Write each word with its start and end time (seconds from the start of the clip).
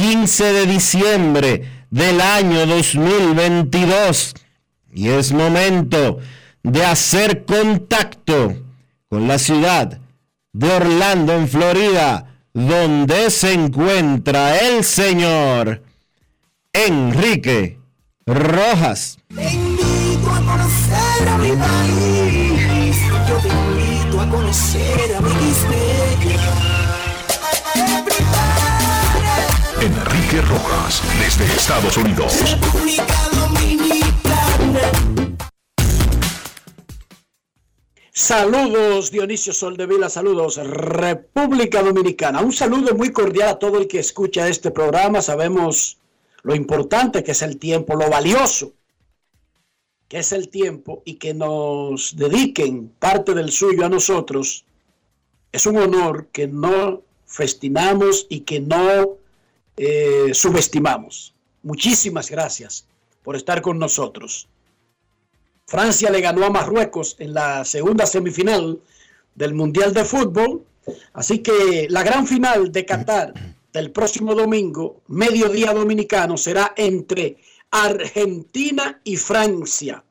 15 0.00 0.52
de 0.54 0.64
diciembre 0.64 1.84
del 1.90 2.22
año 2.22 2.64
2022 2.64 4.32
y 4.94 5.08
es 5.08 5.30
momento 5.30 6.20
de 6.62 6.86
hacer 6.86 7.44
contacto 7.44 8.54
con 9.10 9.28
la 9.28 9.38
ciudad 9.38 10.00
de 10.54 10.72
Orlando, 10.72 11.34
en 11.34 11.46
Florida, 11.46 12.34
donde 12.54 13.30
se 13.30 13.52
encuentra 13.52 14.56
el 14.56 14.84
señor 14.84 15.82
Enrique 16.72 17.78
Rojas. 18.24 19.18
Yo 19.28 19.36
te 19.36 19.52
invito 19.52 20.30
a 20.30 20.40
conocer 24.30 25.14
a 25.14 25.20
mi 25.20 25.40
Enrique 29.80 30.42
Rojas, 30.42 31.02
desde 31.18 31.44
Estados 31.46 31.96
Unidos. 31.96 32.38
República 32.50 33.28
Dominicana. 33.32 34.80
Saludos 38.12 39.10
Dionisio 39.10 39.54
Soldevila, 39.54 40.10
saludos 40.10 40.58
República 40.58 41.82
Dominicana. 41.82 42.42
Un 42.42 42.52
saludo 42.52 42.94
muy 42.94 43.10
cordial 43.10 43.48
a 43.48 43.58
todo 43.58 43.78
el 43.78 43.88
que 43.88 44.00
escucha 44.00 44.48
este 44.48 44.70
programa. 44.70 45.22
Sabemos 45.22 45.96
lo 46.42 46.54
importante 46.54 47.24
que 47.24 47.32
es 47.32 47.40
el 47.40 47.56
tiempo, 47.56 47.96
lo 47.96 48.10
valioso 48.10 48.74
que 50.08 50.18
es 50.18 50.32
el 50.32 50.48
tiempo 50.48 51.02
y 51.04 51.14
que 51.14 51.32
nos 51.32 52.16
dediquen 52.16 52.92
parte 52.98 53.32
del 53.32 53.52
suyo 53.52 53.86
a 53.86 53.88
nosotros. 53.88 54.64
Es 55.52 55.66
un 55.66 55.78
honor 55.78 56.26
que 56.32 56.48
no 56.48 57.02
festinamos 57.26 58.26
y 58.28 58.40
que 58.40 58.58
no 58.58 59.19
eh, 59.82 60.34
subestimamos. 60.34 61.34
Muchísimas 61.62 62.30
gracias 62.30 62.84
por 63.22 63.34
estar 63.34 63.62
con 63.62 63.78
nosotros. 63.78 64.46
Francia 65.66 66.10
le 66.10 66.20
ganó 66.20 66.44
a 66.44 66.50
Marruecos 66.50 67.16
en 67.18 67.32
la 67.32 67.64
segunda 67.64 68.04
semifinal 68.04 68.78
del 69.34 69.54
Mundial 69.54 69.94
de 69.94 70.04
Fútbol. 70.04 70.66
Así 71.14 71.38
que 71.38 71.86
la 71.88 72.02
gran 72.02 72.26
final 72.26 72.70
de 72.70 72.84
Qatar 72.84 73.32
del 73.72 73.90
próximo 73.90 74.34
domingo, 74.34 75.00
mediodía 75.08 75.72
dominicano, 75.72 76.36
será 76.36 76.74
entre 76.76 77.38
Argentina 77.70 79.00
y 79.02 79.16
Francia. 79.16 80.04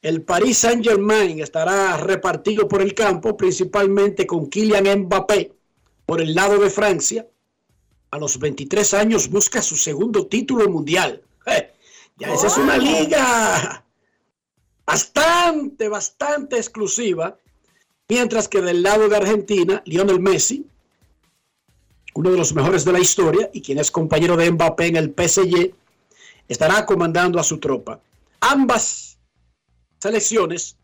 El 0.00 0.22
Paris 0.22 0.56
Saint-Germain 0.56 1.40
estará 1.40 1.98
repartido 1.98 2.66
por 2.66 2.80
el 2.80 2.94
campo, 2.94 3.36
principalmente 3.36 4.26
con 4.26 4.48
Kylian 4.48 5.00
Mbappé 5.00 5.52
por 6.06 6.22
el 6.22 6.34
lado 6.34 6.58
de 6.58 6.70
Francia. 6.70 7.26
A 8.10 8.18
los 8.18 8.38
23 8.38 8.94
años 8.94 9.28
busca 9.28 9.62
su 9.62 9.76
segundo 9.76 10.26
título 10.26 10.68
mundial. 10.68 11.22
¡Eh! 11.46 11.72
Ya 12.16 12.32
esa 12.32 12.46
es 12.46 12.56
una 12.56 12.76
liga 12.76 13.84
bastante, 14.84 15.88
bastante 15.88 16.56
exclusiva. 16.56 17.38
Mientras 18.08 18.48
que 18.48 18.62
del 18.62 18.82
lado 18.82 19.08
de 19.08 19.16
Argentina, 19.16 19.82
Lionel 19.84 20.18
Messi, 20.18 20.66
uno 22.14 22.30
de 22.30 22.38
los 22.38 22.54
mejores 22.54 22.84
de 22.84 22.92
la 22.92 22.98
historia 22.98 23.50
y 23.52 23.60
quien 23.60 23.78
es 23.78 23.90
compañero 23.90 24.36
de 24.36 24.50
Mbappé 24.50 24.86
en 24.86 24.96
el 24.96 25.14
PSG, 25.14 25.74
estará 26.48 26.86
comandando 26.86 27.38
a 27.38 27.44
su 27.44 27.58
tropa. 27.58 28.00
Ambas 28.40 29.18
selecciones 29.98 30.76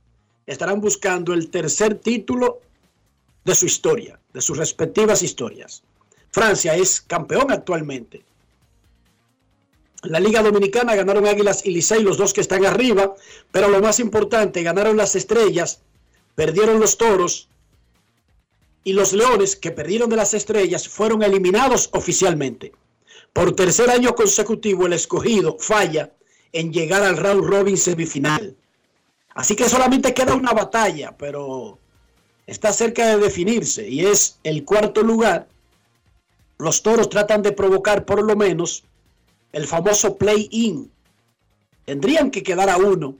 estarán 0.46 0.80
buscando 0.80 1.32
el 1.32 1.48
tercer 1.48 1.94
título 1.96 2.60
de 3.44 3.54
su 3.54 3.66
historia, 3.66 4.20
de 4.32 4.40
sus 4.40 4.58
respectivas 4.58 5.22
historias. 5.22 5.82
Francia 6.34 6.74
es 6.74 7.00
campeón 7.00 7.52
actualmente. 7.52 8.24
La 10.02 10.18
Liga 10.18 10.42
Dominicana 10.42 10.96
ganaron 10.96 11.28
Águilas 11.28 11.64
y 11.64 11.70
Licey, 11.70 12.02
los 12.02 12.18
dos 12.18 12.34
que 12.34 12.40
están 12.40 12.66
arriba, 12.66 13.14
pero 13.52 13.68
lo 13.68 13.80
más 13.80 14.00
importante, 14.00 14.64
ganaron 14.64 14.96
las 14.96 15.14
Estrellas, 15.14 15.82
perdieron 16.34 16.80
los 16.80 16.98
Toros 16.98 17.48
y 18.82 18.94
los 18.94 19.12
Leones, 19.12 19.54
que 19.54 19.70
perdieron 19.70 20.10
de 20.10 20.16
las 20.16 20.34
Estrellas, 20.34 20.88
fueron 20.88 21.22
eliminados 21.22 21.88
oficialmente. 21.92 22.72
Por 23.32 23.54
tercer 23.54 23.88
año 23.88 24.16
consecutivo, 24.16 24.86
el 24.86 24.94
escogido 24.94 25.56
falla 25.60 26.14
en 26.52 26.72
llegar 26.72 27.04
al 27.04 27.16
round 27.16 27.44
robin 27.44 27.78
semifinal. 27.78 28.56
Así 29.36 29.54
que 29.54 29.68
solamente 29.68 30.12
queda 30.12 30.34
una 30.34 30.52
batalla, 30.52 31.16
pero 31.16 31.78
está 32.44 32.72
cerca 32.72 33.06
de 33.06 33.18
definirse 33.18 33.88
y 33.88 34.04
es 34.04 34.40
el 34.42 34.64
cuarto 34.64 35.00
lugar. 35.04 35.53
Los 36.64 36.82
Toros 36.82 37.10
tratan 37.10 37.42
de 37.42 37.52
provocar 37.52 38.06
por 38.06 38.22
lo 38.22 38.34
menos 38.34 38.84
el 39.52 39.66
famoso 39.66 40.16
play-in. 40.16 40.90
Tendrían 41.84 42.30
que 42.30 42.42
quedar 42.42 42.70
a 42.70 42.78
uno 42.78 43.16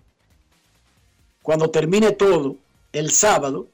cuando 1.43 1.69
termine 1.69 2.13
todo 2.13 2.57
el 2.95 3.11
sábado 3.11 3.67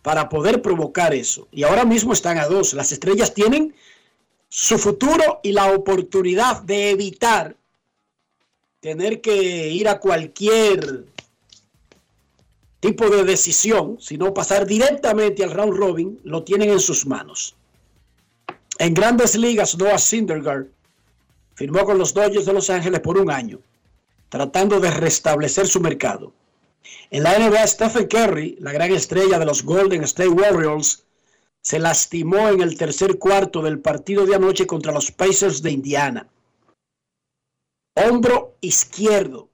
para 0.00 0.30
poder 0.30 0.62
provocar 0.62 1.12
eso. 1.12 1.46
Y 1.52 1.64
ahora 1.64 1.84
mismo 1.84 2.14
están 2.14 2.38
a 2.38 2.46
dos. 2.46 2.72
Las 2.72 2.90
estrellas 2.90 3.34
tienen 3.34 3.74
su 4.48 4.78
futuro 4.78 5.40
y 5.42 5.52
la 5.52 5.70
oportunidad 5.70 6.62
de 6.62 6.88
evitar 6.88 7.56
tener 8.80 9.20
que 9.20 9.68
ir 9.68 9.86
a 9.86 10.00
cualquier 10.00 11.04
tipo 12.80 13.10
de 13.10 13.24
decisión, 13.24 13.98
sino 14.00 14.32
pasar 14.32 14.66
directamente 14.66 15.44
al 15.44 15.50
round 15.50 15.76
robin, 15.76 16.20
lo 16.24 16.42
tienen 16.42 16.70
en 16.70 16.80
sus 16.80 17.04
manos. 17.04 17.57
En 18.78 18.94
grandes 18.94 19.34
ligas, 19.34 19.76
Noah 19.76 19.98
Syndergaard 19.98 20.68
firmó 21.54 21.84
con 21.84 21.98
los 21.98 22.14
Dodgers 22.14 22.46
de 22.46 22.52
Los 22.52 22.70
Ángeles 22.70 23.00
por 23.00 23.18
un 23.18 23.28
año, 23.28 23.58
tratando 24.28 24.78
de 24.78 24.92
restablecer 24.92 25.66
su 25.66 25.80
mercado. 25.80 26.32
En 27.10 27.24
la 27.24 27.36
NBA, 27.36 27.66
Stephen 27.66 28.06
Curry, 28.06 28.56
la 28.60 28.72
gran 28.72 28.92
estrella 28.92 29.40
de 29.40 29.46
los 29.46 29.64
Golden 29.64 30.04
State 30.04 30.28
Warriors, 30.28 31.04
se 31.60 31.80
lastimó 31.80 32.48
en 32.50 32.60
el 32.60 32.78
tercer 32.78 33.18
cuarto 33.18 33.62
del 33.62 33.80
partido 33.80 34.24
de 34.24 34.36
anoche 34.36 34.64
contra 34.66 34.92
los 34.92 35.10
Pacers 35.10 35.60
de 35.60 35.72
Indiana. 35.72 36.28
Hombro 37.94 38.54
izquierdo. 38.60 39.48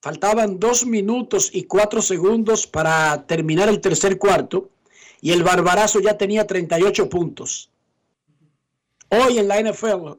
Faltaban 0.00 0.60
dos 0.60 0.86
minutos 0.86 1.50
y 1.52 1.64
cuatro 1.64 2.00
segundos 2.00 2.68
para 2.68 3.26
terminar 3.26 3.68
el 3.68 3.80
tercer 3.80 4.16
cuarto 4.16 4.70
y 5.20 5.32
el 5.32 5.42
barbarazo 5.42 5.98
ya 5.98 6.16
tenía 6.16 6.46
38 6.46 7.08
puntos. 7.08 7.68
Hoy 9.08 9.38
en 9.38 9.46
la 9.46 9.60
NFL, 9.62 10.18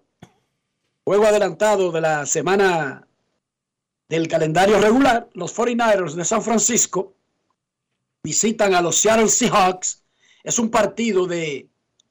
Juego 1.04 1.26
adelantado 1.26 1.92
de 1.92 2.02
la 2.02 2.26
semana 2.26 3.08
del 4.10 4.28
calendario 4.28 4.80
regular, 4.80 5.30
los 5.34 5.56
49ers 5.56 6.14
de 6.14 6.26
San 6.26 6.42
Francisco 6.42 7.16
visitan 8.24 8.74
a 8.74 8.82
los 8.82 8.98
Seattle 8.98 9.30
Seahawks. 9.30 10.04
Es 10.44 10.60
un 10.60 10.70
partido 10.70 11.26
de 11.26 11.70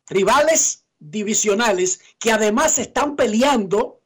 rivales 0.08 0.84
divisionales 0.98 2.00
que 2.18 2.32
además 2.32 2.78
están 2.78 3.16
peleando 3.16 4.00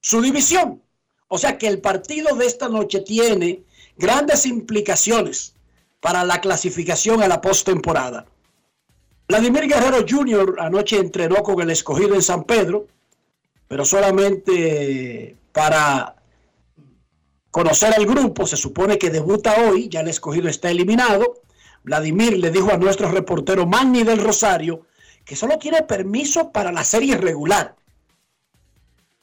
su 0.00 0.20
división. 0.20 0.82
O 1.28 1.38
sea 1.38 1.56
que 1.56 1.68
el 1.68 1.80
partido 1.80 2.34
de 2.36 2.46
esta 2.46 2.68
noche 2.68 3.00
tiene 3.00 3.64
grandes 3.96 4.46
implicaciones 4.46 5.54
para 6.00 6.24
la 6.24 6.40
clasificación 6.40 7.22
a 7.22 7.28
la 7.28 7.40
postemporada. 7.40 8.26
Vladimir 9.30 9.68
Guerrero 9.68 10.04
Jr. 10.08 10.56
anoche 10.58 10.96
entrenó 10.98 11.36
con 11.44 11.60
el 11.60 11.70
escogido 11.70 12.16
en 12.16 12.22
San 12.22 12.42
Pedro 12.42 12.88
pero 13.68 13.84
solamente 13.84 15.36
para 15.52 16.16
conocer 17.52 17.94
al 17.94 18.04
grupo. 18.04 18.44
Se 18.44 18.56
supone 18.56 18.98
que 18.98 19.10
debuta 19.10 19.54
hoy, 19.68 19.88
ya 19.88 20.00
el 20.00 20.08
escogido 20.08 20.48
está 20.48 20.72
eliminado. 20.72 21.42
Vladimir 21.84 22.38
le 22.38 22.50
dijo 22.50 22.72
a 22.72 22.76
nuestro 22.76 23.08
reportero 23.08 23.66
Manny 23.66 24.02
del 24.02 24.18
Rosario 24.18 24.88
que 25.24 25.36
solo 25.36 25.60
tiene 25.60 25.82
permiso 25.82 26.50
para 26.50 26.72
la 26.72 26.82
serie 26.82 27.16
regular. 27.16 27.76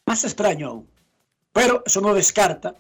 Más 0.06 0.24
extraño 0.24 0.68
aún. 0.70 0.90
Pero 1.52 1.84
eso 1.86 2.00
no 2.00 2.14
descarta 2.14 2.76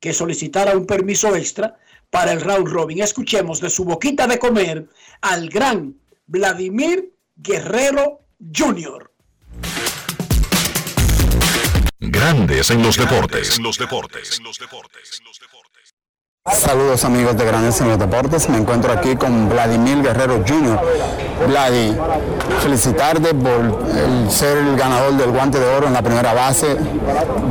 que 0.00 0.14
solicitara 0.14 0.74
un 0.74 0.86
permiso 0.86 1.36
extra 1.36 1.76
para 2.08 2.32
el 2.32 2.40
round 2.40 2.68
robin. 2.68 3.02
Escuchemos 3.02 3.60
de 3.60 3.68
su 3.68 3.84
boquita 3.84 4.26
de 4.26 4.38
comer 4.38 4.88
al 5.20 5.50
gran 5.50 5.99
Vladimir 6.32 7.12
Guerrero 7.34 8.20
Jr. 8.38 9.10
Grandes 11.98 12.70
en 12.70 12.84
los 12.84 12.96
deportes. 12.96 13.56
En 13.56 13.64
los 13.64 13.76
deportes. 13.76 14.38
En 14.38 14.44
los 14.44 14.60
deportes. 14.60 15.20
Saludos 16.52 17.04
amigos 17.04 17.36
de 17.36 17.44
Grandes 17.44 17.80
en 17.80 17.88
los 17.88 17.98
Deportes, 17.98 18.48
me 18.48 18.58
encuentro 18.58 18.92
aquí 18.92 19.14
con 19.16 19.48
Vladimir 19.48 20.02
Guerrero 20.02 20.42
Jr. 20.46 20.78
Vladi, 21.48 21.96
felicitarte 22.62 23.32
por 23.34 23.86
el 23.96 24.30
ser 24.30 24.58
el 24.58 24.76
ganador 24.76 25.12
del 25.14 25.30
guante 25.30 25.58
de 25.58 25.66
oro 25.76 25.86
en 25.86 25.92
la 25.92 26.02
primera 26.02 26.34
base 26.34 26.76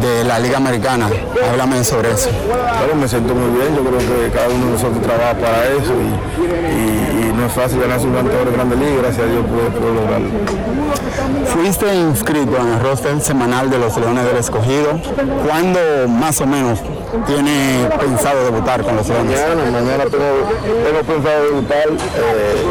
de 0.01 0.23
la 0.25 0.37
Liga 0.39 0.57
Americana. 0.57 1.09
Háblame 1.49 1.83
sobre 1.83 2.11
eso. 2.11 2.29
Claro, 2.49 2.95
me 2.99 3.07
siento 3.07 3.33
muy 3.33 3.49
bien, 3.59 3.75
yo 3.75 3.83
creo 3.83 3.97
que 3.99 4.31
cada 4.35 4.49
uno 4.49 4.65
de 4.67 4.71
nosotros 4.73 5.01
trabaja 5.01 5.33
para 5.33 5.63
eso 5.69 5.93
y, 5.93 6.43
y- 6.75 7.29
y 7.29 7.33
no 7.33 7.45
es 7.45 7.53
fácil 7.53 7.79
ganarse 7.79 8.05
un 8.05 8.13
guante 8.13 8.31
de 8.33 8.41
oro 8.41 8.49
en 8.51 8.55
Grande 8.55 8.75
Liga, 8.75 9.01
gracias 9.01 9.25
a 9.27 9.29
Dios 9.31 9.45
pude, 9.45 9.79
pude 9.79 9.93
lograrlo. 9.93 10.29
Fuiste 11.47 11.95
inscrito 11.95 12.57
en 12.57 12.67
el 12.73 12.79
roster 12.79 13.19
semanal 13.21 13.69
de 13.69 13.77
los 13.79 13.95
Leones 13.97 14.25
del 14.25 14.37
Escogido. 14.37 14.99
¿Cuándo 15.47 15.79
más 16.07 16.39
o 16.41 16.45
menos 16.47 16.79
tiene 17.25 17.87
pensado 17.99 18.43
debutar 18.45 18.83
con 18.89 18.97
los? 18.97 19.07
Mañana, 19.09 19.63
mañana 19.71 20.03
tengo, 20.05 20.29
tengo 20.85 21.01
pensado 21.05 21.43
debutar. 21.43 21.87
eh, 21.89 22.63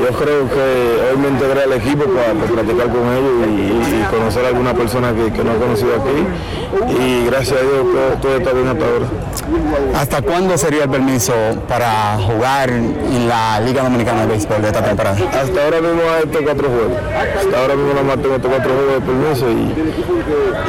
yo 0.00 0.16
creo 0.18 0.48
que 0.48 0.64
hoy 1.10 1.18
me 1.18 1.28
integré 1.28 1.62
al 1.62 1.72
equipo 1.72 2.04
para, 2.04 2.32
para 2.34 2.52
practicar 2.52 2.88
con 2.88 3.02
ellos 3.12 3.32
y, 3.48 4.00
y 4.00 4.04
conocer 4.10 4.44
a 4.44 4.48
alguna 4.48 4.74
persona 4.74 5.12
que, 5.14 5.32
que 5.32 5.44
no 5.44 5.52
he 5.54 5.56
conocido 5.56 5.94
aquí. 5.94 6.26
Y 7.00 7.26
gracias 7.26 7.58
a 7.60 7.62
Dios 7.62 7.84
todo, 7.92 8.20
todo 8.20 8.36
está 8.36 8.52
bien 8.52 8.68
hasta 8.68 8.84
ahora. 8.84 9.06
¿Hasta 9.94 10.22
cuándo 10.22 10.56
sería 10.58 10.84
el 10.84 10.90
permiso 10.90 11.32
para 11.68 12.18
jugar 12.18 12.70
en 12.70 13.28
la 13.28 13.60
Liga 13.60 13.82
Dominicana 13.82 14.22
de 14.22 14.26
Béisbol 14.28 14.62
de 14.62 14.68
esta 14.68 14.82
temporada? 14.82 15.16
Hasta 15.16 15.64
ahora 15.64 15.80
mismo 15.80 16.02
hay 16.14 16.24
estos 16.24 16.42
cuatro 16.42 16.68
juegos. 16.68 16.98
Hasta 17.38 17.60
ahora 17.60 17.74
mismo 17.74 17.92
nada 17.92 18.02
más 18.04 18.16
tengo 18.22 18.34
estos 18.36 18.50
cuatro 18.50 18.70
juegos 18.74 18.94
de 18.94 19.00
permiso 19.00 19.50
y, 19.50 19.74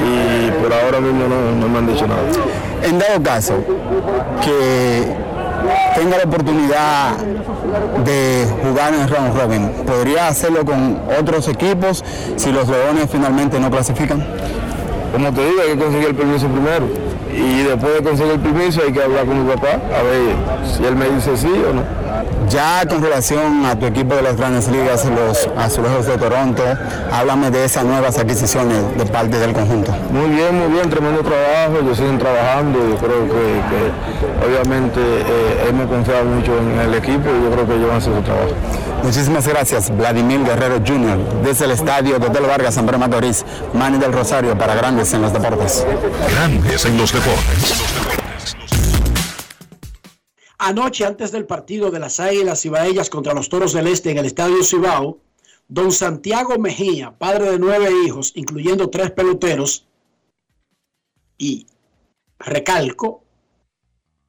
y 0.06 0.52
por 0.62 0.74
ahora 0.74 1.00
mismo 1.00 1.28
no, 1.28 1.52
no 1.60 1.68
me 1.70 1.78
han 1.80 1.88
dicho 1.88 2.06
nada. 2.08 2.22
En 2.84 3.00
dado 3.00 3.24
caso 3.24 3.54
que 4.44 4.65
tenga 5.96 6.18
la 6.18 6.24
oportunidad 6.26 7.18
de 8.04 8.46
jugar 8.62 8.94
en 8.94 9.02
el 9.02 9.10
round 9.10 9.40
robin, 9.40 9.70
¿podría 9.86 10.28
hacerlo 10.28 10.66
con 10.66 11.02
otros 11.20 11.48
equipos 11.48 12.04
si 12.36 12.52
los 12.52 12.68
Leones 12.68 13.10
finalmente 13.10 13.60
no 13.60 13.72
clasifican? 13.72 14.26
Como 15.12 15.32
te 15.32 15.46
digo, 15.46 15.62
hay 15.62 15.74
que 15.74 15.80
conseguir 15.80 16.10
el 16.10 16.16
permiso 16.16 16.48
primero. 16.48 16.88
Y 17.34 17.64
después 17.64 17.94
de 17.96 18.04
conseguir 18.04 18.34
el 18.34 18.40
permiso 18.40 18.82
hay 18.86 18.94
que 18.94 19.02
hablar 19.02 19.26
con 19.26 19.46
mi 19.46 19.54
papá 19.54 19.80
a 19.98 20.04
ver 20.04 20.36
si 20.66 20.84
él 20.86 20.96
me 20.96 21.10
dice 21.10 21.36
sí 21.38 21.52
o 21.70 21.74
no. 21.74 22.05
Ya 22.50 22.86
con 22.88 23.02
relación 23.02 23.66
a 23.66 23.78
tu 23.78 23.86
equipo 23.86 24.16
de 24.16 24.22
las 24.22 24.38
grandes 24.38 24.68
ligas, 24.68 25.06
los 25.06 25.50
Azulejos 25.58 26.06
de 26.06 26.18
Toronto, 26.18 26.64
háblame 27.12 27.52
de 27.52 27.66
esas 27.66 27.84
nuevas 27.84 28.18
adquisiciones 28.18 28.98
de 28.98 29.06
parte 29.06 29.38
del 29.40 29.54
conjunto. 29.54 29.92
Muy 30.12 30.30
bien, 30.30 30.58
muy 30.58 30.72
bien, 30.74 30.90
tremendo 30.90 31.22
trabajo, 31.22 31.80
ellos 31.82 31.98
siguen 31.98 32.18
trabajando, 32.18 32.80
yo 32.80 32.98
creo 32.98 33.24
que, 33.26 33.62
que 33.70 34.46
obviamente 34.46 35.00
eh, 35.00 35.68
hemos 35.70 35.88
confiado 35.88 36.26
mucho 36.26 36.58
en 36.58 36.80
el 36.80 36.94
equipo 36.94 37.30
y 37.30 37.44
yo 37.44 37.52
creo 37.52 37.68
que 37.68 37.74
ellos 37.76 37.88
van 37.88 37.96
a 37.96 37.98
hacer 37.98 38.14
su 38.16 38.22
trabajo. 38.22 38.52
Muchísimas 39.04 39.48
gracias, 39.48 39.96
Vladimir 39.96 40.44
Guerrero 40.44 40.82
Jr., 40.86 41.18
desde 41.44 41.66
el 41.66 41.72
estadio 41.72 42.18
de 42.20 42.28
Hotel 42.28 42.44
Vargas, 42.48 42.76
San 42.76 42.86
Pedro 42.86 43.00
Macorís, 43.00 43.46
Manny 43.74 43.98
del 43.98 44.14
Rosario 44.14 44.58
para 44.58 44.76
Grandes 44.76 45.14
en 45.14 45.22
los 45.22 45.34
Deportes. 45.34 45.86
Grandes 46.34 46.86
en 46.86 46.98
los 46.98 47.14
deportes. 47.14 48.25
Anoche, 50.66 51.06
antes 51.06 51.32
del 51.32 51.46
partido 51.46 51.92
de 51.92 52.00
las 52.00 52.20
Águilas 52.20 52.64
Cibaellas 52.64 53.12
contra 53.12 53.36
los 53.36 53.50
Toros 53.50 53.72
del 53.74 53.86
Este 53.86 54.10
en 54.10 54.18
el 54.18 54.26
Estadio 54.26 54.64
Cibao, 54.64 55.20
don 55.68 55.92
Santiago 55.92 56.58
Mejía, 56.58 57.16
padre 57.20 57.52
de 57.52 57.60
nueve 57.60 57.90
hijos, 58.04 58.32
incluyendo 58.34 58.90
tres 58.90 59.12
peloteros, 59.12 59.86
y 61.38 61.68
recalco 62.40 63.24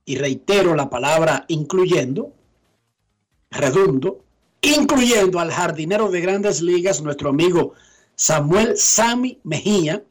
y 0.05 0.17
reitero 0.17 0.75
la 0.75 0.91
palabra 0.91 1.47
incluyendo, 1.49 2.35
redundo, 3.51 4.23
incluyendo 4.61 5.41
al 5.41 5.51
jardinero 5.51 6.11
de 6.11 6.21
grandes 6.21 6.61
ligas, 6.61 7.01
nuestro 7.01 7.31
amigo 7.31 7.73
Samuel 8.15 8.77
Sami 8.77 9.41
Mejía, 9.43 10.05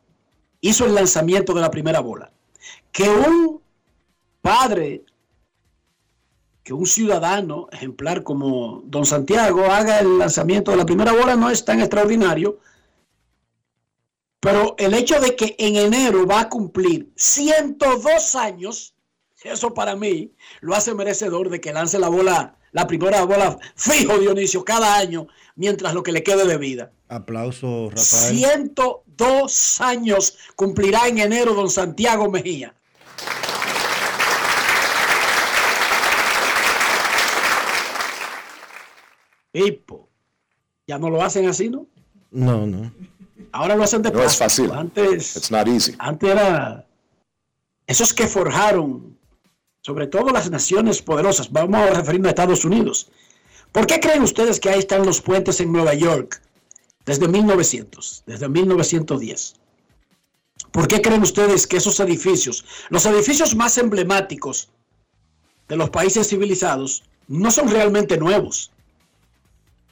hizo 0.60 0.88
el 0.88 0.96
lanzamiento 0.96 1.54
de 1.54 1.62
la 1.62 1.70
primera 1.70 2.00
bola. 2.00 2.32
Que 2.92 3.08
un 3.08 3.62
padre 4.42 5.06
que 6.66 6.74
un 6.74 6.88
ciudadano 6.88 7.68
ejemplar 7.72 8.24
como 8.24 8.82
don 8.86 9.06
Santiago 9.06 9.66
haga 9.66 10.00
el 10.00 10.18
lanzamiento 10.18 10.72
de 10.72 10.78
la 10.78 10.86
primera 10.86 11.14
bola 11.14 11.36
no 11.36 11.52
es 11.52 11.64
tan 11.64 11.80
extraordinario, 11.80 12.58
pero 14.40 14.74
el 14.80 14.96
hecho 14.96 15.20
de 15.20 15.36
que 15.36 15.56
en 15.60 15.76
enero 15.76 16.26
va 16.26 16.42
a 16.42 16.50
cumplir 16.50 17.12
102 17.16 18.34
años, 18.34 18.96
eso 19.44 19.76
para 19.76 19.96
mí 19.96 20.34
lo 20.62 20.74
hace 20.74 20.96
merecedor 20.96 21.52
de 21.52 21.62
que 21.62 21.72
lance 21.72 22.00
la 22.00 22.10
bola, 22.10 22.58
la 22.72 22.88
primera 22.88 23.24
bola 23.26 23.60
fijo 23.76 24.18
Dionisio 24.18 24.66
cada 24.66 24.98
año, 24.98 25.28
mientras 25.56 25.94
lo 25.94 26.02
que 26.02 26.12
le 26.12 26.24
quede 26.24 26.48
de 26.48 26.58
vida. 26.58 26.92
Aplauso, 27.10 27.92
Rafael. 27.92 28.38
102 28.38 29.82
años 29.82 30.36
cumplirá 30.56 31.08
en 31.08 31.20
enero 31.20 31.54
don 31.54 31.70
Santiago 31.70 32.32
Mejía. 32.32 32.74
Pipo, 39.56 40.10
ya 40.86 40.98
no 40.98 41.10
lo 41.10 41.24
hacen 41.24 41.48
así, 41.48 41.70
¿no? 41.70 41.88
No, 42.32 42.68
no. 42.68 42.92
Ahora 43.54 43.76
lo 43.78 43.84
hacen 43.84 44.02
de 44.02 44.12
No 44.12 44.22
es 44.22 44.36
fácil. 44.36 44.70
Antes, 44.72 45.38
It's 45.38 45.50
not 45.50 45.66
easy. 45.68 45.96
antes 45.98 46.30
era 46.30 46.86
esos 47.88 48.14
que 48.14 48.28
forjaron, 48.28 49.18
sobre 49.82 50.08
todo 50.08 50.32
las 50.32 50.52
naciones 50.52 51.02
poderosas, 51.02 51.50
vamos 51.50 51.80
a 51.80 51.94
referirnos 51.94 52.28
a 52.28 52.30
Estados 52.32 52.66
Unidos. 52.66 53.10
¿Por 53.72 53.88
qué 53.88 54.02
creen 54.02 54.24
ustedes 54.24 54.60
que 54.60 54.70
ahí 54.70 54.80
están 54.80 55.06
los 55.06 55.22
puentes 55.22 55.62
en 55.62 55.72
Nueva 55.72 55.94
York 55.94 56.42
desde 57.06 57.30
1900, 57.30 58.24
desde 58.26 58.50
1910? 58.50 59.54
¿Por 60.72 60.90
qué 60.90 61.02
creen 61.02 61.22
ustedes 61.22 61.66
que 61.66 61.78
esos 61.78 61.98
edificios, 62.02 62.66
los 62.90 63.06
edificios 63.06 63.56
más 63.56 63.78
emblemáticos 63.78 64.70
de 65.70 65.78
los 65.78 65.90
países 65.92 66.28
civilizados, 66.28 67.04
no 67.30 67.52
son 67.52 67.70
realmente 67.70 68.18
nuevos? 68.18 68.72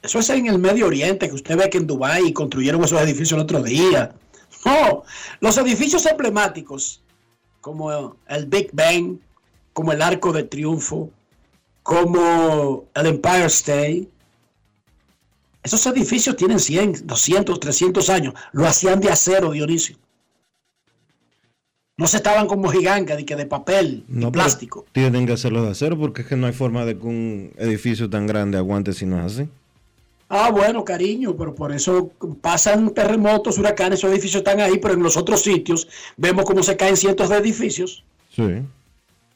Eso 0.04 0.18
es 0.18 0.28
en 0.28 0.46
el 0.48 0.58
Medio 0.58 0.86
Oriente, 0.86 1.28
que 1.28 1.34
usted 1.34 1.56
ve 1.56 1.70
que 1.70 1.78
en 1.78 1.86
Dubái 1.86 2.30
construyeron 2.34 2.84
esos 2.84 3.00
edificios 3.00 3.32
el 3.32 3.40
otro 3.40 3.62
día. 3.62 4.14
No, 4.66 5.02
los 5.40 5.58
edificios 5.58 6.06
emblemáticos, 6.06 7.02
como 7.60 8.16
el 8.26 8.46
Big 8.46 8.70
Bang, 8.72 9.18
como 9.74 9.92
el 9.92 10.00
Arco 10.00 10.32
de 10.32 10.44
Triunfo, 10.44 11.10
como 11.82 12.86
el 12.94 13.06
Empire 13.06 13.44
State, 13.44 14.08
esos 15.62 15.86
edificios 15.86 16.34
tienen 16.36 16.58
100, 16.58 17.06
200, 17.06 17.60
300 17.60 18.08
años. 18.08 18.32
Lo 18.52 18.66
hacían 18.66 19.00
de 19.00 19.10
acero, 19.10 19.50
Dionisio. 19.50 19.98
No 21.98 22.06
se 22.06 22.16
estaban 22.16 22.46
como 22.46 22.70
gigantes, 22.70 23.18
de 23.18 23.26
que 23.26 23.36
de 23.36 23.44
papel, 23.44 24.04
No, 24.08 24.32
plástico. 24.32 24.86
Tienen 24.92 25.26
que 25.26 25.34
hacerlo 25.34 25.62
de 25.62 25.72
acero 25.72 25.98
porque 25.98 26.22
es 26.22 26.28
que 26.28 26.36
no 26.36 26.46
hay 26.46 26.54
forma 26.54 26.86
de 26.86 26.98
que 26.98 27.06
un 27.06 27.52
edificio 27.58 28.08
tan 28.08 28.26
grande 28.26 28.56
aguante 28.56 28.94
si 28.94 29.04
no 29.04 29.18
es 29.18 29.34
así. 29.34 29.48
Ah, 30.28 30.50
bueno, 30.50 30.84
cariño, 30.84 31.36
pero 31.36 31.54
por 31.54 31.70
eso 31.70 32.10
pasan 32.40 32.92
terremotos, 32.94 33.58
huracanes, 33.58 33.98
esos 33.98 34.10
edificios 34.10 34.40
están 34.40 34.60
ahí, 34.60 34.78
pero 34.78 34.94
en 34.94 35.02
los 35.02 35.16
otros 35.16 35.42
sitios 35.42 35.86
vemos 36.16 36.44
cómo 36.44 36.62
se 36.62 36.76
caen 36.76 36.96
cientos 36.96 37.28
de 37.28 37.36
edificios. 37.36 38.04
Sí. 38.34 38.62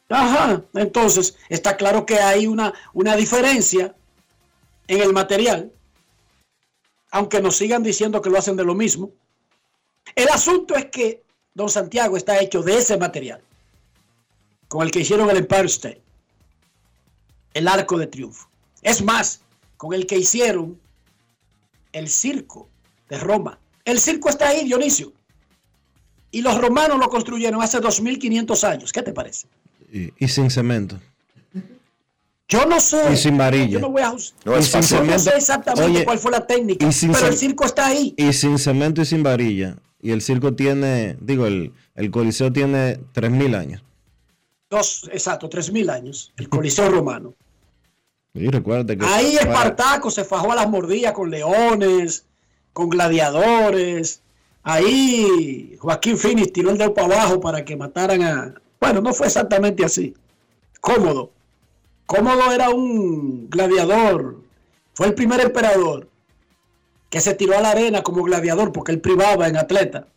Ajá, 0.09 0.63
entonces 0.73 1.37
está 1.49 1.77
claro 1.77 2.05
que 2.05 2.15
hay 2.15 2.47
una, 2.47 2.73
una 2.93 3.15
diferencia 3.15 3.95
en 4.87 5.01
el 5.01 5.13
material, 5.13 5.71
aunque 7.11 7.41
nos 7.41 7.57
sigan 7.57 7.83
diciendo 7.83 8.21
que 8.21 8.31
lo 8.31 8.39
hacen 8.39 8.55
de 8.55 8.65
lo 8.65 8.73
mismo. 8.73 9.11
El 10.15 10.27
asunto 10.29 10.75
es 10.75 10.85
que 10.85 11.21
Don 11.53 11.69
Santiago 11.69 12.17
está 12.17 12.39
hecho 12.39 12.63
de 12.63 12.79
ese 12.79 12.97
material, 12.97 13.41
con 14.67 14.81
el 14.83 14.91
que 14.91 15.01
hicieron 15.01 15.29
el 15.29 15.37
Empire 15.37 15.65
State, 15.65 16.01
el 17.53 17.67
Arco 17.67 17.97
de 17.99 18.07
Triunfo. 18.07 18.49
Es 18.81 19.03
más, 19.03 19.41
con 19.79 19.93
el 19.93 20.05
que 20.05 20.17
hicieron 20.17 20.77
el 21.93 22.09
circo 22.09 22.67
de 23.07 23.17
Roma. 23.17 23.57
El 23.85 23.97
circo 24.01 24.27
está 24.27 24.49
ahí, 24.49 24.65
Dionisio. 24.65 25.13
Y 26.31 26.41
los 26.41 26.59
romanos 26.59 26.99
lo 26.99 27.07
construyeron 27.07 27.61
hace 27.61 27.79
2500 27.79 28.63
años. 28.65 28.91
¿Qué 28.91 29.01
te 29.01 29.13
parece? 29.13 29.47
Y, 29.89 30.11
y 30.19 30.27
sin 30.27 30.51
cemento. 30.51 30.99
Yo 32.49 32.65
no 32.65 32.77
sé. 32.81 33.13
Y 33.13 33.15
sin 33.15 33.37
varilla. 33.37 33.69
Yo 33.69 33.79
no 33.79 33.89
voy 33.89 34.01
a 34.01 34.11
No 34.43 34.57
es 34.57 34.67
Y 34.67 34.69
sin 34.69 34.81
fácil. 34.83 34.97
Yo 34.97 35.05
no 35.05 35.17
sé 35.17 35.31
exactamente 35.37 35.91
Oye, 35.91 36.03
cuál 36.03 36.19
fue 36.19 36.31
la 36.31 36.45
técnica, 36.45 36.85
y 36.85 36.91
sin 36.91 37.13
pero 37.13 37.27
el 37.27 37.37
circo 37.37 37.63
está 37.63 37.87
ahí. 37.87 38.13
Y 38.17 38.33
sin 38.33 38.59
cemento 38.59 39.01
y 39.01 39.05
sin 39.05 39.23
varilla. 39.23 39.77
Y 40.01 40.11
el 40.11 40.21
circo 40.21 40.55
tiene, 40.55 41.15
digo, 41.21 41.47
el, 41.47 41.71
el 41.95 42.11
Coliseo 42.11 42.51
tiene 42.51 42.99
3.000 43.13 43.55
años. 43.55 43.83
Dos, 44.69 45.09
exacto, 45.13 45.49
tres 45.49 45.71
mil 45.71 45.89
años. 45.89 46.31
El 46.37 46.47
Coliseo 46.47 46.89
Romano. 46.89 47.33
Y 48.39 48.49
recuerda 48.49 48.95
que... 48.95 49.05
Ahí 49.05 49.35
Espartaco 49.35 50.09
se 50.09 50.23
fajó 50.23 50.51
a 50.51 50.55
las 50.55 50.69
mordidas 50.69 51.11
con 51.11 51.29
leones, 51.29 52.25
con 52.71 52.89
gladiadores. 52.89 54.21
Ahí 54.63 55.75
Joaquín 55.79 56.17
Finis 56.17 56.53
tiró 56.53 56.69
el 56.71 56.77
dedo 56.77 56.93
para 56.93 57.07
abajo 57.07 57.39
para 57.39 57.65
que 57.65 57.75
mataran 57.75 58.21
a. 58.23 58.53
Bueno, 58.79 59.01
no 59.01 59.13
fue 59.13 59.27
exactamente 59.27 59.83
así. 59.83 60.13
Cómodo. 60.79 61.31
Cómodo 62.05 62.51
era 62.51 62.69
un 62.69 63.49
gladiador. 63.49 64.37
Fue 64.93 65.07
el 65.07 65.13
primer 65.13 65.41
emperador 65.41 66.07
que 67.09 67.19
se 67.19 67.33
tiró 67.33 67.57
a 67.57 67.61
la 67.61 67.71
arena 67.71 68.03
como 68.03 68.23
gladiador 68.23 68.71
porque 68.71 68.91
él 68.91 69.01
privaba 69.01 69.47
en 69.47 69.57
atleta. 69.57 70.07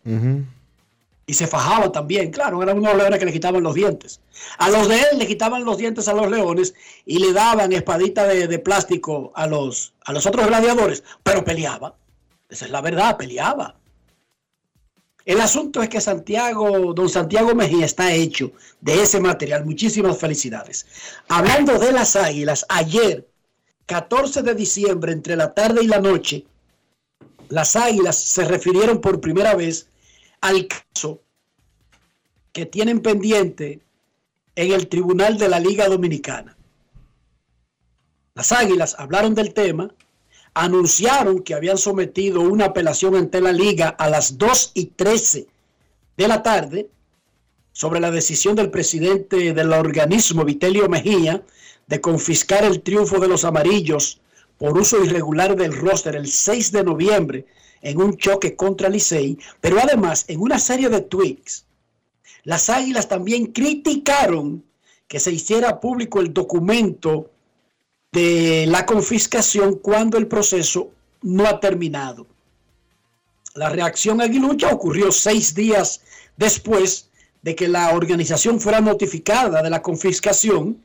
Y 1.27 1.35
se 1.35 1.47
fajaba 1.47 1.93
también. 1.93 2.31
Claro, 2.31 2.63
eran 2.63 2.79
unos 2.79 2.97
leones 2.97 3.19
que 3.19 3.25
le 3.25 3.33
quitaban 3.33 3.63
los 3.63 3.75
dientes. 3.75 4.21
A 4.59 4.69
los 4.71 4.89
de 4.89 4.97
él 4.97 5.19
le 5.19 5.27
quitaban 5.27 5.65
los 5.65 5.79
dientes 5.79 6.09
a 6.09 6.15
los 6.15 6.31
leones 6.31 6.75
y 7.07 7.19
le 7.19 7.33
daban 7.33 7.73
espadita 7.73 8.25
de, 8.25 8.49
de 8.49 8.59
plástico 8.59 9.33
a 9.35 9.47
los, 9.47 9.95
a 10.05 10.13
los 10.13 10.27
otros 10.27 10.47
gladiadores, 10.47 11.05
pero 11.23 11.45
peleaba. 11.45 11.95
Esa 12.49 12.67
es 12.67 12.71
la 12.71 12.81
verdad, 12.81 13.17
peleaba. 13.17 13.77
El 15.25 15.41
asunto 15.41 15.83
es 15.83 15.89
que 15.89 16.01
Santiago, 16.01 16.93
don 16.95 17.09
Santiago 17.09 17.55
Mejía 17.55 17.87
está 17.87 18.13
hecho 18.13 18.53
de 18.81 19.03
ese 19.03 19.21
material. 19.21 19.65
Muchísimas 19.65 20.19
felicidades. 20.19 20.87
Hablando 21.29 21.79
de 21.79 21.93
las 21.93 22.17
águilas, 22.17 22.67
ayer, 22.69 23.29
14 23.87 24.43
de 24.43 24.55
diciembre, 24.55 25.13
entre 25.13 25.37
la 25.37 25.55
tarde 25.55 25.85
y 25.85 25.87
la 25.87 26.01
noche, 26.01 26.45
las 27.49 27.77
águilas 27.77 28.17
se 28.17 28.45
refirieron 28.45 29.01
por 29.01 29.21
primera 29.21 29.55
vez 29.55 29.87
al 30.43 30.69
caso 30.69 31.23
que 32.53 32.67
tienen 32.67 33.01
pendiente 33.01 33.81
en 34.55 34.73
el 34.73 34.89
Tribunal 34.89 35.39
de 35.39 35.49
la 35.49 35.59
Liga 35.59 35.89
Dominicana. 35.89 36.57
Las 38.35 38.53
Águilas 38.53 38.97
hablaron 38.99 39.35
del 39.35 39.55
tema, 39.55 39.95
anunciaron 40.53 41.43
que 41.43 41.55
habían 41.55 41.79
sometido 41.79 42.41
una 42.41 42.67
apelación 42.67 43.15
ante 43.15 43.41
la 43.41 43.53
Liga 43.53 43.89
a 43.89 44.11
las 44.11 44.37
2 44.37 44.73
y 44.75 44.87
13 44.87 45.47
de 46.17 46.29
la 46.29 46.43
tarde 46.43 46.91
sobre 47.73 48.01
la 48.01 48.11
decisión 48.11 48.55
del 48.55 48.71
presidente 48.71 49.55
del 49.55 49.73
organismo, 49.73 50.45
Vitelio 50.45 50.89
Mejía, 50.89 51.43
de 51.87 52.01
confiscar 52.01 52.65
el 52.65 52.83
triunfo 52.83 53.19
de 53.19 53.29
los 53.29 53.45
amarillos 53.45 54.21
por 54.59 54.77
uso 54.77 55.03
irregular 55.03 55.57
del 55.57 55.75
roster 55.75 56.17
el 56.17 56.29
6 56.29 56.73
de 56.73 56.85
noviembre 56.85 57.47
en 57.83 58.01
un 58.01 58.17
choque 58.17 58.57
contra 58.57 58.89
Licey, 58.89 59.39
pero 59.61 59.79
además 59.79 60.25
en 60.29 60.41
una 60.41 60.59
serie 60.59 60.89
de 60.89 61.03
tweets 61.03 61.67
las 62.45 62.71
águilas 62.71 63.09
también 63.09 63.47
criticaron 63.47 64.65
que 65.07 65.21
se 65.21 65.33
hiciera 65.33 65.81
público 65.81 66.21
el 66.21 66.33
documento 66.33 67.31
de 68.11 68.67
la 68.67 68.85
confiscación 68.85 69.77
cuando 69.77 70.19
el 70.19 70.27
proceso 70.27 70.91
no 71.23 71.47
ha 71.47 71.61
terminado. 71.61 72.27
La 73.55 73.69
reacción 73.69 74.21
aguilucha 74.21 74.73
ocurrió 74.73 75.13
seis 75.13 75.55
días 75.55 76.01
después 76.37 77.09
de 77.43 77.55
que 77.55 77.69
la 77.69 77.95
organización 77.95 78.61
fuera 78.61 78.81
notificada 78.81 79.63
de 79.63 79.71
la 79.71 79.83
confiscación 79.83 80.83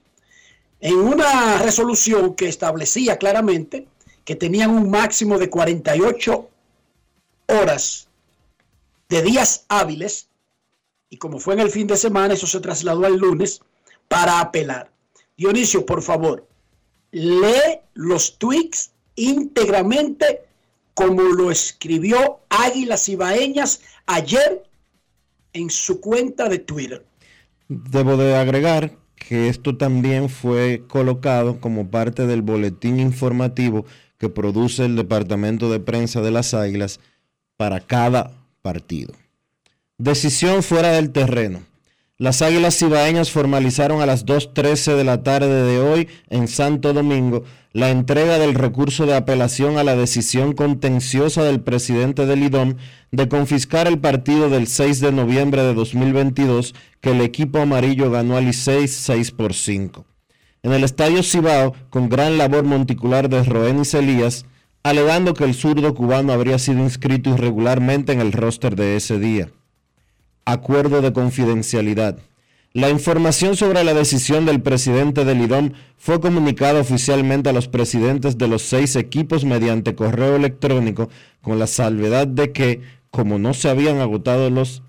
en 0.80 0.96
una 0.96 1.58
resolución 1.60 2.36
que 2.36 2.48
establecía 2.48 3.18
claramente 3.18 3.88
que 4.26 4.36
tenían 4.36 4.72
un 4.72 4.92
máximo 4.92 5.40
de 5.40 5.50
48 5.50 6.50
horas 7.48 8.08
de 9.10 9.22
días 9.22 9.66
hábiles 9.70 10.30
y 11.10 11.18
como 11.18 11.40
fue 11.40 11.54
en 11.54 11.62
el 11.62 11.70
fin 11.70 11.88
de 11.88 11.98
semana, 11.98 12.34
eso 12.34 12.48
se 12.48 12.60
trasladó 12.60 13.06
al 13.06 13.18
lunes 13.18 13.62
para 14.08 14.40
apelar. 14.40 14.92
Dionisio, 15.38 15.86
por 15.86 16.02
favor, 16.02 16.48
lee 17.12 17.80
los 17.94 18.38
tweets 18.38 18.92
íntegramente 19.16 20.44
como 20.94 21.22
lo 21.22 21.52
escribió 21.52 22.40
Águilas 22.50 23.08
Ibaeñas 23.08 23.82
ayer 24.06 24.64
en 25.54 25.70
su 25.70 26.02
cuenta 26.02 26.50
de 26.50 26.60
Twitter. 26.60 27.06
Debo 27.68 28.18
de 28.18 28.36
agregar 28.36 28.98
que 29.16 29.50
esto 29.50 29.78
también 29.78 30.30
fue 30.30 30.84
colocado 30.88 31.60
como 31.60 31.90
parte 31.90 32.26
del 32.28 32.42
boletín 32.42 33.00
informativo 33.00 33.86
que 34.18 34.30
produce 34.30 34.86
el 34.86 34.96
Departamento 34.96 35.70
de 35.70 35.80
Prensa 35.80 36.22
de 36.22 36.32
las 36.32 36.54
Águilas 36.54 37.00
para 37.58 37.80
cada 37.80 38.32
partido. 38.62 39.14
Decisión 39.98 40.64
fuera 40.64 40.92
del 40.92 41.12
terreno. 41.12 41.62
Las 42.20 42.42
Águilas 42.42 42.78
Cibaeñas 42.78 43.30
formalizaron 43.30 44.02
a 44.02 44.08
las 44.08 44.26
2.13 44.26 44.96
de 44.96 45.04
la 45.04 45.22
tarde 45.22 45.64
de 45.64 45.80
hoy 45.80 46.08
en 46.30 46.48
Santo 46.48 46.94
Domingo 46.94 47.44
la 47.74 47.92
entrega 47.92 48.40
del 48.40 48.56
recurso 48.56 49.06
de 49.06 49.16
apelación 49.16 49.78
a 49.78 49.84
la 49.84 49.96
decisión 49.96 50.54
contenciosa 50.54 51.44
del 51.44 51.62
presidente 51.62 52.26
del 52.26 52.42
IDOM 52.42 52.76
de 53.12 53.30
confiscar 53.30 53.86
el 53.86 54.00
partido 54.00 54.50
del 54.50 54.66
6 54.66 55.00
de 55.00 55.12
noviembre 55.12 55.62
de 55.62 55.76
2022 55.76 56.74
que 57.02 57.12
el 57.12 57.22
equipo 57.22 57.60
amarillo 57.60 58.10
ganó 58.10 58.36
al 58.36 58.46
Licey 58.46 58.88
6 58.88 59.30
por 59.30 59.54
5. 59.54 60.06
En 60.64 60.74
el 60.74 60.84
estadio 60.84 61.22
Cibao, 61.22 61.76
con 61.92 62.10
gran 62.10 62.40
labor 62.40 62.64
monticular 62.64 63.30
de 63.30 63.44
Roenis 63.44 63.94
Elías, 63.94 64.48
alegando 64.84 65.34
que 65.34 65.44
el 65.44 65.54
zurdo 65.54 65.94
cubano 65.94 66.34
habría 66.34 66.60
sido 66.60 66.80
inscrito 66.84 67.32
irregularmente 67.32 68.14
en 68.14 68.22
el 68.22 68.32
roster 68.32 68.76
de 68.76 68.96
ese 68.96 69.20
día 69.20 69.50
acuerdo 70.48 71.02
de 71.02 71.12
confidencialidad. 71.12 72.18
La 72.72 72.90
información 72.90 73.58
sobre 73.58 73.84
la 73.84 73.94
decisión 73.94 74.46
del 74.46 74.62
presidente 74.62 75.26
del 75.26 75.42
IDOM 75.42 75.74
fue 75.98 76.22
comunicada 76.22 76.80
oficialmente 76.80 77.50
a 77.50 77.54
los 77.54 77.68
presidentes 77.68 78.38
de 78.38 78.48
los 78.48 78.62
seis 78.62 78.96
equipos 78.96 79.44
mediante 79.44 79.94
correo 79.96 80.38
electrónico 80.38 81.10
con 81.42 81.60
la 81.60 81.68
salvedad 81.68 82.28
de 82.28 82.54
que, 82.54 82.82
como 83.12 83.40
no 83.40 83.54
se 83.54 83.70
habían 83.70 84.00
agotado 84.00 84.50
los 84.50 84.84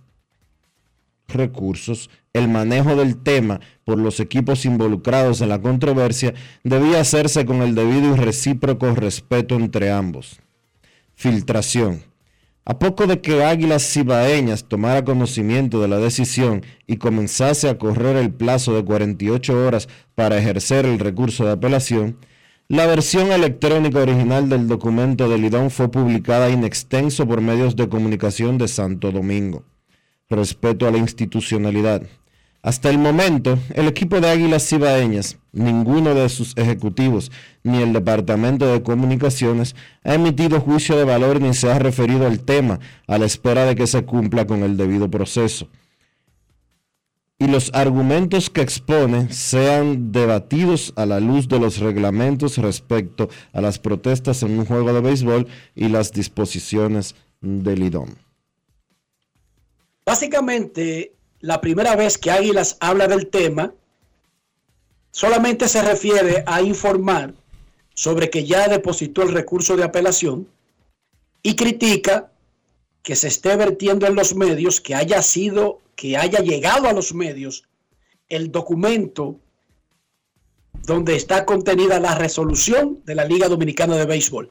recursos, 1.29 2.11
el 2.33 2.49
manejo 2.49 2.97
del 2.97 3.17
tema 3.17 3.61
por 3.85 3.99
los 3.99 4.21
equipos 4.21 4.65
involucrados 4.65 5.41
en 5.41 5.51
la 5.51 5.61
controversia 5.61 6.35
debía 6.65 7.01
hacerse 7.01 7.45
con 7.45 7.63
el 7.63 7.75
debido 7.75 8.15
y 8.15 8.19
recíproco 8.19 8.95
respeto 8.95 9.55
entre 9.57 9.91
ambos. 9.91 10.41
Filtración. 11.15 12.03
A 12.65 12.79
poco 12.79 13.07
de 13.07 13.21
que 13.23 13.45
Águilas 13.45 13.91
Cibaeñas 13.91 14.69
tomara 14.69 15.03
conocimiento 15.03 15.81
de 15.81 15.89
la 15.89 15.99
decisión 15.99 16.63
y 16.87 16.99
comenzase 16.99 17.69
a 17.69 17.79
correr 17.79 18.17
el 18.17 18.31
plazo 18.31 18.75
de 18.75 18.85
48 18.85 19.67
horas 19.67 19.89
para 20.15 20.37
ejercer 20.37 20.85
el 20.85 20.99
recurso 20.99 21.47
de 21.47 21.53
apelación, 21.53 22.19
la 22.69 22.85
versión 22.85 23.33
electrónica 23.33 24.01
original 24.01 24.51
del 24.51 24.69
documento 24.69 25.31
del 25.31 25.47
IDON 25.47 25.71
fue 25.71 25.91
publicada 25.91 26.51
in 26.51 26.65
extenso 26.65 27.27
por 27.27 27.41
medios 27.41 27.75
de 27.75 27.89
comunicación 27.89 28.59
de 28.59 28.69
Santo 28.69 29.11
Domingo. 29.13 29.65
Respeto 30.31 30.87
a 30.87 30.91
la 30.91 30.99
institucionalidad. 30.99 32.03
Hasta 32.61 32.91
el 32.91 32.99
momento, 32.99 33.59
el 33.73 33.87
equipo 33.87 34.21
de 34.21 34.29
Águilas 34.29 34.69
Cibaeñas, 34.69 35.39
ninguno 35.53 36.13
de 36.15 36.29
sus 36.29 36.55
ejecutivos 36.59 37.33
ni 37.63 37.79
el 37.79 37.95
Departamento 37.95 38.67
de 38.67 38.83
Comunicaciones 38.83 39.75
ha 40.05 40.15
emitido 40.15 40.61
juicio 40.61 40.99
de 40.99 41.05
valor 41.05 41.41
ni 41.41 41.55
se 41.55 41.71
ha 41.71 41.79
referido 41.79 42.27
al 42.27 42.41
tema 42.41 42.79
a 43.07 43.17
la 43.17 43.25
espera 43.25 43.65
de 43.65 43.75
que 43.75 43.87
se 43.87 44.05
cumpla 44.05 44.47
con 44.47 44.63
el 44.65 44.77
debido 44.77 45.11
proceso. 45.11 45.69
Y 47.39 47.47
los 47.47 47.71
argumentos 47.73 48.51
que 48.51 48.61
expone 48.61 49.33
sean 49.33 50.13
debatidos 50.13 50.93
a 50.97 51.07
la 51.07 51.21
luz 51.21 51.49
de 51.49 51.61
los 51.61 51.79
reglamentos 51.79 52.59
respecto 52.59 53.31
a 53.55 53.63
las 53.63 53.79
protestas 53.79 54.43
en 54.43 54.59
un 54.59 54.67
juego 54.67 54.93
de 54.93 55.01
béisbol 55.01 55.47
y 55.75 55.89
las 55.89 56.13
disposiciones 56.13 57.15
del 57.41 57.85
IDOM. 57.85 58.28
Básicamente, 60.09 61.13
la 61.41 61.61
primera 61.61 61.95
vez 61.95 62.17
que 62.17 62.31
Águilas 62.31 62.79
habla 62.81 63.09
del 63.09 63.29
tema, 63.29 63.75
solamente 65.11 65.69
se 65.69 65.83
refiere 65.83 66.45
a 66.47 66.63
informar 66.63 67.35
sobre 67.93 68.31
que 68.31 68.47
ya 68.47 68.69
depositó 68.69 69.23
el 69.23 69.35
recurso 69.35 69.77
de 69.77 69.85
apelación 69.85 70.49
y 71.43 71.57
critica 71.57 72.33
que 73.03 73.17
se 73.17 73.29
esté 73.29 73.55
vertiendo 73.57 74.07
en 74.07 74.15
los 74.15 74.35
medios, 74.35 74.81
que 74.81 74.95
haya 74.95 75.21
sido, 75.21 75.83
que 75.95 76.17
haya 76.17 76.39
llegado 76.39 76.89
a 76.89 76.95
los 76.95 77.13
medios 77.13 77.65
el 78.31 78.51
documento 78.51 79.37
donde 80.87 81.17
está 81.17 81.45
contenida 81.45 82.01
la 82.01 82.15
resolución 82.15 83.03
de 83.05 83.15
la 83.15 83.27
Liga 83.27 83.47
Dominicana 83.47 83.95
de 83.97 84.07
Béisbol. 84.07 84.51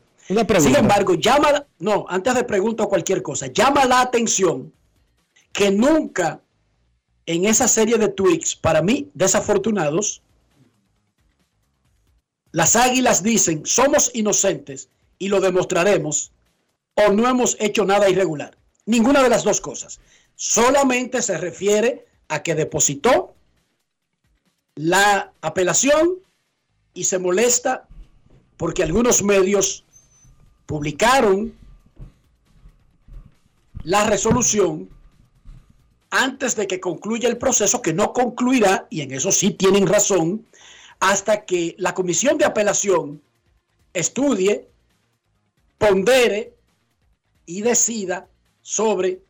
Sin 0.59 0.75
embargo, 0.75 1.15
llama, 1.15 1.65
no, 1.79 2.05
antes 2.09 2.35
de 2.35 2.43
preguntar 2.43 2.87
cualquier 2.87 3.23
cosa, 3.23 3.47
llama 3.47 3.85
la 3.85 4.01
atención 4.01 4.71
que 5.57 5.71
nunca 5.71 6.39
en 7.25 7.45
esa 7.45 7.67
serie 7.67 7.97
de 7.97 8.09
tweets, 8.09 8.55
para 8.55 8.83
mí, 8.83 9.09
desafortunados, 9.15 10.21
las 12.51 12.75
águilas 12.75 13.23
dicen, 13.23 13.65
somos 13.65 14.11
inocentes 14.13 14.89
y 15.17 15.29
lo 15.29 15.41
demostraremos, 15.41 16.31
o 16.93 17.11
no 17.11 17.27
hemos 17.27 17.57
hecho 17.59 17.85
nada 17.85 18.07
irregular. 18.07 18.55
Ninguna 18.85 19.23
de 19.23 19.29
las 19.29 19.43
dos 19.43 19.59
cosas. 19.59 19.99
Solamente 20.35 21.23
se 21.23 21.39
refiere 21.39 22.05
a 22.27 22.43
que 22.43 22.53
depositó 22.53 23.33
la 24.75 25.33
apelación 25.41 26.19
y 26.93 27.05
se 27.05 27.17
molesta 27.17 27.87
porque 28.57 28.83
algunos 28.83 29.23
medios 29.23 29.85
publicaron 30.67 31.57
la 33.83 34.07
resolución 34.07 34.95
antes 36.17 36.55
de 36.55 36.67
que 36.67 36.79
concluya 36.79 37.29
el 37.29 37.37
proceso, 37.37 37.81
que 37.81 37.93
no 37.93 38.11
concluirá, 38.11 38.87
y 38.89 39.01
en 39.01 39.11
eso 39.11 39.31
sí 39.31 39.51
tienen 39.51 39.85
razón, 39.85 40.47
hasta 40.99 41.45
que 41.45 41.75
la 41.77 41.93
comisión 41.93 42.39
de 42.39 42.45
apelación 42.45 43.21
estudie, 43.93 44.67
pondere 45.77 46.55
y 47.45 47.61
decida 47.61 48.27
sobre 48.61 49.21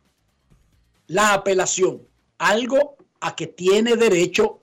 la 1.08 1.34
apelación, 1.34 2.00
algo 2.38 2.96
a 3.20 3.36
que 3.36 3.46
tiene 3.46 3.96
derecho 3.96 4.60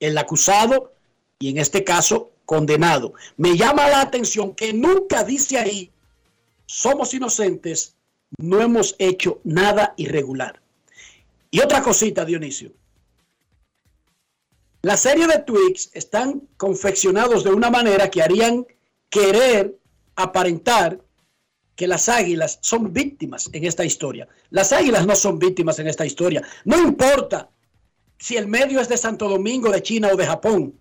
el 0.00 0.16
acusado 0.16 0.94
y 1.38 1.50
en 1.50 1.58
este 1.58 1.84
caso 1.84 2.32
condenado. 2.46 3.12
Me 3.36 3.58
llama 3.58 3.88
la 3.88 4.00
atención 4.00 4.54
que 4.54 4.72
nunca 4.72 5.22
dice 5.22 5.58
ahí, 5.58 5.90
somos 6.64 7.12
inocentes, 7.12 7.94
no 8.38 8.62
hemos 8.62 8.96
hecho 8.98 9.40
nada 9.44 9.92
irregular. 9.98 10.61
Y 11.52 11.60
otra 11.60 11.82
cosita, 11.82 12.24
Dionisio. 12.24 12.72
La 14.80 14.96
serie 14.96 15.26
de 15.26 15.38
tweets 15.40 15.90
están 15.92 16.48
confeccionados 16.56 17.44
de 17.44 17.50
una 17.50 17.70
manera 17.70 18.10
que 18.10 18.22
harían 18.22 18.66
querer 19.10 19.78
aparentar 20.16 20.98
que 21.76 21.86
las 21.86 22.08
águilas 22.08 22.58
son 22.62 22.92
víctimas 22.94 23.50
en 23.52 23.64
esta 23.64 23.84
historia. 23.84 24.26
Las 24.48 24.72
águilas 24.72 25.06
no 25.06 25.14
son 25.14 25.38
víctimas 25.38 25.78
en 25.78 25.88
esta 25.88 26.06
historia. 26.06 26.42
No 26.64 26.80
importa 26.80 27.50
si 28.18 28.38
el 28.38 28.48
medio 28.48 28.80
es 28.80 28.88
de 28.88 28.96
Santo 28.96 29.28
Domingo, 29.28 29.70
de 29.70 29.82
China 29.82 30.08
o 30.10 30.16
de 30.16 30.26
Japón. 30.26 30.74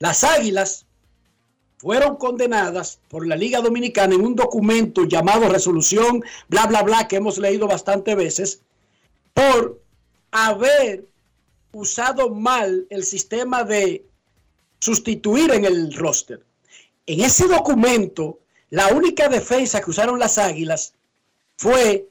Las 0.00 0.22
águilas 0.22 0.86
fueron 1.78 2.16
condenadas 2.16 3.00
por 3.08 3.26
la 3.26 3.36
Liga 3.36 3.62
Dominicana 3.62 4.14
en 4.14 4.20
un 4.20 4.36
documento 4.36 5.04
llamado 5.04 5.48
resolución, 5.48 6.22
bla, 6.48 6.66
bla, 6.66 6.82
bla, 6.82 7.08
que 7.08 7.16
hemos 7.16 7.38
leído 7.38 7.66
bastante 7.66 8.14
veces, 8.14 8.60
por 9.32 9.83
haber 10.34 11.06
usado 11.72 12.28
mal 12.28 12.88
el 12.90 13.04
sistema 13.04 13.62
de 13.62 14.04
sustituir 14.80 15.52
en 15.52 15.64
el 15.64 15.94
roster. 15.94 16.44
En 17.06 17.20
ese 17.20 17.46
documento, 17.46 18.40
la 18.70 18.88
única 18.88 19.28
defensa 19.28 19.80
que 19.80 19.90
usaron 19.90 20.18
las 20.18 20.38
Águilas 20.38 20.92
fue 21.56 22.08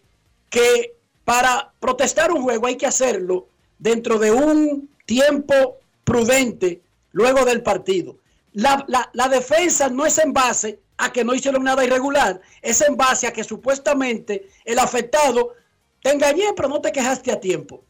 que 0.49 0.95
para 1.25 1.73
protestar 1.81 2.31
un 2.31 2.41
juego 2.41 2.67
hay 2.67 2.77
que 2.77 2.85
hacerlo 2.85 3.47
dentro 3.77 4.17
de 4.17 4.31
un 4.31 4.89
tiempo 5.05 5.79
prudente 6.05 6.81
luego 7.11 7.43
del 7.43 7.61
partido. 7.61 8.15
La, 8.53 8.85
la, 8.87 9.27
defensa 9.27 9.89
no 9.89 10.05
es 10.05 10.17
en 10.17 10.31
base 10.31 10.79
a 10.95 11.11
que 11.11 11.25
no 11.25 11.33
hicieron 11.33 11.63
nada 11.63 11.83
irregular, 11.83 12.39
es 12.61 12.79
en 12.81 12.95
base 12.95 13.27
a 13.27 13.33
que 13.33 13.43
supuestamente 13.43 14.47
el 14.63 14.79
afectado 14.79 15.55
te 16.01 16.11
engañé, 16.11 16.53
pero 16.55 16.69
no 16.69 16.79
te 16.79 16.91
quejaste 16.91 17.31
a 17.31 17.39
tiempo. 17.39 17.83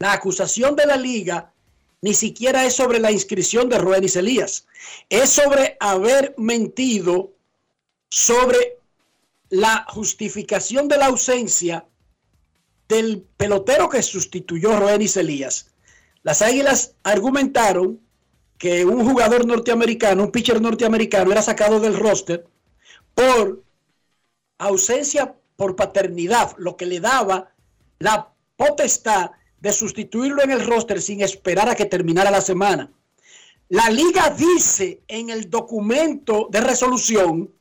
La 0.00 0.14
acusación 0.14 0.76
de 0.76 0.86
la 0.86 0.96
liga 0.96 1.52
ni 2.00 2.14
siquiera 2.14 2.64
es 2.64 2.74
sobre 2.74 2.98
la 2.98 3.12
inscripción 3.12 3.68
de 3.68 3.76
y 3.76 4.18
Elías, 4.18 4.66
es 5.10 5.28
sobre 5.28 5.76
haber 5.78 6.34
mentido 6.38 7.32
sobre 8.08 8.78
la 9.50 9.84
justificación 9.88 10.88
de 10.88 10.96
la 10.96 11.06
ausencia 11.06 11.84
del 12.88 13.26
pelotero 13.36 13.90
que 13.90 14.02
sustituyó 14.02 14.72
a 14.72 14.96
y 14.96 15.18
Elías. 15.18 15.66
Las 16.22 16.40
Águilas 16.40 16.94
argumentaron 17.02 18.00
que 18.56 18.86
un 18.86 19.06
jugador 19.06 19.46
norteamericano, 19.46 20.24
un 20.24 20.30
pitcher 20.30 20.62
norteamericano, 20.62 21.30
era 21.30 21.42
sacado 21.42 21.78
del 21.78 21.98
roster 21.98 22.46
por 23.14 23.62
ausencia 24.56 25.34
por 25.56 25.76
paternidad, 25.76 26.54
lo 26.56 26.78
que 26.78 26.86
le 26.86 27.00
daba 27.00 27.52
la 27.98 28.32
potestad 28.56 29.32
de 29.60 29.72
sustituirlo 29.72 30.42
en 30.42 30.50
el 30.50 30.66
roster 30.66 31.00
sin 31.00 31.20
esperar 31.20 31.68
a 31.68 31.74
que 31.74 31.84
terminara 31.84 32.30
la 32.30 32.40
semana. 32.40 32.90
La 33.68 33.88
liga 33.88 34.30
dice 34.30 35.02
en 35.06 35.30
el 35.30 35.48
documento 35.48 36.48
de 36.50 36.60
resolución 36.60 37.52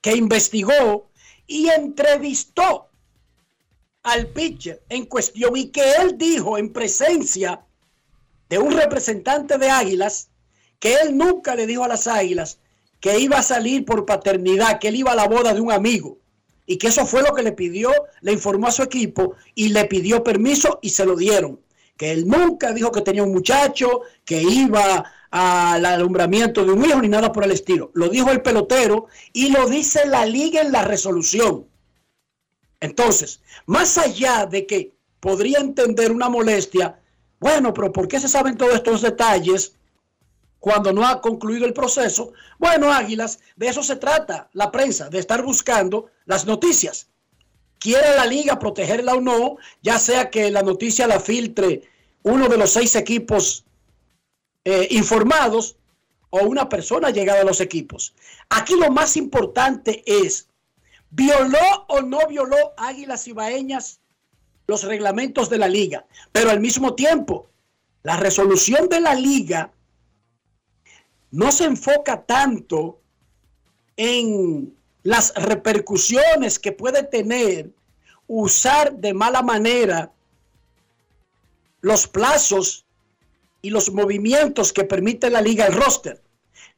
que 0.00 0.16
investigó 0.16 1.10
y 1.46 1.68
entrevistó 1.68 2.88
al 4.02 4.28
pitcher 4.28 4.82
en 4.88 5.04
cuestión 5.04 5.56
y 5.56 5.68
que 5.68 5.92
él 5.92 6.16
dijo 6.16 6.56
en 6.56 6.72
presencia 6.72 7.64
de 8.48 8.58
un 8.58 8.72
representante 8.72 9.58
de 9.58 9.70
Águilas 9.70 10.30
que 10.78 10.94
él 10.94 11.16
nunca 11.16 11.54
le 11.54 11.66
dijo 11.66 11.84
a 11.84 11.88
las 11.88 12.06
Águilas 12.06 12.58
que 12.98 13.18
iba 13.18 13.38
a 13.38 13.42
salir 13.42 13.84
por 13.84 14.06
paternidad, 14.06 14.78
que 14.78 14.88
él 14.88 14.96
iba 14.96 15.12
a 15.12 15.16
la 15.16 15.28
boda 15.28 15.54
de 15.54 15.60
un 15.60 15.70
amigo 15.70 16.19
y 16.70 16.76
que 16.76 16.86
eso 16.86 17.04
fue 17.04 17.24
lo 17.24 17.34
que 17.34 17.42
le 17.42 17.50
pidió, 17.50 17.90
le 18.20 18.30
informó 18.30 18.68
a 18.68 18.70
su 18.70 18.84
equipo 18.84 19.34
y 19.56 19.70
le 19.70 19.86
pidió 19.86 20.22
permiso 20.22 20.78
y 20.80 20.90
se 20.90 21.04
lo 21.04 21.16
dieron. 21.16 21.58
Que 21.96 22.12
él 22.12 22.28
nunca 22.28 22.72
dijo 22.72 22.92
que 22.92 23.00
tenía 23.00 23.24
un 23.24 23.32
muchacho, 23.32 24.02
que 24.24 24.40
iba 24.40 25.04
al 25.32 25.84
alumbramiento 25.84 26.64
de 26.64 26.70
un 26.70 26.84
hijo 26.84 27.00
ni 27.02 27.08
nada 27.08 27.32
por 27.32 27.42
el 27.42 27.50
estilo. 27.50 27.90
Lo 27.94 28.08
dijo 28.08 28.30
el 28.30 28.42
pelotero 28.42 29.08
y 29.32 29.50
lo 29.50 29.68
dice 29.68 30.06
la 30.06 30.24
liga 30.24 30.60
en 30.60 30.70
la 30.70 30.84
resolución. 30.84 31.66
Entonces, 32.78 33.40
más 33.66 33.98
allá 33.98 34.46
de 34.46 34.64
que 34.64 34.94
podría 35.18 35.58
entender 35.58 36.12
una 36.12 36.28
molestia, 36.28 37.00
bueno, 37.40 37.74
pero 37.74 37.90
¿por 37.92 38.06
qué 38.06 38.20
se 38.20 38.28
saben 38.28 38.56
todos 38.56 38.76
estos 38.76 39.02
detalles? 39.02 39.74
Cuando 40.60 40.92
no 40.92 41.06
ha 41.06 41.20
concluido 41.20 41.66
el 41.66 41.72
proceso. 41.72 42.32
Bueno, 42.58 42.92
Águilas, 42.92 43.40
de 43.56 43.68
eso 43.68 43.82
se 43.82 43.96
trata 43.96 44.48
la 44.52 44.70
prensa, 44.70 45.08
de 45.08 45.18
estar 45.18 45.42
buscando 45.42 46.10
las 46.26 46.46
noticias. 46.46 47.08
Quiere 47.78 48.14
la 48.14 48.26
liga 48.26 48.58
protegerla 48.58 49.14
o 49.14 49.20
no, 49.20 49.56
ya 49.82 49.98
sea 49.98 50.30
que 50.30 50.50
la 50.50 50.62
noticia 50.62 51.06
la 51.06 51.18
filtre 51.18 51.82
uno 52.22 52.48
de 52.48 52.58
los 52.58 52.70
seis 52.70 52.94
equipos 52.94 53.64
eh, 54.64 54.88
informados 54.90 55.76
o 56.28 56.40
una 56.40 56.68
persona 56.68 57.10
llegada 57.10 57.40
a 57.40 57.44
los 57.44 57.62
equipos. 57.62 58.14
Aquí 58.50 58.74
lo 58.76 58.90
más 58.90 59.16
importante 59.16 60.02
es, 60.06 60.48
¿violó 61.10 61.86
o 61.88 62.02
no 62.02 62.18
violó 62.28 62.74
Águilas 62.76 63.26
Ibaeñas 63.26 64.00
los 64.66 64.84
reglamentos 64.84 65.48
de 65.48 65.58
la 65.58 65.68
liga? 65.68 66.04
Pero 66.30 66.50
al 66.50 66.60
mismo 66.60 66.94
tiempo, 66.94 67.48
la 68.02 68.18
resolución 68.18 68.88
de 68.90 69.00
la 69.00 69.14
liga 69.14 69.72
no 71.30 71.52
se 71.52 71.64
enfoca 71.64 72.22
tanto 72.22 73.00
en 73.96 74.74
las 75.02 75.34
repercusiones 75.34 76.58
que 76.58 76.72
puede 76.72 77.02
tener 77.02 77.70
usar 78.26 78.92
de 78.94 79.14
mala 79.14 79.42
manera 79.42 80.12
los 81.80 82.06
plazos 82.06 82.84
y 83.62 83.70
los 83.70 83.92
movimientos 83.92 84.72
que 84.72 84.84
permite 84.84 85.30
la 85.30 85.40
liga 85.40 85.66
el 85.66 85.74
roster. 85.74 86.22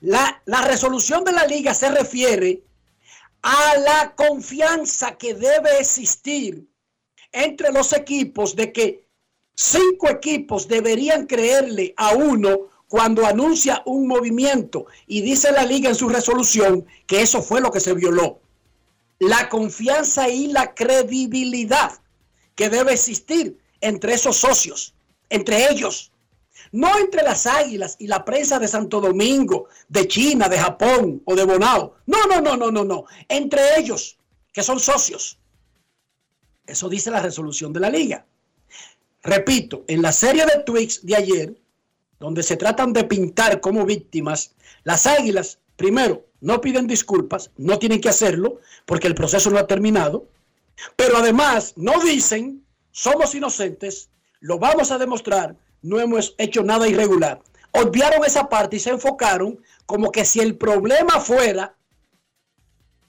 La, 0.01 0.43
la, 0.47 0.63
resolución 0.63 1.25
de 1.25 1.33
la 1.33 1.47
liga 1.47 1.75
se 1.75 1.91
refiere 1.91 2.63
a 3.43 3.77
la 3.79 4.15
confianza 4.15 5.17
que 5.17 5.35
debe 5.35 5.79
existir 5.79 6.67
entre 7.33 7.73
los 7.73 7.93
equipos 7.93 8.57
de 8.57 8.73
que 8.73 9.07
cinco 9.55 10.09
equipos 10.11 10.69
deberían 10.69 11.27
creerle 11.27 11.95
a 11.97 12.15
uno 12.15 12.72
cuando 12.93 13.25
anuncia 13.25 13.83
un 13.87 14.07
movimiento 14.07 14.85
y 15.07 15.23
dice 15.23 15.51
la 15.51 15.65
liga 15.65 15.89
en 15.89 15.95
su 15.95 16.11
resolución 16.11 16.85
que 17.07 17.23
eso 17.23 17.43
fue 17.43 17.63
lo 17.63 17.71
que 17.71 17.81
se 17.81 17.95
violó. 17.95 18.43
La 19.19 19.49
confianza 19.49 20.29
y 20.29 20.49
la 20.49 20.75
credibilidad 20.75 21.91
que 22.55 22.69
debe 22.69 22.93
existir 22.93 23.59
entre 23.81 24.13
esos 24.13 24.37
socios, 24.37 24.93
entre 25.31 25.71
ellos, 25.71 26.13
no 26.71 26.99
entre 26.99 27.23
las 27.23 27.47
águilas 27.47 27.97
y 27.99 28.09
la 28.09 28.27
prensa 28.27 28.59
de 28.59 28.69
Santo 28.69 29.01
Domingo, 29.01 29.69
de 29.89 30.07
China, 30.07 30.51
de 30.51 30.59
Japón 30.59 31.23
o 31.25 31.35
de 31.35 31.45
Bonao. 31.45 31.95
No, 32.05 32.27
no, 32.27 32.43
no, 32.43 32.59
no, 32.59 32.71
no, 32.71 32.85
no. 32.85 33.07
Entre 33.27 33.79
ellos, 33.79 34.19
que 34.53 34.63
son 34.63 34.79
socios. 34.79 35.39
Eso 36.67 36.91
dice 36.91 37.11
la 37.11 37.23
resolución 37.23 37.73
de 37.73 37.81
la 37.81 37.89
liga. 37.89 38.27
Repito, 39.23 39.83
en 39.89 40.03
la 40.03 40.13
serie 40.13 40.45
de 40.45 40.63
tweets 40.63 41.07
de 41.07 41.17
ayer, 41.17 41.62
donde 42.23 42.45
se 42.45 42.57
tratan 42.57 42.93
de 42.93 43.03
pintar 43.03 43.61
como 43.61 43.85
víctimas, 43.85 44.55
las 44.85 45.07
águilas, 45.09 45.59
primero, 45.75 46.25
no 46.41 46.61
piden 46.61 46.87
disculpas, 46.87 47.51
no 47.57 47.81
tienen 47.81 48.01
que 48.01 48.11
hacerlo 48.11 48.61
porque 48.87 49.09
el 49.09 49.17
proceso 49.17 49.51
no 49.51 49.59
ha 49.59 49.67
terminado, 49.67 50.29
pero 50.95 51.17
además 51.17 51.73
no 51.75 52.01
dicen, 52.01 52.65
somos 52.93 53.35
inocentes, 53.35 54.09
lo 54.39 54.61
vamos 54.61 54.93
a 54.93 54.99
demostrar, 54.99 55.57
no 55.83 55.99
hemos 55.99 56.37
hecho 56.39 56.63
nada 56.63 56.87
irregular. 56.87 57.43
Obviaron 57.73 58.25
esa 58.25 58.49
parte 58.49 58.77
y 58.77 58.79
se 58.79 58.91
enfocaron 58.91 59.61
como 59.85 60.13
que 60.13 60.25
si 60.25 60.39
el 60.39 60.57
problema 60.57 61.19
fuera 61.19 61.75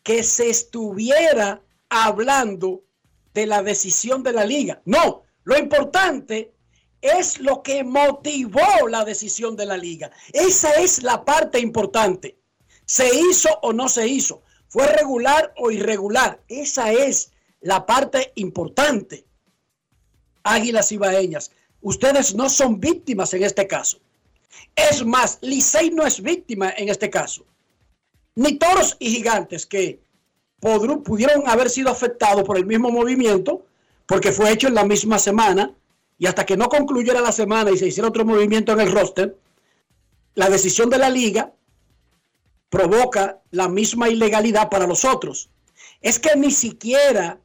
que 0.01 0.23
se 0.23 0.49
estuviera 0.49 1.61
hablando 1.87 2.81
de 3.35 3.45
la 3.45 3.61
decisión 3.61 4.23
de 4.23 4.33
la 4.33 4.43
liga. 4.43 4.81
No, 4.85 5.21
lo 5.43 5.55
importante 5.55 6.51
es 7.03 7.39
lo 7.39 7.61
que 7.61 7.83
motivó 7.83 8.87
la 8.89 9.03
decisión 9.03 9.57
de 9.57 9.65
la 9.65 9.77
liga. 9.77 10.09
Esa 10.31 10.71
es 10.75 11.03
la 11.03 11.25
parte 11.25 11.59
importante. 11.59 12.37
¿Se 12.85 13.13
hizo 13.13 13.49
o 13.61 13.73
no 13.73 13.89
se 13.89 14.07
hizo? 14.07 14.41
¿Fue 14.69 14.87
regular 14.87 15.53
o 15.57 15.69
irregular? 15.69 16.41
Esa 16.47 16.91
es 16.93 17.31
la 17.59 17.85
parte 17.85 18.31
importante. 18.35 19.25
Águilas 20.43 20.91
Ibaeñas, 20.93 21.51
ustedes 21.81 22.33
no 22.35 22.49
son 22.49 22.79
víctimas 22.79 23.33
en 23.33 23.43
este 23.43 23.67
caso. 23.67 23.99
Es 24.73 25.05
más, 25.05 25.39
Licey 25.41 25.91
no 25.91 26.05
es 26.05 26.21
víctima 26.21 26.73
en 26.77 26.87
este 26.87 27.09
caso. 27.09 27.45
Ni 28.35 28.57
toros 28.57 28.95
y 28.99 29.11
gigantes 29.11 29.65
que 29.65 29.99
pudieron 31.03 31.47
haber 31.47 31.69
sido 31.69 31.89
afectados 31.89 32.43
por 32.43 32.57
el 32.57 32.65
mismo 32.65 32.89
movimiento, 32.89 33.65
porque 34.05 34.31
fue 34.31 34.51
hecho 34.51 34.69
en 34.69 34.75
la 34.75 34.85
misma 34.85 35.19
semana, 35.19 35.73
y 36.17 36.27
hasta 36.27 36.45
que 36.45 36.57
no 36.57 36.69
concluyera 36.69 37.21
la 37.21 37.31
semana 37.31 37.71
y 37.71 37.77
se 37.77 37.87
hiciera 37.87 38.09
otro 38.09 38.25
movimiento 38.25 38.71
en 38.71 38.79
el 38.79 38.91
roster, 38.91 39.37
la 40.35 40.49
decisión 40.49 40.89
de 40.89 40.97
la 40.97 41.09
liga 41.09 41.51
provoca 42.69 43.41
la 43.51 43.67
misma 43.69 44.09
ilegalidad 44.09 44.69
para 44.69 44.87
los 44.87 45.05
otros. 45.05 45.49
Es 46.01 46.19
que 46.19 46.35
ni 46.35 46.51
siquiera 46.51 47.39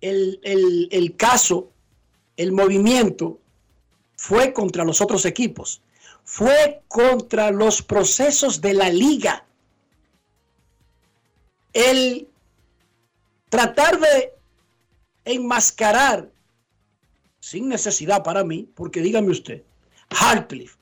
el, 0.00 0.40
el 0.90 1.16
caso, 1.16 1.70
el 2.36 2.52
movimiento, 2.52 3.38
fue 4.16 4.52
contra 4.52 4.84
los 4.84 5.00
otros 5.00 5.24
equipos, 5.24 5.82
fue 6.24 6.82
contra 6.88 7.50
los 7.50 7.82
procesos 7.82 8.60
de 8.60 8.74
la 8.74 8.90
liga. 8.90 9.44
El 11.72 12.28
tratar 13.48 14.00
de 14.00 14.32
enmascarar, 15.24 16.30
sin 17.46 17.68
necesidad 17.68 18.24
para 18.24 18.42
mí, 18.42 18.68
porque 18.74 19.00
dígame 19.00 19.30
usted, 19.30 19.62
Hartcliffe, 20.10 20.76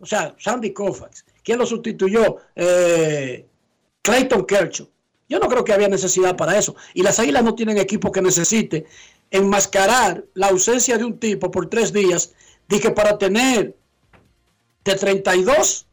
o 0.00 0.06
sea, 0.06 0.34
Sandy 0.36 0.72
Koufax, 0.72 1.24
¿quién 1.44 1.58
lo 1.58 1.66
sustituyó? 1.66 2.38
Eh, 2.56 3.46
Clayton 4.02 4.44
Kershaw. 4.44 4.88
Yo 5.28 5.38
no 5.38 5.48
creo 5.48 5.64
que 5.64 5.72
había 5.72 5.88
necesidad 5.88 6.36
para 6.36 6.58
eso. 6.58 6.74
Y 6.92 7.02
las 7.02 7.20
águilas 7.20 7.44
no 7.44 7.54
tienen 7.54 7.78
equipo 7.78 8.10
que 8.10 8.20
necesite 8.20 8.84
enmascarar 9.30 10.24
la 10.34 10.48
ausencia 10.48 10.98
de 10.98 11.04
un 11.04 11.18
tipo 11.18 11.50
por 11.50 11.70
tres 11.70 11.92
días 11.92 12.34
Dije 12.68 12.90
para 12.90 13.18
tener 13.18 13.76
de 14.84 14.94
32 14.94 15.86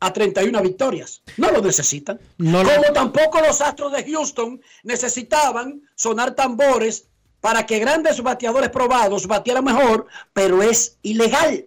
a 0.00 0.12
31 0.12 0.60
victorias. 0.62 1.22
No 1.38 1.50
lo 1.50 1.62
necesitan. 1.62 2.20
Como 2.36 2.92
tampoco 2.92 3.40
los 3.40 3.60
Astros 3.60 3.92
de 3.92 4.04
Houston 4.12 4.60
necesitaban 4.82 5.82
sonar 5.94 6.34
tambores 6.34 7.07
para 7.40 7.66
que 7.66 7.78
grandes 7.78 8.20
bateadores 8.22 8.70
probados 8.70 9.26
batieran 9.26 9.64
mejor, 9.64 10.06
pero 10.32 10.62
es 10.62 10.98
ilegal. 11.02 11.66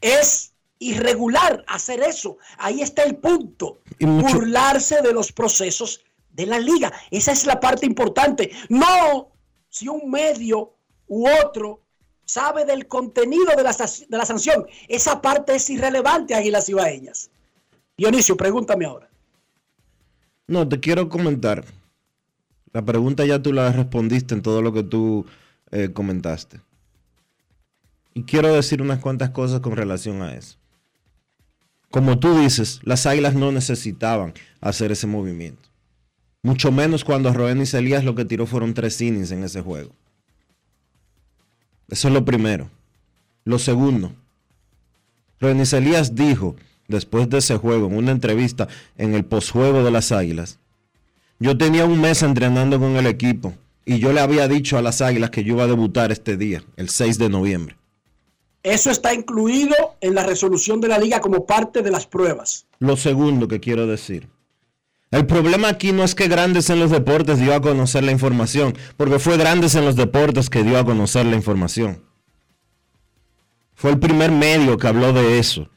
Es 0.00 0.52
irregular 0.78 1.64
hacer 1.66 2.00
eso. 2.00 2.38
Ahí 2.58 2.82
está 2.82 3.02
el 3.02 3.16
punto. 3.16 3.78
Burlarse 3.98 5.02
de 5.02 5.12
los 5.12 5.32
procesos 5.32 6.00
de 6.30 6.46
la 6.46 6.58
liga. 6.58 6.92
Esa 7.10 7.32
es 7.32 7.46
la 7.46 7.58
parte 7.58 7.86
importante. 7.86 8.50
No 8.68 9.32
si 9.68 9.88
un 9.88 10.10
medio 10.10 10.74
u 11.08 11.28
otro 11.28 11.80
sabe 12.24 12.64
del 12.64 12.86
contenido 12.86 13.56
de 13.56 13.62
la, 13.62 13.72
de 13.72 14.16
la 14.16 14.26
sanción. 14.26 14.66
Esa 14.86 15.20
parte 15.20 15.56
es 15.56 15.68
irrelevante, 15.70 16.34
Águilas 16.34 16.68
Ibaeñas. 16.68 17.30
Dionisio, 17.96 18.36
pregúntame 18.36 18.84
ahora. 18.84 19.08
No, 20.46 20.68
te 20.68 20.78
quiero 20.78 21.08
comentar. 21.08 21.64
La 22.72 22.82
pregunta 22.84 23.24
ya 23.24 23.42
tú 23.42 23.52
la 23.52 23.72
respondiste 23.72 24.34
en 24.34 24.42
todo 24.42 24.62
lo 24.62 24.72
que 24.72 24.82
tú 24.82 25.26
eh, 25.70 25.90
comentaste. 25.92 26.60
Y 28.14 28.24
quiero 28.24 28.52
decir 28.52 28.82
unas 28.82 28.98
cuantas 28.98 29.30
cosas 29.30 29.60
con 29.60 29.76
relación 29.76 30.22
a 30.22 30.34
eso. 30.34 30.56
Como 31.90 32.18
tú 32.18 32.38
dices, 32.38 32.80
las 32.82 33.06
águilas 33.06 33.34
no 33.34 33.52
necesitaban 33.52 34.34
hacer 34.60 34.92
ese 34.92 35.06
movimiento. 35.06 35.68
Mucho 36.42 36.70
menos 36.70 37.04
cuando 37.04 37.32
Roen 37.32 37.62
y 37.62 37.66
Celías 37.66 38.04
lo 38.04 38.14
que 38.14 38.24
tiró 38.24 38.46
fueron 38.46 38.74
tres 38.74 39.00
innings 39.00 39.30
en 39.30 39.44
ese 39.44 39.62
juego. 39.62 39.92
Eso 41.88 42.08
es 42.08 42.14
lo 42.14 42.24
primero. 42.24 42.70
Lo 43.44 43.58
segundo, 43.58 44.12
René 45.40 45.64
Elías 45.72 46.14
dijo 46.14 46.56
después 46.88 47.28
de 47.30 47.38
ese 47.38 47.56
juego, 47.56 47.86
en 47.86 47.96
una 47.96 48.12
entrevista 48.12 48.68
en 48.96 49.14
el 49.14 49.24
posjuego 49.24 49.84
de 49.84 49.90
las 49.90 50.12
Águilas, 50.12 50.58
yo 51.38 51.56
tenía 51.56 51.84
un 51.84 52.00
mes 52.00 52.22
entrenando 52.22 52.78
con 52.78 52.96
el 52.96 53.06
equipo 53.06 53.54
y 53.84 53.98
yo 53.98 54.12
le 54.12 54.20
había 54.20 54.48
dicho 54.48 54.76
a 54.76 54.82
las 54.82 55.00
Águilas 55.00 55.30
que 55.30 55.44
yo 55.44 55.54
iba 55.54 55.64
a 55.64 55.68
debutar 55.68 56.12
este 56.12 56.36
día, 56.36 56.62
el 56.76 56.88
6 56.88 57.18
de 57.18 57.28
noviembre. 57.28 57.76
Eso 58.62 58.90
está 58.90 59.14
incluido 59.14 59.74
en 60.00 60.14
la 60.14 60.24
resolución 60.24 60.80
de 60.80 60.88
la 60.88 60.98
liga 60.98 61.20
como 61.20 61.46
parte 61.46 61.82
de 61.82 61.90
las 61.90 62.06
pruebas. 62.06 62.66
Lo 62.80 62.96
segundo 62.96 63.48
que 63.48 63.60
quiero 63.60 63.86
decir, 63.86 64.28
el 65.10 65.26
problema 65.26 65.68
aquí 65.68 65.92
no 65.92 66.04
es 66.04 66.14
que 66.14 66.28
Grandes 66.28 66.68
en 66.68 66.80
los 66.80 66.90
Deportes 66.90 67.38
dio 67.40 67.54
a 67.54 67.62
conocer 67.62 68.04
la 68.04 68.12
información, 68.12 68.76
porque 68.98 69.18
fue 69.18 69.38
Grandes 69.38 69.74
en 69.74 69.86
los 69.86 69.96
Deportes 69.96 70.50
que 70.50 70.64
dio 70.64 70.78
a 70.78 70.84
conocer 70.84 71.24
la 71.24 71.36
información. 71.36 72.02
Fue 73.74 73.90
el 73.90 73.98
primer 73.98 74.32
medio 74.32 74.76
que 74.76 74.86
habló 74.86 75.14
de 75.14 75.38
eso. 75.38 75.70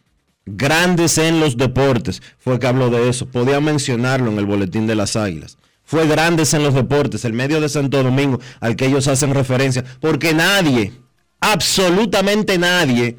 Grandes 0.46 1.18
en 1.18 1.40
los 1.40 1.58
Deportes 1.58 2.22
fue 2.40 2.60
que 2.60 2.68
habló 2.68 2.90
de 2.90 3.10
eso. 3.10 3.28
Podía 3.28 3.60
mencionarlo 3.60 4.32
en 4.32 4.40
el 4.40 4.46
boletín 4.46 4.88
de 4.88 4.96
las 4.96 5.16
Águilas. 5.16 5.58
Fue 5.84 6.08
Grandes 6.08 6.54
en 6.54 6.64
los 6.64 6.74
Deportes, 6.74 7.26
el 7.26 7.34
medio 7.34 7.60
de 7.60 7.70
Santo 7.70 8.02
Domingo 8.02 8.40
al 8.60 8.76
que 8.76 8.86
ellos 8.86 9.08
hacen 9.08 9.34
referencia, 9.34 9.84
porque 10.00 10.34
nadie, 10.34 10.94
absolutamente 11.42 12.58
nadie, 12.58 13.18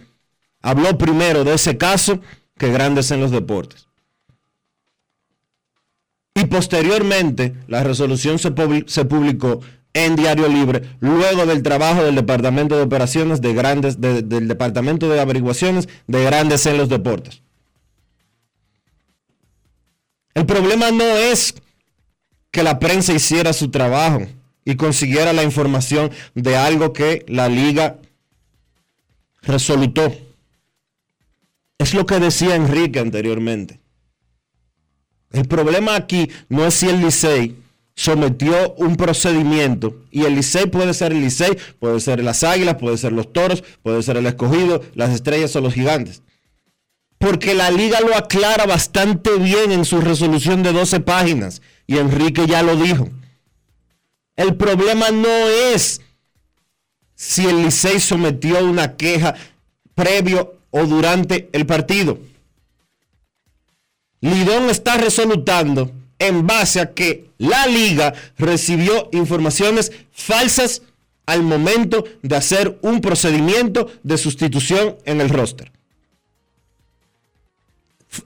habló 0.62 0.96
primero 0.96 1.44
de 1.44 1.54
ese 1.54 1.76
caso 1.76 2.20
que 2.56 2.72
Grandes 2.72 3.10
en 3.10 3.20
los 3.20 3.30
Deportes. 3.30 3.88
Y 6.34 6.46
posteriormente 6.46 7.54
la 7.68 7.84
resolución 7.84 8.38
se, 8.38 8.52
publicó 8.52 9.60
en 9.94 10.16
Diario 10.16 10.48
Libre, 10.48 10.82
luego 11.00 11.46
del 11.46 11.62
trabajo 11.62 12.02
del 12.02 12.14
Departamento 12.14 12.76
de 12.76 12.82
Operaciones 12.82 13.40
de 13.40 13.52
Grandes, 13.52 14.00
del 14.00 14.48
Departamento 14.48 15.08
de 15.08 15.20
Averiguaciones 15.20 15.88
de 16.06 16.24
Grandes 16.24 16.64
en 16.66 16.78
los 16.78 16.88
Deportes. 16.88 17.42
El 20.34 20.46
problema 20.46 20.90
no 20.90 21.04
es 21.04 21.54
que 22.50 22.62
la 22.62 22.78
prensa 22.78 23.12
hiciera 23.12 23.52
su 23.52 23.70
trabajo 23.70 24.26
y 24.64 24.76
consiguiera 24.76 25.32
la 25.32 25.42
información 25.42 26.10
de 26.34 26.56
algo 26.56 26.92
que 26.92 27.24
la 27.28 27.48
liga 27.48 27.98
resolutó. 29.42 30.14
Es 31.78 31.94
lo 31.94 32.06
que 32.06 32.18
decía 32.20 32.54
Enrique 32.54 33.00
anteriormente. 33.00 33.80
El 35.32 35.46
problema 35.48 35.96
aquí 35.96 36.30
no 36.48 36.64
es 36.66 36.74
si 36.74 36.88
el 36.88 37.00
Licey 37.00 37.61
sometió 37.94 38.74
un 38.74 38.96
procedimiento 38.96 39.96
y 40.10 40.24
el 40.24 40.34
Licey 40.34 40.66
puede 40.66 40.94
ser 40.94 41.12
el 41.12 41.20
Licey, 41.20 41.58
puede 41.78 42.00
ser 42.00 42.22
las 42.22 42.42
Águilas, 42.42 42.76
puede 42.76 42.96
ser 42.96 43.12
los 43.12 43.32
Toros, 43.32 43.62
puede 43.82 44.02
ser 44.02 44.16
el 44.16 44.26
Escogido, 44.26 44.82
las 44.94 45.10
Estrellas 45.10 45.54
o 45.56 45.60
los 45.60 45.74
Gigantes. 45.74 46.22
Porque 47.18 47.54
la 47.54 47.70
liga 47.70 48.00
lo 48.00 48.16
aclara 48.16 48.66
bastante 48.66 49.36
bien 49.36 49.70
en 49.70 49.84
su 49.84 50.00
resolución 50.00 50.62
de 50.62 50.72
12 50.72 51.00
páginas 51.00 51.62
y 51.86 51.98
Enrique 51.98 52.46
ya 52.46 52.62
lo 52.62 52.76
dijo. 52.76 53.08
El 54.36 54.56
problema 54.56 55.10
no 55.10 55.28
es 55.28 56.00
si 57.14 57.46
el 57.46 57.62
Licey 57.62 58.00
sometió 58.00 58.64
una 58.64 58.96
queja 58.96 59.34
previo 59.94 60.56
o 60.70 60.86
durante 60.86 61.48
el 61.52 61.66
partido. 61.66 62.18
Lidón 64.20 64.70
está 64.70 64.96
resolutando 64.96 65.92
en 66.28 66.46
base 66.46 66.80
a 66.80 66.92
que 66.92 67.30
la 67.38 67.66
liga 67.66 68.14
recibió 68.38 69.08
informaciones 69.12 69.92
falsas 70.12 70.82
al 71.26 71.42
momento 71.42 72.04
de 72.22 72.36
hacer 72.36 72.78
un 72.82 73.00
procedimiento 73.00 73.90
de 74.02 74.18
sustitución 74.18 74.96
en 75.04 75.20
el 75.20 75.28
roster. 75.28 75.72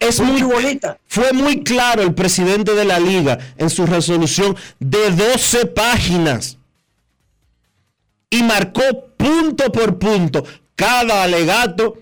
Es 0.01 0.21
muy, 0.21 0.43
bonita. 0.43 0.99
Fue 1.07 1.33
muy 1.33 1.63
claro 1.63 2.03
el 2.03 2.13
presidente 2.13 2.75
de 2.75 2.85
la 2.85 2.99
liga 2.99 3.39
en 3.57 3.71
su 3.71 3.87
resolución 3.87 4.57
de 4.81 5.11
12 5.13 5.67
páginas 5.67 6.59
y 8.29 8.43
marcó 8.43 8.83
punto 9.17 9.71
por 9.71 9.99
punto 9.99 10.45
cada 10.75 11.23
alegato 11.23 11.97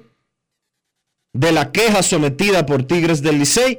de 1.35 1.52
la 1.52 1.70
queja 1.70 2.02
sometida 2.02 2.64
por 2.64 2.85
Tigres 2.85 3.20
del 3.20 3.38
Licey 3.38 3.78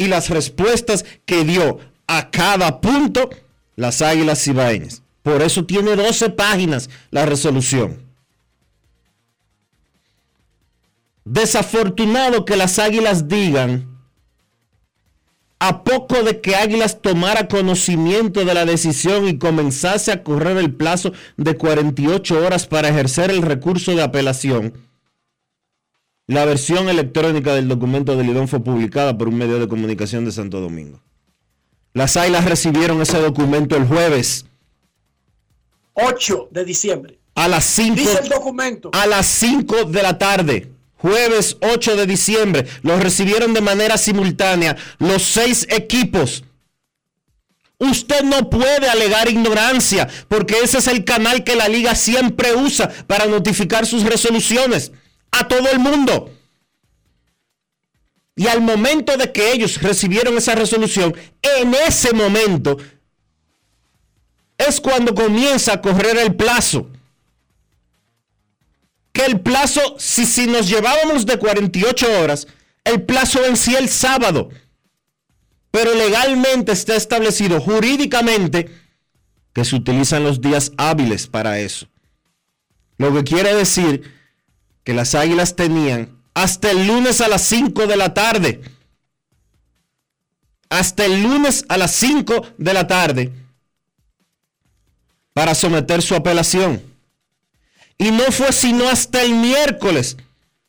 y 0.00 0.08
las 0.08 0.30
respuestas 0.30 1.04
que 1.26 1.44
dio 1.44 1.78
a 2.06 2.30
cada 2.30 2.80
punto 2.80 3.28
las 3.76 4.00
Águilas 4.00 4.42
Cibaeñas. 4.42 5.02
Por 5.22 5.42
eso 5.42 5.66
tiene 5.66 5.94
12 5.94 6.30
páginas 6.30 6.88
la 7.10 7.26
resolución. 7.26 8.02
Desafortunado 11.26 12.46
que 12.46 12.56
las 12.56 12.78
águilas 12.78 13.28
digan, 13.28 14.00
a 15.58 15.84
poco 15.84 16.22
de 16.22 16.40
que 16.40 16.56
Águilas 16.56 17.02
tomara 17.02 17.46
conocimiento 17.46 18.46
de 18.46 18.54
la 18.54 18.64
decisión 18.64 19.28
y 19.28 19.36
comenzase 19.36 20.12
a 20.12 20.22
correr 20.22 20.56
el 20.56 20.74
plazo 20.74 21.12
de 21.36 21.58
48 21.58 22.42
horas 22.42 22.66
para 22.66 22.88
ejercer 22.88 23.30
el 23.30 23.42
recurso 23.42 23.94
de 23.94 24.02
apelación, 24.02 24.72
la 26.30 26.44
versión 26.44 26.88
electrónica 26.88 27.54
del 27.54 27.66
documento 27.66 28.16
de 28.16 28.22
Lidón 28.22 28.46
fue 28.46 28.62
publicada 28.62 29.18
por 29.18 29.26
un 29.26 29.36
medio 29.36 29.58
de 29.58 29.66
comunicación 29.66 30.24
de 30.24 30.30
Santo 30.30 30.60
Domingo. 30.60 31.00
Las 31.92 32.16
Águilas 32.16 32.44
recibieron 32.44 33.02
ese 33.02 33.18
documento 33.18 33.76
el 33.76 33.84
jueves 33.84 34.46
8 35.94 36.50
de 36.52 36.64
diciembre. 36.64 37.18
a 37.34 37.48
las 37.48 37.64
5 37.64 37.96
Dice 37.96 38.20
el 38.22 38.28
documento. 38.28 38.90
a 38.92 39.08
las 39.08 39.26
5 39.26 39.86
de 39.86 40.02
la 40.04 40.18
tarde, 40.18 40.70
jueves 40.98 41.56
8 41.62 41.96
de 41.96 42.06
diciembre. 42.06 42.64
Los 42.82 43.02
recibieron 43.02 43.52
de 43.52 43.62
manera 43.62 43.98
simultánea 43.98 44.76
los 45.00 45.24
seis 45.24 45.66
equipos. 45.68 46.44
Usted 47.78 48.22
no 48.22 48.48
puede 48.50 48.88
alegar 48.88 49.28
ignorancia, 49.28 50.06
porque 50.28 50.60
ese 50.62 50.78
es 50.78 50.86
el 50.86 51.04
canal 51.04 51.42
que 51.42 51.56
la 51.56 51.66
liga 51.66 51.96
siempre 51.96 52.54
usa 52.54 52.88
para 53.08 53.26
notificar 53.26 53.84
sus 53.84 54.04
resoluciones 54.04 54.92
a 55.30 55.46
todo 55.48 55.70
el 55.70 55.78
mundo. 55.78 56.32
Y 58.36 58.46
al 58.46 58.60
momento 58.60 59.16
de 59.16 59.32
que 59.32 59.52
ellos 59.52 59.82
recibieron 59.82 60.36
esa 60.36 60.54
resolución, 60.54 61.14
en 61.42 61.74
ese 61.74 62.12
momento 62.14 62.76
es 64.56 64.80
cuando 64.80 65.14
comienza 65.14 65.74
a 65.74 65.80
correr 65.80 66.16
el 66.18 66.34
plazo 66.34 66.88
que 69.12 69.24
el 69.24 69.40
plazo, 69.40 69.96
si, 69.98 70.26
si 70.26 70.46
nos 70.46 70.68
llevábamos 70.68 71.26
de 71.26 71.38
48 71.38 72.20
horas, 72.20 72.46
el 72.84 73.02
plazo 73.02 73.42
vencía 73.42 73.78
el 73.78 73.88
sábado. 73.88 74.50
Pero 75.70 75.94
legalmente 75.94 76.72
está 76.72 76.96
establecido 76.96 77.60
jurídicamente 77.60 78.70
que 79.52 79.64
se 79.64 79.76
utilizan 79.76 80.24
los 80.24 80.40
días 80.40 80.72
hábiles 80.76 81.26
para 81.26 81.58
eso. 81.60 81.86
Lo 82.98 83.12
que 83.12 83.24
quiere 83.24 83.54
decir 83.54 84.19
que 84.84 84.94
las 84.94 85.14
águilas 85.14 85.56
tenían 85.56 86.16
hasta 86.34 86.70
el 86.70 86.86
lunes 86.86 87.20
a 87.20 87.28
las 87.28 87.42
5 87.42 87.86
de 87.86 87.96
la 87.96 88.14
tarde. 88.14 88.62
Hasta 90.68 91.04
el 91.04 91.22
lunes 91.22 91.64
a 91.68 91.76
las 91.76 91.92
5 91.92 92.46
de 92.56 92.74
la 92.74 92.86
tarde 92.86 93.32
para 95.32 95.54
someter 95.54 96.02
su 96.02 96.14
apelación. 96.14 96.82
Y 97.98 98.10
no 98.10 98.24
fue 98.30 98.52
sino 98.52 98.88
hasta 98.88 99.22
el 99.22 99.34
miércoles, 99.34 100.16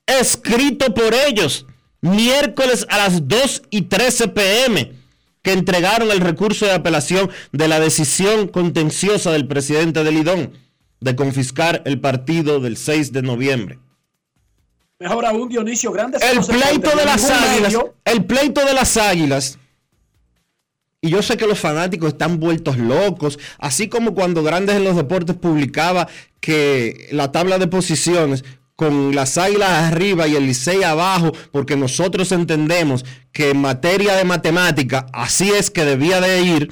escrito 0.06 0.94
por 0.94 1.14
ellos, 1.14 1.66
miércoles 2.02 2.86
a 2.90 2.98
las 2.98 3.28
2 3.28 3.64
y 3.70 3.84
13 3.84 4.28
pm, 4.30 4.94
que 5.42 5.54
entregaron 5.54 6.12
el 6.12 6.20
recurso 6.20 6.66
de 6.66 6.74
apelación 6.74 7.32
de 7.52 7.68
la 7.68 7.80
decisión 7.80 8.48
contenciosa 8.48 9.32
del 9.32 9.48
presidente 9.48 10.04
de 10.04 10.12
Lidón 10.12 10.52
de 11.00 11.16
confiscar 11.16 11.82
el 11.86 12.00
partido 12.00 12.60
del 12.60 12.78
6 12.78 13.12
de 13.12 13.22
noviembre. 13.22 13.80
Mejor 15.02 15.26
aún, 15.26 15.50
Dionisio, 15.50 15.92
grandes. 15.92 16.22
El 16.22 16.40
pleito 16.46 16.96
de 16.96 17.06
las 17.06 17.28
águilas, 17.28 17.74
medio- 17.74 17.96
el 18.06 18.24
pleito 18.26 18.64
de 18.64 18.74
las 18.76 18.98
águilas. 18.98 19.58
Y 21.02 21.10
yo 21.10 21.24
sé 21.24 21.38
que 21.38 21.48
los 21.48 21.58
fanáticos 21.60 22.10
están 22.10 22.40
vueltos 22.40 22.78
locos, 22.78 23.40
así 23.58 23.90
como 23.90 24.14
cuando 24.14 24.44
Grandes 24.44 24.76
en 24.76 24.84
los 24.84 24.96
Deportes 24.96 25.36
publicaba 25.36 26.08
que 26.40 27.08
la 27.12 27.32
tabla 27.32 27.58
de 27.58 27.66
posiciones 27.66 28.46
con 28.76 29.16
las 29.16 29.40
águilas 29.40 29.70
arriba 29.92 30.28
y 30.28 30.36
el 30.36 30.46
Licey 30.46 30.84
abajo, 30.84 31.32
porque 31.52 31.76
nosotros 31.76 32.32
entendemos 32.32 33.04
que 33.32 33.50
en 33.50 33.58
materia 33.58 34.14
de 34.16 34.24
matemática 34.26 35.08
así 35.14 35.50
es 35.50 35.72
que 35.72 35.84
debía 35.84 36.22
de 36.22 36.42
ir 36.44 36.70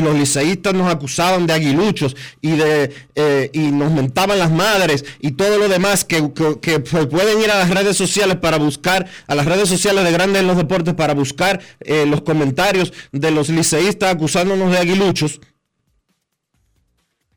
los 0.00 0.14
liceístas 0.18 0.74
nos 0.74 0.92
acusaban 0.92 1.46
de 1.46 1.52
aguiluchos 1.52 2.16
y 2.40 2.50
de 2.52 2.92
eh, 3.14 3.50
y 3.52 3.58
nos 3.72 3.90
mentaban 3.92 4.38
las 4.38 4.50
madres 4.50 5.04
y 5.20 5.32
todo 5.32 5.58
lo 5.58 5.68
demás 5.68 6.04
que, 6.04 6.32
que- 6.32 6.58
que 6.60 6.82
pu- 6.84 7.08
pueden 7.08 7.40
ir 7.40 7.50
a 7.50 7.58
las 7.58 7.70
redes 7.70 7.96
sociales 7.96 8.36
para 8.36 8.58
buscar 8.58 9.06
a 9.26 9.34
las 9.34 9.46
redes 9.46 9.68
sociales 9.68 10.04
de 10.04 10.12
grandes 10.12 10.40
en 10.42 10.46
los 10.48 10.56
deportes 10.56 10.94
para 10.94 11.14
buscar 11.14 11.60
eh, 11.80 12.06
los 12.06 12.22
comentarios 12.22 12.92
de 13.12 13.30
los 13.30 13.48
liceístas 13.48 14.14
acusándonos 14.14 14.70
de 14.72 14.78
aguiluchos. 14.78 15.40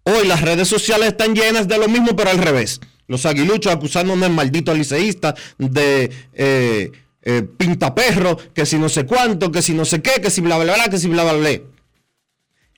Hoy 0.04 0.28
las 0.28 0.42
redes 0.42 0.68
sociales 0.68 1.10
están 1.10 1.34
llenas 1.34 1.68
de 1.68 1.78
lo 1.78 1.88
mismo 1.88 2.16
pero 2.16 2.30
al 2.30 2.38
revés. 2.40 2.80
Los 3.08 3.26
aguiluchos 3.26 3.72
acusándonos 3.72 4.22
de 4.22 4.30
malditos 4.36 4.78
liceístas 4.78 5.34
de 5.58 6.12
eh, 6.34 6.92
eh, 7.22 7.42
pintaperro 7.58 8.38
que 8.54 8.66
si 8.66 8.78
no 8.78 8.90
sé 8.90 9.06
cuánto 9.06 9.52
que 9.52 9.62
si 9.62 9.74
no 9.74 9.86
sé 9.86 10.02
qué 10.02 10.22
que 10.22 10.30
si 10.30 10.42
bla 10.42 10.58
bla 10.58 10.74
bla 10.76 10.90
que 10.90 10.98
si 10.98 11.08
bla 11.08 11.24
bla 11.24 11.34
bla 11.34 11.50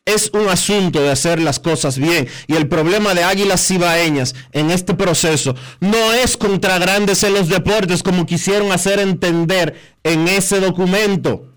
es 0.05 0.29
un 0.33 0.47
asunto 0.47 1.01
de 1.01 1.09
hacer 1.09 1.39
las 1.41 1.59
cosas 1.59 1.97
bien. 1.97 2.27
Y 2.47 2.55
el 2.55 2.67
problema 2.67 3.13
de 3.15 3.23
Águilas 3.23 3.67
Cibaeñas 3.67 4.35
en 4.51 4.69
este 4.69 4.93
proceso 4.93 5.55
no 5.79 6.13
es 6.13 6.37
contra 6.37 6.77
grandes 6.77 7.23
en 7.23 7.33
los 7.33 7.49
deportes 7.49 8.03
como 8.03 8.25
quisieron 8.25 8.71
hacer 8.71 8.99
entender 8.99 9.75
en 10.03 10.27
ese 10.27 10.59
documento. 10.59 11.51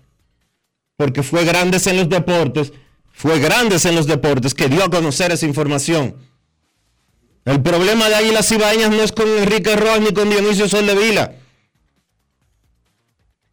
Porque 0.97 1.23
fue 1.23 1.45
grandes 1.45 1.85
en 1.87 1.97
los 1.97 2.09
deportes, 2.09 2.73
fue 3.13 3.39
grandes 3.39 3.85
en 3.85 3.95
los 3.95 4.07
deportes 4.07 4.53
que 4.53 4.67
dio 4.67 4.83
a 4.83 4.89
conocer 4.89 5.31
esa 5.31 5.45
información. 5.45 6.15
El 7.45 7.61
problema 7.61 8.09
de 8.09 8.15
Águilas 8.15 8.49
Cibaeñas 8.49 8.89
no 8.89 9.01
es 9.01 9.11
con 9.11 9.27
Enrique 9.27 9.75
Rojas 9.75 10.01
ni 10.01 10.11
con 10.11 10.29
Dionisio 10.29 10.67
Soldevila. 10.67 11.38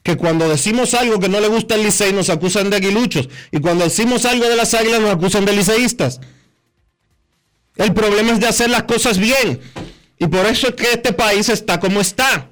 Que 0.06 0.16
cuando 0.16 0.48
decimos 0.48 0.94
algo 0.94 1.18
que 1.18 1.28
no 1.28 1.40
le 1.40 1.48
gusta 1.48 1.74
al 1.74 1.82
Licey 1.82 2.12
nos 2.12 2.30
acusan 2.30 2.70
de 2.70 2.76
aguiluchos. 2.76 3.28
Y 3.50 3.58
cuando 3.58 3.82
decimos 3.82 4.24
algo 4.24 4.48
de 4.48 4.54
las 4.54 4.72
águilas 4.72 5.00
nos 5.00 5.10
acusan 5.10 5.44
de 5.44 5.52
liceístas. 5.52 6.20
El 7.74 7.92
problema 7.92 8.30
es 8.30 8.38
de 8.38 8.46
hacer 8.46 8.70
las 8.70 8.84
cosas 8.84 9.18
bien. 9.18 9.60
Y 10.16 10.28
por 10.28 10.46
eso 10.46 10.68
es 10.68 10.74
que 10.76 10.92
este 10.92 11.12
país 11.12 11.48
está 11.48 11.80
como 11.80 12.00
está. 12.00 12.48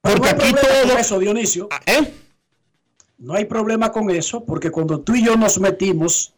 Porque 0.00 0.20
no 0.20 0.26
hay 0.26 0.32
aquí 0.32 0.52
problema 0.52 0.80
todo... 0.82 0.88
con 0.90 1.00
eso, 1.00 1.18
Dionisio. 1.18 1.68
¿Eh? 1.84 2.14
No 3.18 3.34
hay 3.34 3.46
problema 3.46 3.90
con 3.90 4.10
eso, 4.10 4.44
porque 4.44 4.70
cuando 4.70 5.00
tú 5.00 5.16
y 5.16 5.24
yo 5.24 5.36
nos 5.36 5.58
metimos 5.58 6.34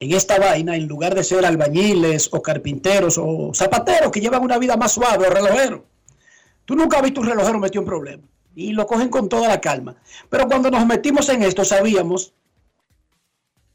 en 0.00 0.12
esta 0.12 0.40
vaina, 0.40 0.74
en 0.74 0.88
lugar 0.88 1.14
de 1.14 1.22
ser 1.22 1.46
albañiles 1.46 2.30
o 2.32 2.42
carpinteros 2.42 3.16
o 3.16 3.52
zapateros 3.54 4.10
que 4.10 4.20
llevan 4.20 4.42
una 4.42 4.58
vida 4.58 4.76
más 4.76 4.90
suave 4.90 5.28
o 5.28 5.30
relojeros, 5.30 5.82
tú 6.66 6.76
nunca 6.76 6.98
has 6.98 7.02
visto 7.04 7.22
un 7.22 7.26
relojero 7.28 7.58
metido 7.58 7.80
en 7.80 7.86
problema 7.86 8.22
y 8.54 8.72
lo 8.72 8.86
cogen 8.86 9.08
con 9.08 9.28
toda 9.30 9.48
la 9.48 9.60
calma. 9.60 9.96
Pero 10.28 10.46
cuando 10.46 10.70
nos 10.70 10.84
metimos 10.86 11.28
en 11.30 11.42
esto, 11.42 11.64
sabíamos 11.64 12.34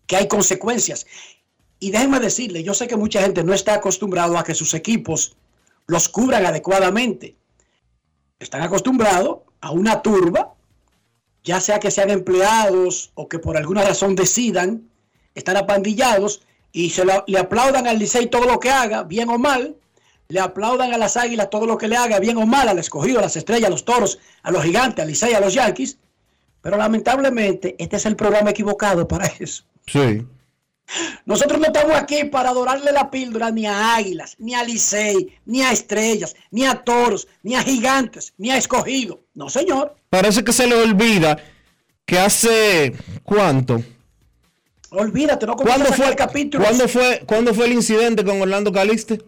que 0.08 0.15
hay 0.17 0.27
consecuencias. 0.27 1.08
Y 1.80 1.89
déjenme 1.91 2.19
decirle, 2.19 2.63
yo 2.63 2.73
sé 2.75 2.88
que 2.88 2.95
mucha 2.95 3.21
gente 3.21 3.43
no 3.43 3.54
está 3.54 3.73
acostumbrado 3.75 4.38
a 4.38 4.43
que 4.43 4.54
sus 4.54 4.73
equipos 4.75 5.36
los 5.88 6.10
cubran 6.10 6.45
adecuadamente. 6.45 7.36
Están 8.39 8.62
acostumbrados 8.62 9.39
a 9.62 9.71
una 9.71 10.01
turba 10.01 10.54
ya 11.43 11.60
sea 11.60 11.80
que 11.80 11.89
sean 11.89 12.12
empleados 12.12 13.12
o 13.15 13.27
que 13.27 13.39
por 13.39 13.58
alguna 13.58 13.82
razón 13.84 14.15
decidan 14.15 14.88
estar 15.34 15.58
apandillados 15.58 16.43
y 16.71 16.91
se 16.91 17.04
lo- 17.04 17.23
le 17.25 17.39
aplaudan 17.39 17.88
al 17.88 17.97
Licey 17.97 18.27
todo 18.27 18.45
lo 18.45 18.60
que 18.60 18.69
haga, 18.69 19.01
bien 19.01 19.27
o 19.30 19.39
mal, 19.39 19.75
le 20.31 20.39
aplaudan 20.39 20.93
a 20.93 20.97
las 20.97 21.17
águilas 21.17 21.49
todo 21.49 21.65
lo 21.65 21.77
que 21.77 21.89
le 21.89 21.97
haga, 21.97 22.19
bien 22.19 22.37
o 22.37 22.45
mal, 22.45 22.69
al 22.69 22.79
escogido, 22.79 23.19
a 23.19 23.23
las 23.23 23.35
estrellas, 23.35 23.67
a 23.67 23.71
los 23.71 23.83
toros, 23.83 24.17
a 24.43 24.51
los 24.51 24.63
gigantes, 24.63 25.03
al 25.03 25.09
Licey, 25.09 25.33
a 25.33 25.41
los 25.41 25.53
Yankees, 25.53 25.97
pero 26.61 26.77
lamentablemente 26.77 27.75
este 27.77 27.97
es 27.97 28.05
el 28.05 28.15
programa 28.15 28.51
equivocado 28.51 29.05
para 29.07 29.25
eso. 29.39 29.63
Sí. 29.85 30.25
Nosotros 31.25 31.59
no 31.59 31.67
estamos 31.67 31.95
aquí 31.97 32.23
para 32.25 32.49
adorarle 32.49 32.93
la 32.93 33.11
píldora 33.11 33.51
ni 33.51 33.65
a 33.65 33.95
águilas, 33.95 34.35
ni 34.39 34.55
a 34.55 34.63
Licey, 34.63 35.37
ni 35.45 35.63
a 35.63 35.71
estrellas, 35.71 36.33
ni 36.49 36.65
a 36.65 36.75
toros, 36.75 37.27
ni 37.43 37.55
a 37.55 37.61
gigantes, 37.61 38.33
ni 38.37 38.51
a 38.51 38.57
escogido. 38.57 39.19
No, 39.33 39.49
señor. 39.49 39.95
Parece 40.09 40.43
que 40.45 40.53
se 40.53 40.65
le 40.65 40.75
olvida 40.75 41.37
que 42.05 42.19
hace... 42.19 42.93
¿Cuánto? 43.23 43.81
Olvídate, 44.91 45.45
no 45.45 45.55
¿Cuándo 45.55 45.89
a 45.89 45.93
fue, 45.93 46.05
sacar 46.07 46.27
capítulos. 46.27 46.67
¿cuándo, 46.67 46.87
fue, 46.87 47.23
¿Cuándo 47.25 47.53
fue 47.53 47.65
el 47.65 47.73
incidente 47.73 48.23
con 48.25 48.41
Orlando 48.41 48.71
Caliste? 48.71 49.21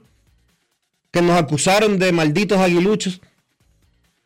Que 1.13 1.21
nos 1.21 1.39
acusaron 1.39 1.97
de 1.97 2.11
malditos 2.11 2.57
aguiluchos. 2.57 3.21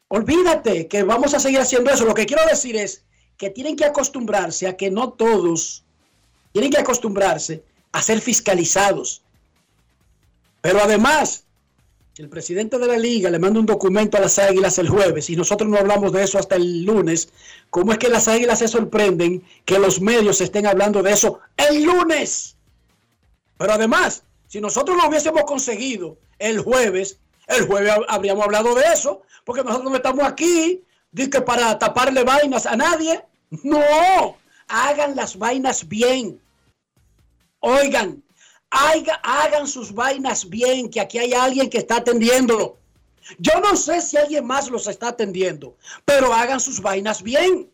Olvídate 0.08 0.88
que 0.88 1.04
vamos 1.04 1.36
a 1.36 1.40
seguir 1.40 1.60
haciendo 1.60 1.92
eso. 1.92 2.06
Lo 2.06 2.16
que 2.16 2.26
quiero 2.26 2.44
decir 2.46 2.76
es 2.76 3.04
que 3.38 3.52
tienen 3.52 3.76
que 3.76 3.86
acostumbrarse 3.86 4.68
a 4.68 4.76
que 4.76 4.90
no 4.90 5.10
todos 5.10 5.84
tienen 6.54 6.72
que 6.72 6.80
acostumbrarse 6.80 7.64
a 7.92 8.02
ser 8.02 8.20
fiscalizados. 8.20 9.22
Pero 10.62 10.82
además, 10.82 11.44
el 12.18 12.30
presidente 12.30 12.80
de 12.80 12.88
la 12.88 12.98
liga 12.98 13.30
le 13.30 13.38
manda 13.38 13.60
un 13.60 13.68
documento 13.68 14.18
a 14.18 14.22
las 14.22 14.40
águilas 14.40 14.80
el 14.80 14.90
jueves 14.90 15.30
y 15.30 15.36
nosotros 15.36 15.70
no 15.70 15.78
hablamos 15.78 16.12
de 16.12 16.24
eso 16.24 16.40
hasta 16.40 16.56
el 16.56 16.84
lunes, 16.84 17.30
¿cómo 17.70 17.92
es 17.92 18.00
que 18.00 18.10
las 18.10 18.28
águilas 18.28 18.58
se 18.60 18.68
sorprenden 18.68 19.44
que 19.66 19.78
los 19.78 20.02
medios 20.02 20.42
estén 20.42 20.66
hablando 20.66 21.04
de 21.04 21.12
eso 21.12 21.40
el 21.58 21.84
lunes? 21.84 22.56
Pero 23.58 23.74
además, 23.74 24.24
Si 24.48 24.62
nosotros 24.62 24.98
lo 24.98 25.08
hubiésemos 25.10 25.44
conseguido 25.44 26.18
el 26.40 26.60
jueves, 26.60 27.20
el 27.48 27.66
jueves 27.68 27.92
hab- 27.94 28.06
habríamos 28.08 28.46
hablado 28.46 28.76
de 28.76 28.84
eso, 28.94 29.22
porque 29.44 29.64
nosotros 29.64 29.90
no 29.92 29.98
estamos 29.98 30.26
aquí 30.26 30.84
que 31.16 31.42
para 31.42 31.78
taparle 31.80 32.24
vainas 32.24 32.66
a 32.66 32.76
nadie. 32.76 33.24
No, 33.64 34.38
hagan 34.68 35.16
las 35.16 35.38
vainas 35.38 35.88
bien. 35.88 36.40
Oigan, 37.60 38.24
haga- 38.70 39.20
hagan 39.24 39.68
sus 39.68 39.94
vainas 39.94 40.48
bien, 40.50 40.90
que 40.90 41.02
aquí 41.02 41.18
hay 41.18 41.34
alguien 41.34 41.70
que 41.70 41.80
está 41.80 41.98
atendiéndolo. 41.98 42.78
Yo 43.40 43.60
no 43.60 43.76
sé 43.76 44.02
si 44.02 44.16
alguien 44.18 44.46
más 44.46 44.70
los 44.70 44.88
está 44.88 45.10
atendiendo, 45.10 45.76
pero 46.06 46.34
hagan 46.34 46.60
sus 46.60 46.82
vainas 46.82 47.22
bien, 47.24 47.70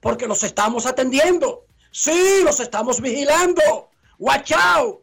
porque 0.00 0.26
los 0.26 0.42
estamos 0.42 0.86
atendiendo. 0.86 1.64
Sí, 1.92 2.40
los 2.44 2.58
estamos 2.60 3.00
vigilando. 3.00 3.88
Watch 4.18 4.52
out. 4.52 5.00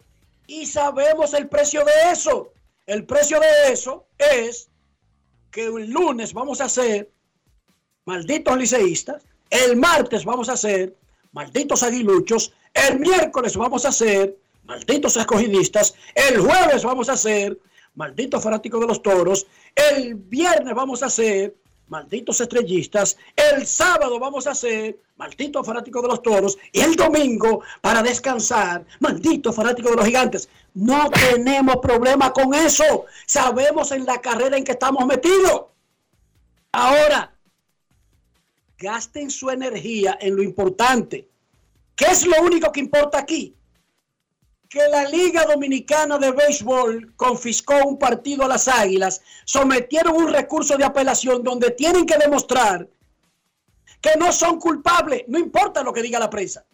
Y 0.48 0.66
sabemos 0.66 1.34
el 1.34 1.48
precio 1.48 1.84
de 1.84 2.12
eso. 2.12 2.54
El 2.86 3.06
precio 3.06 3.40
de 3.40 3.74
eso 3.74 4.08
es 4.18 4.70
que 5.52 5.66
el 5.66 5.90
lunes 5.90 6.34
vamos 6.34 6.62
a 6.62 6.66
hacer 6.66 7.12
malditos 8.06 8.58
liceístas, 8.58 9.24
el 9.50 9.76
martes 9.76 10.24
vamos 10.24 10.48
a 10.48 10.54
hacer 10.54 10.96
malditos 11.34 11.84
aguiluchos, 11.84 12.54
el 12.74 13.00
miércoles 13.00 13.58
vamos 13.58 13.86
a 13.86 13.90
hacer 13.90 14.38
malditos 14.64 15.18
escogidistas, 15.18 15.96
el 16.16 16.40
jueves 16.40 16.84
vamos 16.84 17.10
a 17.10 17.14
hacer 17.14 17.60
malditos 17.96 18.42
fanáticos 18.42 18.80
de 18.80 18.88
los 18.88 19.02
toros, 19.02 19.48
el 19.76 20.16
viernes 20.16 20.74
vamos 20.74 21.04
a 21.04 21.08
hacer 21.08 21.56
malditos 21.88 22.42
estrellistas, 22.42 23.18
el 23.36 23.66
sábado 23.66 24.20
vamos 24.20 24.48
a 24.48 24.52
hacer 24.52 25.00
malditos 25.16 25.66
fanáticos 25.66 26.02
de 26.02 26.08
los 26.08 26.22
toros 26.22 26.58
y 26.72 26.82
el 26.82 26.96
domingo 26.96 27.62
para 27.82 28.04
descansar, 28.04 28.86
malditos 29.00 29.56
fanáticos 29.56 29.92
de 29.92 29.98
los 29.98 30.06
gigantes. 30.06 30.50
No 30.74 31.10
tenemos 31.32 31.78
problema 31.78 32.32
con 32.32 32.54
eso, 32.54 33.06
sabemos 33.26 33.92
en 33.92 34.06
la 34.06 34.22
carrera 34.22 34.58
en 34.58 34.64
que 34.64 34.74
estamos 34.74 35.06
metidos. 35.06 35.66
Ahora, 36.72 37.34
gasten 38.78 39.32
su 39.32 39.50
energía 39.50 40.18
en 40.22 40.36
lo 40.36 40.44
importante. 40.44 41.28
¿Qué 41.96 42.06
es 42.06 42.26
lo 42.26 42.42
único 42.44 42.72
que 42.72 42.80
importa 42.80 43.18
aquí? 43.18 43.57
Que 44.70 44.88
la 44.90 45.06
Liga 45.06 45.46
Dominicana 45.46 46.18
de 46.18 46.32
Béisbol 46.32 47.14
confiscó 47.16 47.76
un 47.86 47.98
partido 47.98 48.44
a 48.44 48.48
las 48.48 48.68
Águilas, 48.68 49.22
sometieron 49.46 50.16
un 50.16 50.28
recurso 50.28 50.78
de 50.78 50.84
apelación 50.84 51.44
donde 51.44 51.72
tienen 51.72 52.06
que 52.06 52.18
demostrar 52.18 52.88
que 54.02 54.18
no 54.18 54.32
son 54.32 54.60
culpables, 54.60 55.24
no 55.28 55.40
importa 55.40 55.84
lo 55.84 55.94
que 55.94 56.02
diga 56.02 56.20
la 56.20 56.30
prensa. 56.30 56.66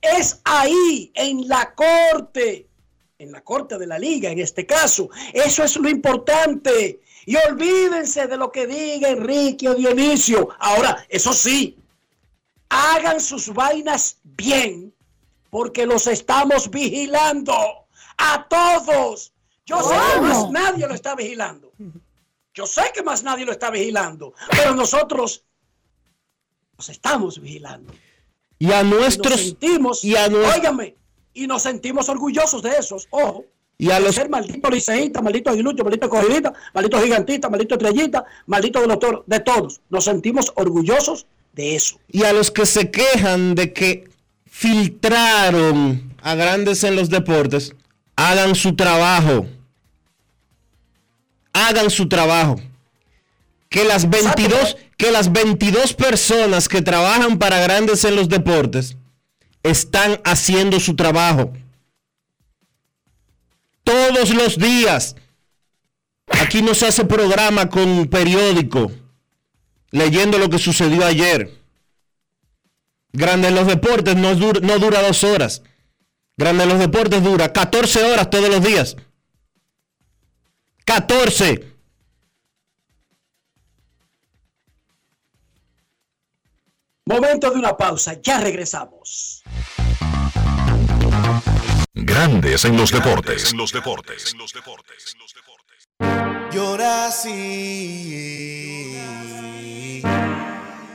Es 0.00 0.40
ahí, 0.44 1.10
en 1.14 1.48
la 1.48 1.74
corte, 1.74 2.68
en 3.18 3.32
la 3.32 3.42
corte 3.42 3.78
de 3.78 3.86
la 3.86 3.98
liga, 3.98 4.30
en 4.30 4.38
este 4.38 4.66
caso. 4.66 5.10
Eso 5.32 5.64
es 5.64 5.76
lo 5.76 5.88
importante. 5.88 7.00
Y 7.24 7.36
olvídense 7.36 8.26
de 8.26 8.36
lo 8.36 8.50
que 8.50 8.66
diga 8.66 9.08
Enrique 9.08 9.68
o 9.68 9.74
Dionisio. 9.74 10.48
Ahora, 10.58 11.04
eso 11.08 11.32
sí, 11.32 11.78
hagan 12.68 13.20
sus 13.20 13.52
vainas 13.52 14.18
bien, 14.24 14.91
porque 15.52 15.84
los 15.84 16.06
estamos 16.06 16.70
vigilando 16.70 17.52
a 18.16 18.46
todos. 18.48 19.34
Yo 19.66 19.82
sé 19.82 19.94
que 20.14 20.20
más 20.22 20.50
nadie 20.50 20.86
lo 20.88 20.94
está 20.94 21.14
vigilando. 21.14 21.70
Yo 22.54 22.64
sé 22.66 22.84
que 22.94 23.02
más 23.02 23.22
nadie 23.22 23.44
lo 23.44 23.52
está 23.52 23.70
vigilando, 23.70 24.32
pero 24.50 24.74
nosotros 24.74 25.44
nos 26.78 26.88
estamos 26.88 27.38
vigilando. 27.38 27.92
Y 28.58 28.72
a 28.72 28.82
nuestros 28.82 29.38
sentimos, 29.40 30.02
y 30.02 30.16
a 30.16 30.26
nues- 30.30 30.56
óigame, 30.56 30.96
y 31.34 31.46
nos 31.46 31.62
sentimos 31.64 32.08
orgullosos 32.08 32.62
de 32.62 32.70
esos, 32.78 33.06
ojo. 33.10 33.44
y 33.76 33.90
a 33.90 34.00
los 34.00 34.14
ser 34.14 34.30
maldito 34.30 34.70
liceísta, 34.70 35.20
maldito 35.20 35.50
aguilucho, 35.50 35.84
maldito 35.84 36.08
cogidita, 36.08 36.54
maldito 36.72 36.98
gigantista, 37.02 37.50
maldito 37.50 37.74
estrellita, 37.74 38.24
maldito 38.46 38.80
de 38.80 38.86
los 38.86 38.98
toros, 38.98 39.24
de 39.26 39.40
todos. 39.40 39.82
Nos 39.90 40.04
sentimos 40.04 40.50
orgullosos 40.54 41.26
de 41.52 41.76
eso. 41.76 41.98
y 42.08 42.22
a 42.24 42.32
los 42.32 42.50
que 42.50 42.64
se 42.64 42.90
quejan 42.90 43.54
de 43.54 43.74
que 43.74 44.11
filtraron 44.62 46.14
a 46.22 46.36
grandes 46.36 46.84
en 46.84 46.94
los 46.94 47.10
deportes, 47.10 47.74
hagan 48.14 48.54
su 48.54 48.76
trabajo. 48.76 49.46
Hagan 51.52 51.90
su 51.90 52.08
trabajo. 52.08 52.60
Que 53.68 53.84
las 53.84 54.08
22, 54.08 54.76
que 54.96 55.10
las 55.10 55.32
22 55.32 55.94
personas 55.94 56.68
que 56.68 56.80
trabajan 56.80 57.38
para 57.38 57.58
grandes 57.58 58.04
en 58.04 58.14
los 58.14 58.28
deportes 58.28 58.96
están 59.64 60.20
haciendo 60.24 60.78
su 60.78 60.94
trabajo. 60.94 61.52
Todos 63.82 64.30
los 64.30 64.58
días. 64.58 65.16
Aquí 66.40 66.62
no 66.62 66.74
se 66.74 66.86
hace 66.86 67.04
programa 67.04 67.68
con 67.68 68.06
periódico 68.06 68.92
leyendo 69.90 70.38
lo 70.38 70.48
que 70.48 70.58
sucedió 70.58 71.04
ayer. 71.04 71.61
Grande 73.12 73.48
en 73.48 73.54
los 73.54 73.66
deportes 73.66 74.16
no, 74.16 74.34
dur- 74.34 74.60
no 74.62 74.78
dura 74.78 75.02
dos 75.02 75.22
horas. 75.24 75.62
Grande 76.36 76.62
en 76.64 76.68
los 76.70 76.78
deportes 76.78 77.22
dura 77.22 77.52
14 77.52 78.02
horas 78.04 78.30
todos 78.30 78.48
los 78.48 78.62
días. 78.62 78.96
14. 80.84 81.68
Momento 87.04 87.50
de 87.50 87.58
una 87.58 87.76
pausa, 87.76 88.20
ya 88.22 88.38
regresamos. 88.40 89.42
Grandes 91.94 92.64
en 92.64 92.76
los 92.76 92.90
deportes. 92.92 93.50
En 93.52 93.58
los 93.58 93.72
deportes. 93.72 94.32
En 94.32 94.38
los 94.38 94.52
deportes. 94.54 95.08
Yo 96.54 96.76
nací 96.78 97.28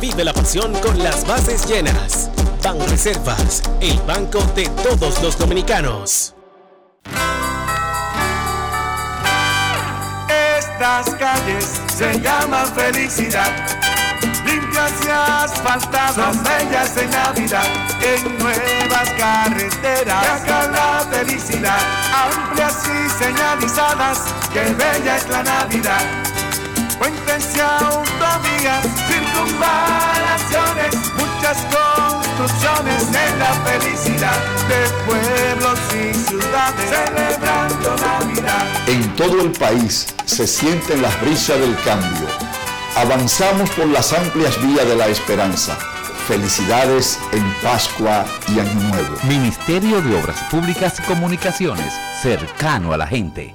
vive 0.00 0.22
la 0.22 0.34
pasión 0.34 0.72
con 0.80 0.98
las 1.02 1.26
bases 1.26 1.66
llenas. 1.66 2.30
Ban 2.62 2.78
Reservas, 2.88 3.62
el 3.80 3.98
banco 4.00 4.42
de 4.54 4.68
todos 4.82 5.22
los 5.22 5.38
dominicanos. 5.38 6.34
Estas 10.28 11.14
calles 11.14 11.80
se 11.96 12.20
llaman 12.20 12.66
felicidad. 12.74 13.50
Limpias 14.44 14.92
y 15.04 15.08
asfaltadas, 15.10 16.36
bellas 16.42 16.96
en 16.98 17.10
Navidad. 17.10 17.66
En 18.02 18.38
nuevas 18.38 19.10
carreteras, 19.16 20.42
acá 20.42 20.68
la 20.68 21.06
felicidad. 21.10 21.80
Amplias 22.12 22.82
y 22.84 23.24
señalizadas, 23.24 24.18
que 24.52 24.60
bella 24.60 25.16
es 25.16 25.28
la 25.28 25.42
Navidad. 25.42 26.35
Puentes 26.98 27.56
y 27.56 27.60
autovías, 27.60 28.86
circunvalaciones, 29.08 30.94
muchas 31.14 31.58
construcciones 31.70 33.02
en 33.08 33.38
la 33.38 33.52
felicidad 33.64 34.38
de 34.68 34.88
pueblos 35.04 35.78
y 35.94 36.14
ciudades 36.14 36.90
celebrando 36.90 37.96
Navidad. 37.96 38.66
En 38.88 39.14
todo 39.16 39.42
el 39.42 39.52
país 39.52 40.06
se 40.24 40.46
sienten 40.46 41.02
las 41.02 41.20
brisas 41.20 41.58
del 41.60 41.76
cambio. 41.82 42.28
Avanzamos 42.96 43.68
por 43.70 43.86
las 43.88 44.12
amplias 44.12 44.60
vías 44.62 44.86
de 44.88 44.96
la 44.96 45.08
esperanza. 45.08 45.76
Felicidades 46.26 47.18
en 47.32 47.44
Pascua 47.62 48.24
y 48.48 48.58
Año 48.58 48.80
Nuevo. 48.88 49.16
Ministerio 49.28 50.00
de 50.00 50.16
Obras 50.18 50.42
Públicas 50.50 50.98
y 50.98 51.02
Comunicaciones, 51.02 51.92
cercano 52.22 52.92
a 52.92 52.96
la 52.96 53.06
gente. 53.06 53.54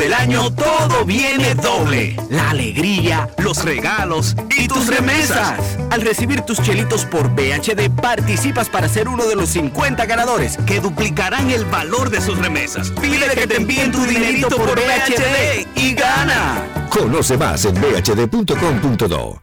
del 0.00 0.14
año 0.14 0.50
todo 0.54 1.04
viene 1.04 1.54
doble. 1.54 2.16
La 2.30 2.50
alegría, 2.50 3.28
los 3.36 3.62
regalos 3.62 4.34
y 4.56 4.66
tus 4.66 4.86
remesas. 4.86 5.76
Al 5.90 6.00
recibir 6.00 6.40
tus 6.40 6.60
chelitos 6.62 7.04
por 7.04 7.28
BHD 7.28 7.90
participas 8.00 8.70
para 8.70 8.88
ser 8.88 9.08
uno 9.08 9.26
de 9.26 9.36
los 9.36 9.50
50 9.50 10.06
ganadores 10.06 10.56
que 10.66 10.80
duplicarán 10.80 11.50
el 11.50 11.66
valor 11.66 12.08
de 12.08 12.22
sus 12.22 12.38
remesas. 12.38 12.90
Pide 13.02 13.28
que 13.34 13.46
te 13.46 13.56
envíen 13.58 13.92
tu 13.92 14.02
dinerito 14.06 14.56
por 14.56 14.74
BHD 14.74 15.68
y 15.76 15.94
gana. 15.94 16.62
Conoce 16.88 17.36
más 17.36 17.66
en 17.66 17.74
bhd.com.do. 17.74 19.40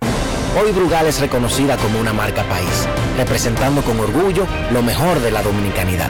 Hoy 0.60 0.72
Brugal 0.72 1.06
es 1.06 1.20
reconocida 1.20 1.78
como 1.78 2.00
una 2.00 2.14
marca 2.14 2.44
país, 2.50 2.88
representando 3.16 3.84
con 3.84 4.00
orgullo 4.00 4.48
lo 4.72 4.82
mejor 4.82 5.20
de 5.20 5.30
la 5.30 5.44
dominicanidad. 5.44 6.10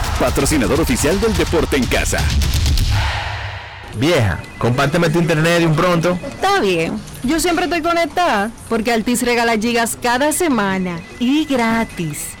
patrocinador 0.21 0.79
oficial 0.79 1.19
del 1.19 1.35
deporte 1.35 1.77
en 1.77 1.85
casa. 1.85 2.19
Vieja, 3.97 4.39
compárteme 4.59 5.09
tu 5.09 5.17
internet 5.17 5.61
de 5.61 5.65
un 5.65 5.75
pronto. 5.75 6.17
Está 6.23 6.59
bien. 6.59 7.01
Yo 7.23 7.39
siempre 7.39 7.65
estoy 7.65 7.81
conectada 7.81 8.51
porque 8.69 8.93
Altis 8.93 9.23
regala 9.23 9.57
gigas 9.57 9.97
cada 9.99 10.31
semana 10.31 10.99
y 11.19 11.45
gratis. 11.45 12.40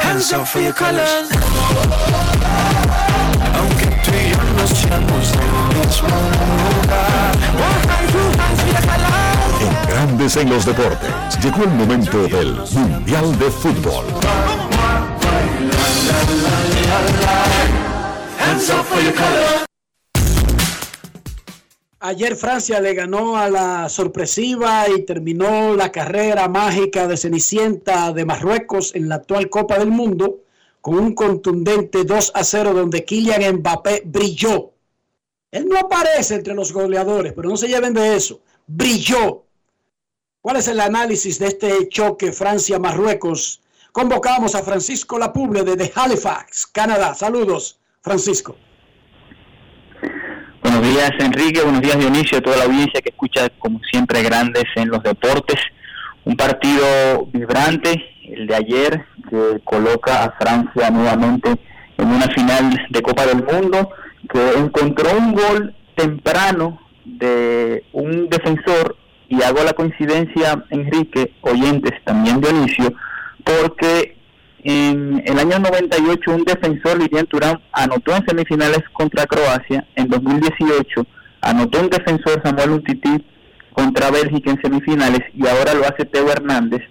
Hands 0.00 0.32
up 0.32 0.46
for 0.46 0.60
your 0.60 0.72
colors. 0.72 1.28
Aunque 3.56 3.86
tú 4.04 4.10
y 4.12 4.30
yo 4.30 4.38
nos 4.56 4.70
seamos 4.70 5.32
del 5.32 5.78
mismo 5.78 6.08
lugar. 6.08 7.36
En 9.60 9.88
Grandes 9.88 10.36
en 10.36 10.50
los 10.50 10.64
deportes. 10.64 11.10
Llegó 11.42 11.64
el 11.64 11.70
momento 11.70 12.26
del 12.28 12.54
Mundial 12.72 13.38
de 13.38 13.50
Fútbol. 13.50 14.04
Hands 18.38 18.70
up 18.70 18.84
for 18.86 19.00
your 19.00 19.12
colors. 19.12 19.69
Ayer 22.02 22.34
Francia 22.34 22.80
le 22.80 22.94
ganó 22.94 23.36
a 23.36 23.50
la 23.50 23.90
sorpresiva 23.90 24.88
y 24.88 25.02
terminó 25.02 25.76
la 25.76 25.92
carrera 25.92 26.48
mágica 26.48 27.06
de 27.06 27.18
Cenicienta 27.18 28.10
de 28.14 28.24
Marruecos 28.24 28.94
en 28.94 29.10
la 29.10 29.16
actual 29.16 29.50
Copa 29.50 29.78
del 29.78 29.90
Mundo 29.90 30.38
con 30.80 30.98
un 30.98 31.14
contundente 31.14 32.04
2 32.04 32.32
a 32.34 32.42
0 32.42 32.72
donde 32.72 33.04
Kylian 33.04 33.56
Mbappé 33.56 34.04
brilló. 34.06 34.72
Él 35.50 35.68
no 35.68 35.78
aparece 35.78 36.36
entre 36.36 36.54
los 36.54 36.72
goleadores, 36.72 37.34
pero 37.34 37.50
no 37.50 37.58
se 37.58 37.68
lleven 37.68 37.92
de 37.92 38.16
eso. 38.16 38.40
Brilló. 38.66 39.44
¿Cuál 40.40 40.56
es 40.56 40.68
el 40.68 40.80
análisis 40.80 41.38
de 41.38 41.48
este 41.48 41.86
choque 41.90 42.32
Francia-Marruecos? 42.32 43.60
Convocamos 43.92 44.54
a 44.54 44.62
Francisco 44.62 45.18
Lapuble 45.18 45.64
desde 45.64 45.92
Halifax, 45.94 46.66
Canadá. 46.66 47.14
Saludos, 47.14 47.78
Francisco. 48.00 48.56
Buenos 50.62 50.82
días, 50.82 51.10
Enrique. 51.18 51.62
Buenos 51.62 51.80
días, 51.80 51.98
Dionisio, 51.98 52.42
toda 52.42 52.58
la 52.58 52.64
audiencia 52.64 53.00
que 53.00 53.08
escucha, 53.08 53.48
como 53.58 53.80
siempre, 53.90 54.22
grandes 54.22 54.64
en 54.76 54.88
los 54.88 55.02
deportes. 55.02 55.56
Un 56.24 56.36
partido 56.36 57.26
vibrante, 57.32 58.02
el 58.24 58.46
de 58.46 58.54
ayer, 58.54 59.04
que 59.30 59.60
coloca 59.64 60.24
a 60.24 60.32
Francia 60.38 60.90
nuevamente 60.90 61.56
en 61.96 62.08
una 62.08 62.28
final 62.28 62.78
de 62.90 63.02
Copa 63.02 63.24
del 63.24 63.42
Mundo, 63.42 63.90
que 64.30 64.58
encontró 64.58 65.16
un 65.16 65.32
gol 65.32 65.74
temprano 65.96 66.78
de 67.06 67.84
un 67.92 68.28
defensor, 68.28 68.96
y 69.30 69.42
hago 69.42 69.64
la 69.64 69.72
coincidencia, 69.72 70.62
Enrique, 70.68 71.32
oyentes, 71.40 71.92
también 72.04 72.40
Dionisio, 72.40 72.92
porque 73.44 74.19
en 74.64 75.22
el 75.24 75.38
año 75.38 75.58
98 75.58 76.30
un 76.30 76.44
defensor, 76.44 76.98
Lilian 76.98 77.26
Turán, 77.26 77.60
anotó 77.72 78.14
en 78.14 78.26
semifinales 78.26 78.80
contra 78.92 79.26
Croacia. 79.26 79.86
En 79.96 80.08
2018 80.08 81.06
anotó 81.40 81.80
un 81.80 81.88
defensor, 81.88 82.40
Samuel 82.44 82.70
Untiti, 82.70 83.24
contra 83.72 84.10
Bélgica 84.10 84.50
en 84.50 84.60
semifinales 84.60 85.20
y 85.34 85.46
ahora 85.46 85.74
lo 85.74 85.84
hace 85.84 86.04
Teo 86.04 86.30
Hernández. 86.30 86.82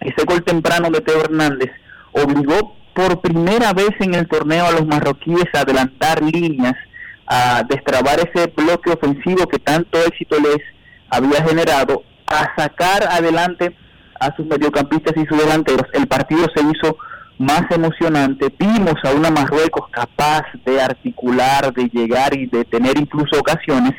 Ese 0.00 0.24
gol 0.24 0.44
temprano 0.44 0.90
de 0.90 1.00
Teo 1.00 1.20
Hernández 1.20 1.70
obligó 2.12 2.76
por 2.94 3.20
primera 3.20 3.72
vez 3.72 3.90
en 4.00 4.14
el 4.14 4.28
torneo 4.28 4.66
a 4.66 4.72
los 4.72 4.86
marroquíes 4.86 5.46
a 5.54 5.60
adelantar 5.60 6.22
líneas, 6.22 6.74
a 7.26 7.62
destrabar 7.68 8.18
ese 8.20 8.52
bloque 8.56 8.90
ofensivo 8.90 9.46
que 9.46 9.58
tanto 9.58 9.98
éxito 10.04 10.36
les 10.40 10.58
había 11.08 11.42
generado, 11.44 12.04
a 12.26 12.54
sacar 12.56 13.04
adelante 13.04 13.74
a 14.20 14.34
sus 14.36 14.46
mediocampistas 14.46 15.14
y 15.16 15.26
sus 15.26 15.38
delanteros. 15.38 15.86
El 15.92 16.06
partido 16.06 16.46
se 16.54 16.62
hizo 16.62 16.96
más 17.38 17.62
emocionante. 17.70 18.54
Vimos 18.58 18.94
a 19.02 19.12
una 19.12 19.30
Marruecos 19.30 19.88
capaz 19.90 20.42
de 20.64 20.80
articular, 20.80 21.72
de 21.72 21.88
llegar 21.88 22.36
y 22.36 22.46
de 22.46 22.64
tener 22.66 22.98
incluso 22.98 23.40
ocasiones. 23.40 23.94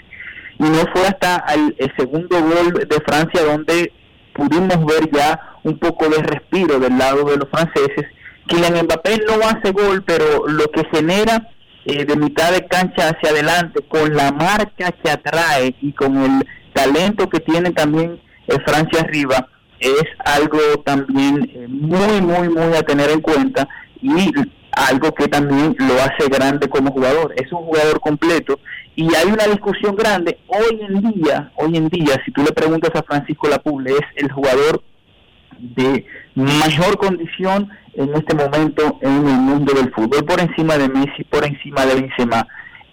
Y 0.60 0.64
no 0.64 0.86
fue 0.94 1.08
hasta 1.08 1.44
el, 1.56 1.76
segundo 1.98 2.40
gol 2.40 2.88
de 2.88 3.02
Francia 3.04 3.44
donde 3.44 3.92
pudimos 4.34 4.86
ver 4.86 5.10
ya 5.12 5.58
un 5.64 5.78
poco 5.80 6.08
de 6.08 6.22
respiro 6.22 6.80
del 6.80 6.98
lado 7.00 7.24
de 7.26 7.38
los 7.38 7.50
franceses. 7.50 8.06
Kylian 8.48 8.86
Mbappé 8.86 9.18
no 9.28 9.44
hace 9.48 9.72
gol, 9.72 10.04
pero 10.06 10.48
lo 10.48 10.66
que 10.72 10.84
genera 10.94 11.50
eh, 11.86 12.06
de 12.06 12.16
mitad 12.16 12.52
de 12.52 12.68
cancha 12.68 13.10
hacia 13.10 13.32
adelante, 13.32 13.82
con 13.88 14.16
la 14.16 14.32
marca 14.32 14.92
que 14.92 15.10
atrae 15.10 15.76
y 15.82 15.94
con 15.94 16.16
el 16.16 16.48
talento 16.74 17.28
que 17.28 17.40
tiene 17.40 17.72
también 17.72 18.22
eh, 18.48 18.58
Francia 18.64 19.02
arriba, 19.02 19.48
es 19.82 20.06
algo 20.24 20.60
también 20.86 21.50
eh, 21.54 21.68
muy, 21.68 22.22
muy, 22.22 22.50
muy 22.50 22.76
a 22.78 22.84
tener 22.84 23.10
en 23.10 23.20
cuenta 23.20 23.68
y 24.02 24.32
algo 24.72 25.14
que 25.14 25.28
también 25.28 25.76
lo 25.80 25.96
hace 25.96 26.30
grande 26.30 26.70
como 26.70 26.92
jugador. 26.92 27.34
Es 27.36 27.52
un 27.52 27.64
jugador 27.66 28.00
completo 28.00 28.60
y 28.96 29.14
hay 29.16 29.28
una 29.28 29.46
discusión 29.46 29.96
grande. 29.96 30.40
Hoy 30.48 30.82
en 30.82 31.02
día, 31.14 31.52
hoy 31.56 31.76
en 31.76 31.90
día, 31.90 32.22
si 32.24 32.32
tú 32.32 32.44
le 32.44 32.52
preguntas 32.52 32.92
a 32.96 33.04
Francisco 33.04 33.50
Lapuble, 33.50 33.92
es 33.92 34.24
el 34.24 34.32
jugador 34.32 34.84
de 35.60 36.06
mejor 36.36 36.98
condición 36.98 37.70
en 37.94 38.14
este 38.16 38.36
momento 38.36 39.00
en 39.02 39.28
el 39.28 39.38
mundo 39.38 39.74
del 39.74 39.92
fútbol, 39.92 40.26
por 40.26 40.40
encima 40.40 40.78
de 40.78 40.90
Messi, 40.90 41.24
por 41.30 41.46
encima 41.46 41.86
de 41.86 41.96
Benzema. 41.96 42.48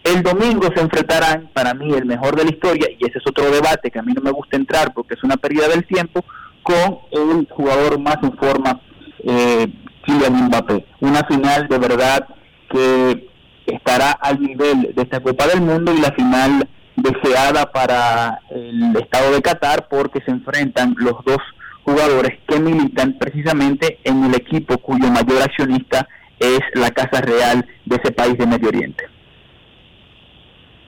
El 0.04 0.22
domingo 0.22 0.68
se 0.74 0.80
enfrentarán, 0.80 1.50
para 1.52 1.74
mí, 1.74 1.92
el 1.92 2.06
mejor 2.06 2.36
de 2.36 2.44
la 2.44 2.50
historia, 2.50 2.88
y 2.90 3.04
ese 3.04 3.18
es 3.18 3.26
otro 3.26 3.50
debate 3.50 3.90
que 3.90 3.98
a 3.98 4.02
mí 4.02 4.12
no 4.12 4.22
me 4.22 4.30
gusta 4.30 4.56
entrar 4.56 4.92
porque 4.94 5.14
es 5.14 5.22
una 5.22 5.36
pérdida 5.36 5.68
del 5.68 5.86
tiempo, 5.86 6.24
con 6.68 6.98
el 7.10 7.48
jugador 7.48 7.98
más 7.98 8.18
en 8.22 8.36
forma, 8.36 8.78
eh, 9.24 9.66
Kylian 10.04 10.48
Mbappé. 10.48 10.84
Una 11.00 11.24
final 11.24 11.66
de 11.66 11.78
verdad 11.78 12.28
que 12.70 13.26
estará 13.64 14.12
al 14.12 14.38
nivel 14.38 14.92
de 14.94 15.02
esta 15.02 15.20
Copa 15.20 15.46
del 15.46 15.62
Mundo 15.62 15.94
y 15.94 16.00
la 16.00 16.12
final 16.12 16.68
deseada 16.96 17.72
para 17.72 18.40
el 18.50 18.94
estado 18.96 19.32
de 19.32 19.40
Qatar 19.40 19.88
porque 19.88 20.20
se 20.20 20.30
enfrentan 20.30 20.94
los 20.98 21.14
dos 21.24 21.38
jugadores 21.84 22.38
que 22.46 22.60
militan 22.60 23.16
precisamente 23.18 23.98
en 24.04 24.24
el 24.24 24.34
equipo 24.34 24.76
cuyo 24.76 25.10
mayor 25.10 25.42
accionista 25.42 26.06
es 26.38 26.60
la 26.74 26.90
Casa 26.90 27.22
Real 27.22 27.66
de 27.86 27.96
ese 27.96 28.12
país 28.12 28.36
de 28.36 28.46
Medio 28.46 28.68
Oriente. 28.68 29.04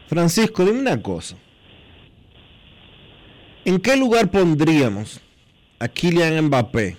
Francisco, 0.08 0.62
dime 0.62 0.80
una 0.80 1.00
cosa. 1.00 1.36
¿En 3.64 3.78
qué 3.78 3.96
lugar 3.96 4.30
pondríamos 4.30 5.22
a 5.80 5.88
Kylian 5.88 6.44
Mbappé 6.44 6.98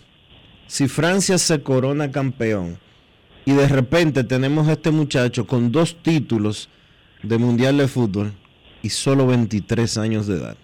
si 0.66 0.88
Francia 0.88 1.38
se 1.38 1.62
corona 1.62 2.12
campeón 2.12 2.80
y 3.46 3.54
de 3.54 3.68
repente 3.68 4.24
tenemos 4.24 4.68
a 4.68 4.72
este 4.72 4.90
muchacho 4.90 5.46
con 5.46 5.72
dos 5.72 6.02
títulos 6.02 6.68
de 7.22 7.38
Mundial 7.38 7.78
de 7.78 7.88
Fútbol 7.88 8.34
y 8.82 8.90
solo 8.90 9.28
23 9.28 9.98
años 10.00 10.26
de 10.26 10.38
edad? 10.38 10.58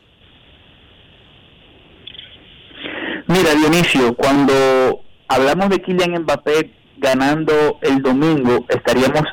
Mira, 3.28 3.54
Dionisio, 3.54 4.16
cuando 4.16 5.04
hablamos 5.28 5.70
de 5.70 5.82
Kylian 5.82 6.24
Mbappé 6.24 6.72
ganando 6.98 7.78
el 7.82 8.02
domingo, 8.02 8.66
estaríamos 8.70 9.26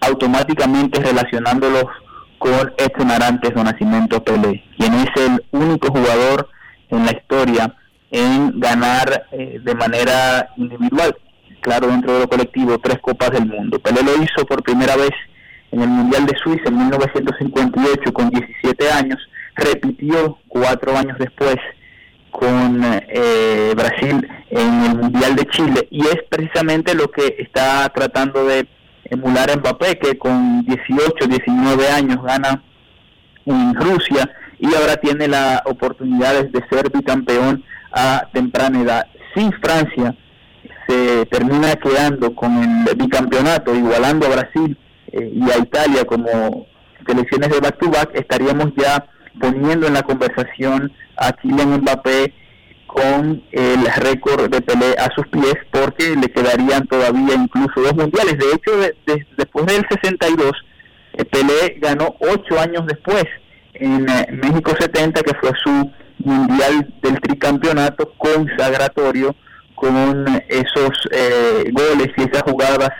automáticamente 0.00 1.00
relacionándolos 1.00 1.84
con 2.36 2.74
este 2.76 3.02
Narantes 3.02 3.52
o 3.56 3.64
Nacimiento 3.64 4.22
Pelé, 4.22 4.62
quien 4.76 4.92
es 4.94 5.08
el 5.16 5.42
único 5.52 5.88
jugador 5.88 6.50
en 6.90 7.06
la 7.06 7.12
historia 7.12 7.74
en 8.10 8.60
ganar 8.60 9.26
eh, 9.32 9.58
de 9.62 9.74
manera 9.74 10.50
individual, 10.56 11.16
claro, 11.60 11.88
dentro 11.88 12.14
de 12.14 12.20
lo 12.20 12.28
colectivo, 12.28 12.78
tres 12.78 12.98
Copas 13.00 13.30
del 13.30 13.46
Mundo. 13.46 13.78
Pelé 13.78 14.02
lo 14.02 14.22
hizo 14.22 14.44
por 14.46 14.62
primera 14.62 14.96
vez 14.96 15.10
en 15.72 15.82
el 15.82 15.88
Mundial 15.88 16.26
de 16.26 16.38
Suiza 16.38 16.68
en 16.68 16.78
1958 16.78 18.12
con 18.12 18.30
17 18.30 18.90
años, 18.92 19.18
repitió 19.54 20.38
cuatro 20.48 20.96
años 20.96 21.18
después 21.18 21.56
con 22.30 22.82
eh, 22.84 23.72
Brasil 23.74 24.28
en 24.50 24.84
el 24.84 24.96
Mundial 24.96 25.34
de 25.36 25.46
Chile. 25.46 25.88
Y 25.90 26.02
es 26.02 26.18
precisamente 26.28 26.94
lo 26.94 27.10
que 27.10 27.36
está 27.38 27.88
tratando 27.94 28.44
de 28.44 28.68
emular 29.04 29.56
Mbappé 29.58 29.98
que 29.98 30.18
con 30.18 30.64
18, 30.64 31.26
19 31.26 31.88
años 31.88 32.22
gana 32.22 32.62
en 33.46 33.74
Rusia 33.74 34.28
y 34.58 34.74
ahora 34.74 34.96
tiene 34.96 35.28
la 35.28 35.62
oportunidad 35.66 36.44
de 36.44 36.64
ser 36.68 36.90
bicampeón 36.90 37.64
a 37.96 38.28
temprana 38.32 38.82
edad. 38.82 39.06
Sin 39.34 39.50
Francia 39.54 40.14
se 40.86 41.26
termina 41.26 41.74
quedando 41.76 42.34
con 42.34 42.86
el 42.86 42.94
bicampeonato, 42.94 43.74
igualando 43.74 44.26
a 44.26 44.30
Brasil 44.30 44.76
eh, 45.12 45.32
y 45.34 45.50
a 45.50 45.58
Italia 45.58 46.04
como 46.04 46.66
selecciones 47.06 47.48
de 47.50 47.60
back-to-back, 47.60 48.10
estaríamos 48.14 48.72
ya 48.76 49.06
poniendo 49.40 49.86
en 49.86 49.94
la 49.94 50.02
conversación 50.02 50.92
a 51.16 51.32
Kylian 51.32 51.80
Mbappé 51.80 52.32
con 52.86 53.42
el 53.52 53.86
récord 53.96 54.50
de 54.50 54.60
Pelé 54.60 54.94
a 54.98 55.08
sus 55.14 55.26
pies 55.28 55.54
porque 55.70 56.16
le 56.16 56.28
quedarían 56.28 56.86
todavía 56.86 57.34
incluso 57.34 57.80
dos 57.80 57.94
mundiales. 57.94 58.38
De 58.38 58.52
hecho, 58.52 59.24
después 59.36 59.66
del 59.66 59.84
62, 59.88 60.52
eh, 61.14 61.24
Pelé 61.24 61.78
ganó 61.80 62.14
ocho 62.20 62.60
años 62.60 62.86
después 62.86 63.24
en 63.74 64.08
eh, 64.08 64.26
México 64.32 64.72
70, 64.78 65.22
que 65.22 65.34
fue 65.40 65.50
su 65.62 65.90
mundial 66.26 66.92
del 67.02 67.20
tricampeonato 67.20 68.12
consagratorio 68.18 69.34
con 69.74 70.26
esos 70.48 70.90
eh, 71.12 71.70
goles 71.72 72.08
y 72.16 72.22
esas 72.22 72.42
jugadas 72.42 72.90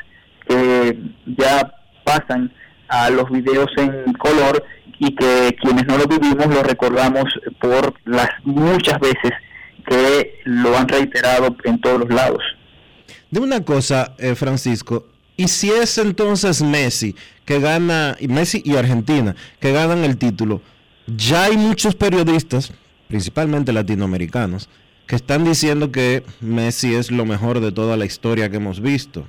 que 0.48 0.98
ya 1.26 1.72
pasan 2.04 2.52
a 2.88 3.10
los 3.10 3.28
videos 3.30 3.70
en 3.76 4.12
color 4.14 4.62
y 4.98 5.14
que 5.14 5.56
quienes 5.60 5.86
no 5.86 5.98
lo 5.98 6.06
vivimos 6.06 6.46
lo 6.46 6.62
recordamos 6.62 7.24
por 7.60 7.94
las 8.04 8.28
muchas 8.44 8.98
veces 9.00 9.32
que 9.86 10.40
lo 10.44 10.76
han 10.76 10.88
reiterado 10.88 11.56
en 11.64 11.80
todos 11.80 12.00
los 12.00 12.10
lados. 12.10 12.42
De 13.30 13.40
una 13.40 13.64
cosa, 13.64 14.14
eh, 14.18 14.34
Francisco, 14.34 15.06
¿y 15.36 15.48
si 15.48 15.70
es 15.70 15.98
entonces 15.98 16.62
Messi 16.62 17.14
que 17.44 17.60
gana, 17.60 18.16
Messi 18.28 18.62
y 18.64 18.76
Argentina, 18.76 19.34
que 19.60 19.72
ganan 19.72 20.04
el 20.04 20.16
título? 20.16 20.60
Ya 21.06 21.44
hay 21.44 21.56
muchos 21.56 21.94
periodistas, 21.94 22.72
principalmente 23.09 23.72
latinoamericanos, 23.72 24.68
que 25.07 25.16
están 25.16 25.44
diciendo 25.44 25.92
que 25.92 26.24
Messi 26.40 26.94
es 26.94 27.11
lo 27.11 27.24
mejor 27.24 27.61
de 27.61 27.72
toda 27.72 27.96
la 27.96 28.04
historia 28.04 28.50
que 28.50 28.57
hemos 28.57 28.80
visto. 28.80 29.26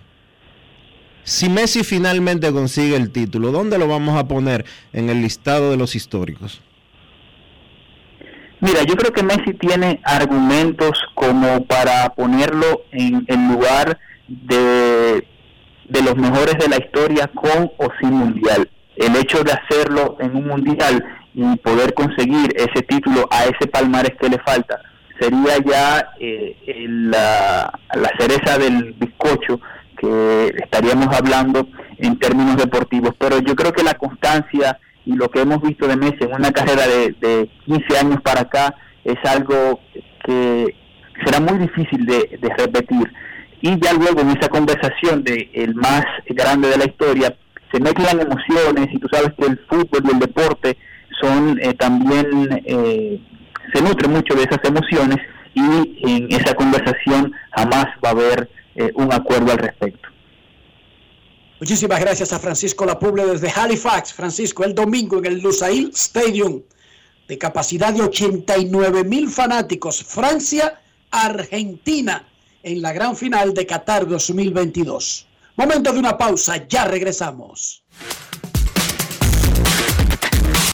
Si 1.23 1.49
Messi 1.49 1.83
finalmente 1.83 2.51
consigue 2.51 2.95
el 2.95 3.11
título, 3.11 3.51
¿dónde 3.51 3.77
lo 3.77 3.87
vamos 3.87 4.17
a 4.17 4.27
poner 4.27 4.65
en 4.93 5.09
el 5.09 5.21
listado 5.21 5.71
de 5.71 5.77
los 5.77 5.95
históricos? 5.95 6.61
Mira, 8.59 8.83
yo 8.83 8.95
creo 8.95 9.13
que 9.13 9.21
Messi 9.21 9.53
tiene 9.53 9.99
argumentos 10.03 10.97
como 11.13 11.65
para 11.65 12.09
ponerlo 12.15 12.85
en 12.91 13.23
el 13.27 13.47
lugar 13.49 13.99
de, 14.27 15.27
de 15.89 16.01
los 16.01 16.15
mejores 16.15 16.55
de 16.57 16.69
la 16.69 16.77
historia 16.77 17.27
con 17.27 17.71
o 17.77 17.89
sin 17.99 18.13
mundial. 18.13 18.67
El 18.95 19.15
hecho 19.15 19.43
de 19.43 19.51
hacerlo 19.51 20.17
en 20.19 20.35
un 20.35 20.47
mundial 20.47 21.03
y 21.37 21.55
poder 21.57 21.93
conseguir 21.93 22.51
ese 22.55 22.81
título 22.81 23.27
a 23.29 23.43
ese 23.45 23.67
palmarés 23.67 24.17
que 24.19 24.27
le 24.27 24.39
falta 24.39 24.81
sería 25.19 25.57
ya 25.65 26.09
eh, 26.19 26.55
la, 26.87 27.79
la 27.93 28.11
cereza 28.19 28.57
del 28.57 28.93
bizcocho 28.93 29.59
que 29.97 30.53
estaríamos 30.63 31.07
hablando 31.15 31.67
en 31.97 32.19
términos 32.19 32.57
deportivos, 32.57 33.11
pero 33.17 33.39
yo 33.39 33.55
creo 33.55 33.71
que 33.71 33.83
la 33.83 33.95
constancia 33.95 34.79
y 35.05 35.13
lo 35.13 35.29
que 35.29 35.41
hemos 35.41 35.61
visto 35.61 35.87
de 35.87 35.95
Messi 35.95 36.17
en 36.21 36.35
una 36.35 36.51
carrera 36.51 36.85
de, 36.87 37.15
de 37.19 37.49
15 37.65 37.97
años 37.97 38.21
para 38.21 38.41
acá 38.41 38.75
es 39.03 39.17
algo 39.25 39.79
que 40.25 40.75
será 41.23 41.39
muy 41.39 41.57
difícil 41.59 42.05
de, 42.05 42.39
repetir. 42.57 43.11
Y 43.61 43.79
ya 43.79 43.93
luego 43.93 44.21
en 44.21 44.31
esa 44.31 44.49
conversación 44.49 45.23
de 45.23 45.49
el 45.53 45.73
más 45.75 46.03
grande 46.27 46.69
de 46.69 46.77
la 46.77 46.85
historia, 46.85 47.35
se 47.71 47.79
mezclan 47.79 48.19
emociones 48.19 48.87
y 48.91 48.99
tú 48.99 49.07
sabes 49.11 49.33
que 49.37 49.45
el 49.45 49.59
fútbol 49.67 50.03
y 50.05 50.11
el 50.11 50.19
deporte 50.19 50.77
son 51.21 51.59
eh, 51.61 51.73
también, 51.73 52.61
eh, 52.65 53.19
se 53.73 53.81
nutre 53.81 54.07
mucho 54.07 54.35
de 54.35 54.43
esas 54.43 54.59
emociones 54.63 55.17
y 55.53 56.11
en 56.11 56.31
esa 56.31 56.53
conversación 56.53 57.33
jamás 57.51 57.87
va 58.03 58.09
a 58.09 58.11
haber 58.11 58.49
eh, 58.75 58.91
un 58.95 59.11
acuerdo 59.11 59.51
al 59.51 59.57
respecto. 59.57 60.09
Muchísimas 61.59 61.99
gracias 61.99 62.31
a 62.33 62.39
Francisco 62.39 62.85
Lapuble 62.85 63.25
desde 63.25 63.49
Halifax. 63.49 64.13
Francisco, 64.13 64.63
el 64.63 64.75
domingo 64.75 65.17
en 65.17 65.25
el 65.25 65.41
Lusail 65.41 65.89
Stadium, 65.95 66.61
de 67.27 67.37
capacidad 67.39 67.91
de 67.91 68.03
89 68.03 69.03
mil 69.03 69.29
fanáticos, 69.29 70.03
Francia, 70.03 70.79
Argentina, 71.09 72.27
en 72.61 72.81
la 72.83 72.93
gran 72.93 73.15
final 73.15 73.55
de 73.55 73.65
Qatar 73.65 74.07
2022. 74.07 75.27
Momento 75.55 75.91
de 75.91 75.97
una 75.97 76.15
pausa, 76.15 76.67
ya 76.67 76.85
regresamos. 76.85 77.83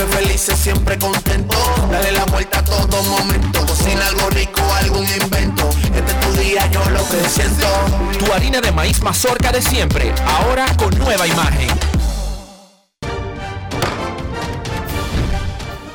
siempre 0.00 0.18
felices, 0.18 0.58
siempre 0.58 0.98
contento. 0.98 1.56
Dale 1.90 2.12
la 2.12 2.24
vuelta 2.26 2.60
a 2.60 2.64
todo 2.64 3.02
momento. 3.02 3.66
Cocina 3.66 4.06
algo 4.06 4.30
rico, 4.30 4.60
algún 4.78 5.04
invento. 5.04 5.68
Este 5.94 6.12
es 6.12 6.20
tu 6.20 6.32
día, 6.40 6.66
yo 6.70 6.80
lo 6.90 7.00
que 7.08 7.28
siento. 7.28 7.66
Tu 8.18 8.32
harina 8.32 8.60
de 8.60 8.72
maíz 8.72 9.02
mazorca 9.02 9.52
de 9.52 9.60
siempre, 9.60 10.14
ahora 10.26 10.66
con 10.76 10.96
nueva 10.98 11.26
imagen. 11.26 11.68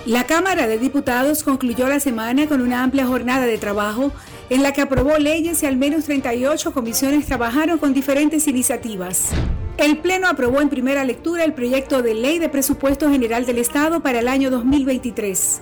La 0.05 0.25
Cámara 0.25 0.67
de 0.67 0.77
Diputados 0.77 1.41
concluyó 1.41 1.87
la 1.87 1.99
semana 1.99 2.47
con 2.47 2.61
una 2.61 2.83
amplia 2.83 3.07
jornada 3.07 3.45
de 3.47 3.57
trabajo 3.57 4.11
en 4.49 4.63
la 4.63 4.73
que 4.73 4.81
aprobó 4.81 5.17
leyes 5.17 5.63
y 5.63 5.65
al 5.65 5.77
menos 5.77 6.05
38 6.05 6.73
comisiones 6.73 7.25
trabajaron 7.25 7.77
con 7.77 7.93
diferentes 7.93 8.47
iniciativas. 8.47 9.29
El 9.77 9.97
Pleno 9.97 10.27
aprobó 10.27 10.61
en 10.61 10.69
primera 10.69 11.03
lectura 11.03 11.43
el 11.43 11.53
proyecto 11.53 12.01
de 12.01 12.13
ley 12.13 12.39
de 12.39 12.49
presupuesto 12.49 13.09
general 13.09 13.45
del 13.45 13.57
Estado 13.57 14.01
para 14.01 14.19
el 14.19 14.27
año 14.27 14.49
2023. 14.49 15.61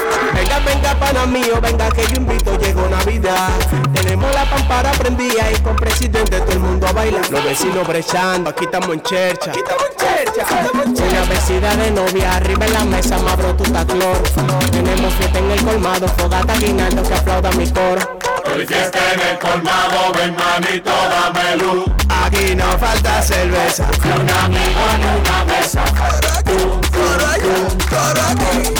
Venga, 0.41 0.57
venga, 0.65 0.95
pana 0.95 1.25
mío, 1.27 1.61
venga 1.61 1.87
que 1.91 2.01
yo 2.07 2.15
invito, 2.15 2.57
llegó 2.57 2.87
Navidad. 2.89 3.49
Tenemos 3.93 4.33
la 4.33 4.43
pampara 4.45 4.91
prendida 4.93 5.51
y 5.51 5.55
con 5.59 5.75
presidente 5.75 6.39
todo 6.39 6.51
el 6.51 6.59
mundo 6.59 6.87
a 6.87 6.91
bailar. 6.93 7.29
Los 7.29 7.43
vecinos 7.43 7.87
brechando, 7.87 8.49
aquí 8.49 8.65
estamos 8.65 8.89
en 8.89 9.03
chercha. 9.03 9.51
Aquí 9.51 9.59
estamos 9.59 9.85
en 9.85 9.97
chercha, 9.97 10.41
estamos 10.41 10.85
en 10.87 10.95
chercha. 10.95 11.11
Una 11.11 11.25
vecina 11.25 11.75
de 11.75 11.91
novia, 11.91 12.35
arriba 12.37 12.65
en 12.65 12.73
la 12.73 12.85
mesa, 12.85 13.19
mabro 13.19 13.53
tu 13.53 13.65
cloro. 13.65 14.23
Tenemos 14.71 15.13
fiesta 15.13 15.37
en 15.37 15.51
el 15.51 15.63
colmado, 15.63 16.07
fogata 16.07 16.55
guinaldo 16.55 17.03
que 17.03 17.13
aplauda 17.13 17.51
mi 17.51 17.69
coro. 17.69 18.17
Hoy 18.51 18.65
fiesta 18.65 18.99
en 19.13 19.19
el 19.19 19.37
colmado, 19.37 20.11
ven 20.15 20.35
manito, 20.35 20.89
dame 20.89 21.57
luz. 21.57 21.85
Aquí 22.25 22.55
no 22.55 22.65
falta 22.79 23.21
cerveza. 23.21 23.85
Un 24.05 24.27
amigo 24.27 24.81
en 24.95 25.01
una 25.21 25.45
mesa. 25.45 25.83
Aquí, 25.83 26.57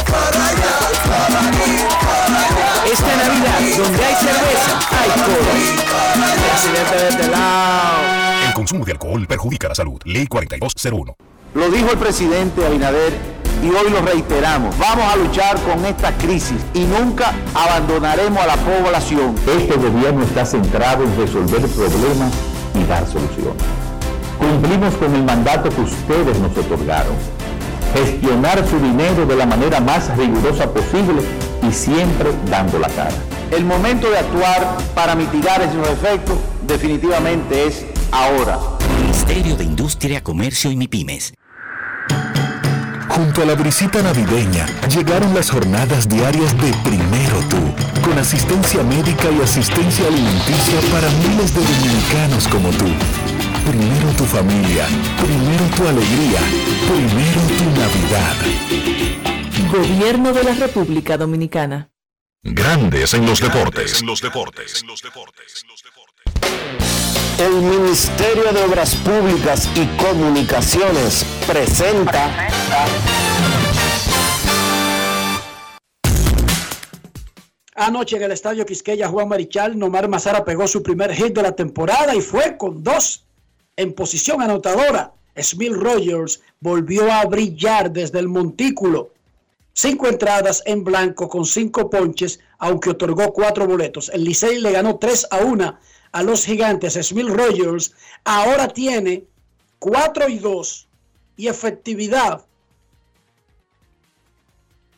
allá. 0.10 0.91
Esta 2.92 3.16
Navidad, 3.16 3.60
donde 3.78 4.06
hay 4.06 4.16
cerveza, 4.16 4.80
hay 4.92 5.10
de 6.72 7.10
este 7.10 7.28
lado. 7.30 8.48
El 8.48 8.54
consumo 8.54 8.84
de 8.86 8.92
alcohol 8.92 9.26
perjudica 9.28 9.70
la 9.70 9.76
salud. 9.76 10.00
Ley 10.04 10.28
4201. 10.28 11.16
Lo 11.54 11.70
dijo 11.70 11.92
el 11.92 11.98
presidente 11.98 12.66
Abinader 12.66 13.14
y 13.64 13.68
hoy 13.68 13.90
lo 13.92 14.02
reiteramos. 14.02 14.78
Vamos 14.78 15.06
a 15.06 15.16
luchar 15.16 15.60
con 15.62 15.86
esta 15.86 16.12
crisis 16.18 16.58
y 16.74 16.82
nunca 16.82 17.34
abandonaremos 17.54 18.42
a 18.42 18.48
la 18.48 18.58
población. 18.58 19.36
Este 19.48 19.76
gobierno 19.76 20.24
está 20.24 20.46
centrado 20.46 21.04
en 21.04 21.16
resolver 21.18 21.62
problemas 21.62 22.34
y 22.76 22.84
dar 22.86 23.06
soluciones. 23.06 23.64
Cumplimos 24.38 24.96
con 24.96 25.16
el 25.16 25.24
mandato 25.24 25.70
que 25.70 25.82
ustedes 25.82 26.40
nos 26.40 26.58
otorgaron. 26.58 27.16
Gestionar 27.94 28.68
su 28.68 28.80
dinero 28.80 29.26
de 29.26 29.36
la 29.36 29.46
manera 29.46 29.80
más 29.80 30.16
rigurosa 30.18 30.72
posible 30.72 31.22
y 31.68 31.72
siempre 31.72 32.30
dando 32.50 32.80
la 32.80 32.88
cara. 32.90 33.16
El 33.52 33.66
momento 33.66 34.10
de 34.10 34.18
actuar 34.18 34.78
para 34.96 35.14
mitigar 35.14 35.62
esos 35.62 35.88
efectos 35.90 36.38
definitivamente 36.66 37.68
es 37.68 37.86
ahora. 38.12 38.58
Ministerio 39.02 39.58
de 39.58 39.66
Industria, 39.66 40.24
Comercio 40.24 40.72
y 40.72 40.78
MIPIMES. 40.78 41.34
Junto 43.10 43.42
a 43.42 43.46
la 43.46 43.56
brisita 43.56 44.02
navideña 44.02 44.66
llegaron 44.90 45.34
las 45.34 45.50
jornadas 45.50 46.08
diarias 46.08 46.56
de 46.62 46.72
Primero 46.82 47.40
Tú, 47.50 47.58
con 48.08 48.18
asistencia 48.18 48.84
médica 48.84 49.26
y 49.38 49.42
asistencia 49.42 50.08
alimenticia 50.08 50.80
para 50.94 51.10
miles 51.28 51.54
de 51.54 51.62
dominicanos 51.62 52.48
como 52.48 52.70
tú. 52.70 52.88
Primero 53.66 54.10
tu 54.18 54.26
familia, 54.26 54.88
primero 55.18 55.66
tu 55.76 55.88
alegría, 55.88 56.40
primero 56.88 57.42
tu 57.58 57.64
Navidad. 57.80 58.36
Gobierno 59.72 60.34
de 60.34 60.44
la 60.44 60.54
República 60.54 61.18
Dominicana. 61.18 61.90
Grandes 62.44 63.14
en 63.14 63.26
los 63.26 63.40
deportes. 63.40 64.02
Los 64.04 64.22
deportes. 64.22 64.84
El 67.38 67.54
Ministerio 67.54 68.52
de 68.52 68.64
Obras 68.64 68.96
Públicas 68.96 69.70
y 69.76 69.86
Comunicaciones 69.98 71.26
presenta 71.48 72.50
Anoche 77.76 78.18
en 78.18 78.24
el 78.24 78.32
estadio 78.32 78.66
Quisqueya 78.66 79.08
Juan 79.08 79.28
Marichal, 79.28 79.78
Nomar 79.78 80.08
Mazara 80.08 80.44
pegó 80.46 80.68
su 80.68 80.84
primer 80.84 81.14
hit 81.14 81.34
de 81.34 81.42
la 81.42 81.54
temporada 81.54 82.14
y 82.14 82.22
fue 82.22 82.58
con 82.58 82.84
dos 82.84 83.26
en 83.82 83.94
posición 83.94 84.42
anotadora. 84.42 85.14
Smil 85.36 85.80
Rogers 85.80 86.42
volvió 86.60 87.12
a 87.12 87.26
brillar 87.26 87.92
desde 87.92 88.20
el 88.20 88.28
montículo. 88.28 89.12
Cinco 89.74 90.08
entradas 90.08 90.62
en 90.66 90.84
blanco 90.84 91.30
con 91.30 91.46
cinco 91.46 91.90
ponches, 91.90 92.40
aunque 92.60 92.92
otorgó 92.92 93.34
cuatro 93.34 93.66
boletos. 93.66 94.10
El 94.10 94.26
Licey 94.26 94.60
le 94.60 94.72
ganó 94.72 94.98
3 94.98 95.28
a 95.32 95.38
1 95.40 95.80
a 96.12 96.24
los 96.24 96.46
gigantes, 96.46 97.00
Smith 97.02 97.30
Rogers, 97.30 97.94
ahora 98.26 98.68
tiene 98.68 99.24
4 99.80 100.28
y 100.28 100.40
2 100.40 100.88
y 101.38 101.48
efectividad 101.48 102.44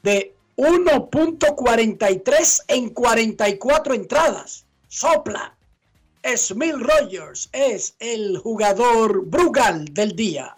de 0.01 0.33
1.43 0.57 2.63
en 2.67 2.89
44 2.89 3.93
entradas. 3.93 4.65
Sopla. 4.87 5.52
Smith 6.23 6.75
Rogers 6.79 7.49
es 7.51 7.95
el 7.99 8.37
jugador 8.37 9.25
Brugal 9.25 9.93
del 9.93 10.15
día. 10.15 10.55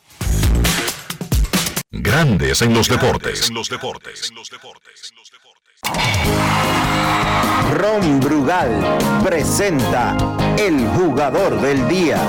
Grandes 1.92 2.62
en 2.62 2.74
los 2.74 2.88
deportes. 2.88 3.50
En 3.50 3.56
los 3.56 3.70
deportes. 3.70 4.32
Ron 7.74 8.20
Brugal 8.20 8.98
presenta 9.24 10.16
el 10.60 10.88
jugador 10.90 11.60
del 11.60 11.88
día. 11.88 12.22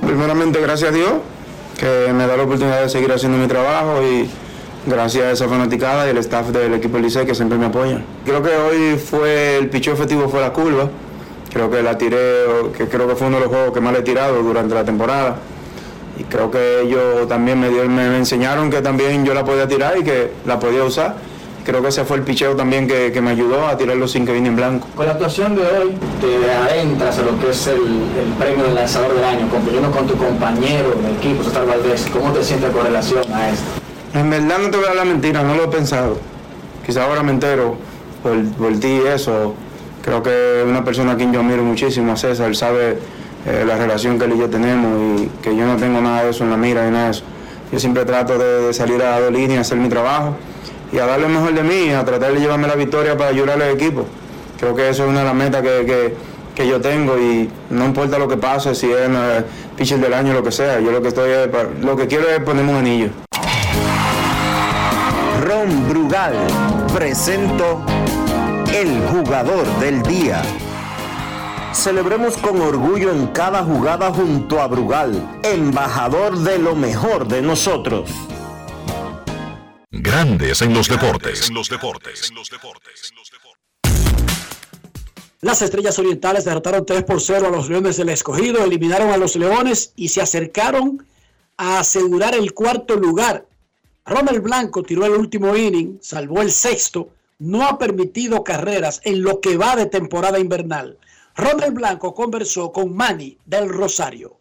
Primeramente, 0.00 0.58
gracias 0.60 0.90
a 0.90 0.94
Dios 0.94 1.12
que 1.78 2.10
me 2.14 2.26
da 2.26 2.38
la 2.38 2.44
oportunidad 2.44 2.80
de 2.80 2.88
seguir 2.88 3.12
haciendo 3.12 3.36
mi 3.36 3.48
trabajo 3.48 4.02
y 4.02 4.28
gracias 4.86 5.24
a 5.24 5.30
esa 5.32 5.46
fanaticada 5.46 6.06
y 6.06 6.10
el 6.10 6.18
staff 6.18 6.48
del 6.48 6.72
equipo 6.72 6.98
Licey 6.98 7.26
que 7.26 7.34
siempre 7.34 7.58
me 7.58 7.66
apoyan. 7.66 8.04
Creo 8.24 8.42
que 8.42 8.56
hoy 8.56 8.96
fue 8.98 9.58
el 9.58 9.68
picheo 9.68 9.92
efectivo 9.92 10.28
fue 10.30 10.40
la 10.40 10.54
curva. 10.54 10.88
Creo 11.56 11.70
que 11.70 11.82
la 11.82 11.96
tiré, 11.96 12.44
que 12.76 12.86
creo 12.86 13.08
que 13.08 13.16
fue 13.16 13.28
uno 13.28 13.36
de 13.38 13.44
los 13.44 13.48
juegos 13.50 13.72
que 13.72 13.80
más 13.80 13.90
le 13.94 14.00
he 14.00 14.02
tirado 14.02 14.42
durante 14.42 14.74
la 14.74 14.84
temporada. 14.84 15.36
Y 16.18 16.24
creo 16.24 16.50
que 16.50 16.82
ellos 16.82 17.26
también 17.30 17.58
me, 17.58 17.70
dio- 17.70 17.88
me- 17.88 18.10
me 18.10 18.18
enseñaron 18.18 18.68
que 18.70 18.82
también 18.82 19.24
yo 19.24 19.32
la 19.32 19.42
podía 19.42 19.66
tirar 19.66 19.96
y 19.96 20.04
que 20.04 20.32
la 20.44 20.58
podía 20.58 20.84
usar. 20.84 21.14
Creo 21.64 21.80
que 21.80 21.88
ese 21.88 22.04
fue 22.04 22.18
el 22.18 22.24
picheo 22.24 22.54
también 22.56 22.86
que, 22.86 23.10
que 23.10 23.22
me 23.22 23.30
ayudó 23.30 23.66
a 23.66 23.74
tirarlo 23.78 24.06
sin 24.06 24.26
que 24.26 24.32
vine 24.34 24.48
en 24.50 24.56
blanco. 24.56 24.86
Con 24.94 25.06
la 25.06 25.12
actuación 25.12 25.54
de 25.56 25.62
hoy, 25.62 25.96
te 26.20 26.52
adentras 26.52 27.18
a 27.20 27.22
lo 27.22 27.38
que 27.40 27.48
es 27.50 27.66
el, 27.68 27.76
el 27.80 28.32
premio 28.38 28.64
del 28.64 28.74
lanzador 28.74 29.14
del 29.14 29.24
año, 29.24 29.48
compitiendo 29.48 29.90
con 29.90 30.06
tu 30.06 30.14
compañero 30.14 30.90
de 30.90 31.10
equipo, 31.12 31.42
César 31.42 31.66
Valdés. 31.66 32.06
¿Cómo 32.12 32.32
te 32.34 32.44
sientes 32.44 32.70
con 32.70 32.84
relación 32.84 33.24
a 33.32 33.48
esto? 33.48 33.64
En 34.12 34.28
verdad 34.28 34.58
no 34.58 34.68
te 34.70 34.76
voy 34.76 34.84
a 34.84 34.88
dar 34.88 34.96
la 34.96 35.04
mentira, 35.06 35.42
no 35.42 35.54
lo 35.54 35.64
he 35.64 35.68
pensado. 35.68 36.18
Quizá 36.84 37.04
ahora 37.04 37.22
me 37.22 37.32
entero 37.32 37.76
por, 38.22 38.44
por 38.58 38.78
ti 38.78 39.00
y 39.02 39.06
eso. 39.08 39.54
Creo 40.06 40.22
que 40.22 40.64
una 40.66 40.82
persona 40.84 41.12
a 41.12 41.16
quien 41.16 41.32
yo 41.32 41.40
admiro 41.40 41.62
muchísimo, 41.64 42.16
César, 42.16 42.46
él 42.46 42.54
sabe 42.54 42.96
eh, 43.44 43.64
la 43.66 43.76
relación 43.76 44.18
que 44.18 44.24
él 44.24 44.32
y 44.36 44.38
yo 44.38 44.48
tenemos 44.48 45.20
y 45.20 45.26
que 45.42 45.54
yo 45.54 45.66
no 45.66 45.76
tengo 45.76 46.00
nada 46.00 46.22
de 46.24 46.30
eso 46.30 46.44
en 46.44 46.50
la 46.50 46.56
mira 46.56 46.84
ni 46.86 46.92
nada 46.92 47.04
de 47.06 47.10
eso. 47.10 47.24
Yo 47.72 47.78
siempre 47.80 48.04
trato 48.04 48.38
de, 48.38 48.72
salir 48.72 49.02
a 49.02 49.18
dos 49.20 49.32
líneas, 49.32 49.62
hacer 49.66 49.78
mi 49.78 49.88
trabajo 49.88 50.36
y 50.92 50.98
a 50.98 51.06
dar 51.06 51.20
lo 51.20 51.28
mejor 51.28 51.52
de 51.54 51.62
mí, 51.64 51.90
a 51.92 52.04
tratar 52.04 52.32
de 52.32 52.38
llevarme 52.40 52.68
la 52.68 52.76
victoria 52.76 53.16
para 53.16 53.30
ayudar 53.30 53.60
al 53.60 53.70
equipo. 53.70 54.06
Creo 54.60 54.74
que 54.76 54.88
eso 54.88 55.02
es 55.04 55.10
una 55.10 55.18
de 55.20 55.24
las 55.26 55.34
metas 55.34 55.60
que, 55.62 55.84
que- 55.84 56.14
que 56.56 56.66
yo 56.66 56.80
tengo 56.80 57.18
y 57.18 57.50
no 57.68 57.84
importa 57.84 58.16
lo 58.18 58.26
que 58.28 58.38
pase, 58.38 58.74
si 58.74 58.90
es 58.90 59.10
pitcher 59.76 59.98
del 59.98 60.14
año 60.14 60.30
o 60.30 60.34
lo 60.36 60.42
que 60.42 60.50
sea, 60.50 60.80
yo 60.80 60.90
lo 60.90 61.02
que 61.02 61.08
estoy 61.08 61.28
lo 61.82 61.94
que 61.96 62.06
quiero 62.06 62.30
es 62.30 62.40
ponerme 62.40 62.70
un 62.70 62.76
anillo. 62.78 63.08
Ron 65.46 65.86
Brugal 65.88 66.32
presento 66.94 67.82
el 68.76 69.00
jugador 69.08 69.66
del 69.80 70.02
día. 70.02 70.42
Celebremos 71.72 72.36
con 72.36 72.60
orgullo 72.60 73.10
en 73.10 73.28
cada 73.28 73.64
jugada 73.64 74.12
junto 74.12 74.60
a 74.60 74.66
Brugal, 74.66 75.40
embajador 75.42 76.36
de 76.40 76.58
lo 76.58 76.74
mejor 76.76 77.26
de 77.26 77.40
nosotros. 77.40 78.10
Grandes 79.90 80.60
en 80.60 80.74
los 80.74 80.90
deportes. 80.90 81.48
En 81.48 81.54
los 81.54 81.70
deportes. 81.70 82.30
Las 85.40 85.62
Estrellas 85.62 85.98
Orientales 85.98 86.44
derrotaron 86.44 86.84
3 86.84 87.04
por 87.04 87.22
0 87.22 87.46
a 87.46 87.50
los 87.50 87.70
Leones 87.70 87.96
del 87.96 88.10
Escogido, 88.10 88.62
eliminaron 88.62 89.08
a 89.08 89.16
los 89.16 89.36
Leones 89.36 89.94
y 89.96 90.08
se 90.08 90.20
acercaron 90.20 91.06
a 91.56 91.78
asegurar 91.78 92.34
el 92.34 92.52
cuarto 92.52 92.96
lugar. 92.96 93.46
Romel 94.04 94.42
Blanco 94.42 94.82
tiró 94.82 95.06
el 95.06 95.12
último 95.12 95.56
inning, 95.56 95.98
salvó 96.02 96.42
el 96.42 96.52
sexto, 96.52 97.15
no 97.38 97.66
ha 97.66 97.78
permitido 97.78 98.44
carreras 98.44 99.00
en 99.04 99.22
lo 99.22 99.40
que 99.40 99.56
va 99.56 99.76
de 99.76 99.86
temporada 99.86 100.38
invernal. 100.38 100.98
Romel 101.34 101.72
Blanco 101.72 102.14
conversó 102.14 102.72
con 102.72 102.94
Manny 102.94 103.38
del 103.44 103.68
Rosario. 103.68 104.40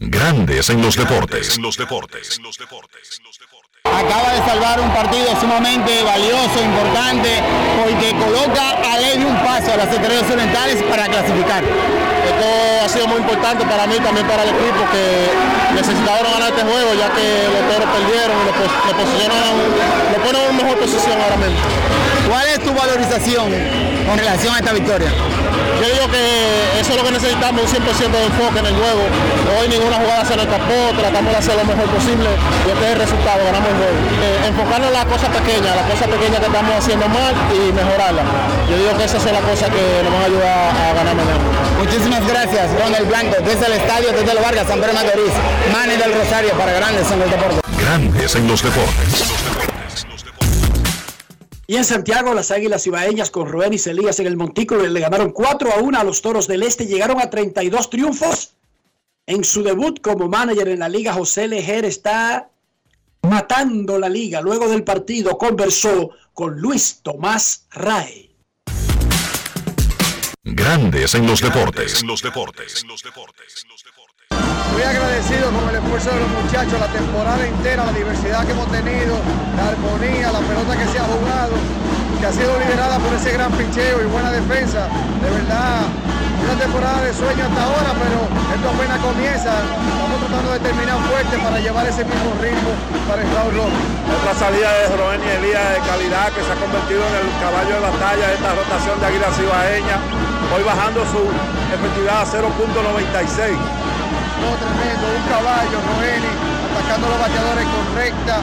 Grandes 0.00 0.70
en 0.70 0.80
los 0.80 0.96
deportes. 0.96 1.56
En 1.56 1.62
los 1.62 1.76
deportes. 1.76 2.40
Acaba 3.96 4.32
de 4.32 4.40
salvar 4.46 4.80
un 4.80 4.90
partido 4.90 5.28
sumamente 5.40 6.02
valioso, 6.02 6.58
importante, 6.62 7.30
porque 7.82 8.12
coloca 8.16 8.76
a 8.92 8.98
Levi 8.98 9.24
un 9.24 9.36
paso 9.38 9.72
a 9.72 9.76
las 9.76 9.88
estrellas 9.92 10.28
orientales 10.30 10.82
para 10.84 11.06
clasificar. 11.06 11.62
Esto 11.64 12.46
ha 12.84 12.88
sido 12.88 13.08
muy 13.08 13.18
importante 13.18 13.64
para 13.66 13.86
mí, 13.86 13.96
también 14.00 14.26
para 14.26 14.42
el 14.44 14.50
equipo, 14.50 14.80
que 14.92 15.30
necesitaron 15.74 16.30
ganar 16.32 16.50
este 16.50 16.62
juego, 16.62 16.94
ya 16.94 17.08
que 17.10 17.48
los 17.50 17.62
toros 17.72 17.88
perdieron 17.90 18.36
y 18.38 18.44
lo, 18.46 18.52
pos- 18.52 18.78
lo 18.86 18.92
posicionan, 18.96 19.54
lo 20.12 20.18
ponen 20.24 20.42
en 20.50 20.56
mejor 20.56 20.78
posición 20.78 21.16
ahora 21.20 21.36
mismo. 21.36 21.58
¿Cuál 22.28 22.46
es 22.48 22.58
tu 22.60 22.72
valorización 22.74 23.48
con 24.06 24.18
relación 24.18 24.54
a 24.54 24.58
esta 24.58 24.72
victoria? 24.72 25.10
Yo 25.78 25.86
digo 25.86 26.06
que 26.10 26.80
eso 26.80 26.90
es 26.90 26.96
lo 26.98 27.04
que 27.04 27.12
necesitamos, 27.12 27.62
un 27.62 27.68
100% 27.70 28.10
de 28.10 28.24
enfoque 28.26 28.58
en 28.58 28.66
el 28.66 28.74
juego. 28.74 29.02
Hoy 29.54 29.68
ninguna 29.68 29.96
jugada 29.96 30.24
se 30.24 30.34
nos 30.34 30.46
escapó, 30.46 30.74
tratamos 30.98 31.30
de 31.30 31.38
hacer 31.38 31.54
lo 31.54 31.64
mejor 31.64 31.86
posible 31.94 32.28
y 32.66 32.70
este 32.74 32.84
es 32.84 32.92
el 32.92 32.98
resultado, 32.98 33.38
ganamos 33.46 33.68
el 33.70 33.78
juego. 33.78 33.98
Eh, 34.18 34.48
enfocarnos 34.50 34.88
en 34.90 34.94
las 34.98 35.06
cosas 35.06 35.30
pequeñas, 35.30 35.70
las 35.78 35.86
cosas 35.86 36.08
pequeñas 36.10 36.38
que 36.42 36.46
estamos 36.50 36.72
haciendo 36.74 37.06
mal 37.08 37.32
y 37.54 37.72
mejorarlas. 37.72 38.26
Yo 38.66 38.74
digo 38.74 38.92
que 38.98 39.04
esas 39.04 39.22
son 39.22 39.32
las 39.32 39.44
cosas 39.46 39.70
que 39.70 39.84
nos 40.02 40.10
van 40.10 40.22
a 40.22 40.26
ayudar 40.26 40.58
a 40.74 40.86
ganar 40.98 41.14
mañana. 41.14 41.42
Muchísimas 41.78 42.22
gracias, 42.26 42.64
Ronald 42.74 43.06
Blanco, 43.06 43.36
desde 43.46 43.66
el 43.70 43.74
estadio, 43.78 44.10
desde 44.10 44.32
el 44.34 44.38
Vargas, 44.42 44.66
San 44.66 44.80
Pedro 44.82 44.94
Macorís, 44.98 45.34
Manny 45.70 45.94
del 45.94 46.10
Rosario 46.10 46.52
para 46.58 46.72
Grandes 46.74 47.06
en 47.06 47.22
el 47.22 47.30
Deporte. 47.30 47.62
Grandes 47.78 48.34
en 48.34 48.48
los 48.50 48.60
deportes. 48.62 49.67
Y 51.70 51.76
en 51.76 51.84
Santiago, 51.84 52.32
las 52.32 52.50
Águilas 52.50 52.86
Ibaeñas 52.86 53.30
con 53.30 53.46
Rubén 53.46 53.74
y 53.74 53.78
Celías 53.78 54.18
en 54.20 54.26
el 54.26 54.38
Montículo 54.38 54.86
le 54.86 55.00
ganaron 55.00 55.32
4 55.32 55.70
a 55.70 55.80
1 55.80 55.98
a 55.98 56.02
los 56.02 56.22
Toros 56.22 56.48
del 56.48 56.62
Este. 56.62 56.86
Llegaron 56.86 57.20
a 57.20 57.28
32 57.28 57.90
triunfos. 57.90 58.54
En 59.26 59.44
su 59.44 59.62
debut 59.62 60.00
como 60.00 60.28
manager 60.28 60.68
en 60.68 60.78
la 60.78 60.88
liga, 60.88 61.12
José 61.12 61.46
Lejer 61.46 61.84
está 61.84 62.48
matando 63.20 63.98
la 63.98 64.08
liga. 64.08 64.40
Luego 64.40 64.66
del 64.66 64.82
partido 64.82 65.36
conversó 65.36 66.12
con 66.32 66.58
Luis 66.58 67.00
Tomás 67.02 67.66
Rae. 67.72 68.30
Grandes 70.42 71.14
en 71.16 71.26
los 71.26 71.42
deportes. 71.42 72.00
En 72.00 72.06
los 72.06 72.22
deportes. 72.22 72.82
Muy 74.72 74.82
agradecido 74.82 75.50
con 75.50 75.68
el 75.68 75.76
esfuerzo 75.76 76.10
de 76.10 76.20
los 76.20 76.30
muchachos, 76.42 76.78
la 76.78 76.88
temporada 76.88 77.44
entera, 77.44 77.84
la 77.86 77.92
diversidad 77.92 78.44
que 78.46 78.52
hemos 78.52 78.70
tenido, 78.70 79.18
la 79.56 79.68
armonía, 79.74 80.32
la 80.32 80.40
pelota 80.40 80.76
que 80.76 80.86
se 80.86 80.98
ha 80.98 81.06
jugado, 81.08 81.54
que 82.20 82.26
ha 82.26 82.32
sido 82.32 82.52
liderada 82.58 82.98
por 82.98 83.12
ese 83.14 83.32
gran 83.32 83.50
picheo 83.52 84.00
y 84.02 84.06
buena 84.06 84.30
defensa. 84.30 84.86
De 85.22 85.30
verdad, 85.30 85.82
una 86.44 86.54
temporada 86.54 87.02
de 87.02 87.12
sueño 87.12 87.44
hasta 87.44 87.60
ahora, 87.64 87.90
pero 87.98 88.18
esto 88.24 88.66
apenas 88.70 88.98
comienza. 89.02 89.52
Estamos 89.58 90.18
tratando 90.22 90.50
de 90.52 90.60
terminar 90.60 90.98
fuerte 91.10 91.34
para 91.38 91.58
llevar 91.58 91.84
ese 91.86 92.04
mismo 92.04 92.30
ritmo 92.40 92.70
para 93.08 93.22
el 93.22 93.28
Raúl 93.34 93.54
Rojo. 93.54 93.78
Otra 94.08 94.32
salida 94.38 94.70
de 94.72 94.96
Roeni 94.96 95.28
Elías 95.42 95.66
de 95.74 95.80
calidad 95.84 96.32
que 96.32 96.40
se 96.40 96.50
ha 96.52 96.58
convertido 96.58 97.02
en 97.04 97.14
el 97.20 97.28
caballo 97.42 97.74
de 97.76 97.82
batalla 97.82 98.24
de 98.30 98.34
esta 98.34 98.50
rotación 98.54 98.94
de 99.00 99.04
Águilas 99.06 99.34
Ibaeñas. 99.36 100.00
Hoy 100.54 100.62
bajando 100.64 101.04
su 101.12 101.20
efectividad 101.74 102.22
a 102.22 102.26
0.96. 102.26 103.77
No, 104.38 104.54
tremendo, 104.54 105.04
un 105.08 105.24
caballo, 105.28 105.78
Roeni, 105.82 106.32
atacando 106.70 107.08
los 107.08 107.18
bateadores 107.18 107.66
con 107.66 107.84
recta, 107.96 108.36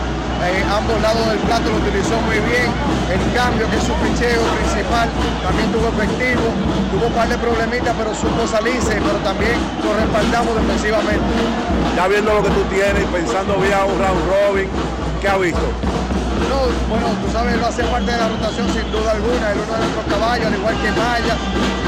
eh, 0.44 0.64
ambos 0.70 1.02
lados 1.02 1.26
del 1.30 1.40
plato 1.40 1.72
lo 1.72 1.78
utilizó 1.78 2.20
muy 2.28 2.40
bien, 2.44 2.68
el 3.08 3.22
cambio 3.34 3.70
que 3.70 3.78
es 3.78 3.84
su 3.84 3.94
picheo 4.04 4.44
principal 4.60 5.08
también 5.42 5.72
tuvo 5.72 5.88
efectivo, 5.90 6.52
tuvo 6.92 7.08
un 7.08 7.14
par 7.14 7.30
de 7.30 7.38
problemitas 7.38 7.96
pero 7.98 8.14
supo 8.14 8.46
salirse, 8.46 9.00
pero 9.00 9.18
también 9.24 9.56
lo 9.84 9.96
respaldamos 9.96 10.56
defensivamente. 10.56 11.32
Ya 11.96 12.08
viendo 12.08 12.34
lo 12.34 12.44
que 12.44 12.50
tú 12.50 12.62
tienes 12.70 13.06
pensando 13.08 13.56
bien 13.58 13.74
a 13.74 13.86
un 13.86 13.98
round 13.98 14.22
robin, 14.28 14.68
¿qué 15.22 15.30
ha 15.30 15.38
visto? 15.38 15.66
No, 16.50 16.70
bueno, 16.90 17.08
tú 17.22 17.32
sabes, 17.32 17.58
lo 17.58 17.68
hace 17.68 17.84
parte 17.84 18.12
de 18.12 18.18
la 18.18 18.30
rotación 18.30 18.68
sin 18.74 18.86
duda 18.92 19.12
alguna, 19.12 19.52
es 19.52 19.58
uno 19.58 19.74
de 19.74 19.82
nuestros 19.86 20.06
caballos, 20.06 20.46
al 20.48 20.56
igual 20.56 20.76
que 20.82 20.92
Maya, 20.92 21.36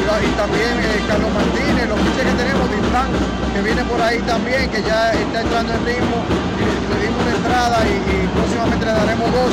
y, 0.08 0.30
también 0.40 0.72
eh, 0.80 1.04
Carlos 1.08 1.32
Martínez, 1.36 1.84
los 1.90 2.00
piches 2.00 2.24
que 2.24 2.36
tenemos, 2.40 2.66
Dintán, 2.72 3.08
que 3.54 3.62
viene 3.62 3.84
por 3.84 4.02
ahí 4.02 4.20
también, 4.24 4.70
que 4.72 4.82
ya 4.82 5.12
está 5.12 5.42
entrando 5.42 5.74
en 5.74 5.86
ritmo, 5.86 6.18
le 6.90 6.96
dimos 7.04 7.20
una 7.22 7.36
entrada 7.36 7.78
y, 7.84 8.28
próximamente 8.32 8.86
le 8.86 8.94
daremos 8.94 9.28
dos. 9.32 9.52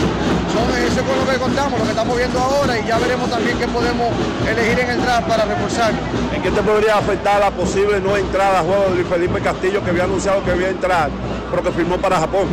Son, 0.55 0.65
eso 0.79 1.01
es 1.03 1.27
lo 1.27 1.27
que 1.27 1.39
contamos, 1.39 1.79
lo 1.81 1.85
que 1.85 1.91
estamos 1.91 2.17
viendo 2.17 2.39
ahora, 2.39 2.79
y 2.79 2.87
ya 2.87 2.99
veremos 2.99 3.29
también 3.29 3.59
qué 3.59 3.67
podemos 3.67 4.09
elegir 4.47 4.79
en 4.79 4.91
el 4.91 5.03
draft 5.03 5.27
para 5.27 5.45
reforzar. 5.45 5.93
¿En 6.33 6.41
qué 6.41 6.51
te 6.51 6.63
podría 6.63 6.99
afectar 6.99 7.41
la 7.41 7.51
posible 7.51 8.01
no 8.01 8.17
entrada 8.17 8.61
a 8.61 8.63
juego 8.63 8.85
de 8.91 9.03
Luis 9.03 9.09
Felipe 9.09 9.41
Castillo 9.41 9.83
que 9.83 9.91
había 9.91 10.05
anunciado 10.05 10.45
que 10.45 10.53
había 10.53 10.69
entrar, 10.69 11.11
pero 11.51 11.63
que 11.63 11.73
firmó 11.73 11.99
para 11.99 12.21
Japón? 12.21 12.47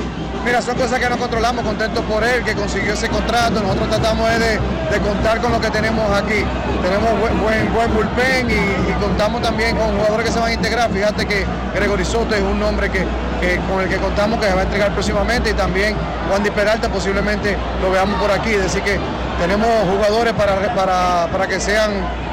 Mira, 0.43 0.59
son 0.61 0.75
cosas 0.75 0.99
que 0.99 1.07
no 1.07 1.17
controlamos, 1.17 1.63
contentos 1.63 2.03
por 2.05 2.23
él, 2.23 2.43
que 2.43 2.55
consiguió 2.55 2.93
ese 2.93 3.07
contrato. 3.09 3.61
Nosotros 3.61 3.89
tratamos 3.89 4.27
de, 4.31 4.59
de 4.91 4.99
contar 4.99 5.39
con 5.39 5.51
lo 5.51 5.61
que 5.61 5.69
tenemos 5.69 6.11
aquí. 6.11 6.43
Tenemos 6.81 7.19
buen, 7.19 7.71
buen, 7.73 7.93
bullpen 7.93 8.49
y, 8.49 8.53
y, 8.53 8.93
contamos 8.99 9.43
también 9.43 9.77
con 9.77 9.95
jugadores 9.95 10.25
que 10.25 10.31
se 10.31 10.39
van 10.39 10.49
a 10.49 10.53
integrar. 10.53 10.91
Fíjate 10.91 11.27
que 11.27 11.45
Gregory 11.75 12.03
Soto 12.03 12.33
es 12.33 12.41
un 12.41 12.59
nombre 12.59 12.89
que, 12.89 13.05
que, 13.39 13.59
con 13.69 13.81
el 13.81 13.89
que 13.89 13.97
contamos 13.97 14.39
que 14.39 14.47
se 14.47 14.53
va 14.53 14.61
a 14.61 14.63
entregar 14.63 14.91
próximamente 14.93 15.51
y 15.51 15.53
también 15.53 15.95
Juan 16.27 16.43
Di 16.43 16.49
Peralta 16.49 16.89
posiblemente 16.89 17.55
lo 17.79 17.91
veamos 17.91 18.19
por 18.19 18.31
aquí. 18.31 18.51
Es 18.51 18.63
decir 18.63 18.81
que 18.81 18.99
tenemos 19.39 19.69
jugadores 19.89 20.33
para, 20.33 20.73
para, 20.73 21.27
para 21.31 21.47
que 21.47 21.59
sean 21.59 21.91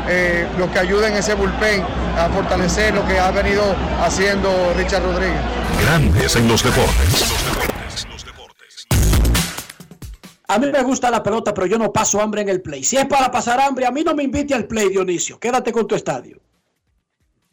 eh, 0.08 0.46
los 0.58 0.70
que 0.70 0.78
ayuden 0.78 1.14
ese 1.14 1.34
bullpen 1.34 1.84
a 2.18 2.28
fortalecer 2.30 2.94
lo 2.94 3.06
que 3.06 3.18
ha 3.18 3.30
venido 3.30 3.62
haciendo 4.02 4.72
Richard 4.76 5.02
Rodríguez. 5.02 5.40
Grandes 5.84 6.36
en 6.36 6.48
los 6.48 6.62
deportes. 6.62 7.47
A 10.50 10.58
mí 10.58 10.66
me 10.72 10.82
gusta 10.82 11.10
la 11.10 11.22
pelota, 11.22 11.52
pero 11.52 11.66
yo 11.66 11.76
no 11.76 11.92
paso 11.92 12.22
hambre 12.22 12.40
en 12.40 12.48
el 12.48 12.62
play. 12.62 12.82
Si 12.82 12.96
es 12.96 13.04
para 13.04 13.30
pasar 13.30 13.60
hambre, 13.60 13.84
a 13.84 13.90
mí 13.90 14.02
no 14.02 14.14
me 14.14 14.22
invite 14.22 14.54
al 14.54 14.66
play, 14.66 14.88
Dionisio. 14.88 15.38
Quédate 15.38 15.72
con 15.72 15.86
tu 15.86 15.94
estadio. 15.94 16.40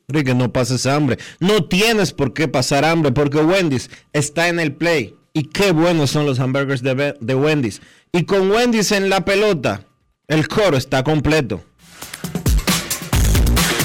que 0.07 0.33
no 0.33 0.53
pases 0.53 0.85
hambre. 0.85 1.17
No 1.41 1.65
tienes 1.65 2.13
por 2.13 2.33
qué 2.33 2.47
pasar 2.47 2.85
hambre 2.85 3.11
porque 3.11 3.39
Wendy's 3.39 3.89
está 4.13 4.47
en 4.47 4.61
el 4.61 4.73
play. 4.73 5.13
Y 5.33 5.43
qué 5.49 5.73
buenos 5.73 6.11
son 6.11 6.25
los 6.25 6.39
hamburgers 6.39 6.81
de, 6.81 7.17
de 7.19 7.35
Wendy's. 7.35 7.81
Y 8.13 8.23
con 8.23 8.49
Wendy's 8.49 8.93
en 8.93 9.09
la 9.09 9.25
pelota, 9.25 9.83
el 10.29 10.47
coro 10.47 10.77
está 10.77 11.03
completo. 11.03 11.65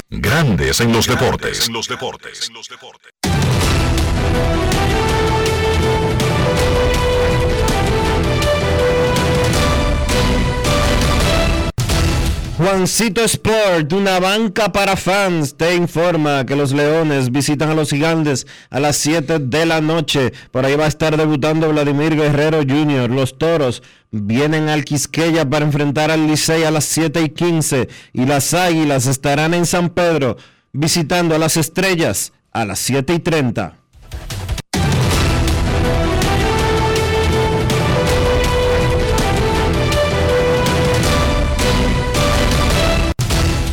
Grandes 0.09 0.79
en 0.79 0.93
los 0.93 1.07
deportes. 1.07 1.67
En 1.67 1.73
los 1.73 1.89
deportes. 1.89 2.47
En 2.47 2.53
los 2.53 2.69
deportes. 2.69 3.11
Juancito 12.61 13.23
Sport, 13.23 13.91
una 13.91 14.19
banca 14.19 14.71
para 14.71 14.95
fans, 14.95 15.55
te 15.57 15.73
informa 15.73 16.45
que 16.45 16.55
los 16.55 16.73
Leones 16.73 17.31
visitan 17.31 17.71
a 17.71 17.73
los 17.73 17.89
Gigantes 17.89 18.45
a 18.69 18.79
las 18.79 18.97
7 18.97 19.39
de 19.39 19.65
la 19.65 19.81
noche. 19.81 20.31
Por 20.51 20.63
ahí 20.63 20.75
va 20.75 20.85
a 20.85 20.87
estar 20.87 21.17
debutando 21.17 21.69
Vladimir 21.69 22.15
Guerrero 22.15 22.59
Jr. 22.59 23.09
Los 23.09 23.39
Toros 23.39 23.81
vienen 24.11 24.69
al 24.69 24.85
Quisqueya 24.85 25.49
para 25.49 25.65
enfrentar 25.65 26.11
al 26.11 26.27
Licey 26.27 26.63
a 26.63 26.69
las 26.69 26.85
7 26.85 27.23
y 27.23 27.29
15 27.29 27.89
y 28.13 28.25
las 28.27 28.53
Águilas 28.53 29.07
estarán 29.07 29.55
en 29.55 29.65
San 29.65 29.89
Pedro 29.89 30.37
visitando 30.71 31.33
a 31.33 31.39
las 31.39 31.57
Estrellas 31.57 32.31
a 32.51 32.65
las 32.65 32.77
7 32.77 33.15
y 33.15 33.19
30. 33.19 33.80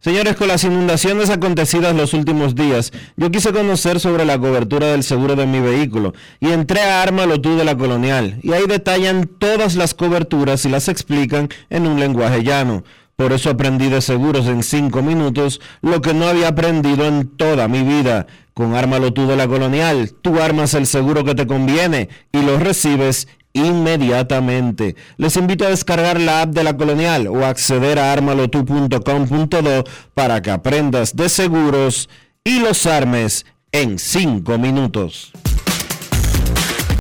Señores, 0.00 0.36
con 0.36 0.46
las 0.46 0.62
inundaciones 0.62 1.28
acontecidas 1.28 1.96
los 1.96 2.14
últimos 2.14 2.54
días, 2.54 2.92
yo 3.16 3.32
quise 3.32 3.52
conocer 3.52 3.98
sobre 3.98 4.24
la 4.24 4.38
cobertura 4.38 4.86
del 4.86 5.02
seguro 5.02 5.34
de 5.34 5.44
mi 5.44 5.58
vehículo 5.58 6.14
y 6.38 6.50
entré 6.50 6.82
a 6.82 7.02
Ármalo 7.02 7.40
tú 7.40 7.56
de 7.56 7.64
la 7.64 7.76
Colonial 7.76 8.38
y 8.44 8.52
ahí 8.52 8.62
detallan 8.68 9.26
todas 9.26 9.74
las 9.74 9.94
coberturas 9.94 10.64
y 10.64 10.68
las 10.68 10.86
explican 10.86 11.48
en 11.68 11.88
un 11.88 11.98
lenguaje 11.98 12.44
llano. 12.44 12.84
Por 13.16 13.32
eso 13.32 13.50
aprendí 13.50 13.88
de 13.88 14.00
seguros 14.00 14.46
en 14.46 14.62
5 14.62 15.02
minutos 15.02 15.60
lo 15.82 16.00
que 16.00 16.14
no 16.14 16.28
había 16.28 16.46
aprendido 16.46 17.04
en 17.04 17.26
toda 17.26 17.66
mi 17.66 17.82
vida. 17.82 18.28
Con 18.54 18.76
Ármalo 18.76 19.12
tú 19.12 19.26
de 19.26 19.34
la 19.34 19.48
Colonial, 19.48 20.12
tú 20.22 20.40
armas 20.40 20.74
el 20.74 20.86
seguro 20.86 21.24
que 21.24 21.34
te 21.34 21.48
conviene 21.48 22.08
y 22.30 22.42
lo 22.42 22.56
recibes 22.60 23.26
inmediatamente. 23.52 24.96
Les 25.16 25.36
invito 25.36 25.66
a 25.66 25.70
descargar 25.70 26.20
la 26.20 26.42
app 26.42 26.50
de 26.50 26.64
la 26.64 26.76
Colonial 26.76 27.26
o 27.28 27.44
acceder 27.44 27.98
a 27.98 28.12
armalotu.com.do 28.12 29.84
para 30.14 30.42
que 30.42 30.50
aprendas 30.50 31.16
de 31.16 31.28
seguros 31.28 32.08
y 32.44 32.60
los 32.60 32.86
armes 32.86 33.46
en 33.72 33.98
5 33.98 34.58
minutos. 34.58 35.32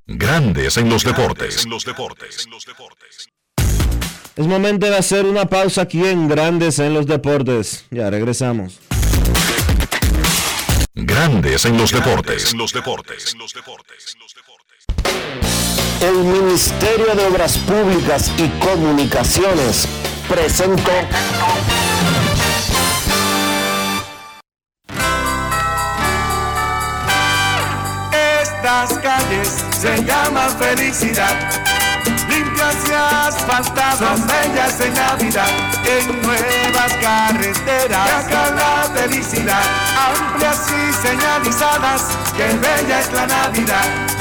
Grandes 0.05 0.77
en 0.77 0.89
los 0.89 1.03
deportes. 1.03 1.65
En 1.65 1.69
los 1.69 1.83
deportes. 1.85 2.47
Es 4.37 4.45
momento 4.45 4.85
de 4.85 4.95
hacer 4.95 5.25
una 5.25 5.47
pausa 5.47 5.81
aquí 5.81 6.05
en 6.05 6.27
Grandes 6.27 6.77
en 6.77 6.93
los 6.93 7.07
Deportes. 7.07 7.85
Ya 7.89 8.09
regresamos. 8.11 8.79
Grandes 10.93 11.65
en 11.65 11.75
los 11.77 11.91
deportes. 11.91 12.51
En 12.51 12.59
los 12.59 12.71
deportes. 12.71 13.35
El 16.01 16.13
Ministerio 16.23 17.15
de 17.15 17.25
Obras 17.25 17.57
Públicas 17.57 18.31
y 18.37 18.47
Comunicaciones 18.59 19.87
presentó. 20.29 20.91
Estas 28.11 28.93
calles 28.99 29.65
se 29.79 30.03
llaman 30.03 30.49
felicidad 30.59 31.67
limpias 32.29 32.75
y 32.87 32.93
asfaltadas, 32.93 34.19
bellas 34.27 34.79
en 34.81 34.93
Navidad, 34.93 35.49
en 35.85 36.21
nuevas 36.21 36.93
carreteras, 37.01 38.25
acá 38.25 38.51
la 38.51 38.99
felicidad, 38.99 39.63
amplias 40.09 40.67
y 40.69 41.07
señalizadas, 41.07 42.17
que 42.35 42.47
bella 42.57 42.99
es 42.99 43.11
la 43.11 43.27
Navidad. 43.27 44.16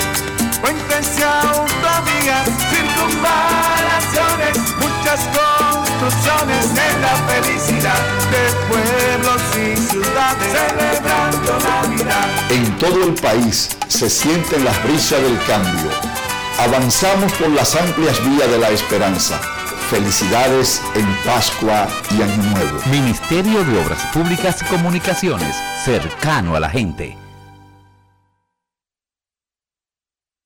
Cuéntense 0.66 1.22
autovías, 1.24 2.48
circunvalaciones, 2.70 4.58
muchas 4.80 5.20
construcciones 5.38 6.64
en 6.70 7.02
la 7.02 7.14
felicidad 7.30 8.02
de 8.32 8.42
pueblos 8.66 9.42
y 9.54 9.76
ciudades 9.76 10.50
celebrando 10.50 11.58
Navidad. 11.60 12.26
En 12.50 12.76
todo 12.78 13.04
el 13.04 13.14
país 13.14 13.78
se 13.86 14.10
sienten 14.10 14.64
las 14.64 14.82
brisas 14.82 15.22
del 15.22 15.38
cambio 15.44 15.90
avanzamos 16.58 17.32
por 17.34 17.50
las 17.50 17.76
amplias 17.76 18.18
vías 18.24 18.50
de 18.50 18.58
la 18.58 18.70
esperanza. 18.70 19.38
Felicidades 19.90 20.82
en 20.94 21.06
Pascua 21.24 21.86
y 22.10 22.22
Año 22.22 22.42
Nuevo. 22.42 22.80
Ministerio 22.90 23.62
de 23.62 23.78
Obras 23.84 24.02
Públicas 24.12 24.62
y 24.62 24.64
Comunicaciones, 24.64 25.54
cercano 25.84 26.56
a 26.56 26.60
la 26.60 26.68
gente. 26.68 27.16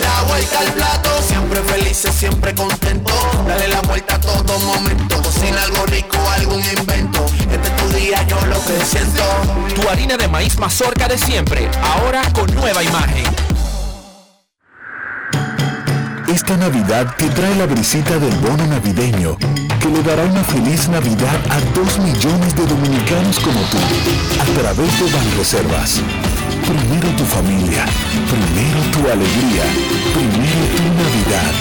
La 0.00 0.22
vuelta 0.22 0.58
al 0.60 0.72
plato, 0.72 1.10
siempre 1.26 1.62
felices, 1.62 2.14
siempre 2.14 2.54
contento. 2.54 3.12
Dale 3.46 3.68
la 3.68 3.80
vuelta 3.82 4.16
a 4.16 4.20
todo 4.20 4.58
momento, 4.58 5.22
cocina 5.22 5.62
algo 5.62 5.86
rico, 5.86 6.18
algún 6.36 6.62
invento. 6.64 7.24
Este 7.50 7.68
es 7.68 7.76
tu 7.76 7.88
día, 7.90 8.22
yo 8.26 8.36
lo 8.46 8.62
que 8.64 8.84
siento. 8.84 9.22
Tu 9.74 9.88
harina 9.88 10.16
de 10.16 10.28
maíz 10.28 10.58
mazorca 10.58 11.08
de 11.08 11.18
siempre, 11.18 11.70
ahora 11.82 12.22
con 12.32 12.52
nueva 12.54 12.82
imagen 12.82 13.24
Esta 16.28 16.56
Navidad 16.56 17.14
te 17.16 17.28
trae 17.30 17.54
la 17.56 17.66
brisita 17.66 18.18
del 18.18 18.34
bono 18.36 18.66
navideño, 18.66 19.36
que 19.38 19.88
le 19.88 20.02
dará 20.02 20.24
una 20.24 20.44
feliz 20.44 20.88
Navidad 20.88 21.40
a 21.48 21.60
dos 21.74 21.98
millones 21.98 22.54
de 22.54 22.66
dominicanos 22.66 23.40
como 23.40 23.60
tú, 23.60 23.78
a 24.40 24.60
través 24.60 25.00
de 25.00 25.10
Banreservas. 25.10 26.02
Primero 26.66 27.08
tu 27.16 27.24
familia, 27.24 27.84
primero 28.32 28.80
tu 28.92 29.00
alegría, 29.10 29.64
primero 30.14 30.62
tu 30.76 30.82
Navidad. 31.02 31.52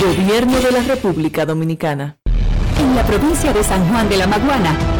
Gobierno 0.00 0.60
de 0.60 0.72
la 0.72 0.82
República 0.82 1.44
Dominicana. 1.46 2.16
En 2.78 2.94
la 2.96 3.04
provincia 3.04 3.52
de 3.52 3.62
San 3.62 3.86
Juan 3.88 4.08
de 4.08 4.16
la 4.16 4.26
Maguana 4.26 4.99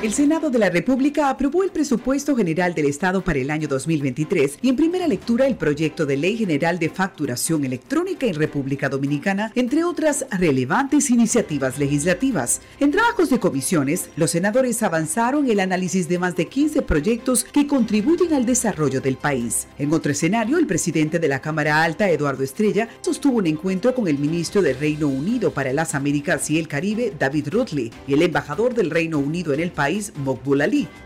El 0.00 0.12
Senado 0.12 0.48
de 0.48 0.60
la 0.60 0.70
República 0.70 1.28
aprobó 1.28 1.64
el 1.64 1.70
presupuesto 1.70 2.36
general 2.36 2.72
del 2.72 2.86
Estado 2.86 3.24
para 3.24 3.40
el 3.40 3.50
año 3.50 3.66
2023 3.66 4.60
y 4.62 4.68
en 4.68 4.76
primera 4.76 5.08
lectura 5.08 5.44
el 5.48 5.56
proyecto 5.56 6.06
de 6.06 6.16
Ley 6.16 6.36
General 6.36 6.78
de 6.78 6.88
Facturación 6.88 7.64
Electrónica 7.64 8.24
en 8.24 8.34
República 8.34 8.88
Dominicana, 8.88 9.50
entre 9.56 9.82
otras 9.82 10.24
relevantes 10.30 11.10
iniciativas 11.10 11.80
legislativas. 11.80 12.60
En 12.78 12.92
trabajos 12.92 13.28
de 13.28 13.40
comisiones, 13.40 14.08
los 14.14 14.30
senadores 14.30 14.84
avanzaron 14.84 15.50
el 15.50 15.58
análisis 15.58 16.08
de 16.08 16.20
más 16.20 16.36
de 16.36 16.46
15 16.46 16.82
proyectos 16.82 17.42
que 17.42 17.66
contribuyen 17.66 18.34
al 18.34 18.46
desarrollo 18.46 19.00
del 19.00 19.16
país. 19.16 19.66
En 19.80 19.92
otro 19.92 20.12
escenario, 20.12 20.58
el 20.58 20.68
presidente 20.68 21.18
de 21.18 21.26
la 21.26 21.40
Cámara 21.40 21.82
Alta, 21.82 22.08
Eduardo 22.08 22.44
Estrella, 22.44 22.88
sostuvo 23.00 23.38
un 23.38 23.48
encuentro 23.48 23.96
con 23.96 24.06
el 24.06 24.18
ministro 24.18 24.62
del 24.62 24.78
Reino 24.78 25.08
Unido 25.08 25.50
para 25.50 25.72
las 25.72 25.96
Américas 25.96 26.48
y 26.50 26.60
el 26.60 26.68
Caribe, 26.68 27.12
David 27.18 27.48
Rutley, 27.50 27.90
y 28.06 28.14
el 28.14 28.22
embajador 28.22 28.74
del 28.74 28.90
Reino 28.90 29.18
Unido 29.18 29.52
en 29.52 29.58
el 29.58 29.72
país, 29.72 29.87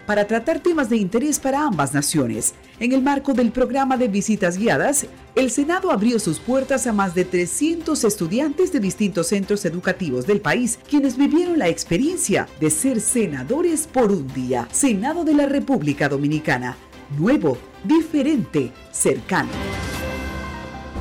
Para 0.07 0.27
tratar 0.27 0.61
temas 0.61 0.91
de 0.91 0.97
interés 0.97 1.39
para 1.39 1.65
ambas 1.65 1.95
naciones. 1.95 2.55
En 2.79 2.93
el 2.93 3.03
marco 3.03 3.33
del 3.33 3.53
programa 3.53 3.97
de 3.97 4.09
visitas 4.09 4.57
guiadas, 4.57 5.07
el 5.35 5.51
Senado 5.51 5.91
abrió 5.91 6.19
sus 6.19 6.39
puertas 6.39 6.87
a 6.87 6.93
más 6.93 7.15
de 7.15 7.25
300 7.25 8.03
estudiantes 8.05 8.73
de 8.73 8.81
distintos 8.81 9.29
centros 9.29 9.65
educativos 9.65 10.27
del 10.27 10.41
país, 10.41 10.79
quienes 10.89 11.17
vivieron 11.17 11.59
la 11.59 11.69
experiencia 11.69 12.49
de 12.61 12.71
ser 12.71 13.01
senadores 13.01 13.87
por 13.87 14.11
un 14.11 14.27
día. 14.35 14.69
Senado 14.73 15.25
de 15.25 15.35
la 15.35 15.47
República 15.47 16.09
Dominicana. 16.09 16.77
Nuevo, 17.19 17.59
diferente, 17.85 18.73
cercano. 18.91 19.51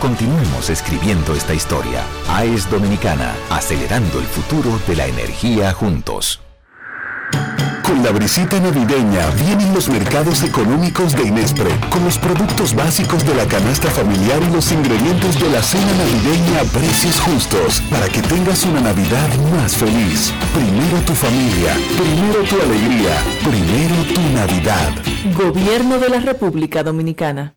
Continuemos 0.00 0.68
escribiendo 0.68 1.34
esta 1.34 1.54
historia. 1.54 2.02
AES 2.28 2.70
Dominicana, 2.70 3.34
acelerando 3.50 4.18
el 4.18 4.26
futuro 4.26 4.78
de 4.86 4.96
la 4.96 5.06
energía 5.06 5.72
juntos. 5.72 6.40
Con 7.82 8.02
la 8.02 8.10
brisita 8.10 8.60
navideña 8.60 9.30
vienen 9.30 9.72
los 9.72 9.88
mercados 9.88 10.42
económicos 10.42 11.14
de 11.14 11.22
Inespre, 11.22 11.70
con 11.88 12.04
los 12.04 12.18
productos 12.18 12.74
básicos 12.74 13.24
de 13.24 13.34
la 13.34 13.46
canasta 13.46 13.88
familiar 13.88 14.40
y 14.42 14.52
los 14.52 14.70
ingredientes 14.72 15.40
de 15.40 15.50
la 15.50 15.62
cena 15.62 15.92
navideña 15.92 16.60
a 16.60 16.64
precios 16.64 17.18
justos, 17.20 17.80
para 17.90 18.08
que 18.08 18.20
tengas 18.22 18.64
una 18.64 18.80
Navidad 18.80 19.28
más 19.56 19.76
feliz. 19.76 20.32
Primero 20.52 20.98
tu 21.06 21.14
familia, 21.14 21.74
primero 21.96 22.42
tu 22.42 22.60
alegría, 22.60 23.22
primero 23.44 24.02
tu 24.12 24.20
Navidad. 24.34 24.92
Gobierno 25.34 25.98
de 25.98 26.08
la 26.08 26.20
República 26.20 26.82
Dominicana. 26.82 27.56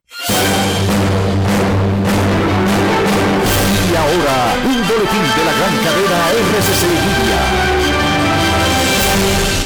De 5.36 5.46
la 5.46 5.54
gran 5.54 5.76
cadena 5.84 6.18
RCC 6.32 6.84
Media. 6.88 7.79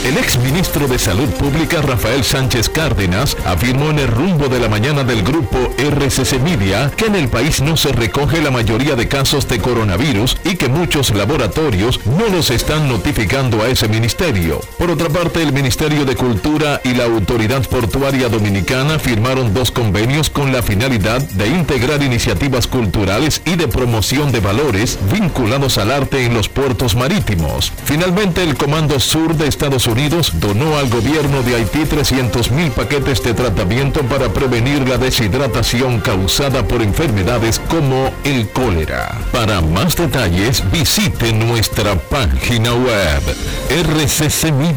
El 0.04 0.18
exministro 0.18 0.90
de 0.90 1.00
Salud 1.00 1.30
Pública 1.30 1.82
Rafael 1.82 2.26
Sánchez 2.26 2.68
Cárdenas 2.68 3.38
afirmó 3.46 3.90
en 3.90 4.00
el 4.00 4.10
rumbo 4.10 4.50
de 4.50 4.60
la 4.60 4.68
mañana 4.68 5.06
del 5.06 5.24
grupo 5.24 5.58
RCC 5.78 6.42
Media 6.42 6.92
que 6.94 7.06
en 7.06 7.16
el 7.16 7.30
país 7.30 7.62
no 7.62 7.78
se 7.78 7.94
recoge 7.94 8.42
la 8.42 8.52
mayoría 8.52 8.98
de 8.98 9.08
casos 9.08 9.48
de 9.48 9.60
coronavirus 9.60 10.36
y 10.44 10.58
que 10.58 10.68
muchos 10.68 11.16
laboratorios 11.16 12.02
no 12.06 12.28
los 12.28 12.52
están 12.52 12.90
notificando 12.90 13.64
a 13.64 13.70
ese 13.70 13.88
ministerio. 13.88 14.60
Por 14.78 14.92
otra 14.92 15.08
parte, 15.08 15.42
el 15.42 15.54
Ministerio 15.54 16.04
de 16.04 16.18
Cultura 16.18 16.82
y 16.84 16.96
la 16.96 17.06
Autoridad 17.06 17.66
Portuaria 17.70 18.28
Dominicana 18.28 19.00
firmaron 19.00 19.54
dos 19.54 19.72
convenios 19.72 20.30
con 20.30 20.52
la 20.52 20.62
finalidad 20.62 21.22
de 21.22 21.48
integrar 21.48 22.04
iniciativas 22.04 22.68
culturales 22.68 23.42
y 23.46 23.56
de 23.56 23.70
promoción 23.70 24.34
de 24.34 24.42
valores 24.42 25.00
vinculados 25.14 25.78
al 25.78 25.92
arte 25.92 26.26
en 26.26 26.34
los 26.34 26.50
puertos 26.50 26.94
marítimos. 26.94 27.72
Finalmente, 27.86 28.44
el 28.44 28.58
Comando 28.58 29.00
Sur 29.00 29.38
de 29.38 29.48
Estados 29.48 29.88
Unidos 29.88 29.94
donó 30.10 30.78
al 30.78 30.90
gobierno 30.90 31.42
de 31.44 31.56
Haití 31.56 31.86
300 31.86 32.52
mil 32.52 32.72
paquetes 32.72 33.24
de 33.24 33.34
tratamiento 33.34 34.02
para 34.02 34.28
prevenir 34.30 34.88
la 34.88 34.98
deshidratación 34.98 36.02
causada 36.02 36.68
por 36.68 36.82
enfermedades 36.82 37.60
como 37.70 38.12
el 38.24 38.50
cólera. 38.50 39.18
Para 39.32 39.62
más 39.62 39.96
detalles 39.96 40.64
visite 40.72 41.32
nuestra 41.32 41.96
página 41.96 42.74
web 42.74 43.22
rccmedia.com.do. 43.70 44.74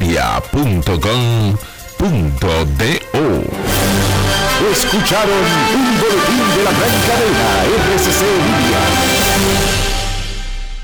Escucharon 4.72 5.44
un 5.74 6.00
boletín 6.00 6.44
de 6.56 6.64
la 6.64 6.70
gran 6.70 7.00
cadena 7.06 7.64
RCC 7.94 8.22
Media. 8.52 8.80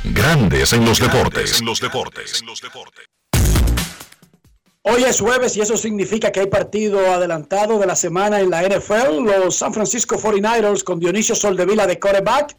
Grandes 0.05 0.73
en 0.73 0.85
los 0.85 0.99
deportes. 0.99 1.61
En 1.61 1.67
los 1.67 1.81
deportes. 1.81 2.43
Hoy 4.85 5.05
es 5.05 5.21
jueves 5.21 5.57
y 5.57 5.61
eso 5.61 5.77
significa 5.77 6.33
que 6.33 6.41
hay 6.41 6.49
partido 6.49 6.99
adelantado 7.13 7.79
de 7.79 7.87
la 7.87 7.95
semana 7.95 8.41
en 8.41 8.51
la 8.51 8.65
NFL. 8.65 9.23
Los 9.23 9.55
San 9.55 9.73
Francisco 9.73 10.17
49ers 10.17 10.83
con 10.83 10.99
Dionisio 10.99 11.37
Soldevila 11.37 11.87
de 11.87 12.01
quarterback, 12.01 12.57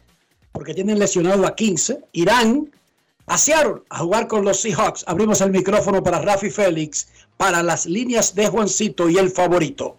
porque 0.50 0.72
tienen 0.72 0.98
lesionado 0.98 1.46
a 1.46 1.54
15, 1.54 2.00
irán 2.12 2.70
a 3.26 3.36
Seattle 3.36 3.82
a 3.90 3.98
jugar 3.98 4.26
con 4.26 4.42
los 4.42 4.58
Seahawks. 4.58 5.04
Abrimos 5.06 5.42
el 5.42 5.50
micrófono 5.50 6.02
para 6.02 6.22
Rafi 6.22 6.48
Félix 6.48 7.08
para 7.36 7.62
las 7.62 7.84
líneas 7.84 8.34
de 8.34 8.46
Juancito 8.48 9.10
y 9.10 9.18
el 9.18 9.28
favorito. 9.28 9.98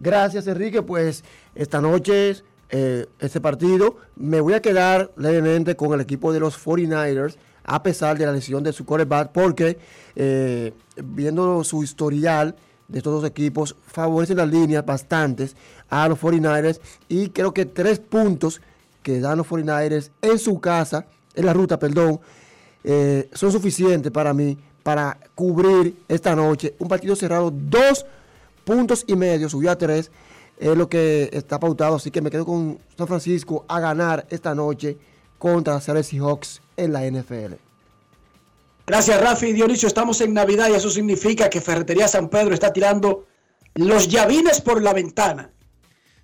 Gracias, 0.00 0.48
Enrique. 0.48 0.82
Pues 0.82 1.22
esta 1.54 1.80
noche, 1.80 2.42
eh, 2.70 3.06
este 3.20 3.40
partido, 3.40 3.98
me 4.16 4.40
voy 4.40 4.54
a 4.54 4.62
quedar 4.62 5.12
levemente 5.16 5.76
con 5.76 5.92
el 5.92 6.00
equipo 6.00 6.32
de 6.32 6.40
los 6.40 6.58
49ers 6.58 7.36
a 7.64 7.82
pesar 7.82 8.18
de 8.18 8.26
la 8.26 8.32
lesión 8.32 8.62
de 8.62 8.72
su 8.72 8.84
quarterback, 8.84 9.30
porque 9.32 9.78
eh, 10.16 10.72
viendo 11.02 11.64
su 11.64 11.82
historial 11.82 12.54
de 12.88 12.98
estos 12.98 13.12
dos 13.12 13.24
equipos, 13.24 13.76
favorecen 13.86 14.36
las 14.36 14.48
líneas 14.48 14.84
bastantes 14.84 15.56
a 15.88 16.08
los 16.08 16.20
49ers 16.20 16.80
y 17.08 17.28
creo 17.30 17.54
que 17.54 17.64
tres 17.64 17.98
puntos 17.98 18.60
que 19.02 19.20
dan 19.20 19.38
los 19.38 19.46
49ers 19.46 20.10
en 20.20 20.38
su 20.38 20.60
casa, 20.60 21.06
en 21.34 21.46
la 21.46 21.52
ruta, 21.52 21.78
perdón, 21.78 22.20
eh, 22.84 23.28
son 23.32 23.52
suficientes 23.52 24.12
para 24.12 24.34
mí 24.34 24.58
para 24.82 25.16
cubrir 25.34 25.96
esta 26.08 26.34
noche. 26.34 26.74
Un 26.78 26.88
partido 26.88 27.14
cerrado, 27.16 27.52
dos 27.52 28.04
puntos 28.64 29.04
y 29.06 29.16
medio, 29.16 29.48
subió 29.48 29.70
a 29.70 29.78
tres. 29.78 30.10
Es 30.58 30.76
lo 30.76 30.88
que 30.88 31.30
está 31.32 31.58
pautado, 31.58 31.96
así 31.96 32.10
que 32.10 32.20
me 32.20 32.30
quedo 32.30 32.44
con 32.44 32.78
San 32.96 33.06
Francisco 33.06 33.64
a 33.68 33.80
ganar 33.80 34.26
esta 34.30 34.54
noche 34.54 34.96
contra 35.42 35.80
Seattle 35.80 36.04
Seahawks 36.04 36.62
en 36.76 36.92
la 36.92 37.04
NFL. 37.04 37.54
Gracias, 38.86 39.20
Rafi. 39.20 39.52
Dionisio, 39.52 39.88
estamos 39.88 40.20
en 40.20 40.34
Navidad 40.34 40.68
y 40.70 40.74
eso 40.74 40.88
significa 40.88 41.50
que 41.50 41.60
Ferretería 41.60 42.06
San 42.06 42.28
Pedro 42.28 42.54
está 42.54 42.72
tirando 42.72 43.26
los 43.74 44.06
llavines 44.06 44.60
por 44.60 44.80
la 44.80 44.92
ventana. 44.92 45.50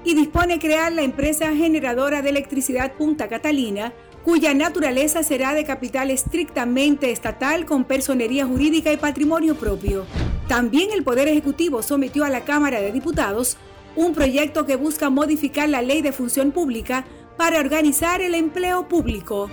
y 0.05 0.14
dispone 0.14 0.59
crear 0.59 0.92
la 0.92 1.03
empresa 1.03 1.55
generadora 1.55 2.22
de 2.22 2.30
electricidad 2.30 2.92
Punta 2.92 3.28
Catalina, 3.28 3.92
cuya 4.24 4.55
naturaleza 4.55 5.22
será 5.22 5.55
de 5.55 5.64
capital 5.64 6.11
estrictamente 6.11 7.11
estatal 7.11 7.64
con 7.66 7.84
personería 7.84 8.46
jurídica 8.46 8.92
y 8.92 8.96
patrimonio 8.96 9.55
propio. 9.55 10.05
También 10.48 10.90
el 10.92 11.05
Poder 11.05 11.28
Ejecutivo 11.28 11.82
sometió 11.82 12.24
a 12.24 12.30
la 12.30 12.44
Cámara 12.44 12.80
de 12.80 12.92
Diputados 12.92 13.57
un 13.96 14.14
proyecto 14.14 14.66
que 14.66 14.76
busca 14.76 15.11
modificar 15.11 15.68
la 15.68 15.82
ley 15.82 16.03
de 16.03 16.12
función 16.12 16.53
pública 16.53 17.05
para 17.36 17.59
organizar 17.59 18.20
el 18.20 18.34
empleo 18.34 18.86
público. 18.88 19.51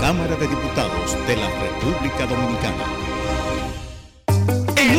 Cámara 0.00 0.36
de 0.36 0.46
Diputados 0.46 1.16
de 1.26 1.36
la 1.36 1.48
República 1.60 2.26
Dominicana. 2.26 3.15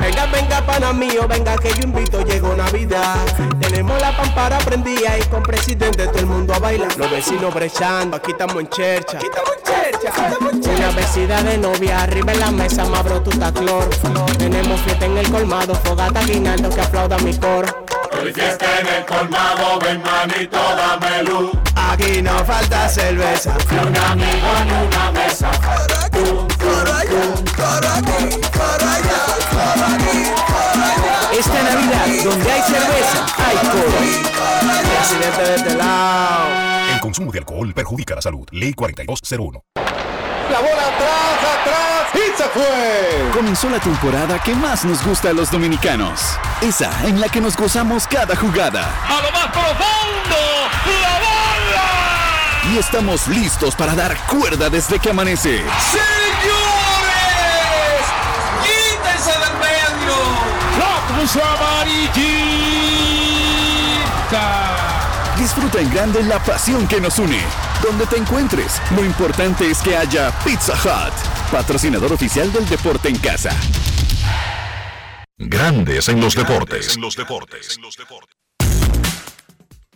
Venga, 0.00 0.26
venga, 0.26 0.66
pana 0.66 0.92
mío, 0.92 1.26
venga 1.28 1.56
que 1.56 1.72
yo 1.74 1.82
invito, 1.82 2.22
llegó 2.24 2.54
Navidad. 2.56 3.16
Tenemos 3.60 4.00
la 4.00 4.16
pampara 4.16 4.58
prendida 4.58 5.18
y 5.18 5.22
con 5.24 5.42
presidente 5.42 6.06
todo 6.06 6.18
el 6.18 6.26
mundo 6.26 6.54
a 6.54 6.58
bailar. 6.58 6.96
Los 6.96 7.10
vecinos 7.10 7.52
brechando, 7.54 8.16
aquí 8.16 8.32
estamos 8.32 8.56
en 8.56 8.68
chercha. 8.68 9.18
Aquí 9.18 9.26
estamos 9.26 9.50
en 9.56 9.62
chercha, 9.62 10.08
estamos 10.08 10.52
en 10.52 10.62
chercha. 10.62 10.78
Una 10.78 10.90
vecina 10.96 11.42
de 11.42 11.58
novia, 11.58 12.02
arriba 12.02 12.32
en 12.32 12.40
la 12.40 12.50
mesa, 12.50 12.84
más 12.86 13.04
brututa 13.04 13.52
clor. 13.52 13.88
Tenemos 14.38 14.80
fiesta 14.80 15.04
en 15.04 15.18
el 15.18 15.30
colmado, 15.30 15.74
fogata 15.74 16.20
guinaldo 16.24 16.70
que 16.70 16.80
aplauda 16.80 17.18
mi 17.18 17.36
coro. 17.36 17.68
Hoy 18.20 18.32
fiesta 18.32 18.66
en 18.80 18.86
el 18.86 19.04
colmado, 19.04 19.78
ven 19.80 20.02
manito, 20.02 20.58
dame 20.58 21.22
luz. 21.24 21.50
Aquí 21.74 22.22
no 22.22 22.44
falta 22.44 22.88
cerveza. 22.88 23.54
Ni 23.70 23.78
un 23.78 23.96
amigo 23.96 24.48
ni 24.64 24.86
una 24.86 25.12
mesa. 25.12 25.50
Esta 31.32 31.62
Navidad, 31.62 32.06
donde 32.24 32.52
hay 32.52 32.62
cerveza, 32.62 33.26
hay 33.38 33.56
coro. 33.68 33.98
Presidente 34.96 35.42
de 35.42 35.54
este. 35.54 35.70
El 36.92 37.00
consumo 37.00 37.32
de 37.32 37.38
alcohol 37.38 37.72
perjudica 37.72 38.14
la 38.16 38.22
salud. 38.22 38.46
Ley 38.50 38.74
4201. 38.74 39.62
La 39.74 40.58
bola 40.58 40.72
atrás, 40.72 41.38
atrás 41.60 41.90
y 42.14 42.36
se 42.36 42.44
fue. 42.48 43.30
Comenzó 43.32 43.70
la 43.70 43.78
temporada 43.78 44.38
que 44.42 44.54
más 44.54 44.84
nos 44.84 45.04
gusta 45.06 45.30
a 45.30 45.32
los 45.32 45.50
dominicanos. 45.50 46.20
Esa 46.60 46.90
en 47.06 47.20
la 47.20 47.28
que 47.28 47.40
nos 47.40 47.56
gozamos 47.56 48.06
cada 48.06 48.34
jugada. 48.34 48.92
A 49.06 49.22
lo 49.22 49.30
más 49.30 49.46
profundo, 49.46 50.36
la 51.00 51.18
bola. 51.20 52.74
Y 52.74 52.78
estamos 52.78 53.28
listos 53.28 53.76
para 53.76 53.94
dar 53.94 54.16
cuerda 54.26 54.68
desde 54.68 54.98
que 54.98 55.10
amanece. 55.10 55.58
¡Señor! 55.58 56.19
Puso 61.20 61.40
amarillita. 61.42 62.16
Disfruta 65.38 65.80
en 65.80 65.90
grande 65.90 66.22
la 66.24 66.42
pasión 66.42 66.86
que 66.88 67.00
nos 67.00 67.18
une. 67.18 67.40
Donde 67.82 68.06
te 68.06 68.16
encuentres, 68.16 68.80
lo 68.94 69.04
importante 69.04 69.70
es 69.70 69.78
que 69.80 69.96
haya 69.96 70.32
Pizza 70.44 70.74
Hut, 70.74 71.14
patrocinador 71.50 72.12
oficial 72.12 72.52
del 72.52 72.68
deporte 72.68 73.08
en 73.08 73.16
casa. 73.18 73.50
Grandes 75.38 76.08
en 76.08 76.20
los 76.20 76.34
deportes. 76.34 76.96
En 76.96 77.00
los 77.02 77.16
deportes. 77.16 77.78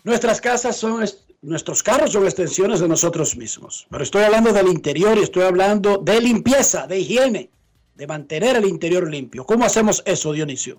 Nuestras 0.02 0.40
casas 0.40 0.76
son, 0.76 1.02
est- 1.02 1.18
nuestros 1.42 1.82
carros 1.82 2.12
son 2.12 2.24
extensiones 2.24 2.80
de 2.80 2.88
nosotros 2.88 3.36
mismos. 3.36 3.86
Pero 3.90 4.02
estoy 4.04 4.22
hablando 4.24 4.52
del 4.52 4.68
interior 4.68 5.16
y 5.18 5.22
estoy 5.22 5.44
hablando 5.44 5.98
de 5.98 6.20
limpieza, 6.20 6.86
de 6.86 6.98
higiene, 7.00 7.50
de 7.94 8.06
mantener 8.06 8.56
el 8.56 8.66
interior 8.66 9.10
limpio. 9.10 9.44
¿Cómo 9.44 9.64
hacemos 9.66 10.02
eso, 10.06 10.32
Dionisio? 10.32 10.78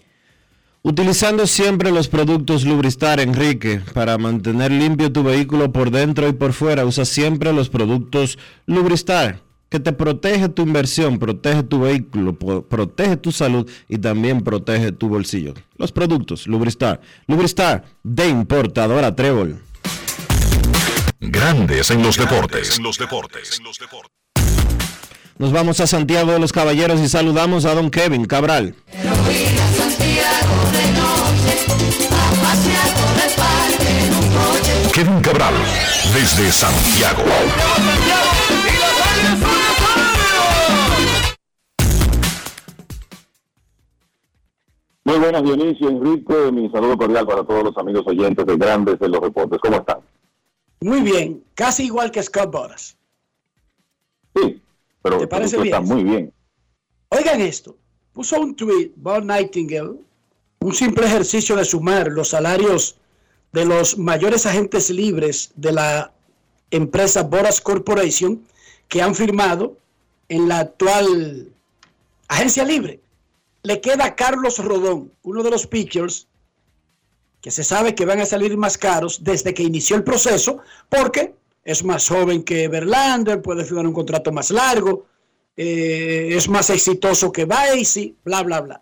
Utilizando 0.88 1.48
siempre 1.48 1.90
los 1.90 2.08
productos 2.08 2.64
Lubristar, 2.64 3.20
Enrique, 3.20 3.82
para 3.96 4.20
mantener 4.20 4.72
limpio 4.72 5.12
tu 5.12 5.24
vehículo 5.24 5.72
por 5.72 5.90
dentro 5.90 6.30
y 6.30 6.34
por 6.34 6.54
fuera, 6.54 6.86
usa 6.86 7.06
siempre 7.06 7.52
los 7.54 7.70
productos 7.70 8.38
Lubristar, 8.68 9.42
que 9.70 9.80
te 9.80 9.94
protege 9.94 10.48
tu 10.48 10.62
inversión, 10.62 11.18
protege 11.18 11.64
tu 11.64 11.80
vehículo, 11.80 12.38
protege 12.38 13.18
tu 13.18 13.32
salud 13.32 13.68
y 13.90 13.98
también 13.98 14.44
protege 14.44 14.92
tu 14.92 15.10
bolsillo. 15.10 15.56
Los 15.76 15.92
productos 15.92 16.46
Lubristar. 16.46 17.02
Lubristar 17.26 17.86
de 18.04 18.30
importadora 18.30 19.16
Trébol. 19.16 19.60
Grandes 21.20 21.90
en 21.90 22.04
los 22.04 22.16
deportes. 22.16 22.78
En 22.78 22.84
los 22.84 23.00
deportes. 23.00 23.60
Nos 25.40 25.52
vamos 25.52 25.80
a 25.80 25.88
Santiago 25.88 26.34
de 26.34 26.40
los 26.40 26.54
Caballeros 26.54 27.02
y 27.02 27.10
saludamos 27.10 27.66
a 27.66 27.74
don 27.74 27.90
Kevin 27.90 28.26
Cabral. 28.26 28.76
Kevin 34.94 35.22
Cabral, 35.22 35.54
desde 36.14 36.52
Santiago. 36.52 37.24
Muy 45.04 45.20
buenas, 45.20 45.44
Dionisio, 45.44 45.90
Enrique. 45.90 46.52
Mi 46.52 46.70
saludo 46.72 46.98
cordial 46.98 47.28
para 47.28 47.44
todos 47.44 47.64
los 47.64 47.78
amigos 47.78 48.04
oyentes 48.08 48.46
de 48.46 48.58
Grandes 48.58 49.00
de 49.00 49.10
los 49.10 49.22
Reportes. 49.22 49.60
¿Cómo 49.62 49.78
están? 49.78 50.00
Muy 50.82 51.02
bien, 51.02 51.44
casi 51.54 51.86
igual 51.86 52.12
que 52.12 52.24
Scott 52.24 52.52
Boras. 52.52 52.98
Sí, 54.36 54.62
pero 55.02 55.20
¿Te 55.20 55.28
parece 55.28 55.58
bien? 55.62 55.84
muy 55.84 56.04
bien. 56.04 56.34
Oigan 57.10 57.40
esto, 57.42 57.78
puso 58.14 58.40
un 58.40 58.56
tweet 58.56 58.92
Bob 58.96 59.24
Nightingale, 59.24 60.00
un 60.66 60.74
simple 60.74 61.06
ejercicio 61.06 61.56
de 61.56 61.64
sumar 61.64 62.08
los 62.08 62.30
salarios 62.30 62.96
de 63.54 63.66
los 63.66 64.00
mayores 64.00 64.48
agentes 64.48 64.90
libres 64.90 65.52
de 65.56 65.72
la 65.72 66.12
empresa 66.72 67.22
Boras 67.22 67.62
Corporation 67.62 68.44
que 68.88 69.00
han 69.00 69.14
firmado 69.14 69.78
en 70.28 70.48
la 70.48 70.62
actual 70.62 71.50
agencia 72.28 72.66
libre. 72.66 73.00
Le 73.62 73.80
queda 73.80 74.06
a 74.06 74.16
Carlos 74.16 74.58
Rodón, 74.58 75.12
uno 75.22 75.44
de 75.44 75.52
los 75.52 75.68
pitchers 75.68 76.26
que 77.42 77.52
se 77.52 77.64
sabe 77.64 77.94
que 77.94 78.06
van 78.06 78.22
a 78.22 78.26
salir 78.26 78.58
más 78.58 78.76
caros 78.76 79.24
desde 79.24 79.54
que 79.54 79.62
inició 79.62 79.96
el 79.98 80.04
proceso, 80.04 80.62
porque 80.90 81.36
es 81.64 81.84
más 81.84 82.08
joven 82.08 82.42
que 82.42 82.68
Verlander, 82.70 83.40
puede 83.40 83.66
firmar 83.66 83.86
un 83.86 83.94
contrato 83.94 84.32
más 84.32 84.50
largo, 84.50 85.06
eh, 85.56 86.30
es 86.32 86.50
más 86.50 86.72
exitoso 86.72 87.32
que 87.32 87.46
Basie, 87.46 88.16
bla, 88.24 88.42
bla, 88.42 88.62
bla. 88.62 88.82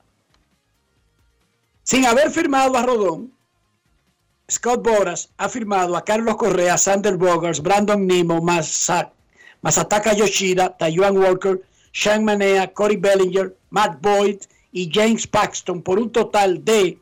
Sin 1.84 2.06
haber 2.06 2.32
firmado 2.32 2.78
a 2.78 2.84
Rodón, 2.84 3.34
Scott 4.50 4.84
Boras 4.84 5.30
ha 5.38 5.50
firmado 5.50 5.96
a 5.96 6.04
Carlos 6.04 6.36
Correa, 6.38 6.78
Sander 6.78 7.18
Bogars, 7.18 7.62
Brandon 7.62 8.06
Nemo, 8.06 8.42
Masa- 8.42 9.12
Masataka 9.62 10.14
Yoshida, 10.14 10.76
Taiwan 10.78 11.18
Walker, 11.18 11.62
Sean 11.92 12.24
Manea, 12.24 12.72
Corey 12.74 12.98
Bellinger, 12.98 13.56
Matt 13.70 14.02
Boyd 14.02 14.42
y 14.72 14.90
James 14.94 15.28
Paxton 15.28 15.82
por 15.82 16.00
un 16.00 16.12
total 16.12 16.64
de 16.64 16.98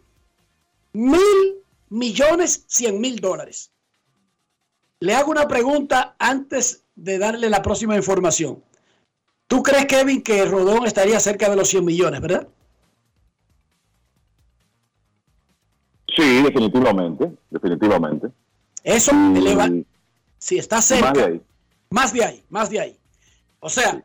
mil 0.94 1.56
millones 1.90 2.64
cien 2.68 3.00
mil 3.00 3.20
dólares. 3.20 3.72
Le 5.00 5.14
hago 5.16 5.32
una 5.32 5.48
pregunta 5.48 6.16
antes 6.20 6.84
de 6.96 7.18
darle 7.18 7.50
la 7.50 7.62
próxima 7.62 7.96
información. 7.96 8.64
¿Tú 9.48 9.64
crees, 9.64 9.86
Kevin, 9.88 10.22
que 10.22 10.46
Rodón 10.46 10.86
estaría 10.86 11.20
cerca 11.20 11.50
de 11.50 11.56
los 11.56 11.68
100 11.70 11.84
millones, 11.84 12.22
verdad? 12.22 12.48
Sí, 16.16 16.42
definitivamente, 16.44 17.32
definitivamente. 17.50 18.28
Eso 18.84 19.12
Y- 19.34 19.38
eleva, 19.38 19.70
si 20.38 20.58
está 20.58 20.78
Más 20.78 20.90
de 20.90 20.96
cerca, 20.96 21.26
ahí. 21.26 21.42
más 21.90 22.14
de 22.14 22.24
ahí, 22.26 22.44
más 22.50 22.70
de 22.70 22.80
ahí. 22.80 22.98
O 23.60 23.70
sea, 23.70 24.04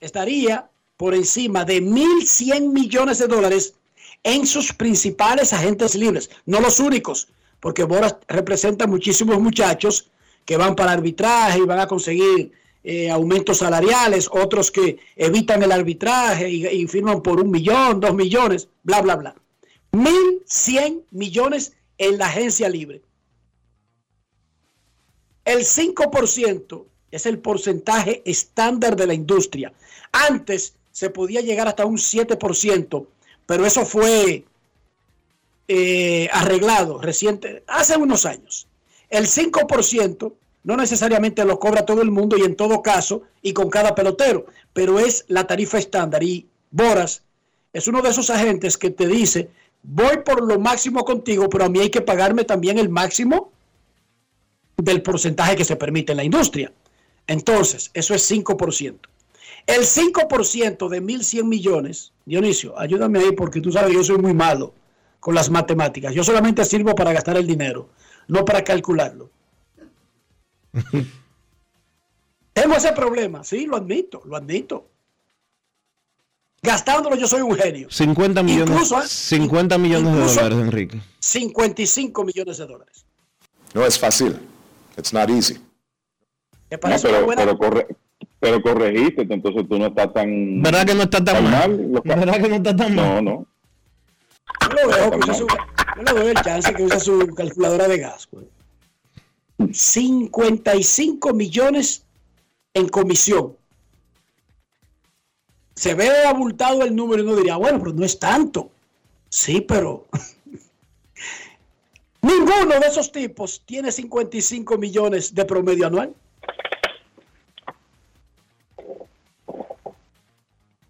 estaría 0.00 0.68
por 0.96 1.14
encima 1.14 1.64
de 1.64 1.80
1.100 1.80 2.72
millones 2.72 3.18
de 3.18 3.26
dólares 3.28 3.74
en 4.22 4.46
sus 4.46 4.72
principales 4.72 5.52
agentes 5.52 5.94
libres, 5.94 6.30
no 6.46 6.60
los 6.60 6.80
únicos, 6.80 7.28
porque 7.60 7.84
Boras 7.84 8.16
representa 8.28 8.86
muchísimos 8.86 9.40
muchachos 9.40 10.10
que 10.44 10.56
van 10.56 10.74
para 10.76 10.92
arbitraje 10.92 11.58
y 11.58 11.62
van 11.66 11.80
a 11.80 11.86
conseguir 11.86 12.52
eh, 12.84 13.10
aumentos 13.10 13.58
salariales, 13.58 14.28
otros 14.30 14.70
que 14.70 14.98
evitan 15.16 15.62
el 15.62 15.72
arbitraje 15.72 16.48
y, 16.48 16.66
y 16.66 16.86
firman 16.86 17.22
por 17.22 17.40
un 17.40 17.50
millón, 17.50 18.00
dos 18.00 18.14
millones, 18.14 18.68
bla, 18.82 19.02
bla, 19.02 19.16
bla. 19.16 19.34
1.100 19.92 21.04
millones 21.10 21.72
en 21.96 22.18
la 22.18 22.26
agencia 22.26 22.68
libre. 22.68 23.02
El 25.44 25.60
5% 25.60 26.84
es 27.10 27.26
el 27.26 27.38
porcentaje 27.38 28.22
estándar 28.24 28.96
de 28.96 29.06
la 29.06 29.14
industria. 29.14 29.72
Antes 30.12 30.74
se 30.92 31.10
podía 31.10 31.40
llegar 31.40 31.68
hasta 31.68 31.86
un 31.86 31.96
7%, 31.96 33.06
pero 33.46 33.64
eso 33.64 33.86
fue 33.86 34.44
eh, 35.68 36.28
arreglado 36.32 37.00
reciente, 37.00 37.62
hace 37.66 37.96
unos 37.96 38.26
años. 38.26 38.66
El 39.08 39.26
5% 39.26 40.32
no 40.64 40.76
necesariamente 40.76 41.44
lo 41.44 41.58
cobra 41.58 41.86
todo 41.86 42.02
el 42.02 42.10
mundo 42.10 42.36
y 42.36 42.42
en 42.42 42.56
todo 42.56 42.82
caso 42.82 43.22
y 43.40 43.52
con 43.52 43.70
cada 43.70 43.94
pelotero, 43.94 44.46
pero 44.72 44.98
es 44.98 45.24
la 45.28 45.46
tarifa 45.46 45.78
estándar. 45.78 46.22
Y 46.22 46.46
Boras 46.70 47.22
es 47.72 47.88
uno 47.88 48.02
de 48.02 48.10
esos 48.10 48.28
agentes 48.30 48.76
que 48.76 48.90
te 48.90 49.06
dice, 49.06 49.50
voy 49.90 50.18
por 50.18 50.46
lo 50.46 50.58
máximo 50.58 51.04
contigo, 51.04 51.48
pero 51.48 51.64
a 51.64 51.68
mí 51.68 51.80
hay 51.80 51.90
que 51.90 52.02
pagarme 52.02 52.44
también 52.44 52.78
el 52.78 52.88
máximo 52.90 53.52
del 54.76 55.02
porcentaje 55.02 55.56
que 55.56 55.64
se 55.64 55.76
permite 55.76 56.12
en 56.12 56.18
la 56.18 56.24
industria. 56.24 56.72
Entonces, 57.26 57.90
eso 57.94 58.14
es 58.14 58.30
5%. 58.30 58.98
El 59.66 59.82
5% 59.82 60.88
de 60.88 61.02
1.100 61.02 61.44
millones, 61.44 62.12
Dionisio, 62.24 62.78
ayúdame 62.78 63.18
ahí 63.18 63.32
porque 63.32 63.60
tú 63.60 63.72
sabes 63.72 63.92
yo 63.92 64.04
soy 64.04 64.18
muy 64.18 64.34
malo 64.34 64.74
con 65.20 65.34
las 65.34 65.50
matemáticas. 65.50 66.14
Yo 66.14 66.22
solamente 66.22 66.64
sirvo 66.64 66.94
para 66.94 67.12
gastar 67.12 67.36
el 67.36 67.46
dinero, 67.46 67.88
no 68.28 68.44
para 68.44 68.62
calcularlo. 68.64 69.30
Tengo 72.52 72.74
ese 72.74 72.92
problema, 72.92 73.42
sí, 73.44 73.66
lo 73.66 73.76
admito, 73.76 74.22
lo 74.24 74.36
admito. 74.36 74.88
Gastándolo 76.62 77.16
yo 77.16 77.26
soy 77.28 77.40
un 77.42 77.54
genio. 77.54 77.88
50 77.90 78.42
millones, 78.42 78.70
Incluso, 78.70 79.00
¿eh? 79.02 79.06
50 79.06 79.78
millones 79.78 80.12
de 80.12 80.18
incluso- 80.18 80.34
dólares, 80.42 80.58
Enrique. 80.58 81.00
55 81.20 82.24
millones 82.24 82.58
de 82.58 82.66
dólares. 82.66 83.04
No 83.74 83.84
es 83.84 83.98
fácil. 83.98 84.36
It's 84.96 85.12
not 85.12 85.30
easy. 85.30 85.54
¿Te 86.68 86.76
No, 86.76 86.96
pero, 87.00 87.24
buena? 87.24 87.42
pero, 87.44 87.58
corre- 87.58 87.86
pero 88.40 88.60
corregiste, 88.62 89.22
entonces 89.22 89.68
tú 89.68 89.78
no 89.78 89.86
estás 89.86 90.12
tan... 90.12 90.60
¿Verdad 90.62 90.84
que 90.86 90.94
no 90.94 91.02
está 91.04 91.22
tan 91.24 91.44
mal? 91.50 91.92
Lo 91.92 92.02
que- 92.02 92.08
¿Verdad 92.08 92.42
que 92.42 92.48
no 92.48 92.56
está 92.56 92.76
tan 92.76 92.96
No, 92.96 93.02
mal? 93.14 93.24
no. 93.24 93.46
Yo 94.60 94.68
le, 94.74 94.96
dejo 94.96 95.10
que 95.20 95.34
su- 95.34 95.46
yo 95.46 96.02
le 96.02 96.12
doy 96.20 96.26
el 96.30 96.42
chance 96.42 96.74
que 96.74 96.82
use 96.82 97.00
su 97.00 97.26
calculadora 97.36 97.86
de 97.88 97.98
gas. 97.98 98.28
güey. 98.30 98.46
55 99.72 101.32
millones 101.34 102.04
en 102.74 102.88
comisión. 102.88 103.56
Se 105.78 105.94
ve 105.94 106.24
abultado 106.24 106.82
el 106.82 106.96
número 106.96 107.22
y 107.22 107.26
uno 107.26 107.36
diría, 107.36 107.56
bueno, 107.56 107.78
pero 107.78 107.92
no 107.92 108.04
es 108.04 108.18
tanto. 108.18 108.72
Sí, 109.28 109.60
pero 109.60 110.08
ninguno 112.20 112.80
de 112.80 112.86
esos 112.88 113.12
tipos 113.12 113.62
tiene 113.64 113.92
55 113.92 114.76
millones 114.76 115.36
de 115.36 115.44
promedio 115.44 115.86
anual. 115.86 116.12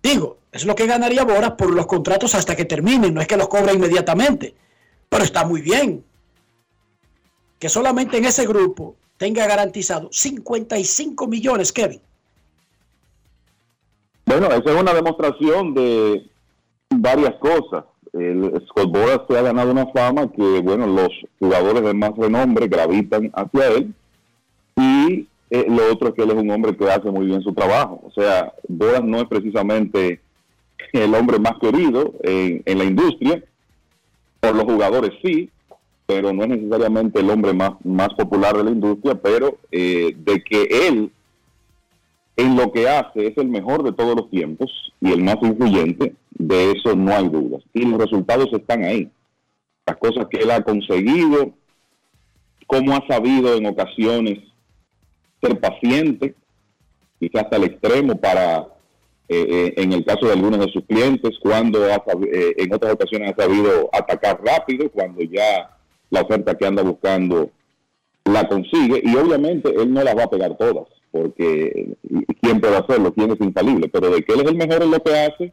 Digo, 0.02 0.38
es 0.52 0.64
lo 0.64 0.74
que 0.74 0.86
ganaría 0.86 1.22
Boras 1.22 1.50
por 1.50 1.70
los 1.70 1.86
contratos 1.86 2.34
hasta 2.34 2.56
que 2.56 2.64
terminen, 2.64 3.12
no 3.12 3.20
es 3.20 3.26
que 3.26 3.36
los 3.36 3.48
cobra 3.48 3.74
inmediatamente, 3.74 4.54
pero 5.10 5.22
está 5.22 5.44
muy 5.44 5.60
bien 5.60 6.02
que 7.58 7.68
solamente 7.68 8.16
en 8.16 8.24
ese 8.24 8.46
grupo 8.46 8.96
tenga 9.18 9.46
garantizado 9.46 10.08
55 10.10 11.26
millones, 11.26 11.74
Kevin. 11.74 12.00
Bueno, 14.28 14.48
esa 14.48 14.74
es 14.74 14.78
una 14.82 14.92
demostración 14.92 15.72
de 15.72 16.22
varias 16.90 17.34
cosas. 17.36 17.86
el 18.12 18.62
Scott 18.68 18.92
Boras 18.92 19.22
se 19.26 19.38
ha 19.38 19.40
ganado 19.40 19.70
una 19.70 19.86
fama 19.86 20.30
que, 20.30 20.60
bueno, 20.60 20.86
los 20.86 21.08
jugadores 21.38 21.82
de 21.82 21.94
más 21.94 22.14
renombre 22.14 22.68
gravitan 22.68 23.32
hacia 23.32 23.68
él 23.68 23.94
y 24.76 25.26
eh, 25.48 25.64
lo 25.70 25.90
otro 25.90 26.08
es 26.08 26.14
que 26.14 26.24
él 26.24 26.32
es 26.32 26.36
un 26.36 26.50
hombre 26.50 26.76
que 26.76 26.90
hace 26.90 27.10
muy 27.10 27.24
bien 27.24 27.40
su 27.40 27.54
trabajo. 27.54 28.02
O 28.04 28.10
sea, 28.10 28.52
Boras 28.68 29.02
no 29.02 29.16
es 29.16 29.28
precisamente 29.28 30.20
el 30.92 31.14
hombre 31.14 31.38
más 31.38 31.54
querido 31.58 32.12
en, 32.22 32.62
en 32.66 32.78
la 32.78 32.84
industria, 32.84 33.42
por 34.40 34.54
los 34.54 34.64
jugadores 34.64 35.12
sí, 35.24 35.48
pero 36.04 36.34
no 36.34 36.42
es 36.42 36.50
necesariamente 36.50 37.20
el 37.20 37.30
hombre 37.30 37.54
más, 37.54 37.72
más 37.82 38.10
popular 38.10 38.58
de 38.58 38.64
la 38.64 38.72
industria, 38.72 39.14
pero 39.14 39.56
eh, 39.72 40.14
de 40.18 40.44
que 40.44 40.86
él 40.86 41.12
en 42.38 42.56
lo 42.56 42.70
que 42.70 42.88
hace 42.88 43.26
es 43.26 43.36
el 43.36 43.48
mejor 43.48 43.82
de 43.82 43.92
todos 43.92 44.14
los 44.14 44.30
tiempos 44.30 44.70
y 45.00 45.10
el 45.10 45.22
más 45.24 45.36
influyente, 45.42 46.14
de 46.30 46.70
eso 46.70 46.94
no 46.94 47.12
hay 47.12 47.28
dudas. 47.28 47.64
Y 47.74 47.84
los 47.84 48.00
resultados 48.00 48.48
están 48.52 48.84
ahí. 48.84 49.10
Las 49.84 49.96
cosas 49.96 50.28
que 50.30 50.38
él 50.38 50.50
ha 50.52 50.62
conseguido, 50.62 51.50
cómo 52.68 52.94
ha 52.94 53.04
sabido 53.08 53.56
en 53.56 53.66
ocasiones 53.66 54.38
ser 55.42 55.58
paciente, 55.58 56.36
quizás 57.18 57.42
hasta 57.42 57.56
el 57.56 57.64
extremo 57.64 58.14
para, 58.14 58.68
eh, 59.28 59.46
eh, 59.50 59.74
en 59.76 59.92
el 59.92 60.04
caso 60.04 60.26
de 60.26 60.34
algunos 60.34 60.64
de 60.64 60.72
sus 60.72 60.84
clientes, 60.84 61.36
cuando 61.42 61.86
ha 61.86 62.04
eh, 62.32 62.54
en 62.56 62.72
otras 62.72 62.94
ocasiones 62.94 63.32
ha 63.32 63.42
sabido 63.42 63.90
atacar 63.92 64.40
rápido, 64.44 64.88
cuando 64.92 65.24
ya 65.24 65.76
la 66.10 66.20
oferta 66.20 66.56
que 66.56 66.66
anda 66.66 66.84
buscando 66.84 67.50
la 68.24 68.46
consigue, 68.46 69.02
y 69.02 69.16
obviamente 69.16 69.74
él 69.74 69.92
no 69.92 70.04
las 70.04 70.16
va 70.16 70.24
a 70.24 70.30
pegar 70.30 70.56
todas, 70.56 70.86
porque 71.10 71.96
¿y 72.02 72.34
¿quién 72.34 72.60
puede 72.60 72.76
hacerlo? 72.76 73.12
¿Quién 73.12 73.30
es 73.30 73.40
infalible? 73.40 73.88
Pero 73.88 74.10
de 74.10 74.22
que 74.22 74.32
él 74.32 74.40
es 74.40 74.48
el 74.48 74.56
mejor 74.56 74.82
en 74.82 74.90
lo 74.90 75.02
que 75.02 75.18
hace, 75.18 75.52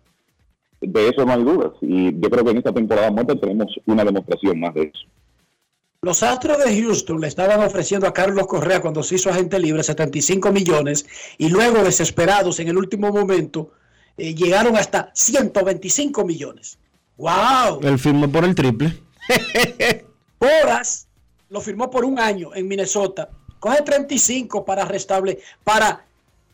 de 0.81 1.09
eso 1.09 1.25
no 1.25 1.33
hay 1.33 1.43
dudas. 1.43 1.71
Y 1.81 2.19
yo 2.19 2.29
creo 2.29 2.43
que 2.43 2.51
en 2.51 2.57
esta 2.57 2.73
temporada 2.73 3.11
muerta 3.11 3.35
tenemos 3.39 3.67
una 3.85 4.03
demostración 4.03 4.59
más 4.59 4.73
de 4.73 4.83
eso. 4.83 5.05
Los 6.01 6.21
Astros 6.21 6.63
de 6.63 6.81
Houston 6.81 7.19
le 7.19 7.27
estaban 7.27 7.61
ofreciendo 7.61 8.05
a 8.07 8.13
Carlos 8.13 8.45
Correa 8.45 8.79
cuando 8.79 9.01
se 9.01 9.15
hizo 9.15 9.29
agente 9.29 9.57
libre 9.57 9.81
75 9.81 10.51
millones 10.51 11.07
y 11.39 11.49
luego 11.49 11.83
desesperados 11.83 12.59
en 12.59 12.67
el 12.67 12.77
último 12.77 13.11
momento 13.11 13.71
eh, 14.17 14.35
llegaron 14.35 14.77
hasta 14.77 15.09
125 15.15 16.23
millones. 16.23 16.77
¡Wow! 17.17 17.79
Él 17.81 17.97
firmó 17.97 18.29
por 18.29 18.45
el 18.45 18.53
triple. 18.53 18.93
Horas 20.37 21.07
lo 21.49 21.61
firmó 21.61 21.89
por 21.89 22.05
un 22.05 22.19
año 22.19 22.53
en 22.53 22.67
Minnesota. 22.67 23.29
Coge 23.65 23.81
35 23.81 24.63
para 24.63 24.85
restable, 24.85 25.39
para 25.63 26.05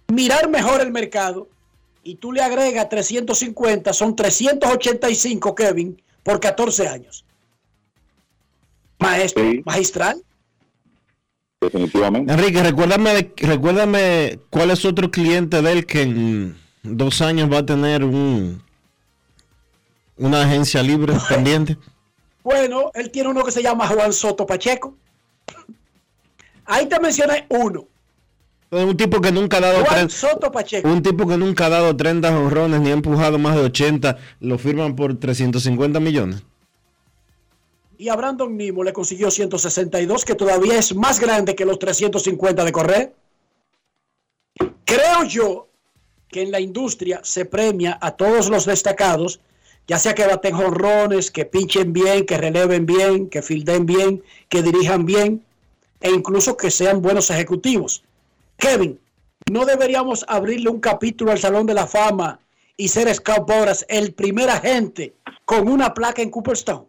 mirar 0.07 0.47
mejor 0.49 0.79
el 0.79 0.93
mercado 0.93 1.49
y 2.05 2.15
tú 2.15 2.31
le 2.31 2.41
agregas 2.41 2.87
350, 2.87 3.91
son 3.91 4.15
385 4.15 5.53
Kevin 5.53 6.01
por 6.23 6.39
14 6.39 6.87
años. 6.87 7.25
Maestro, 8.97 9.43
magistral. 9.65 10.23
Definitivamente. 11.59 12.31
Enrique, 12.31 12.63
recuérdame, 12.63 13.13
de- 13.13 13.33
recuérdame 13.35 14.39
cuál 14.49 14.71
es 14.71 14.85
otro 14.85 15.11
cliente 15.11 15.61
de 15.61 15.69
él 15.73 15.85
que 15.85 16.03
en 16.03 16.57
dos 16.81 17.21
años 17.21 17.51
va 17.51 17.57
a 17.57 17.65
tener 17.65 18.05
un 18.05 18.63
una 20.15 20.43
agencia 20.43 20.81
libre 20.81 21.13
pendiente. 21.27 21.77
Bueno, 22.41 22.89
él 22.93 23.11
tiene 23.11 23.27
uno 23.27 23.43
que 23.43 23.51
se 23.51 23.61
llama 23.61 23.85
Juan 23.89 24.13
Soto 24.13 24.45
Pacheco. 24.45 24.95
Ahí 26.73 26.85
te 26.87 26.99
mencioné 27.01 27.45
uno. 27.49 27.85
Un 28.71 28.95
tipo 28.95 29.19
que 29.19 29.29
nunca 29.33 29.57
ha 29.57 29.59
dado 29.59 29.83
Juan 29.83 30.07
tre- 30.07 30.09
Soto 30.09 30.49
Pacheco. 30.49 30.87
un 30.87 31.03
tipo 31.03 31.27
que 31.27 31.35
nunca 31.35 31.65
ha 31.65 31.69
dado 31.69 31.93
30 31.97 32.31
jonrones 32.31 32.79
ni 32.79 32.89
ha 32.89 32.93
empujado 32.93 33.37
más 33.37 33.55
de 33.55 33.63
80, 33.63 34.17
lo 34.39 34.57
firman 34.57 34.95
por 34.95 35.19
350 35.19 35.99
millones. 35.99 36.43
Y 37.97 38.07
a 38.07 38.15
Brandon 38.15 38.55
Nimo 38.55 38.83
le 38.85 38.93
consiguió 38.93 39.29
162, 39.29 40.23
que 40.23 40.35
todavía 40.35 40.77
es 40.77 40.95
más 40.95 41.19
grande 41.19 41.53
que 41.55 41.65
los 41.65 41.77
350 41.77 42.63
de 42.63 42.71
correr. 42.71 43.13
Creo 44.85 45.23
yo 45.27 45.67
que 46.29 46.41
en 46.41 46.51
la 46.51 46.61
industria 46.61 47.19
se 47.23 47.43
premia 47.43 47.97
a 48.01 48.11
todos 48.11 48.49
los 48.49 48.65
destacados, 48.65 49.41
ya 49.87 49.99
sea 49.99 50.15
que 50.15 50.25
baten 50.25 50.55
jonrones, 50.55 51.29
que 51.31 51.45
pinchen 51.45 51.91
bien, 51.91 52.25
que 52.25 52.37
releven 52.37 52.85
bien, 52.85 53.27
que 53.29 53.41
filden 53.41 53.85
bien, 53.85 54.23
que 54.47 54.61
dirijan 54.63 55.05
bien, 55.05 55.43
e 56.01 56.09
incluso 56.11 56.57
que 56.57 56.71
sean 56.71 57.01
buenos 57.01 57.29
ejecutivos. 57.29 58.03
Kevin, 58.57 58.99
¿no 59.49 59.65
deberíamos 59.65 60.25
abrirle 60.27 60.69
un 60.69 60.79
capítulo 60.79 61.31
al 61.31 61.39
Salón 61.39 61.65
de 61.65 61.73
la 61.73 61.87
Fama 61.87 62.39
y 62.77 62.87
ser 62.87 63.13
Scout 63.13 63.47
Boras 63.47 63.85
el 63.87 64.13
primer 64.13 64.49
agente 64.49 65.13
con 65.45 65.69
una 65.69 65.93
placa 65.93 66.21
en 66.21 66.29
Cooperstown? 66.29 66.85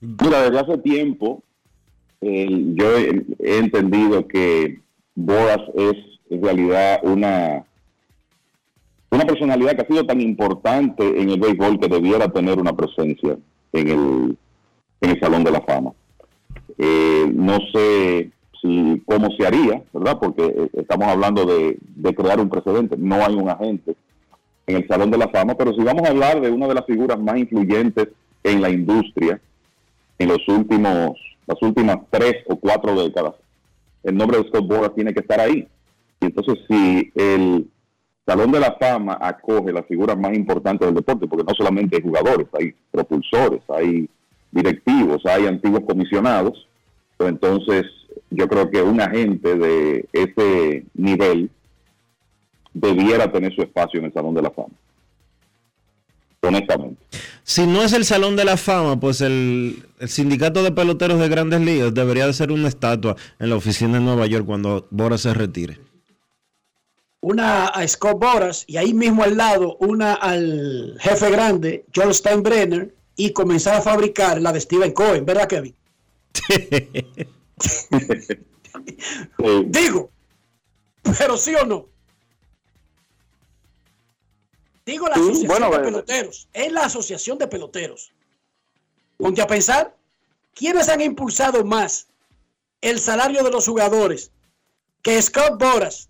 Mira, 0.00 0.42
desde 0.42 0.58
hace 0.58 0.78
tiempo 0.78 1.42
eh, 2.20 2.48
yo 2.74 2.98
he, 2.98 3.24
he 3.40 3.58
entendido 3.58 4.26
que 4.26 4.80
Boras 5.14 5.60
es 5.74 5.96
en 6.30 6.42
realidad 6.42 7.00
una, 7.02 7.64
una 9.10 9.24
personalidad 9.26 9.76
que 9.76 9.82
ha 9.82 9.86
sido 9.86 10.06
tan 10.06 10.20
importante 10.20 11.06
en 11.20 11.30
el 11.30 11.38
béisbol 11.38 11.78
que 11.78 11.88
debiera 11.88 12.28
tener 12.32 12.58
una 12.58 12.74
presencia 12.74 13.36
en 13.72 13.88
el, 13.88 14.36
en 15.00 15.10
el 15.10 15.20
Salón 15.20 15.44
de 15.44 15.50
la 15.50 15.60
Fama. 15.60 15.92
Eh, 16.78 17.30
no 17.34 17.58
sé 17.72 18.30
si 18.60 19.02
cómo 19.06 19.28
se 19.36 19.46
haría, 19.46 19.82
¿verdad? 19.92 20.18
Porque 20.20 20.44
eh, 20.44 20.70
estamos 20.74 21.08
hablando 21.08 21.44
de, 21.44 21.78
crear 22.14 22.40
un 22.40 22.48
precedente. 22.48 22.96
No 22.96 23.16
hay 23.16 23.34
un 23.34 23.48
agente 23.48 23.96
en 24.66 24.76
el 24.76 24.88
Salón 24.88 25.10
de 25.10 25.18
la 25.18 25.28
Fama, 25.28 25.54
pero 25.54 25.72
si 25.74 25.82
vamos 25.82 26.02
a 26.04 26.10
hablar 26.10 26.40
de 26.40 26.50
una 26.50 26.68
de 26.68 26.74
las 26.74 26.86
figuras 26.86 27.18
más 27.18 27.36
influyentes 27.38 28.08
en 28.44 28.60
la 28.60 28.70
industria 28.70 29.40
en 30.18 30.28
los 30.28 30.46
últimos, 30.46 31.18
las 31.46 31.60
últimas 31.62 31.98
tres 32.10 32.36
o 32.46 32.56
cuatro 32.56 32.94
décadas, 33.02 33.34
el 34.04 34.16
nombre 34.16 34.38
de 34.38 34.48
Scott 34.48 34.66
Boras 34.66 34.94
tiene 34.94 35.12
que 35.12 35.20
estar 35.20 35.40
ahí. 35.40 35.66
Y 36.20 36.26
entonces 36.26 36.58
si 36.68 37.10
el 37.16 37.68
Salón 38.24 38.52
de 38.52 38.60
la 38.60 38.76
Fama 38.78 39.18
acoge 39.20 39.72
las 39.72 39.86
figuras 39.86 40.16
más 40.16 40.32
importantes 40.34 40.86
del 40.86 40.94
deporte, 40.94 41.26
porque 41.26 41.44
no 41.44 41.54
solamente 41.54 41.96
hay 41.96 42.02
jugadores, 42.02 42.46
hay 42.52 42.72
propulsores, 42.90 43.62
hay 43.68 44.08
directivos, 44.52 45.26
hay 45.26 45.46
antiguos 45.46 45.82
comisionados, 45.86 46.68
pues 47.16 47.30
entonces 47.30 47.84
yo 48.30 48.46
creo 48.48 48.70
que 48.70 48.82
un 48.82 49.00
agente 49.00 49.56
de 49.56 50.06
ese 50.12 50.84
nivel 50.94 51.50
debiera 52.72 53.30
tener 53.32 53.54
su 53.54 53.62
espacio 53.62 53.98
en 54.00 54.06
el 54.06 54.12
Salón 54.12 54.34
de 54.34 54.42
la 54.42 54.50
Fama. 54.50 54.74
Honestamente. 56.44 57.00
Si 57.44 57.66
no 57.66 57.82
es 57.82 57.92
el 57.92 58.04
Salón 58.04 58.34
de 58.36 58.44
la 58.44 58.56
Fama, 58.56 58.98
pues 58.98 59.20
el, 59.20 59.84
el 60.00 60.08
sindicato 60.08 60.62
de 60.62 60.72
peloteros 60.72 61.20
de 61.20 61.28
grandes 61.28 61.60
ligas 61.60 61.94
debería 61.94 62.26
de 62.26 62.32
ser 62.32 62.50
una 62.50 62.68
estatua 62.68 63.16
en 63.38 63.48
la 63.50 63.56
oficina 63.56 63.94
de 63.94 64.00
Nueva 64.04 64.26
York 64.26 64.44
cuando 64.44 64.86
Boras 64.90 65.20
se 65.22 65.34
retire. 65.34 65.78
una 67.20 67.66
a 67.66 67.86
Scott 67.86 68.18
Boras 68.18 68.64
y 68.66 68.76
ahí 68.76 68.92
mismo 68.92 69.22
al 69.22 69.36
lado 69.36 69.76
una 69.78 70.14
al 70.14 70.96
jefe 70.98 71.30
grande, 71.30 71.84
Joel 71.94 72.12
Steinbrenner, 72.14 72.92
y 73.16 73.32
comenzar 73.32 73.74
a 73.76 73.82
fabricar 73.82 74.40
la 74.40 74.52
de 74.52 74.60
Steven 74.60 74.92
Cohen, 74.92 75.24
¿verdad, 75.24 75.48
Kevin? 75.48 75.74
Digo, 79.66 80.10
pero 81.18 81.36
sí 81.36 81.54
o 81.54 81.66
no. 81.66 81.86
Digo 84.84 85.06
la 85.08 85.14
Sí, 85.14 85.20
asociación 85.20 85.48
bueno, 85.48 85.70
de 85.70 85.76
eh, 85.76 85.80
peloteros. 85.80 86.48
Es 86.52 86.72
la 86.72 86.84
asociación 86.84 87.38
de 87.38 87.46
peloteros. 87.46 88.12
Ponte 89.16 89.40
a 89.40 89.46
pensar, 89.46 89.96
¿quiénes 90.54 90.88
han 90.88 91.00
impulsado 91.00 91.64
más 91.64 92.08
el 92.80 92.98
salario 92.98 93.44
de 93.44 93.50
los 93.50 93.66
jugadores 93.66 94.32
que 95.02 95.20
Scott 95.22 95.60
Boras 95.60 96.08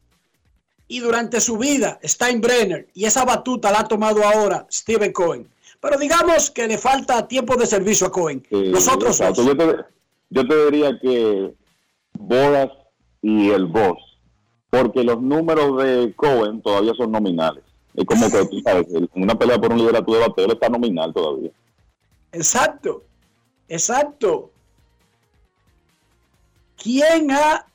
y 0.88 1.00
durante 1.00 1.40
su 1.40 1.58
vida 1.58 2.00
Steinbrenner 2.02 2.88
y 2.94 3.04
esa 3.04 3.24
batuta 3.24 3.70
la 3.70 3.80
ha 3.80 3.88
tomado 3.88 4.26
ahora 4.26 4.66
Steven 4.70 5.12
Cohen? 5.12 5.50
Pero 5.82 5.98
digamos 5.98 6.48
que 6.52 6.68
le 6.68 6.78
falta 6.78 7.26
tiempo 7.26 7.56
de 7.56 7.66
servicio 7.66 8.06
a 8.06 8.12
Cohen. 8.12 8.46
Eh, 8.50 8.66
Los 8.66 8.86
otros 8.86 9.20
exacto. 9.20 9.42
Yo 9.44 9.56
te, 9.56 9.84
yo 10.30 10.46
te 10.46 10.64
diría 10.66 10.96
que 11.00 11.52
Boras 12.12 12.70
y 13.20 13.50
el 13.50 13.66
Boss, 13.66 13.98
porque 14.70 15.02
los 15.02 15.20
números 15.20 15.82
de 15.82 16.14
Cohen 16.14 16.62
todavía 16.62 16.94
son 16.94 17.10
nominales. 17.10 17.64
Es 17.94 18.04
como 18.04 18.30
que 18.30 18.46
tú 18.46 18.60
sabes, 18.60 18.86
una 19.14 19.34
pelea 19.34 19.60
por 19.60 19.72
un 19.72 19.78
liderato 19.78 20.14
de 20.14 20.20
bateo 20.20 20.52
está 20.52 20.68
nominal 20.68 21.12
todavía. 21.12 21.50
Exacto, 22.30 23.02
exacto. 23.68 24.52
¿Quién 26.80 27.32
ha 27.32 27.66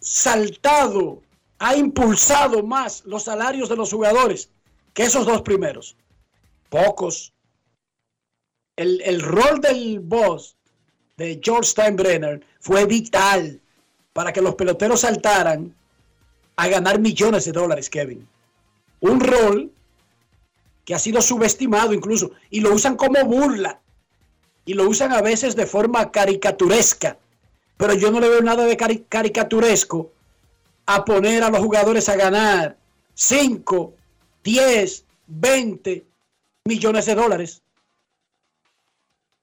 saltado, 0.00 1.20
ha 1.58 1.76
impulsado 1.76 2.62
más 2.62 3.04
los 3.04 3.24
salarios 3.24 3.68
de 3.68 3.76
los 3.76 3.92
jugadores 3.92 4.48
que 4.94 5.04
esos 5.04 5.26
dos 5.26 5.42
primeros? 5.42 5.96
Pocos. 6.68 7.32
El, 8.76 9.00
el 9.02 9.20
rol 9.20 9.60
del 9.60 10.00
boss 10.00 10.56
de 11.16 11.40
George 11.42 11.70
Steinbrenner 11.70 12.44
fue 12.60 12.86
vital 12.86 13.60
para 14.12 14.32
que 14.32 14.40
los 14.40 14.54
peloteros 14.54 15.00
saltaran 15.00 15.74
a 16.56 16.68
ganar 16.68 16.98
millones 16.98 17.44
de 17.44 17.52
dólares, 17.52 17.88
Kevin. 17.90 18.26
Un 19.00 19.20
rol 19.20 19.70
que 20.84 20.94
ha 20.94 20.98
sido 20.98 21.22
subestimado 21.22 21.92
incluso, 21.92 22.32
y 22.50 22.60
lo 22.60 22.72
usan 22.74 22.96
como 22.96 23.24
burla, 23.24 23.80
y 24.64 24.74
lo 24.74 24.88
usan 24.88 25.12
a 25.12 25.22
veces 25.22 25.54
de 25.54 25.66
forma 25.66 26.10
caricaturesca, 26.10 27.18
pero 27.76 27.94
yo 27.94 28.10
no 28.10 28.20
le 28.20 28.28
veo 28.28 28.42
nada 28.42 28.64
de 28.64 28.76
cari- 28.76 29.04
caricaturesco 29.08 30.10
a 30.86 31.04
poner 31.04 31.42
a 31.42 31.50
los 31.50 31.60
jugadores 31.60 32.08
a 32.08 32.16
ganar 32.16 32.76
5, 33.14 33.94
10, 34.44 35.04
20 35.26 36.04
millones 36.64 37.06
de 37.06 37.14
dólares. 37.14 37.62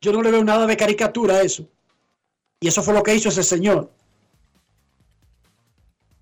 Yo 0.01 0.13
no 0.13 0.21
le 0.21 0.31
veo 0.31 0.43
nada 0.43 0.65
de 0.65 0.77
caricatura 0.77 1.35
a 1.35 1.41
eso. 1.41 1.65
Y 2.61 2.67
eso 2.67 2.81
fue 2.84 2.93
lo 2.93 3.03
que 3.03 3.15
hizo 3.15 3.30
ese 3.30 3.43
señor. 3.43 3.89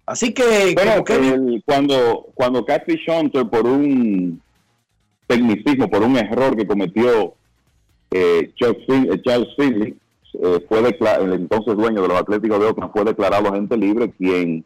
Así 0.05 0.33
que, 0.33 0.73
Bueno, 0.73 1.03
que- 1.03 1.15
el- 1.15 1.63
cuando, 1.65 2.27
cuando 2.33 2.63
Cathy 2.65 2.95
Shunter, 2.95 3.45
por 3.49 3.65
un 3.67 4.41
tecnicismo, 5.27 5.89
por 5.89 6.01
un 6.03 6.15
error 6.17 6.55
que 6.55 6.65
cometió 6.65 7.33
eh, 8.11 8.53
Chuck 8.55 8.77
Fin- 8.87 9.11
eh, 9.11 9.21
Charles 9.21 9.49
Finley, 9.57 9.97
eh, 10.41 10.65
fue 10.69 10.79
el 10.79 11.33
entonces 11.33 11.75
dueño 11.75 12.01
de 12.01 12.07
los 12.07 12.17
Atléticos 12.17 12.57
de 12.57 12.65
Oakland, 12.67 12.93
fue 12.93 13.03
declarado 13.03 13.49
agente 13.49 13.75
libre, 13.75 14.11
quien 14.11 14.63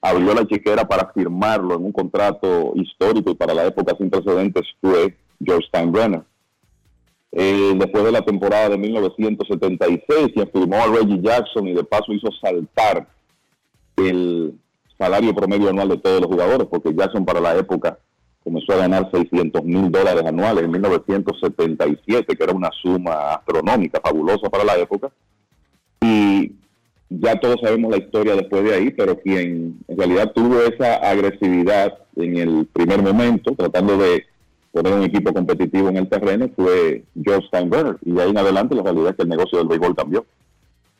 abrió 0.00 0.34
la 0.34 0.46
chequera 0.46 0.86
para 0.86 1.12
firmarlo 1.12 1.74
en 1.74 1.84
un 1.84 1.92
contrato 1.92 2.72
histórico 2.74 3.30
y 3.30 3.34
para 3.34 3.54
la 3.54 3.66
época 3.66 3.94
sin 3.98 4.10
precedentes 4.10 4.66
fue 4.80 5.16
George 5.44 5.66
Steinbrenner. 5.68 6.22
Eh, 7.32 7.74
después 7.76 8.04
de 8.04 8.12
la 8.12 8.22
temporada 8.22 8.70
de 8.70 8.78
1976, 8.78 10.30
quien 10.34 10.50
firmó 10.50 10.76
a 10.76 10.86
Reggie 10.86 11.20
Jackson 11.22 11.68
y 11.68 11.74
de 11.74 11.84
paso 11.84 12.12
hizo 12.12 12.28
saltar 12.40 13.06
el 13.96 14.54
salario 14.98 15.34
promedio 15.34 15.70
anual 15.70 15.90
de 15.90 15.98
todos 15.98 16.20
los 16.20 16.30
jugadores, 16.30 16.66
porque 16.68 16.94
Jackson 16.94 17.24
para 17.24 17.40
la 17.40 17.56
época 17.56 17.98
comenzó 18.42 18.72
a 18.72 18.78
ganar 18.78 19.10
600 19.12 19.62
mil 19.64 19.90
dólares 19.90 20.24
anuales 20.24 20.64
en 20.64 20.70
1977, 20.70 22.36
que 22.36 22.42
era 22.42 22.52
una 22.52 22.70
suma 22.82 23.34
astronómica, 23.34 24.00
fabulosa 24.00 24.48
para 24.50 24.64
la 24.64 24.76
época. 24.76 25.10
Y 26.00 26.52
ya 27.10 27.38
todos 27.40 27.60
sabemos 27.60 27.90
la 27.90 27.98
historia 27.98 28.36
después 28.36 28.62
de 28.64 28.74
ahí, 28.74 28.90
pero 28.90 29.18
quien 29.18 29.78
en 29.88 29.98
realidad 29.98 30.30
tuvo 30.32 30.62
esa 30.62 30.94
agresividad 30.94 31.98
en 32.16 32.36
el 32.36 32.66
primer 32.72 33.02
momento, 33.02 33.52
tratando 33.56 33.98
de 33.98 34.26
poner 34.70 34.92
un 34.92 35.02
equipo 35.02 35.32
competitivo 35.32 35.88
en 35.88 35.96
el 35.96 36.08
terreno, 36.08 36.48
fue 36.54 37.04
George 37.20 37.48
Steinbrenner. 37.48 37.96
Y 38.02 38.12
de 38.12 38.22
ahí 38.22 38.30
en 38.30 38.38
adelante 38.38 38.76
la 38.76 38.84
realidad 38.84 39.10
es 39.10 39.16
que 39.16 39.22
el 39.24 39.28
negocio 39.28 39.58
del 39.58 39.66
béisbol 39.66 39.96
cambió. 39.96 40.24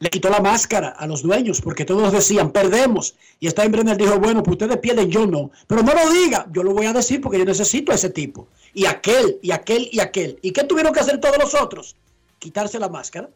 le 0.00 0.10
quitó 0.10 0.30
la 0.30 0.40
máscara 0.40 0.88
a 0.88 1.06
los 1.06 1.22
dueños 1.22 1.60
porque 1.60 1.84
todos 1.84 2.12
decían, 2.12 2.50
perdemos. 2.50 3.14
Y 3.38 3.48
Steinbrenner 3.48 3.96
dijo, 3.96 4.18
bueno, 4.18 4.42
pues 4.42 4.54
ustedes 4.54 4.78
pierden, 4.78 5.10
yo 5.10 5.26
no. 5.26 5.52
Pero 5.68 5.82
no 5.82 5.94
lo 5.94 6.10
diga, 6.10 6.48
yo 6.52 6.64
lo 6.64 6.72
voy 6.74 6.86
a 6.86 6.92
decir 6.92 7.20
porque 7.20 7.38
yo 7.38 7.44
necesito 7.44 7.92
a 7.92 7.94
ese 7.94 8.10
tipo. 8.10 8.48
Y 8.74 8.86
aquel, 8.86 9.38
y 9.42 9.52
aquel, 9.52 9.88
y 9.92 10.00
aquel. 10.00 10.38
¿Y 10.42 10.50
qué 10.50 10.64
tuvieron 10.64 10.92
que 10.92 11.00
hacer 11.00 11.20
todos 11.20 11.38
los 11.38 11.54
otros? 11.54 11.94
Quitarse 12.40 12.80
la 12.80 12.88
máscara. 12.88 13.28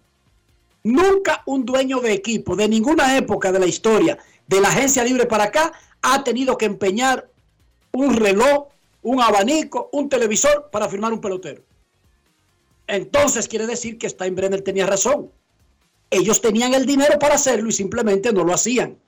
Nunca 0.84 1.42
un 1.46 1.64
dueño 1.64 2.00
de 2.00 2.12
equipo 2.12 2.54
de 2.54 2.68
ninguna 2.68 3.16
época 3.16 3.50
de 3.50 3.58
la 3.58 3.66
historia 3.66 4.18
de 4.46 4.60
la 4.60 4.68
agencia 4.68 5.02
libre 5.02 5.24
para 5.24 5.44
acá 5.44 5.72
ha 6.02 6.22
tenido 6.22 6.58
que 6.58 6.66
empeñar 6.66 7.30
un 7.92 8.14
reloj, 8.14 8.68
un 9.02 9.22
abanico, 9.22 9.88
un 9.92 10.10
televisor 10.10 10.68
para 10.70 10.88
firmar 10.88 11.14
un 11.14 11.22
pelotero. 11.22 11.62
Entonces 12.86 13.48
quiere 13.48 13.66
decir 13.66 13.96
que 13.96 14.10
Steinbrenner 14.10 14.60
tenía 14.60 14.84
razón. 14.84 15.30
Ellos 16.10 16.42
tenían 16.42 16.74
el 16.74 16.84
dinero 16.84 17.18
para 17.18 17.36
hacerlo 17.36 17.70
y 17.70 17.72
simplemente 17.72 18.30
no 18.30 18.44
lo 18.44 18.52
hacían. 18.52 18.98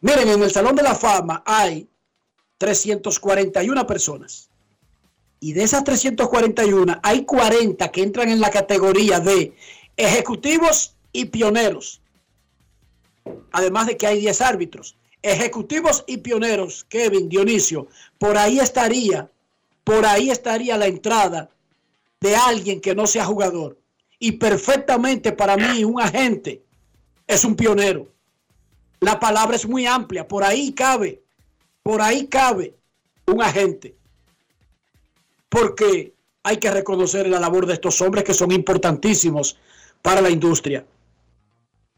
Miren, 0.00 0.28
en 0.28 0.42
el 0.42 0.52
Salón 0.52 0.76
de 0.76 0.84
la 0.84 0.94
Fama 0.94 1.42
hay 1.44 1.88
341 2.58 3.86
personas. 3.88 4.50
Y 5.40 5.52
de 5.52 5.64
esas 5.64 5.82
341 5.82 7.00
hay 7.02 7.24
40 7.24 7.88
que 7.90 8.02
entran 8.02 8.28
en 8.28 8.40
la 8.40 8.50
categoría 8.50 9.18
de 9.18 9.52
ejecutivos 9.96 10.94
y 11.18 11.24
pioneros. 11.24 12.00
Además 13.50 13.88
de 13.88 13.96
que 13.96 14.06
hay 14.06 14.20
10 14.20 14.40
árbitros. 14.40 14.96
Ejecutivos 15.20 16.04
y 16.06 16.18
pioneros, 16.18 16.84
Kevin, 16.84 17.28
Dionisio, 17.28 17.88
por 18.18 18.38
ahí 18.38 18.60
estaría, 18.60 19.28
por 19.82 20.06
ahí 20.06 20.30
estaría 20.30 20.76
la 20.76 20.86
entrada 20.86 21.50
de 22.20 22.36
alguien 22.36 22.80
que 22.80 22.94
no 22.94 23.08
sea 23.08 23.24
jugador. 23.24 23.76
Y 24.20 24.32
perfectamente 24.32 25.32
para 25.32 25.56
mí 25.56 25.82
un 25.82 26.00
agente 26.00 26.62
es 27.26 27.44
un 27.44 27.56
pionero. 27.56 28.08
La 29.00 29.18
palabra 29.18 29.56
es 29.56 29.66
muy 29.66 29.86
amplia, 29.86 30.26
por 30.26 30.44
ahí 30.44 30.72
cabe, 30.72 31.20
por 31.82 32.00
ahí 32.00 32.28
cabe 32.28 32.74
un 33.26 33.42
agente. 33.42 33.96
Porque 35.48 36.14
hay 36.44 36.58
que 36.58 36.70
reconocer 36.70 37.28
la 37.28 37.40
labor 37.40 37.66
de 37.66 37.74
estos 37.74 38.00
hombres 38.02 38.22
que 38.22 38.34
son 38.34 38.52
importantísimos 38.52 39.56
para 40.00 40.20
la 40.20 40.30
industria. 40.30 40.84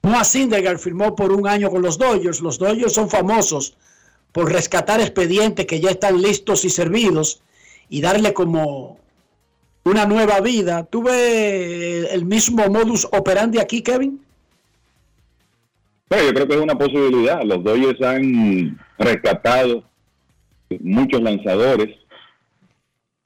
Noah 0.02 0.24
Syndergaard 0.24 0.78
firmó 0.78 1.14
por 1.14 1.32
un 1.32 1.46
año 1.46 1.70
con 1.70 1.82
los 1.82 1.98
Dodgers. 1.98 2.40
Los 2.40 2.58
Dodgers 2.58 2.92
son 2.92 3.10
famosos 3.10 3.76
por 4.32 4.50
rescatar 4.52 5.00
expedientes 5.00 5.66
que 5.66 5.80
ya 5.80 5.90
están 5.90 6.20
listos 6.20 6.64
y 6.64 6.70
servidos 6.70 7.42
y 7.88 8.00
darle 8.00 8.32
como 8.32 8.98
una 9.84 10.06
nueva 10.06 10.40
vida. 10.40 10.84
¿Tuve 10.84 12.12
el 12.14 12.24
mismo 12.24 12.66
modus 12.68 13.06
operandi 13.12 13.58
aquí, 13.58 13.82
Kevin? 13.82 14.20
Bueno, 16.08 16.24
yo 16.26 16.34
creo 16.34 16.48
que 16.48 16.54
es 16.54 16.60
una 16.60 16.78
posibilidad. 16.78 17.42
Los 17.42 17.62
Dodgers 17.62 18.00
han 18.02 18.78
rescatado 18.98 19.84
muchos 20.80 21.20
lanzadores 21.20 21.96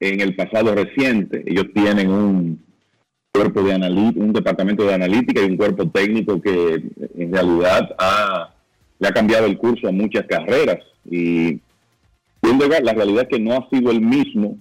en 0.00 0.20
el 0.20 0.34
pasado 0.34 0.74
reciente. 0.74 1.44
Ellos 1.46 1.66
tienen 1.74 2.10
un 2.10 2.63
cuerpo 3.34 3.62
de 3.64 3.74
un 3.74 4.32
departamento 4.32 4.84
de 4.84 4.94
analítica 4.94 5.42
y 5.42 5.46
un 5.50 5.56
cuerpo 5.56 5.88
técnico 5.88 6.40
que 6.40 6.84
en 7.18 7.32
realidad 7.32 7.92
ha, 7.98 8.54
ha 9.02 9.12
cambiado 9.12 9.46
el 9.46 9.58
curso 9.58 9.88
a 9.88 9.92
muchas 9.92 10.24
carreras. 10.26 10.78
Y 11.10 11.60
la 12.42 12.92
realidad 12.92 13.22
es 13.24 13.28
que 13.28 13.40
no 13.40 13.54
ha 13.54 13.68
sido 13.70 13.90
el 13.90 14.00
mismo 14.00 14.56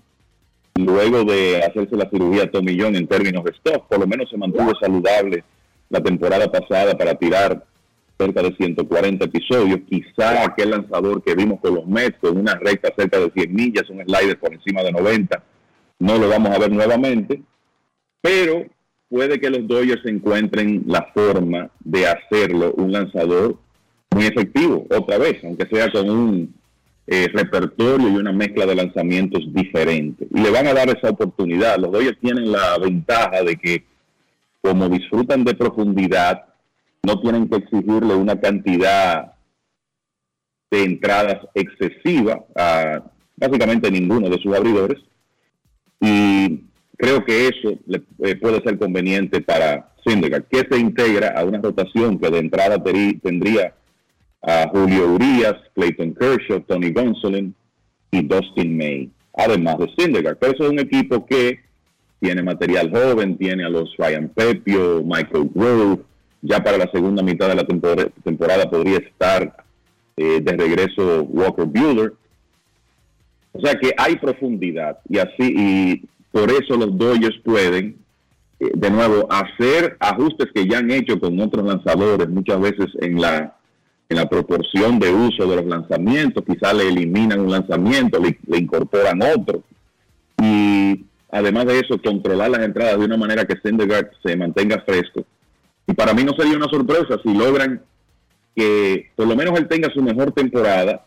luego 0.75 1.23
de 1.23 1.61
hacerse 1.63 1.95
la 1.95 2.09
cirugía 2.09 2.49
Tommy 2.49 2.75
John 2.79 2.95
en 2.95 3.07
términos 3.07 3.43
de 3.43 3.51
stock. 3.51 3.87
Por 3.87 3.99
lo 3.99 4.07
menos 4.07 4.27
se 4.31 4.37
mantuvo 4.37 4.73
saludable 4.81 5.43
la 5.89 6.01
temporada 6.01 6.51
pasada 6.51 6.97
para 6.97 7.13
tirar 7.13 7.63
cerca 8.17 8.41
de 8.41 8.55
140 8.55 9.25
episodios. 9.25 9.81
Quizá 9.87 10.45
aquel 10.45 10.71
lanzador 10.71 11.21
que 11.21 11.35
vimos 11.35 11.59
con 11.59 11.75
los 11.75 11.85
Mets 11.85 12.17
con 12.19 12.37
una 12.37 12.55
recta 12.55 12.91
cerca 12.97 13.19
de 13.19 13.29
100 13.29 13.53
millas, 13.53 13.87
un 13.91 14.03
slider 14.03 14.39
por 14.39 14.51
encima 14.51 14.81
de 14.81 14.91
90, 14.91 15.43
no 15.99 16.17
lo 16.17 16.27
vamos 16.27 16.55
a 16.55 16.57
ver 16.57 16.71
nuevamente. 16.71 17.43
Pero 18.23 18.65
puede 19.09 19.39
que 19.39 19.49
los 19.49 19.67
Dodgers 19.67 20.05
encuentren 20.05 20.83
la 20.87 21.11
forma 21.13 21.69
de 21.81 22.07
hacerlo 22.07 22.73
un 22.77 22.93
lanzador 22.93 23.57
muy 24.11 24.25
efectivo, 24.25 24.87
otra 24.89 25.17
vez, 25.17 25.43
aunque 25.43 25.67
sea 25.67 25.91
con 25.91 26.09
un 26.09 26.55
eh, 27.05 27.27
repertorio 27.33 28.07
y 28.07 28.15
una 28.15 28.31
mezcla 28.31 28.65
de 28.65 28.75
lanzamientos 28.75 29.41
diferentes. 29.53 30.25
Y 30.33 30.39
le 30.39 30.49
van 30.51 30.67
a 30.67 30.73
dar 30.73 30.89
esa 30.89 31.09
oportunidad. 31.09 31.77
Los 31.77 31.91
Dodgers 31.91 32.17
tienen 32.21 32.49
la 32.49 32.77
ventaja 32.77 33.43
de 33.43 33.57
que 33.57 33.83
como 34.61 34.87
disfrutan 34.87 35.43
de 35.43 35.55
profundidad, 35.55 36.45
no 37.03 37.19
tienen 37.19 37.49
que 37.49 37.57
exigirle 37.57 38.15
una 38.15 38.39
cantidad 38.39 39.33
de 40.71 40.83
entradas 40.83 41.45
excesiva 41.53 42.45
a 42.55 43.03
básicamente 43.35 43.91
ninguno 43.91 44.29
de 44.29 44.41
sus 44.41 44.55
abridores. 44.55 45.01
Y 45.99 46.61
creo 46.97 47.23
que 47.25 47.47
eso 47.47 47.77
le, 47.85 48.01
eh, 48.23 48.35
puede 48.35 48.61
ser 48.61 48.77
conveniente 48.77 49.41
para 49.41 49.89
Syndergaard, 50.05 50.45
que 50.45 50.67
se 50.69 50.79
integra 50.79 51.29
a 51.39 51.43
una 51.45 51.59
rotación 51.59 52.19
que 52.19 52.29
de 52.29 52.39
entrada 52.39 52.81
tendría 53.21 53.73
a 54.41 54.67
Julio 54.69 55.13
Urias, 55.13 55.55
Clayton 55.73 56.13
Kershaw, 56.15 56.59
Tony 56.61 56.91
Gonsolin 56.91 57.55
y 58.11 58.21
Dustin 58.23 58.77
May, 58.77 59.09
además 59.37 59.77
de 59.77 59.93
Syndergaard. 59.97 60.37
Pero 60.37 60.53
eso 60.53 60.63
es 60.65 60.69
un 60.71 60.79
equipo 60.79 61.25
que 61.25 61.59
tiene 62.19 62.43
material 62.43 62.89
joven, 62.91 63.37
tiene 63.37 63.63
a 63.65 63.69
los 63.69 63.95
Ryan 63.97 64.29
Pepio, 64.29 65.01
Michael 65.03 65.49
Grove, 65.53 66.01
ya 66.41 66.61
para 66.61 66.77
la 66.77 66.89
segunda 66.91 67.23
mitad 67.23 67.47
de 67.47 67.55
la 67.55 67.65
tempor- 67.65 68.11
temporada 68.23 68.69
podría 68.69 68.97
estar 68.97 69.63
eh, 70.17 70.41
de 70.41 70.51
regreso 70.57 71.23
Walker 71.23 71.65
Bueller. 71.65 72.13
O 73.53 73.61
sea 73.61 73.75
que 73.75 73.93
hay 73.97 74.15
profundidad 74.17 74.99
y 75.07 75.19
así, 75.19 75.33
y 75.39 76.03
por 76.33 76.51
eso 76.51 76.75
los 76.75 76.97
Dodgers 76.97 77.37
pueden, 77.43 77.95
eh, 78.59 78.71
de 78.73 78.89
nuevo, 78.89 79.27
hacer 79.31 79.95
ajustes 79.99 80.47
que 80.53 80.67
ya 80.67 80.79
han 80.79 80.89
hecho 80.89 81.19
con 81.19 81.39
otros 81.39 81.63
lanzadores, 81.63 82.27
muchas 82.27 82.59
veces 82.59 82.87
en 83.01 83.21
la, 83.21 83.55
en 84.09 84.17
la 84.17 84.27
proporción 84.27 84.97
de 84.97 85.13
uso 85.13 85.45
de 85.45 85.57
los 85.57 85.65
lanzamientos, 85.67 86.43
quizá 86.43 86.73
le 86.73 86.87
eliminan 86.87 87.39
un 87.39 87.51
lanzamiento, 87.51 88.19
le, 88.19 88.39
le 88.47 88.57
incorporan 88.57 89.21
otro. 89.21 89.61
Y 90.41 91.05
además 91.31 91.67
de 91.67 91.79
eso, 91.81 92.01
controlar 92.01 92.49
las 92.49 92.61
entradas 92.65 92.97
de 92.97 93.05
una 93.05 93.15
manera 93.15 93.45
que 93.45 93.59
Syndergaard 93.63 94.09
se 94.25 94.35
mantenga 94.35 94.81
fresco. 94.81 95.23
Y 95.85 95.93
para 95.93 96.15
mí 96.15 96.23
no 96.23 96.33
sería 96.35 96.57
una 96.57 96.67
sorpresa 96.67 97.19
si 97.23 97.31
logran 97.31 97.79
que 98.55 99.11
por 99.15 99.27
lo 99.27 99.35
menos 99.35 99.59
él 99.59 99.67
tenga 99.67 99.93
su 99.93 100.01
mejor 100.01 100.31
temporada 100.31 101.05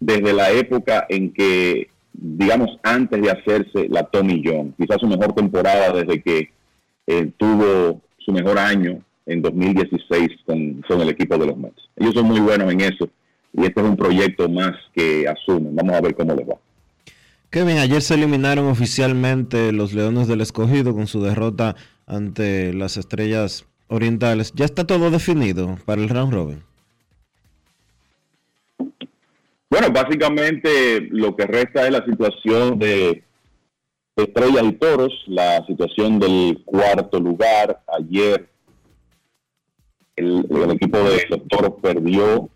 desde 0.00 0.32
la 0.32 0.50
época 0.50 1.06
en 1.08 1.32
que 1.32 1.90
digamos, 2.20 2.78
antes 2.82 3.22
de 3.22 3.30
hacerse 3.30 3.88
la 3.88 4.04
Tommy 4.04 4.42
John. 4.44 4.74
Quizás 4.76 5.00
su 5.00 5.06
mejor 5.06 5.32
temporada 5.34 5.92
desde 5.92 6.20
que 6.20 6.50
eh, 7.06 7.30
tuvo 7.36 8.00
su 8.18 8.32
mejor 8.32 8.58
año 8.58 9.02
en 9.26 9.42
2016 9.42 10.28
con, 10.44 10.82
con 10.88 11.00
el 11.00 11.10
equipo 11.10 11.38
de 11.38 11.46
los 11.46 11.56
Mets. 11.56 11.88
Ellos 11.96 12.14
son 12.14 12.26
muy 12.26 12.40
buenos 12.40 12.72
en 12.72 12.80
eso 12.80 13.08
y 13.52 13.62
este 13.64 13.80
es 13.80 13.86
un 13.86 13.96
proyecto 13.96 14.48
más 14.48 14.72
que 14.94 15.28
asumen. 15.28 15.74
Vamos 15.76 15.94
a 15.94 16.00
ver 16.00 16.14
cómo 16.14 16.34
les 16.34 16.48
va. 16.48 16.56
Kevin, 17.50 17.78
ayer 17.78 18.02
se 18.02 18.14
eliminaron 18.14 18.66
oficialmente 18.66 19.72
los 19.72 19.94
Leones 19.94 20.28
del 20.28 20.42
Escogido 20.42 20.94
con 20.94 21.06
su 21.06 21.22
derrota 21.22 21.76
ante 22.06 22.74
las 22.74 22.96
Estrellas 22.96 23.64
Orientales. 23.86 24.52
¿Ya 24.54 24.66
está 24.66 24.86
todo 24.86 25.10
definido 25.10 25.78
para 25.86 26.02
el 26.02 26.10
round 26.10 26.34
robin? 26.34 26.67
Bueno, 29.70 29.90
básicamente 29.92 31.00
lo 31.10 31.36
que 31.36 31.46
resta 31.46 31.86
es 31.86 31.92
la 31.92 32.04
situación 32.04 32.78
de 32.78 33.22
Estrellas 34.16 34.64
y 34.64 34.72
Toros, 34.72 35.12
la 35.26 35.64
situación 35.66 36.18
del 36.18 36.62
cuarto 36.64 37.20
lugar. 37.20 37.82
Ayer 37.86 38.48
el, 40.16 40.70
equipo 40.70 40.98
de 40.98 41.26
los 41.28 41.46
Toros 41.48 41.74
perdió 41.82 42.48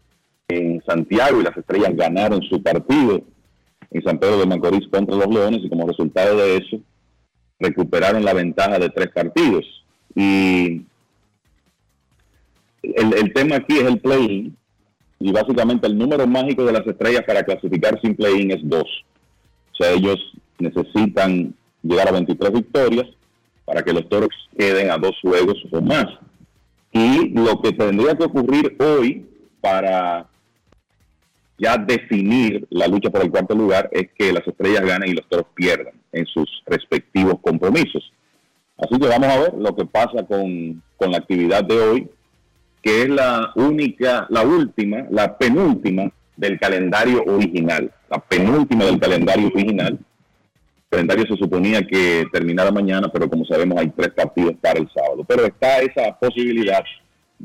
en 0.48 0.82
Santiago 0.86 1.40
y 1.40 1.44
las 1.44 1.56
Estrellas 1.56 1.94
ganaron 1.94 2.42
su 2.42 2.62
partido 2.62 3.22
en 3.90 4.02
San 4.02 4.18
Pedro 4.18 4.38
de 4.38 4.46
Macorís 4.46 4.88
contra 4.88 5.14
los 5.14 5.28
Leones 5.28 5.60
y 5.62 5.68
como 5.68 5.86
resultado 5.86 6.38
de 6.38 6.56
eso 6.56 6.80
recuperaron 7.60 8.24
la 8.24 8.32
ventaja 8.32 8.78
de 8.78 8.88
tres 8.88 9.08
partidos. 9.08 9.64
Y 10.14 10.86
el, 12.82 13.14
el 13.14 13.32
tema 13.34 13.56
aquí 13.56 13.76
es 13.76 13.84
el 13.84 14.00
play 14.00 14.52
y 15.22 15.32
básicamente 15.32 15.86
el 15.86 15.96
número 15.96 16.26
mágico 16.26 16.64
de 16.64 16.72
las 16.72 16.86
estrellas 16.86 17.22
para 17.26 17.42
clasificar 17.44 18.00
sin 18.00 18.16
play-in 18.16 18.50
es 18.50 18.60
dos. 18.62 19.04
O 19.72 19.76
sea, 19.76 19.92
ellos 19.92 20.18
necesitan 20.58 21.54
llegar 21.82 22.08
a 22.08 22.12
23 22.12 22.52
victorias 22.52 23.06
para 23.64 23.82
que 23.82 23.92
los 23.92 24.08
toros 24.08 24.30
queden 24.56 24.90
a 24.90 24.98
dos 24.98 25.16
juegos 25.22 25.56
o 25.70 25.80
más. 25.80 26.06
Y 26.92 27.30
lo 27.30 27.60
que 27.62 27.72
tendría 27.72 28.16
que 28.16 28.24
ocurrir 28.24 28.76
hoy 28.80 29.26
para 29.60 30.26
ya 31.56 31.76
definir 31.76 32.66
la 32.70 32.88
lucha 32.88 33.10
por 33.10 33.22
el 33.22 33.30
cuarto 33.30 33.54
lugar 33.54 33.88
es 33.92 34.08
que 34.18 34.32
las 34.32 34.46
estrellas 34.46 34.84
ganen 34.84 35.10
y 35.10 35.14
los 35.14 35.28
toros 35.28 35.46
pierdan 35.54 35.94
en 36.10 36.26
sus 36.26 36.48
respectivos 36.66 37.36
compromisos. 37.40 38.12
Así 38.76 38.98
que 38.98 39.06
vamos 39.06 39.28
a 39.28 39.38
ver 39.38 39.54
lo 39.54 39.74
que 39.76 39.86
pasa 39.86 40.26
con, 40.26 40.82
con 40.96 41.12
la 41.12 41.18
actividad 41.18 41.62
de 41.64 41.78
hoy 41.78 42.10
que 42.82 43.02
es 43.02 43.08
la 43.08 43.52
única, 43.54 44.26
la 44.28 44.42
última, 44.42 45.06
la 45.10 45.38
penúltima 45.38 46.10
del 46.36 46.58
calendario 46.58 47.22
original, 47.24 47.90
la 48.10 48.18
penúltima 48.18 48.84
del 48.84 48.98
calendario 48.98 49.46
original. 49.46 49.98
El 50.90 50.98
calendario 50.98 51.26
se 51.26 51.36
suponía 51.36 51.86
que 51.86 52.26
terminara 52.32 52.70
mañana, 52.70 53.08
pero 53.10 53.30
como 53.30 53.44
sabemos 53.44 53.78
hay 53.78 53.88
tres 53.90 54.10
partidos 54.10 54.54
para 54.60 54.78
el 54.80 54.90
sábado. 54.92 55.24
Pero 55.26 55.46
está 55.46 55.78
esa 55.78 56.18
posibilidad 56.18 56.84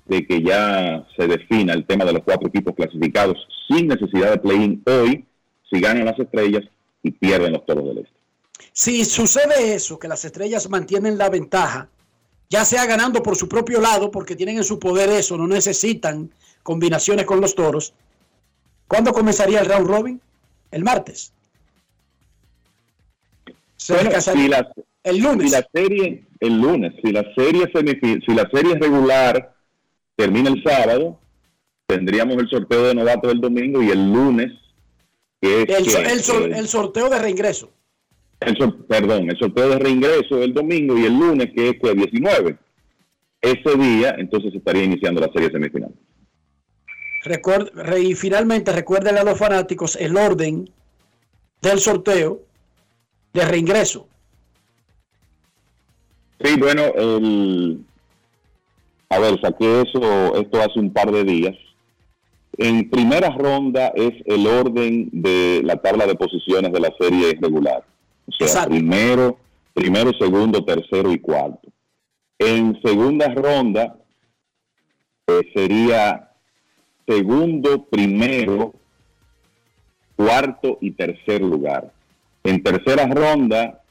de 0.06 0.26
que 0.26 0.42
ya 0.42 1.06
se 1.16 1.28
defina 1.28 1.74
el 1.74 1.86
tema 1.86 2.06
de 2.06 2.14
los 2.14 2.24
cuatro 2.24 2.50
equipos 2.50 2.76
clasificados 2.76 3.38
sin 3.68 3.88
necesidad 3.88 4.32
de 4.32 4.38
play-in 4.38 4.84
hoy, 4.86 5.26
si 5.70 5.80
ganan 5.80 6.06
las 6.06 6.20
estrellas 6.20 6.64
y 7.04 7.12
pierden 7.12 7.54
los 7.54 7.66
toros 7.66 7.86
del 7.86 8.00
este. 8.00 8.18
Si 8.74 9.06
sucede 9.06 9.74
eso, 9.76 9.98
que 10.00 10.08
las 10.08 10.24
estrellas 10.26 10.70
mantienen 10.70 11.18
la 11.18 11.30
ventaja, 11.30 11.90
ya 12.50 12.66
sea 12.66 12.86
ganando 12.86 13.22
por 13.22 13.36
su 13.36 13.48
propio 13.48 13.82
lado, 13.82 14.12
porque 14.12 14.36
tienen 14.36 14.58
en 14.58 14.64
su 14.64 14.80
poder 14.80 15.10
eso, 15.10 15.38
no 15.38 15.48
necesitan 15.48 16.32
combinaciones 16.64 17.26
con 17.26 17.42
los 17.42 17.56
toros. 17.56 17.94
¿Cuándo 18.88 19.12
comenzaría 19.14 19.60
el 19.60 19.66
round 19.66 19.88
robin? 19.88 20.22
El 20.72 20.84
martes. 20.84 21.34
el 25.04 25.18
lunes. 25.20 25.50
Si 25.50 25.58
la 25.58 25.68
serie, 25.74 26.28
el 26.40 26.62
lunes, 26.62 26.94
si 27.04 27.12
la 27.12 27.24
serie 27.36 27.70
si 28.26 28.34
la 28.34 28.50
serie 28.52 28.76
regular 28.76 29.56
termina 30.16 30.50
el 30.50 30.64
sábado, 30.64 31.20
tendríamos 31.86 32.38
el 32.38 32.50
sorteo 32.50 32.84
de 32.84 32.96
novato 32.96 33.30
el 33.30 33.40
domingo 33.40 33.82
y 33.82 33.90
el 33.90 34.12
lunes 34.12 34.52
que 35.40 35.62
es 35.62 35.96
el 35.96 36.68
sorteo 36.68 37.10
de 37.10 37.20
reingreso 37.20 37.72
perdón, 38.88 39.30
el 39.30 39.38
sorteo 39.38 39.70
de 39.70 39.80
reingreso 39.80 40.42
el 40.42 40.54
domingo 40.54 40.98
y 40.98 41.06
el 41.06 41.18
lunes, 41.18 41.50
que 41.56 41.70
es 41.70 41.76
el 41.82 41.98
19. 41.98 42.58
Ese 43.42 43.78
día, 43.78 44.16
entonces 44.18 44.54
estaría 44.54 44.84
iniciando 44.84 45.22
la 45.22 45.32
serie 45.32 45.50
semifinal. 45.50 45.92
y 48.00 48.14
finalmente, 48.16 48.72
recuerden 48.72 49.18
a 49.18 49.24
los 49.24 49.38
fanáticos 49.38 49.96
el 49.96 50.18
orden 50.18 50.70
del 51.62 51.80
sorteo 51.80 52.42
de 53.34 53.46
reingreso. 53.46 54.08
Sí, 56.40 56.56
bueno, 56.60 56.84
el, 56.96 57.80
a 59.10 59.20
ver, 59.20 59.40
saqué 59.42 59.82
eso, 59.82 60.36
esto 60.36 60.62
hace 60.62 60.80
un 60.80 60.94
par 60.94 61.12
de 61.12 61.24
días. 61.24 61.56
En 62.58 62.90
primera 62.90 63.30
ronda 63.30 63.92
es 63.96 64.14
el 64.26 64.46
orden 64.48 65.10
de 65.12 65.62
la 65.64 65.78
tabla 65.78 66.06
de 66.06 66.16
posiciones 66.16 66.72
de 66.72 66.80
la 66.80 66.94
serie 67.00 67.38
regular. 67.40 67.84
O 68.28 68.48
sea, 68.48 68.66
primero, 68.66 69.38
primero, 69.74 70.12
segundo, 70.20 70.64
tercero 70.64 71.12
y 71.12 71.20
cuarto. 71.20 71.70
En 72.38 72.80
segunda 72.82 73.30
ronda 73.34 73.98
eh, 75.28 75.42
sería 75.54 76.32
segundo, 77.08 77.86
primero, 77.86 78.74
cuarto 80.16 80.78
y 80.82 80.92
tercer 80.92 81.42
lugar. 81.42 81.92
En 82.44 82.62
tercera 82.62 83.08
ronda, 83.08 83.82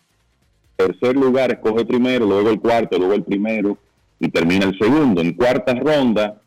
tercer 0.76 1.16
lugar 1.16 1.52
escoge 1.52 1.84
primero, 1.84 2.26
luego 2.26 2.50
el 2.50 2.60
cuarto, 2.60 2.98
luego 2.98 3.14
el 3.14 3.24
primero 3.24 3.78
y 4.20 4.28
termina 4.28 4.66
el 4.66 4.78
segundo. 4.78 5.20
En 5.20 5.32
cuarta 5.32 5.74
ronda, 5.74 6.40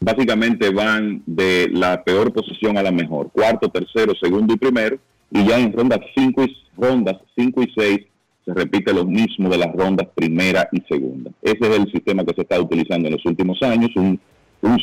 básicamente 0.00 0.70
van 0.70 1.22
de 1.26 1.68
la 1.72 2.02
peor 2.02 2.32
posición 2.32 2.76
a 2.76 2.82
la 2.82 2.92
mejor. 2.92 3.30
Cuarto, 3.30 3.68
tercero, 3.68 4.12
segundo 4.20 4.54
y 4.54 4.58
primero. 4.58 4.98
Y 5.30 5.46
ya 5.46 5.58
en 5.58 5.72
rondas 5.72 6.00
5 6.14 6.44
y 6.44 6.61
rondas 6.76 7.16
5 7.36 7.62
y 7.62 7.72
6 7.74 8.00
se 8.44 8.54
repite 8.54 8.92
lo 8.92 9.04
mismo 9.04 9.48
de 9.48 9.58
las 9.58 9.72
rondas 9.72 10.08
primera 10.14 10.68
y 10.72 10.80
segunda. 10.82 11.30
Ese 11.42 11.58
es 11.60 11.78
el 11.78 11.92
sistema 11.92 12.24
que 12.24 12.34
se 12.34 12.42
está 12.42 12.60
utilizando 12.60 13.08
en 13.08 13.14
los 13.14 13.24
últimos 13.24 13.62
años, 13.62 13.90
un, 13.94 14.20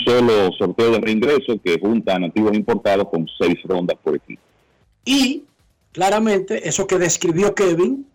solo 0.05 0.51
sorteo 0.57 0.91
de 0.91 0.99
reingreso 0.99 1.59
que 1.63 1.79
junta 1.79 2.15
a 2.15 2.19
nativos 2.19 2.53
importados 2.53 3.07
con 3.09 3.25
seis 3.39 3.57
rondas 3.63 3.97
por 4.03 4.15
equipo. 4.15 4.41
Y 5.05 5.43
claramente 5.91 6.67
eso 6.67 6.85
que 6.85 6.97
describió 6.97 7.55
Kevin 7.55 8.05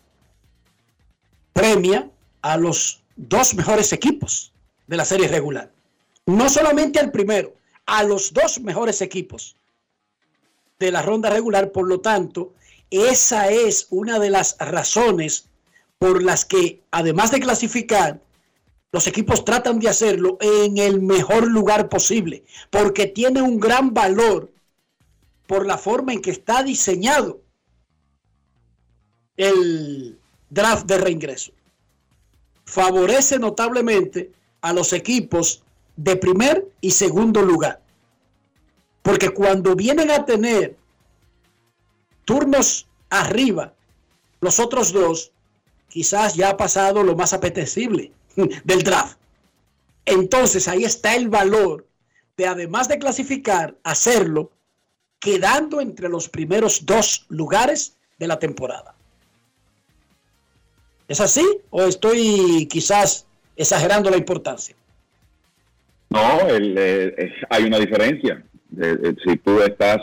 premia 1.53 2.09
a 2.43 2.57
los 2.57 3.03
dos 3.17 3.55
mejores 3.55 3.93
equipos 3.93 4.53
de 4.87 4.97
la 4.97 5.05
serie 5.05 5.29
regular. 5.29 5.71
No 6.27 6.49
solamente 6.49 7.01
al 7.01 7.11
primero, 7.11 7.55
a 7.87 8.03
los 8.03 8.33
dos 8.33 8.61
mejores 8.61 9.01
equipos 9.01 9.57
de 10.79 10.91
la 10.91 11.03
ronda 11.03 11.31
regular. 11.31 11.73
Por 11.73 11.89
lo 11.89 12.01
tanto, 12.01 12.55
esa 12.95 13.49
es 13.49 13.87
una 13.91 14.19
de 14.19 14.31
las 14.31 14.57
razones 14.59 15.49
por 15.99 16.23
las 16.23 16.45
que, 16.45 16.83
además 16.91 17.31
de 17.31 17.41
clasificar, 17.41 18.21
los 18.93 19.07
equipos 19.07 19.45
tratan 19.45 19.81
de 19.81 19.89
hacerlo 19.89 20.39
en 20.41 20.79
el 20.79 21.01
mejor 21.01 21.49
lugar 21.49 21.89
posible, 21.89 22.45
porque 22.71 23.07
tiene 23.07 23.43
un 23.43 23.59
gran 23.59 23.93
valor 23.93 24.53
por 25.47 25.67
la 25.67 25.79
forma 25.79 26.13
en 26.13 26.23
que 26.23 26.31
está 26.31 26.63
diseñado 26.63 27.41
el 29.37 30.19
draft 30.49 30.87
de 30.87 30.99
reingreso. 30.99 31.53
Favorece 32.65 33.39
notablemente 33.39 34.31
a 34.61 34.73
los 34.73 34.93
equipos 34.93 35.63
de 35.97 36.17
primer 36.17 36.67
y 36.81 36.93
segundo 36.93 37.43
lugar. 37.43 37.81
Porque 39.03 39.31
cuando 39.31 39.75
vienen 39.75 40.11
a 40.11 40.25
tener 40.25 40.77
turnos 42.25 42.87
arriba, 43.11 43.73
los 44.41 44.59
otros 44.61 44.93
dos, 44.93 45.33
quizás 45.89 46.35
ya 46.35 46.51
ha 46.51 46.57
pasado 46.57 47.03
lo 47.03 47.15
más 47.15 47.33
apetecible 47.33 48.13
del 48.65 48.83
draft. 48.83 49.19
Entonces 50.05 50.69
ahí 50.69 50.85
está 50.85 51.15
el 51.15 51.29
valor 51.29 51.87
de 52.37 52.47
además 52.47 52.89
de 52.89 52.99
clasificar, 52.99 53.77
hacerlo 53.85 54.51
quedando 55.19 55.81
entre 55.81 56.09
los 56.09 56.29
primeros 56.29 56.85
dos 56.85 57.25
lugares 57.29 57.97
de 58.19 58.27
la 58.27 58.39
temporada. 58.39 58.95
¿Es 61.09 61.21
así 61.21 61.47
o 61.71 61.85
estoy 61.85 62.67
quizás 62.71 63.27
exagerando 63.57 64.11
la 64.11 64.17
importancia? 64.17 64.75
No, 66.11 66.39
eh, 66.49 67.33
hay 67.49 67.65
una 67.65 67.79
diferencia. 67.79 68.45
Eh, 68.81 69.15
si 69.25 69.37
tú 69.37 69.61
estás 69.61 69.99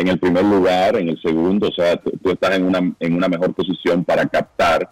en 0.00 0.08
el 0.08 0.18
primer 0.18 0.44
lugar, 0.44 0.96
en 0.96 1.10
el 1.10 1.20
segundo, 1.20 1.68
o 1.68 1.72
sea, 1.72 1.96
tú, 1.98 2.30
estás 2.30 2.56
en 2.56 2.64
una, 2.64 2.94
en 2.98 3.14
una 3.14 3.28
mejor 3.28 3.52
posición 3.52 4.02
para 4.02 4.26
captar 4.26 4.90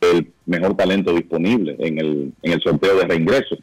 el 0.00 0.32
mejor 0.46 0.74
talento 0.74 1.12
disponible 1.12 1.76
en 1.78 1.98
el, 1.98 2.32
en 2.40 2.52
el 2.52 2.62
sorteo 2.62 2.96
de 2.96 3.06
reingreso. 3.06 3.56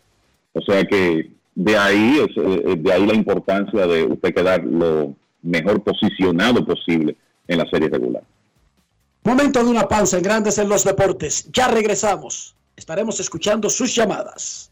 O 0.53 0.61
sea 0.61 0.83
que 0.83 1.31
de 1.55 1.77
ahí, 1.77 2.19
es, 2.19 2.83
de 2.83 2.93
ahí 2.93 3.07
la 3.07 3.15
importancia 3.15 3.87
de 3.87 4.03
usted 4.03 4.35
quedar 4.35 4.63
lo 4.63 5.15
mejor 5.41 5.81
posicionado 5.81 6.63
posible 6.63 7.15
en 7.47 7.57
la 7.57 7.65
serie 7.71 7.89
regular. 7.89 8.21
Momento 9.23 9.63
de 9.63 9.71
una 9.71 9.87
pausa 9.87 10.17
en 10.17 10.23
Grandes 10.23 10.59
en 10.59 10.69
los 10.69 10.83
Deportes. 10.83 11.49
Ya 11.51 11.69
regresamos. 11.69 12.55
Estaremos 12.75 13.19
escuchando 13.19 13.67
sus 13.67 13.95
llamadas. 13.95 14.71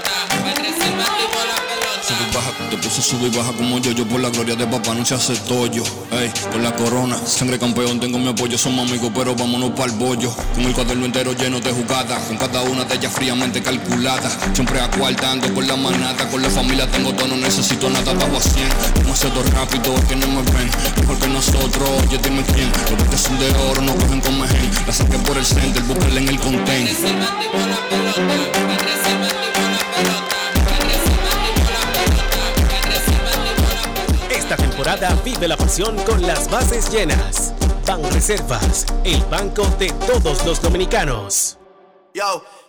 Sube 3.01 3.27
y 3.27 3.35
baja 3.35 3.51
como 3.53 3.79
yo, 3.79 3.91
yo 3.91 4.07
por 4.07 4.19
la 4.19 4.29
gloria 4.29 4.55
de 4.55 4.67
papá 4.67 4.93
no 4.93 5.03
se 5.03 5.15
hace 5.15 5.35
tollo. 5.47 5.83
Ey, 6.11 6.31
con 6.51 6.63
la 6.63 6.75
corona, 6.75 7.17
sangre 7.25 7.57
campeón, 7.57 7.99
tengo 7.99 8.19
mi 8.19 8.29
apoyo, 8.29 8.57
somos 8.57 8.87
amigos, 8.87 9.11
pero 9.15 9.35
vámonos 9.35 9.71
para 9.71 9.91
el 9.91 9.97
bollo. 9.97 10.31
Con 10.53 10.65
el 10.65 10.73
cuaderno 10.73 11.05
entero 11.05 11.33
lleno 11.33 11.59
de 11.59 11.71
jugadas, 11.71 12.23
con 12.25 12.37
cada 12.37 12.61
una 12.63 12.83
de 12.83 12.95
ellas 12.95 13.11
fríamente 13.11 13.61
calculada. 13.61 14.29
Siempre 14.53 14.79
acuartando 14.79 15.51
con 15.53 15.67
la 15.67 15.75
manata, 15.75 16.29
con 16.29 16.41
la 16.41 16.49
familia 16.49 16.89
tengo 16.91 17.13
todo, 17.13 17.27
no 17.27 17.37
necesito 17.37 17.89
nada, 17.89 18.13
bajo 18.13 18.37
a 18.37 18.41
100. 18.41 18.69
Demasiado 18.95 19.43
rápido, 19.43 19.95
que 20.07 20.15
no 20.15 20.27
me 20.27 20.41
ven, 20.51 20.69
mejor 20.99 21.17
que 21.19 21.27
nosotros, 21.27 21.89
oye 22.05 22.19
dime 22.23 22.43
quién. 22.53 22.71
Los 22.97 23.09
que 23.09 23.17
son 23.17 23.39
de 23.39 23.49
oro 23.69 23.81
no 23.81 23.95
cogen 23.95 24.21
con 24.21 24.39
mejen, 24.39 24.69
la 24.85 24.93
saqué 24.93 25.17
por 25.19 25.37
el 25.37 25.45
center, 25.45 25.81
búsquenla 25.83 26.19
en 26.19 26.29
el 26.29 26.39
content. 26.39 26.89
Esta 34.51 34.67
temporada 34.67 35.17
vive 35.23 35.47
la 35.47 35.55
pasión 35.55 35.95
con 36.03 36.21
las 36.27 36.51
bases 36.51 36.91
llenas. 36.91 37.53
Ban 37.87 38.03
Reservas, 38.11 38.85
el 39.05 39.23
banco 39.27 39.65
de 39.79 39.87
todos 40.05 40.45
los 40.45 40.61
dominicanos. 40.61 41.57
Yo, 42.13 42.43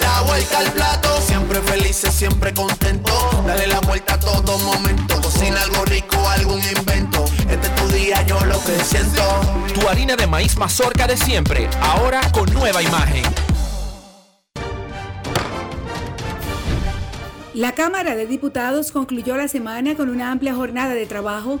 La 0.00 0.20
vuelta 0.22 0.58
al 0.58 0.72
plato, 0.72 1.20
siempre 1.20 1.60
felices, 1.62 2.14
siempre 2.14 2.52
contento. 2.54 3.12
Dale 3.46 3.66
la 3.66 3.80
vuelta 3.80 4.14
a 4.14 4.20
todo 4.20 4.58
momento. 4.58 5.20
Cocina 5.20 5.60
algo 5.62 5.84
rico, 5.84 6.16
algún 6.28 6.60
invento. 6.76 7.24
Este 7.48 7.66
es 7.66 7.74
tu 7.74 7.88
día, 7.88 8.22
yo 8.26 8.38
lo 8.44 8.62
que 8.64 8.82
siento. 8.84 9.22
Tu 9.74 9.88
harina 9.88 10.16
de 10.16 10.26
maíz 10.26 10.56
mazorca 10.56 11.06
de 11.06 11.16
siempre, 11.16 11.68
ahora 11.80 12.20
con 12.32 12.52
nueva 12.52 12.82
imagen. 12.82 13.24
La 17.54 17.70
Cámara 17.72 18.16
de 18.16 18.26
Diputados 18.26 18.90
concluyó 18.90 19.36
la 19.36 19.46
semana 19.46 19.94
con 19.94 20.08
una 20.08 20.32
amplia 20.32 20.56
jornada 20.56 20.94
de 20.94 21.06
trabajo 21.06 21.60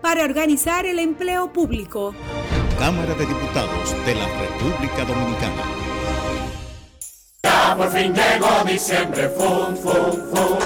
para 0.00 0.24
organizar 0.24 0.86
el 0.86 0.98
empleo 0.98 1.52
público. 1.52 2.14
Cámara 2.78 3.14
de 3.14 3.26
Diputados 3.26 3.94
de 4.06 4.14
la 4.14 4.26
República 4.26 5.04
Dominicana. 5.04 5.62
Ya 7.42 7.74
por 7.76 7.90
fin 7.90 8.14
llegó 8.14 8.64
diciembre, 8.64 9.28
fum, 9.28 9.76
fum, 9.76 10.12
fum. 10.32 10.58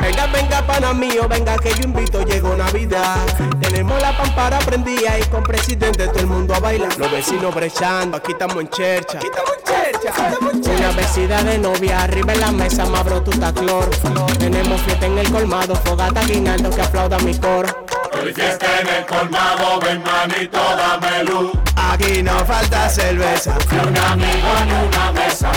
Venga, 0.00 0.26
venga, 0.26 0.66
pana 0.66 0.92
mío, 0.92 1.26
venga 1.28 1.56
que 1.58 1.70
yo 1.70 1.84
invito, 1.84 2.22
llegó 2.24 2.54
Navidad. 2.54 3.26
Tenemos 3.60 4.00
la 4.00 4.16
pampara 4.16 4.58
prendida 4.60 5.18
y 5.18 5.22
con 5.24 5.42
presidente 5.42 6.06
todo 6.06 6.20
el 6.20 6.26
mundo 6.26 6.54
a 6.54 6.60
bailar. 6.60 6.96
Los 6.98 7.10
vecinos 7.10 7.54
brechando, 7.54 8.16
aquí 8.16 8.32
estamos 8.32 8.56
en 8.56 8.68
chercha. 8.68 9.18
Aquí 9.18 9.26
estamos 9.26 9.52
en 9.58 9.64
chercha, 9.64 10.10
aquí 10.10 10.22
estamos 10.22 10.54
en 10.54 10.62
chercha. 10.62 10.78
Una 10.78 10.96
vecina 10.96 11.42
de 11.42 11.58
novia, 11.58 12.02
arriba 12.02 12.32
en 12.32 12.40
la 12.40 12.52
mesa, 12.52 12.86
mabro 12.86 13.22
tu 13.22 13.30
clor. 13.30 13.90
Tenemos 14.38 14.80
fiesta 14.82 15.06
en 15.06 15.18
el 15.18 15.30
colmado, 15.32 15.74
fogata 15.74 16.22
guinaldo 16.24 16.70
que 16.70 16.82
aplauda 16.82 17.18
mi 17.18 17.34
coro. 17.36 17.87
Hoy 18.22 18.34
fiesta 18.34 18.80
en 18.80 18.88
el 18.88 19.06
colmado, 19.06 19.80
ven 19.80 20.02
manito, 20.02 20.58
dame 20.58 21.24
luz. 21.24 21.52
Aquí 21.76 22.22
no 22.22 22.44
falta 22.44 22.88
cerveza. 22.88 23.56
Un 23.70 23.96
amigo 23.96 24.48
en 24.62 24.88
una 24.88 25.12
mesa. 25.12 25.52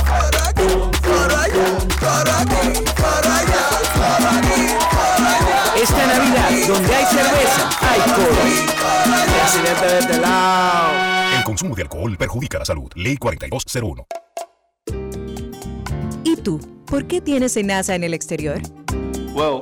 Fum, 0.56 0.92
fum. 1.02 1.12
Esta 5.82 6.06
Navidad, 6.06 6.50
donde 6.68 6.96
hay 6.96 7.06
cerveza, 7.06 7.70
hay 7.82 8.00
coro. 8.12 8.42
Presidente 9.40 9.86
de 9.86 10.00
este 10.00 10.20
lado. 10.20 11.38
El 11.38 11.44
consumo 11.44 11.76
de 11.76 11.82
alcohol 11.82 12.16
perjudica 12.18 12.60
la 12.60 12.66
salud. 12.66 12.92
Ley 12.96 13.18
4201. 13.18 14.06
¿Y 16.24 16.36
tú? 16.38 16.60
¿Por 16.86 17.08
qué 17.08 17.22
tienes 17.22 17.58
enaza 17.58 17.96
en 17.96 18.04
el 18.04 18.14
exterior? 18.14 18.62
Well, 19.34 19.62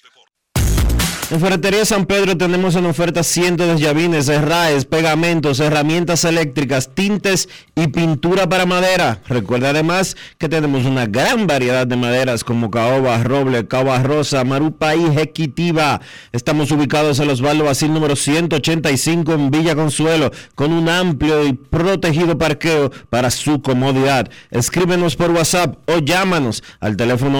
Ferretería 1.39 1.85
San 1.85 2.07
Pedro 2.07 2.35
tenemos 2.35 2.75
en 2.75 2.85
oferta 2.85 3.23
cientos 3.23 3.65
de 3.67 3.79
llavines, 3.81 4.27
herraes, 4.27 4.83
pegamentos, 4.83 5.61
herramientas 5.61 6.25
eléctricas, 6.25 6.93
tintes 6.93 7.47
y 7.73 7.87
pintura 7.87 8.49
para 8.49 8.65
madera. 8.65 9.21
Recuerda 9.29 9.69
además 9.69 10.17
que 10.37 10.49
tenemos 10.49 10.85
una 10.85 11.05
gran 11.05 11.47
variedad 11.47 11.87
de 11.87 11.95
maderas 11.95 12.43
como 12.43 12.69
caoba, 12.69 13.23
roble, 13.23 13.65
caoba 13.65 14.03
rosa, 14.03 14.43
marupa 14.43 14.93
y 14.95 15.09
jequitiva. 15.13 16.01
Estamos 16.33 16.69
ubicados 16.71 17.19
en 17.19 17.29
Osvaldo 17.29 17.63
Basil 17.63 17.93
número 17.93 18.17
185 18.17 19.33
en 19.33 19.51
Villa 19.51 19.73
Consuelo 19.73 20.31
con 20.55 20.73
un 20.73 20.89
amplio 20.89 21.47
y 21.47 21.53
protegido 21.53 22.37
parqueo 22.37 22.91
para 23.09 23.31
su 23.31 23.61
comodidad. 23.61 24.29
Escríbenos 24.49 25.15
por 25.15 25.31
WhatsApp 25.31 25.77
o 25.87 25.99
llámanos 25.99 26.61
al 26.81 26.97
teléfono 26.97 27.39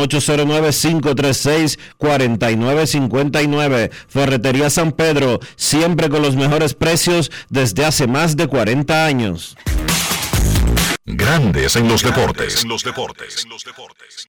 809-536-4959. 3.89 3.91
Ferretería 4.07 4.69
San 4.69 4.91
Pedro, 4.91 5.39
siempre 5.55 6.09
con 6.09 6.21
los 6.21 6.35
mejores 6.35 6.73
precios 6.73 7.31
desde 7.49 7.85
hace 7.85 8.07
más 8.07 8.35
de 8.35 8.47
40 8.47 9.05
años. 9.05 9.55
Grandes 11.05 11.75
en 11.75 11.87
los 11.87 12.03
deportes. 12.03 12.63
En 12.63 12.69
los 12.69 12.83
deportes. 12.83 13.43
En 13.43 13.49
los 13.49 13.63
deportes. 13.63 14.27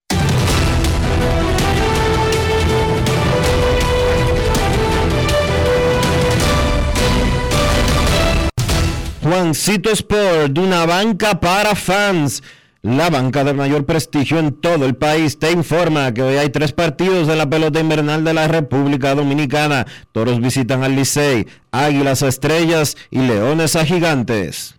Juancito 9.23 9.91
Sport, 9.91 10.53
de 10.53 10.61
una 10.61 10.85
banca 10.85 11.39
para 11.39 11.77
fans. 11.77 12.43
La 12.85 13.11
banca 13.11 13.45
de 13.45 13.55
mayor 13.55 13.87
prestigio 13.87 14.41
en 14.41 14.61
todo 14.61 14.87
el 14.87 14.97
país 14.97 15.39
te 15.39 15.53
informa 15.53 16.13
que 16.13 16.21
hoy 16.21 16.35
hay 16.35 16.51
tres 16.51 16.73
partidos 16.73 17.29
de 17.29 17.37
la 17.37 17.49
pelota 17.49 17.79
invernal 17.79 18.25
de 18.25 18.35
la 18.35 18.49
República 18.49 19.15
Dominicana. 19.15 19.87
Toros 20.11 20.41
visitan 20.41 20.83
al 20.83 20.97
Licey, 20.97 21.47
Águilas 21.71 22.25
a 22.25 22.29
Estrellas 22.29 22.97
y 23.09 23.21
Leones 23.21 23.77
a 23.77 23.85
Gigantes. 23.85 24.75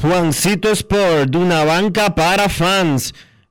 Juancito 0.00 0.70
Sport, 0.70 1.34
una 1.34 1.64
banca 1.64 2.14
para 2.14 2.48
fans. 2.48 3.12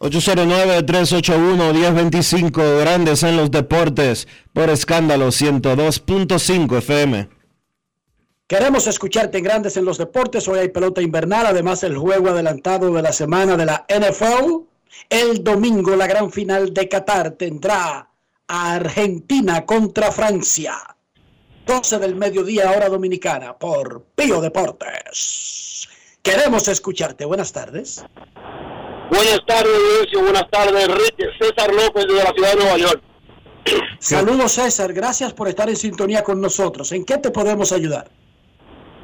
809-381-1025, 0.00 2.80
Grandes 2.80 3.22
en 3.22 3.36
los 3.36 3.50
Deportes, 3.50 4.26
por 4.54 4.70
escándalo 4.70 5.28
102.5 5.28 6.78
FM. 6.78 7.28
Queremos 8.46 8.86
escucharte 8.86 9.36
en 9.38 9.44
Grandes 9.44 9.76
en 9.76 9.84
los 9.84 9.98
Deportes. 9.98 10.48
Hoy 10.48 10.60
hay 10.60 10.70
pelota 10.70 11.02
invernal, 11.02 11.44
además 11.46 11.82
el 11.84 11.98
juego 11.98 12.30
adelantado 12.30 12.90
de 12.92 13.02
la 13.02 13.12
semana 13.12 13.58
de 13.58 13.66
la 13.66 13.84
NFL. 13.88 14.62
El 15.10 15.44
domingo 15.44 15.94
la 15.94 16.06
gran 16.06 16.32
final 16.32 16.72
de 16.72 16.88
Qatar 16.88 17.32
tendrá 17.32 18.08
a 18.48 18.72
Argentina 18.72 19.66
contra 19.66 20.10
Francia. 20.10 20.78
12 21.66 21.98
del 21.98 22.16
mediodía 22.16 22.72
hora 22.72 22.88
dominicana 22.88 23.58
por 23.58 24.06
Pío 24.16 24.40
Deportes. 24.40 25.86
Queremos 26.22 26.68
escucharte. 26.68 27.26
Buenas 27.26 27.52
tardes. 27.52 28.02
Buenas 29.10 29.40
tardes, 29.44 29.78
Lucio. 30.00 30.22
Buenas 30.22 30.48
tardes, 30.50 30.88
Enrique. 30.88 31.26
César 31.40 31.74
López 31.74 32.06
de 32.06 32.14
la 32.14 32.32
ciudad 32.32 32.50
de 32.52 32.56
Nueva 32.56 32.78
York. 32.78 33.02
Saludos 33.98 34.52
César, 34.52 34.92
gracias 34.92 35.34
por 35.34 35.48
estar 35.48 35.68
en 35.68 35.76
sintonía 35.76 36.22
con 36.22 36.40
nosotros. 36.40 36.92
¿En 36.92 37.04
qué 37.04 37.18
te 37.18 37.30
podemos 37.30 37.72
ayudar? 37.72 38.08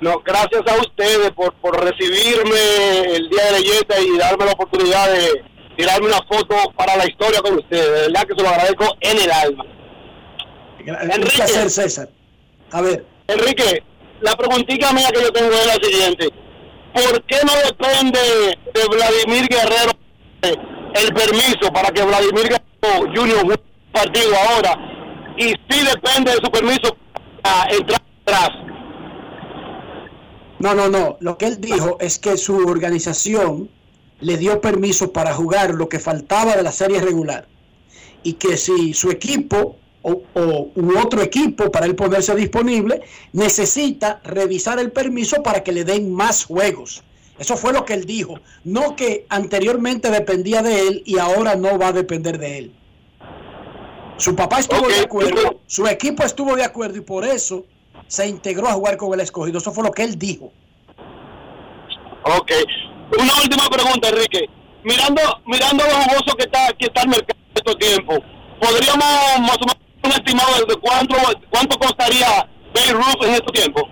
No, 0.00 0.22
gracias 0.24 0.62
a 0.66 0.80
ustedes 0.80 1.30
por, 1.32 1.54
por 1.54 1.82
recibirme 1.82 3.16
el 3.16 3.28
día 3.28 3.44
de 3.46 3.60
Leyeta 3.60 4.00
y 4.00 4.16
darme 4.18 4.44
la 4.44 4.52
oportunidad 4.52 5.10
de 5.10 5.42
tirarme 5.76 6.06
una 6.06 6.22
foto 6.28 6.54
para 6.76 6.96
la 6.96 7.06
historia 7.06 7.40
con 7.40 7.58
ustedes. 7.58 7.84
De 7.84 8.00
verdad 8.02 8.22
que 8.26 8.34
se 8.36 8.42
lo 8.42 8.48
agradezco 8.48 8.96
en 9.00 9.18
el 9.18 9.30
alma. 9.30 9.64
Un 10.86 11.20
placer, 11.22 11.70
César. 11.70 12.08
A 12.70 12.80
ver. 12.80 13.04
Enrique, 13.26 13.82
la 14.20 14.36
preguntita 14.36 14.92
mía 14.92 15.08
que 15.12 15.22
yo 15.22 15.32
tengo 15.32 15.50
es 15.50 15.66
la 15.66 15.74
siguiente. 15.74 16.30
¿Por 16.96 17.22
qué 17.24 17.36
no 17.44 17.52
depende 17.66 18.18
de 18.72 18.88
Vladimir 18.88 19.46
Guerrero 19.48 19.92
el 20.40 21.12
permiso 21.12 21.70
para 21.70 21.90
que 21.90 22.02
Vladimir 22.02 22.48
Guerrero 22.48 23.12
Junior 23.14 23.40
juegue 23.44 23.62
un 23.62 23.92
partido 23.92 24.34
ahora? 24.34 25.34
Y 25.36 25.48
sí 25.48 25.86
depende 25.92 26.30
de 26.30 26.38
su 26.42 26.50
permiso 26.50 26.96
para 27.42 27.70
entrar 27.70 28.00
atrás. 28.22 28.48
No, 30.58 30.74
no, 30.74 30.88
no. 30.88 31.18
Lo 31.20 31.36
que 31.36 31.44
él 31.44 31.60
dijo 31.60 31.98
es 32.00 32.18
que 32.18 32.38
su 32.38 32.66
organización 32.66 33.68
le 34.20 34.38
dio 34.38 34.62
permiso 34.62 35.12
para 35.12 35.34
jugar 35.34 35.74
lo 35.74 35.90
que 35.90 35.98
faltaba 35.98 36.56
de 36.56 36.62
la 36.62 36.72
serie 36.72 37.02
regular. 37.02 37.46
Y 38.22 38.34
que 38.34 38.56
si 38.56 38.94
su 38.94 39.10
equipo 39.10 39.76
o, 40.06 40.22
o, 40.34 40.70
u 40.76 40.98
otro 40.98 41.20
equipo 41.20 41.72
para 41.72 41.86
él 41.86 41.96
ponerse 41.96 42.32
disponible 42.36 43.02
necesita 43.32 44.20
revisar 44.22 44.78
el 44.78 44.92
permiso 44.92 45.42
para 45.42 45.64
que 45.64 45.72
le 45.72 45.84
den 45.84 46.14
más 46.14 46.44
juegos. 46.44 47.02
Eso 47.38 47.56
fue 47.56 47.72
lo 47.72 47.84
que 47.84 47.94
él 47.94 48.04
dijo. 48.04 48.38
No 48.62 48.94
que 48.94 49.26
anteriormente 49.28 50.10
dependía 50.10 50.62
de 50.62 50.86
él 50.86 51.02
y 51.04 51.18
ahora 51.18 51.56
no 51.56 51.76
va 51.76 51.88
a 51.88 51.92
depender 51.92 52.38
de 52.38 52.58
él. 52.58 52.72
Su 54.16 54.36
papá 54.36 54.60
estuvo 54.60 54.78
okay. 54.78 54.94
de 54.94 55.00
acuerdo, 55.00 55.60
su 55.66 55.86
equipo 55.88 56.22
estuvo 56.22 56.54
de 56.54 56.64
acuerdo 56.64 56.98
y 56.98 57.02
por 57.02 57.24
eso 57.24 57.66
se 58.06 58.28
integró 58.28 58.68
a 58.68 58.74
jugar 58.74 58.96
con 58.96 59.12
el 59.12 59.20
escogido. 59.20 59.58
Eso 59.58 59.72
fue 59.72 59.82
lo 59.82 59.90
que 59.90 60.04
él 60.04 60.16
dijo. 60.16 60.52
Ok. 62.22 62.52
Una 63.20 63.32
última 63.42 63.68
pregunta, 63.68 64.08
Enrique. 64.08 64.46
Mirando, 64.84 65.20
mirando 65.46 65.84
lo 65.84 65.94
jugoso 66.04 66.36
que 66.36 66.44
está, 66.44 66.68
que 66.78 66.86
está 66.86 67.02
el 67.02 67.08
mercado 67.08 67.40
en 67.40 67.56
estos 67.56 67.78
tiempos, 67.78 68.18
¿podríamos 68.60 69.04
más 69.40 69.56
o 69.56 69.66
menos 69.66 69.85
estimado 70.10 70.64
de 70.66 70.76
cuánto, 70.76 71.16
cuánto 71.50 71.78
costaría 71.78 72.48
Beirut 72.74 73.24
en 73.24 73.34
estos 73.34 73.52
tiempos? 73.52 73.82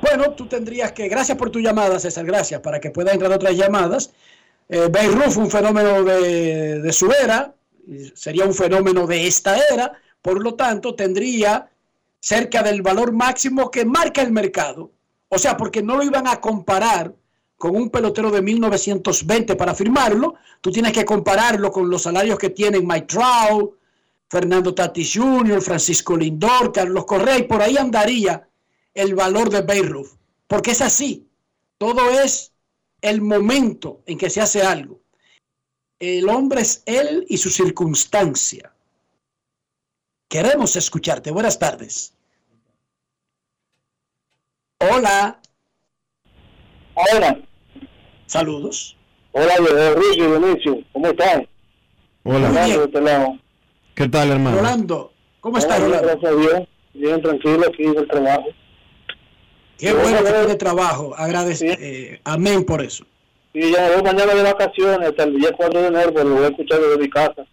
Bueno, 0.00 0.32
tú 0.32 0.46
tendrías 0.46 0.92
que, 0.92 1.08
gracias 1.08 1.36
por 1.36 1.50
tu 1.50 1.60
llamada, 1.60 1.98
César, 1.98 2.24
gracias, 2.24 2.60
para 2.60 2.80
que 2.80 2.90
pueda 2.90 3.12
entrar 3.12 3.32
otras 3.32 3.56
llamadas. 3.56 4.12
Eh, 4.68 4.90
un 5.36 5.50
fenómeno 5.50 6.04
de, 6.04 6.80
de 6.80 6.92
su 6.92 7.10
era, 7.12 7.54
sería 8.14 8.44
un 8.44 8.54
fenómeno 8.54 9.06
de 9.06 9.26
esta 9.26 9.58
era, 9.72 9.92
por 10.22 10.42
lo 10.42 10.54
tanto 10.54 10.94
tendría 10.94 11.68
cerca 12.20 12.62
del 12.62 12.82
valor 12.82 13.12
máximo 13.12 13.70
que 13.70 13.84
marca 13.84 14.22
el 14.22 14.32
mercado. 14.32 14.90
O 15.28 15.38
sea, 15.38 15.56
porque 15.56 15.82
no 15.82 15.96
lo 15.96 16.02
iban 16.02 16.26
a 16.26 16.40
comparar 16.40 17.14
con 17.56 17.76
un 17.76 17.90
pelotero 17.90 18.30
de 18.30 18.40
1920 18.40 19.54
para 19.54 19.74
firmarlo, 19.74 20.34
tú 20.62 20.70
tienes 20.72 20.92
que 20.92 21.04
compararlo 21.04 21.70
con 21.70 21.90
los 21.90 22.02
salarios 22.02 22.38
que 22.38 22.48
tienen 22.48 22.86
Mike 22.86 23.06
Trout, 23.06 23.74
Fernando 24.30 24.72
Tatis 24.72 25.12
Jr., 25.14 25.60
Francisco 25.60 26.16
Lindor, 26.16 26.72
Carlos 26.72 27.04
Correa, 27.04 27.36
y 27.38 27.42
por 27.42 27.60
ahí 27.60 27.76
andaría 27.76 28.48
el 28.94 29.16
valor 29.16 29.50
de 29.50 29.62
Beirut. 29.62 30.06
Porque 30.46 30.70
es 30.70 30.80
así. 30.80 31.28
Todo 31.78 32.08
es 32.10 32.52
el 33.00 33.22
momento 33.22 34.02
en 34.06 34.16
que 34.16 34.30
se 34.30 34.40
hace 34.40 34.62
algo. 34.62 35.00
El 35.98 36.28
hombre 36.28 36.60
es 36.60 36.82
él 36.86 37.26
y 37.28 37.38
su 37.38 37.50
circunstancia. 37.50 38.72
Queremos 40.28 40.76
escucharte. 40.76 41.32
Buenas 41.32 41.58
tardes. 41.58 42.14
Hola. 44.78 45.40
Hola. 46.94 47.40
Saludos. 48.26 48.96
Hola, 49.32 49.56
Enrique, 49.56 50.26
Benicio. 50.28 50.84
¿Cómo 50.92 51.08
están? 51.08 51.48
Hola. 52.22 52.64
Bien. 52.64 53.40
¿Qué 54.00 54.08
tal, 54.08 54.30
hermano? 54.30 54.56
Rolando, 54.56 55.12
¿cómo 55.40 55.58
estás, 55.58 55.78
Rolando? 55.78 56.08
Gracias 56.08 56.32
a 56.32 56.34
Dios. 56.34 56.68
Bien, 56.94 57.20
tranquilo, 57.20 57.66
aquí 57.68 57.82
del 57.82 58.08
trabajo. 58.08 58.46
Qué 59.76 59.92
bueno 59.92 60.24
que 60.24 60.32
tiene 60.32 60.54
trabajo. 60.54 61.14
Agradece, 61.14 61.76
eh, 61.78 62.20
amén 62.24 62.64
por 62.64 62.80
eso. 62.80 63.04
Y 63.52 63.70
ya 63.70 63.90
voy 63.92 64.02
mañana 64.02 64.34
de 64.34 64.42
vacaciones 64.42 65.06
hasta 65.06 65.24
el 65.24 65.36
día 65.36 65.50
4 65.54 65.82
de 65.82 65.88
enero, 65.88 66.14
pero 66.14 66.30
lo 66.30 66.36
voy 66.36 66.44
a 66.44 66.48
escuchar 66.48 66.80
desde 66.80 66.96
mi 66.96 67.10
casa. 67.10 67.44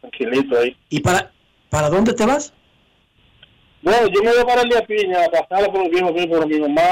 Tranquilito 0.00 0.56
ahí. 0.60 0.76
¿Y 0.90 1.00
para, 1.00 1.32
para 1.70 1.90
dónde 1.90 2.14
te 2.14 2.24
vas? 2.24 2.52
Bueno, 3.82 4.06
yo 4.06 4.22
me 4.22 4.32
voy 4.32 4.44
para 4.44 4.62
el 4.62 4.68
día 4.68 4.86
Piña 4.86 5.24
a 5.24 5.28
pasarlo 5.28 5.72
por 5.72 5.86
el 5.86 5.90
mismo 5.90 6.14
tiempo, 6.14 6.36
pero 6.36 6.46
mi 6.46 6.60
mamá 6.60 6.82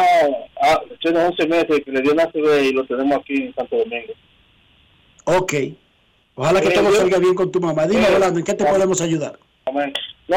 ah, 0.60 0.80
tiene 1.00 1.20
11 1.24 1.46
meses 1.46 1.82
que 1.84 1.92
le 1.92 2.00
dio 2.00 2.14
una 2.14 2.26
CB 2.32 2.64
y 2.64 2.72
lo 2.72 2.84
tenemos 2.84 3.16
aquí 3.20 3.44
en 3.44 3.54
Santo 3.54 3.76
Domingo. 3.76 4.12
Ok. 5.26 5.54
Ojalá 6.34 6.60
que 6.60 6.68
Eh, 6.68 6.72
todo 6.72 6.92
salga 6.92 7.18
bien 7.18 7.34
con 7.34 7.50
tu 7.52 7.60
mamá. 7.60 7.86
Dime, 7.86 8.04
Eh, 8.04 8.10
Rolando, 8.12 8.38
¿en 8.38 8.44
qué 8.44 8.54
te 8.54 8.64
podemos 8.64 9.00
ayudar? 9.00 9.38
Amén. 9.66 9.92
No, 10.28 10.36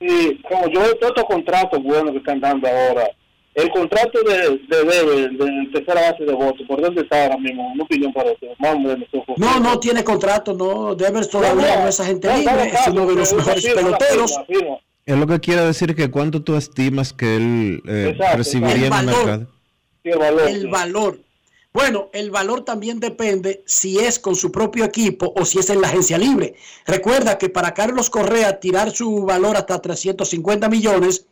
y 0.00 0.36
como 0.42 0.68
yo 0.68 0.80
veo 0.80 0.94
todos 0.96 1.12
estos 1.16 1.24
contratos 1.24 1.82
buenos 1.82 2.12
que 2.12 2.18
están 2.18 2.40
dando 2.40 2.68
ahora, 2.68 3.08
el 3.54 3.68
contrato 3.70 4.18
de, 4.22 4.58
de 4.68 4.84
Debe, 4.84 5.28
de 5.28 5.68
tercera 5.74 6.10
base 6.10 6.24
de 6.24 6.32
voto, 6.32 6.64
¿por 6.66 6.80
dónde 6.80 7.02
está 7.02 7.24
ahora 7.24 7.36
mismo? 7.38 7.70
Una 7.72 7.84
opinión 7.84 8.12
para 8.12 8.32
usted. 8.32 8.48
No, 9.36 9.60
no 9.60 9.78
tiene 9.78 10.02
contrato, 10.04 10.54
no. 10.54 10.94
Devers 10.94 11.28
todavía 11.28 11.82
no, 11.82 11.88
es 11.88 12.00
agente 12.00 12.28
no, 12.28 12.36
libre, 12.38 12.54
no, 12.54 12.62
es 12.62 12.88
uno 12.88 13.06
de 13.06 13.14
los 13.16 13.32
no, 13.32 13.38
mejores 13.38 13.64
firma, 13.64 13.82
peloteros. 13.82 14.30
firma, 14.46 14.46
firma. 14.46 14.76
Es 15.04 15.16
lo 15.18 15.26
que 15.26 15.40
quiere 15.40 15.62
decir 15.62 15.94
que 15.96 16.10
cuánto 16.10 16.42
tú 16.42 16.56
estimas 16.56 17.12
que 17.12 17.36
él 17.36 17.82
eh, 17.88 18.10
Exacto, 18.14 18.38
recibiría 18.38 18.74
en 18.74 18.78
el 18.78 18.84
el 18.84 18.90
valor. 18.90 19.16
mercado. 19.26 19.46
el 20.04 20.18
valor. 20.18 20.48
El 20.48 20.68
valor. 20.68 21.18
Bueno, 21.74 22.10
el 22.12 22.30
valor 22.30 22.64
también 22.64 23.00
depende 23.00 23.62
si 23.66 23.98
es 23.98 24.18
con 24.18 24.36
su 24.36 24.52
propio 24.52 24.84
equipo 24.84 25.32
o 25.34 25.46
si 25.46 25.58
es 25.58 25.70
en 25.70 25.80
la 25.80 25.88
agencia 25.88 26.18
libre. 26.18 26.54
Recuerda 26.86 27.38
que 27.38 27.48
para 27.48 27.72
Carlos 27.72 28.10
Correa 28.10 28.60
tirar 28.60 28.90
su 28.90 29.24
valor 29.24 29.56
hasta 29.56 29.80
350 29.80 30.68
millones, 30.68 31.24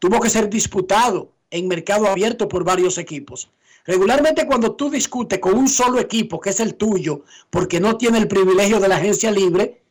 tuvo 0.00 0.18
que 0.20 0.30
ser 0.30 0.50
disputado 0.50 1.30
en 1.50 1.68
mercado 1.68 2.08
abierto 2.08 2.48
por 2.48 2.64
varios 2.64 2.98
equipos. 2.98 3.50
Regularmente 3.86 4.46
cuando 4.46 4.74
tú 4.74 4.90
discutes 4.90 5.38
con 5.38 5.54
un 5.54 5.68
solo 5.68 6.00
equipo, 6.00 6.40
que 6.40 6.50
es 6.50 6.58
el 6.58 6.74
tuyo, 6.74 7.22
porque 7.50 7.78
no 7.78 7.96
tiene 7.96 8.18
el 8.18 8.26
privilegio 8.26 8.80
de 8.80 8.88
la 8.88 8.96
agencia 8.96 9.30
libre, 9.30 9.82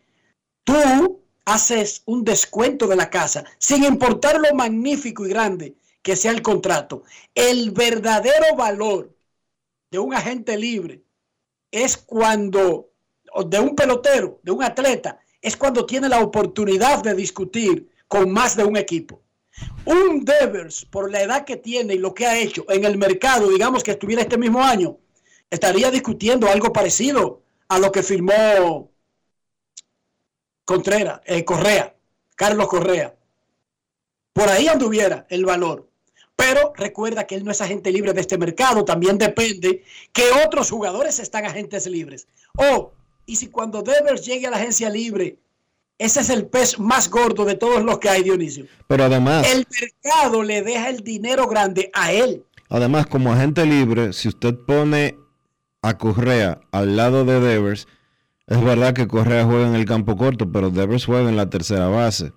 tú 0.65 1.21
haces 1.45 2.01
un 2.05 2.25
descuento 2.25 2.87
de 2.87 2.95
la 2.97 3.09
casa, 3.09 3.45
sin 3.57 3.83
importar 3.83 4.39
lo 4.39 4.53
magnífico 4.53 5.25
y 5.25 5.29
grande 5.29 5.75
que 6.01 6.17
sea 6.17 6.31
el 6.31 6.41
contrato. 6.41 7.03
El 7.33 7.71
verdadero 7.71 8.55
valor 8.57 9.12
de 9.93 9.99
un 9.99 10.11
agente 10.11 10.57
libre 10.57 11.03
es 11.69 11.97
cuando, 11.97 12.89
de 13.45 13.59
un 13.59 13.75
pelotero, 13.75 14.39
de 14.41 14.51
un 14.51 14.63
atleta, 14.63 15.19
es 15.39 15.55
cuando 15.55 15.85
tiene 15.85 16.09
la 16.09 16.19
oportunidad 16.19 17.03
de 17.03 17.13
discutir 17.13 17.91
con 18.07 18.31
más 18.31 18.57
de 18.57 18.63
un 18.63 18.75
equipo. 18.75 19.21
Un 19.85 20.25
Devers, 20.25 20.85
por 20.85 21.11
la 21.11 21.21
edad 21.21 21.45
que 21.45 21.57
tiene 21.57 21.93
y 21.93 21.99
lo 21.99 22.11
que 22.15 22.25
ha 22.25 22.39
hecho 22.39 22.65
en 22.69 22.85
el 22.85 22.97
mercado, 22.97 23.51
digamos 23.51 23.83
que 23.83 23.91
estuviera 23.91 24.23
este 24.23 24.35
mismo 24.35 24.63
año, 24.63 24.97
estaría 25.51 25.91
discutiendo 25.91 26.47
algo 26.47 26.73
parecido 26.73 27.43
a 27.67 27.77
lo 27.77 27.91
que 27.91 28.01
firmó 28.01 28.91
Contreras, 30.65 31.21
eh, 31.25 31.45
Correa, 31.45 31.95
Carlos 32.35 32.67
Correa. 32.67 33.15
Por 34.33 34.49
ahí 34.49 34.67
anduviera 34.67 35.27
el 35.29 35.45
valor. 35.45 35.87
Pero 36.35 36.73
recuerda 36.75 37.25
que 37.25 37.35
él 37.35 37.45
no 37.45 37.51
es 37.51 37.61
agente 37.61 37.91
libre 37.91 38.13
de 38.13 38.21
este 38.21 38.37
mercado. 38.37 38.83
También 38.85 39.17
depende 39.17 39.83
que 40.11 40.23
otros 40.45 40.69
jugadores 40.69 41.19
están 41.19 41.45
agentes 41.45 41.85
libres. 41.87 42.27
Oh, 42.57 42.91
y 43.25 43.35
si 43.35 43.47
cuando 43.47 43.81
Devers 43.81 44.25
llegue 44.25 44.47
a 44.47 44.51
la 44.51 44.57
agencia 44.57 44.89
libre, 44.89 45.37
ese 45.97 46.21
es 46.21 46.29
el 46.29 46.47
pez 46.47 46.79
más 46.79 47.09
gordo 47.09 47.45
de 47.45 47.55
todos 47.55 47.83
los 47.83 47.99
que 47.99 48.09
hay, 48.09 48.23
Dionisio. 48.23 48.65
Pero 48.87 49.05
además, 49.05 49.47
El 49.49 49.65
mercado 49.79 50.43
le 50.43 50.61
deja 50.61 50.89
el 50.89 51.01
dinero 51.03 51.47
grande 51.47 51.89
a 51.93 52.11
él. 52.11 52.43
además 52.69 53.05
como 53.07 53.31
agente 53.31 53.65
libre, 53.65 54.11
si 54.13 54.27
usted 54.27 54.55
pone 54.65 55.17
a 55.81 55.97
Correa 55.97 56.59
al 56.71 56.97
lado 56.97 57.23
de 57.25 57.39
Devers, 57.39 57.87
es 58.47 58.61
verdad 58.61 58.93
que 58.93 59.07
Correa 59.07 59.45
juega 59.45 59.67
en 59.67 59.75
el 59.75 59.85
campo 59.85 60.17
corto, 60.17 60.51
pero 60.51 60.69
Devers 60.69 61.05
juega 61.05 61.29
en 61.29 61.37
la 61.37 61.49
tercera 61.49 61.87
base. 61.87 62.33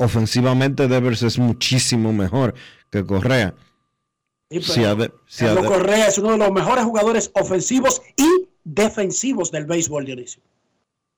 Ofensivamente 0.00 0.86
Devers 0.86 1.22
es 1.24 1.38
muchísimo 1.40 2.12
mejor 2.12 2.54
que 2.88 3.04
Correa. 3.04 3.56
Sí, 4.48 4.62
Si 4.62 4.82
si 5.26 5.44
Correa 5.44 6.06
es 6.06 6.18
uno 6.18 6.30
de 6.30 6.38
los 6.38 6.52
mejores 6.52 6.84
jugadores 6.84 7.32
ofensivos 7.34 8.00
y 8.16 8.48
defensivos 8.62 9.50
del 9.50 9.66
béisbol, 9.66 10.04
Dionisio. 10.04 10.40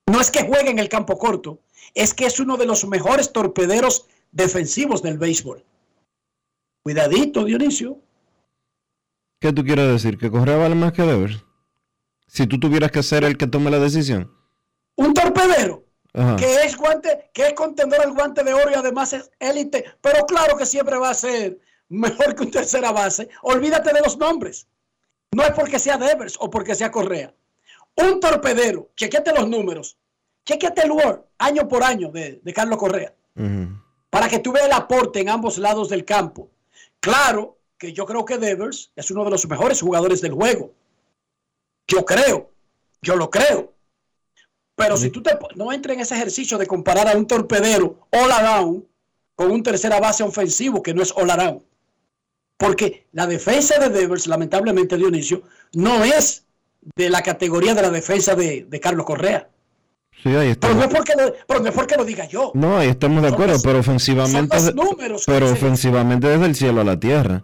No 0.07 0.19
es 0.19 0.31
que 0.31 0.47
juegue 0.47 0.71
en 0.71 0.79
el 0.79 0.89
campo 0.89 1.19
corto, 1.19 1.59
es 1.93 2.15
que 2.15 2.25
es 2.25 2.39
uno 2.39 2.57
de 2.57 2.65
los 2.65 2.83
mejores 2.87 3.31
torpederos 3.31 4.07
defensivos 4.31 5.03
del 5.03 5.19
béisbol. 5.19 5.63
Cuidadito, 6.81 7.45
Dionisio. 7.45 7.99
¿Qué 9.39 9.53
tú 9.53 9.63
quieres 9.63 9.89
decir? 9.89 10.17
¿Que 10.17 10.31
Correa 10.31 10.57
vale 10.57 10.73
más 10.73 10.91
que 10.91 11.03
Devers? 11.03 11.45
Si 12.25 12.47
tú 12.47 12.59
tuvieras 12.59 12.89
que 12.89 13.03
ser 13.03 13.25
el 13.25 13.37
que 13.37 13.45
tome 13.45 13.69
la 13.69 13.77
decisión. 13.77 14.33
Un 14.95 15.13
torpedero 15.13 15.85
Ajá. 16.13 16.35
que 16.35 16.63
es 16.63 16.75
guante, 16.75 17.29
que 17.33 17.47
es 17.47 17.53
contendor 17.53 18.01
al 18.01 18.11
guante 18.11 18.43
de 18.43 18.53
oro 18.53 18.69
y 18.69 18.73
además 18.73 19.13
es 19.13 19.31
élite, 19.39 19.85
pero 20.01 20.25
claro 20.25 20.57
que 20.57 20.65
siempre 20.65 20.97
va 20.97 21.09
a 21.09 21.13
ser 21.13 21.57
mejor 21.87 22.35
que 22.35 22.43
un 22.43 22.51
tercera 22.51 22.91
base. 22.91 23.29
Olvídate 23.43 23.93
de 23.93 24.01
los 24.01 24.17
nombres. 24.17 24.67
No 25.31 25.43
es 25.43 25.51
porque 25.51 25.79
sea 25.79 25.97
Devers 25.97 26.35
o 26.39 26.49
porque 26.49 26.75
sea 26.75 26.91
Correa. 26.91 27.33
Un 27.95 28.19
torpedero, 28.19 28.89
chequete 28.95 29.33
los 29.33 29.47
números, 29.47 29.97
chequete 30.45 30.83
el 30.83 30.91
WAR 30.91 31.25
año 31.37 31.67
por 31.67 31.83
año 31.83 32.09
de, 32.09 32.39
de 32.43 32.53
Carlos 32.53 32.77
Correa, 32.77 33.13
para 34.09 34.27
que 34.29 34.39
tú 34.39 34.51
veas 34.51 34.65
el 34.67 34.73
aporte 34.73 35.19
en 35.19 35.29
ambos 35.29 35.57
lados 35.57 35.89
del 35.89 36.05
campo. 36.05 36.49
Claro 36.99 37.57
que 37.77 37.93
yo 37.93 38.05
creo 38.05 38.25
que 38.25 38.37
Devers 38.37 38.91
es 38.95 39.09
uno 39.11 39.23
de 39.23 39.31
los 39.31 39.47
mejores 39.47 39.81
jugadores 39.81 40.21
del 40.21 40.33
juego. 40.33 40.73
Yo 41.87 42.05
creo, 42.05 42.51
yo 43.01 43.15
lo 43.15 43.29
creo. 43.29 43.73
Pero 44.81 44.97
si 44.97 45.09
tú 45.09 45.21
te, 45.21 45.31
no 45.55 45.71
entres 45.71 45.95
en 45.95 46.01
ese 46.01 46.15
ejercicio 46.15 46.57
de 46.57 46.67
comparar 46.67 47.07
a 47.07 47.15
un 47.17 47.25
torpedero 47.27 48.07
all 48.11 48.31
around 48.31 48.83
con 49.35 49.51
un 49.51 49.63
tercera 49.63 49.99
base 49.99 50.23
ofensivo 50.23 50.81
que 50.83 50.93
no 50.93 51.01
es 51.01 51.13
all 51.15 51.29
around. 51.29 51.61
Porque 52.57 53.07
la 53.11 53.25
defensa 53.27 53.79
de 53.79 53.89
Devers, 53.89 54.27
lamentablemente, 54.27 54.97
Dionisio, 54.97 55.43
no 55.73 56.03
es 56.03 56.45
de 56.95 57.09
la 57.09 57.21
categoría 57.21 57.73
de 57.73 57.81
la 57.81 57.89
defensa 57.89 58.35
de, 58.35 58.65
de 58.69 58.79
Carlos 58.79 59.05
Correa. 59.05 59.49
Sí, 60.21 60.29
ahí 60.29 60.53
Pero 60.55 60.75
no, 60.75 60.83
es 60.83 60.87
porque 60.89 61.13
lo, 61.15 61.33
pero 61.47 61.59
no 61.61 61.69
es 61.69 61.73
porque 61.73 61.95
lo 61.95 62.05
diga 62.05 62.25
yo. 62.25 62.51
No, 62.53 62.77
ahí 62.77 62.89
estamos 62.89 63.23
de 63.23 63.29
acuerdo, 63.29 63.53
los- 63.53 63.63
pero 63.63 63.79
ofensivamente, 63.79 64.57
números 64.73 65.23
pero 65.25 65.49
ofensivamente 65.51 66.27
desde 66.27 66.45
el 66.45 66.55
cielo 66.55 66.81
a 66.81 66.83
la 66.83 66.99
tierra. 66.99 67.43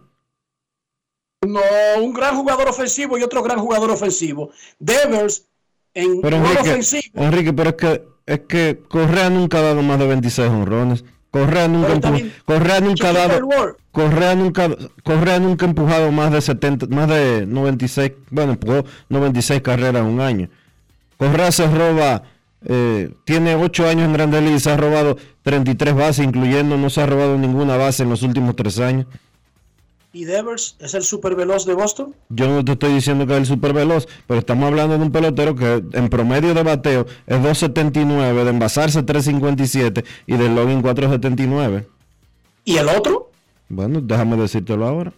No, 1.41 1.61
un 2.01 2.13
gran 2.13 2.35
jugador 2.35 2.67
ofensivo 2.67 3.17
y 3.17 3.23
otro 3.23 3.41
gran 3.41 3.59
jugador 3.59 3.91
ofensivo. 3.91 4.51
Devers 4.79 5.45
en 6.01 6.21
Pero 6.21 6.37
Enrique, 6.37 6.61
ofensivo. 6.61 7.23
Enrique, 7.23 7.53
pero 7.53 7.69
es 7.71 7.75
que 7.75 8.03
es 8.25 8.39
que 8.41 8.79
Correa 8.89 9.29
nunca 9.29 9.59
ha 9.59 9.61
dado 9.61 9.81
más 9.81 9.97
de 9.99 10.07
26 10.07 10.49
honrones. 10.49 11.03
Correa 11.31 11.67
nunca, 11.67 11.93
empu- 11.93 12.31
Correa 12.45 12.79
nunca 12.81 13.09
ha 13.09 13.13
dado. 13.13 13.75
Correa 13.91 14.35
nunca, 14.35 14.69
Correa 15.03 15.39
nunca 15.39 15.65
ha 15.65 15.69
empujado 15.69 16.11
más 16.11 16.31
de 16.31 16.41
70, 16.41 16.87
más 16.87 17.07
de 17.09 17.45
96, 17.47 18.11
bueno, 18.29 18.53
empujó 18.53 18.83
96 19.09 19.61
carreras 19.61 20.01
en 20.03 20.07
un 20.13 20.21
año. 20.21 20.49
Correa 21.17 21.51
se 21.51 21.67
roba, 21.67 22.23
eh, 22.65 23.11
tiene 23.25 23.55
8 23.55 23.87
años 23.87 24.05
en 24.05 24.13
Grandes 24.13 24.43
Ligas, 24.43 24.63
se 24.63 24.71
ha 24.71 24.77
robado 24.77 25.17
33 25.43 25.95
bases, 25.95 26.25
incluyendo 26.25 26.77
no 26.77 26.89
se 26.89 27.01
ha 27.01 27.05
robado 27.05 27.37
ninguna 27.37 27.75
base 27.77 28.03
en 28.03 28.09
los 28.09 28.23
últimos 28.23 28.55
3 28.55 28.79
años. 28.79 29.05
¿Y 30.17 30.25
Devers 30.25 30.75
es 30.79 30.95
el 30.95 31.03
super 31.03 31.35
veloz 31.35 31.63
de 31.67 31.75
Boston? 31.75 32.15
Yo 32.29 32.47
no 32.47 32.65
te 32.65 32.71
estoy 32.71 32.91
diciendo 32.91 33.27
que 33.27 33.33
es 33.33 33.37
el 33.41 33.45
super 33.45 33.71
veloz, 33.71 34.07
pero 34.25 34.39
estamos 34.39 34.65
hablando 34.65 34.97
de 34.97 35.03
un 35.03 35.11
pelotero 35.11 35.55
que 35.55 35.83
en 35.93 36.09
promedio 36.09 36.55
de 36.55 36.63
bateo 36.63 37.05
es 37.27 37.37
2.79, 37.37 38.43
de 38.43 38.49
envasarse 38.49 39.05
3.57 39.05 40.03
y 40.25 40.35
de 40.37 40.49
login 40.49 40.81
4.79. 40.81 41.85
¿Y 42.65 42.77
el 42.77 42.89
otro? 42.89 43.29
Bueno, 43.69 43.99
déjame 44.01 44.37
decírtelo 44.37 44.87
ahora. 44.87 45.13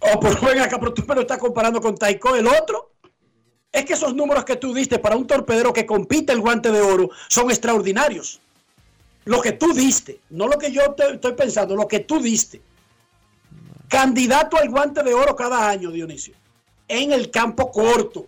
Oh, 0.00 0.18
pues 0.18 0.40
ven 0.40 0.58
acá, 0.58 0.80
pero 0.80 0.94
tú 0.94 1.04
me 1.06 1.14
lo 1.14 1.20
estás 1.20 1.38
comparando 1.38 1.80
con 1.80 1.94
Taiko, 1.94 2.34
el 2.34 2.48
otro. 2.48 2.90
Es 3.70 3.84
que 3.84 3.92
esos 3.92 4.16
números 4.16 4.44
que 4.44 4.56
tú 4.56 4.74
diste 4.74 4.98
para 4.98 5.14
un 5.16 5.28
torpedero 5.28 5.72
que 5.72 5.86
compite 5.86 6.32
el 6.32 6.40
guante 6.40 6.72
de 6.72 6.80
oro 6.80 7.08
son 7.28 7.50
extraordinarios. 7.50 8.40
Lo 9.26 9.40
que 9.42 9.52
tú 9.52 9.72
diste, 9.72 10.18
no 10.30 10.48
lo 10.48 10.58
que 10.58 10.72
yo 10.72 10.90
te- 10.96 11.14
estoy 11.14 11.34
pensando, 11.34 11.76
lo 11.76 11.86
que 11.86 12.00
tú 12.00 12.18
diste. 12.20 12.60
Candidato 13.90 14.56
al 14.56 14.70
guante 14.70 15.02
de 15.02 15.12
oro 15.12 15.34
cada 15.34 15.68
año, 15.68 15.90
Dionisio. 15.90 16.32
En 16.86 17.10
el 17.12 17.30
campo 17.30 17.70
corto. 17.72 18.26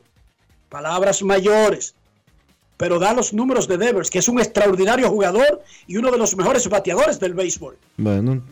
Palabras 0.69 1.23
mayores. 1.23 1.95
Pero 2.77 2.99
da 2.99 3.13
los 3.15 3.33
números 3.33 3.69
de 3.69 3.79
Devers, 3.79 4.11
que 4.11 4.19
es 4.19 4.27
un 4.29 4.41
extraordinario 4.41 5.09
jugador 5.09 5.63
y 5.87 5.97
uno 5.99 6.11
de 6.11 6.19
los 6.19 6.37
mejores 6.37 6.69
bateadores 6.69 7.21
del 7.21 7.33
béisbol. 7.35 7.79
Bueno, 7.97 8.43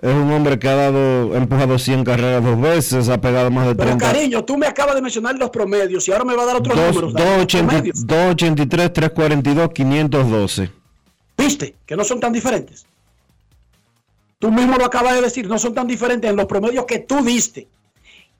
es 0.00 0.10
un 0.12 0.32
hombre 0.32 0.58
que 0.58 0.68
ha 0.68 0.74
dado, 0.74 1.32
ha 1.32 1.36
empujado 1.36 1.78
100 1.78 2.02
carreras 2.02 2.42
dos 2.42 2.60
veces, 2.60 3.08
ha 3.08 3.20
pegado 3.20 3.52
más 3.52 3.68
de 3.68 3.76
Pero 3.76 3.96
30. 3.96 4.04
cariño, 4.04 4.44
tú 4.44 4.58
me 4.58 4.66
acabas 4.66 4.96
de 4.96 5.02
mencionar 5.02 5.36
los 5.36 5.50
promedios 5.50 6.08
y 6.08 6.12
ahora 6.12 6.24
me 6.24 6.34
va 6.34 6.42
a 6.42 6.46
dar 6.46 6.56
otros 6.56 6.76
Dos- 6.76 6.88
números. 6.88 7.12
dame 7.12 7.24
los 7.24 7.36
280 7.46 7.68
promedios. 7.68 8.06
283, 8.06 8.92
342, 8.92 9.70
512. 9.72 10.70
¿Viste? 11.38 11.76
Que 11.86 11.94
no 11.94 12.02
son 12.02 12.18
tan 12.18 12.32
diferentes. 12.32 12.84
Tú 14.42 14.50
mismo 14.50 14.76
lo 14.76 14.84
acabas 14.84 15.14
de 15.14 15.20
decir, 15.20 15.46
no 15.46 15.56
son 15.56 15.72
tan 15.72 15.86
diferentes 15.86 16.28
en 16.28 16.34
los 16.34 16.46
promedios 16.46 16.84
que 16.84 16.98
tú 16.98 17.22
diste. 17.22 17.68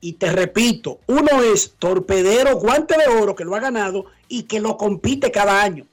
Y 0.01 0.11
te 0.11 0.33
repito, 0.33 0.99
uno 1.07 1.41
es 1.41 1.75
torpedero, 1.79 2.57
guante 2.57 2.97
de 2.97 3.07
oro, 3.07 3.33
que 3.33 3.45
lo 3.45 3.55
ha 3.55 3.61
ganado 3.61 4.07
y 4.27 4.43
que 4.43 4.59
lo 4.59 4.75
compite 4.75 5.31
cada 5.31 5.63
año. 5.63 5.85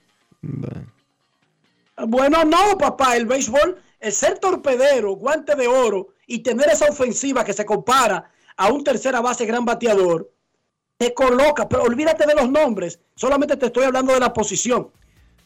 Bueno, 2.09 2.45
no, 2.45 2.77
papá, 2.77 3.17
el 3.17 3.27
béisbol, 3.27 3.81
el 4.01 4.13
ser 4.13 4.41
torpedero, 4.41 5.13
guante 5.13 5.55
de 5.55 5.69
oro 5.69 6.09
y 6.27 6.41
tener 6.41 6.69
esa 6.71 6.87
ofensiva 6.87 7.45
que 7.45 7.53
se 7.53 7.65
compara 7.65 8.33
a 8.57 8.73
un 8.73 8.83
tercera 8.83 9.21
base 9.21 9.47
gran 9.47 9.65
bateador, 9.65 10.29
te 10.97 11.15
coloca, 11.15 11.69
pero 11.69 11.85
olvídate 11.85 12.27
de 12.27 12.35
los 12.35 12.51
nombres, 12.51 12.99
solamente 13.15 13.57
te 13.57 13.67
estoy 13.67 13.85
hablando 13.85 14.13
de 14.13 14.19
la 14.19 14.33
posición. 14.33 14.91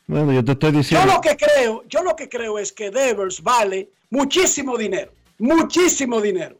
Bueno, 0.06 0.32
yo 0.32 0.44
te 0.44 0.52
estoy 0.52 0.72
Yo 0.72 0.78
diciendo. 0.78 1.14
lo 1.14 1.20
que 1.20 1.36
creo, 1.36 1.82
yo 1.88 2.02
lo 2.02 2.14
que 2.14 2.28
creo 2.28 2.58
es 2.58 2.72
que 2.72 2.90
Devers 2.90 3.42
vale 3.42 3.88
muchísimo 4.10 4.76
dinero. 4.76 5.12
muchísimo 5.38 6.20
dinero 6.20 6.56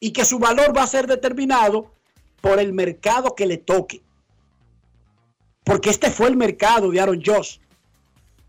y 0.00 0.10
que 0.10 0.24
su 0.24 0.38
valor 0.38 0.76
va 0.76 0.82
a 0.82 0.86
ser 0.88 1.06
determinado 1.06 1.92
por 2.40 2.58
el 2.58 2.72
mercado 2.72 3.34
que 3.36 3.46
le 3.46 3.58
toque. 3.58 4.00
Porque 5.62 5.90
este 5.90 6.10
fue 6.10 6.26
el 6.28 6.36
mercado 6.36 6.90
de 6.90 7.00
Aaron 7.00 7.22
Josh 7.24 7.58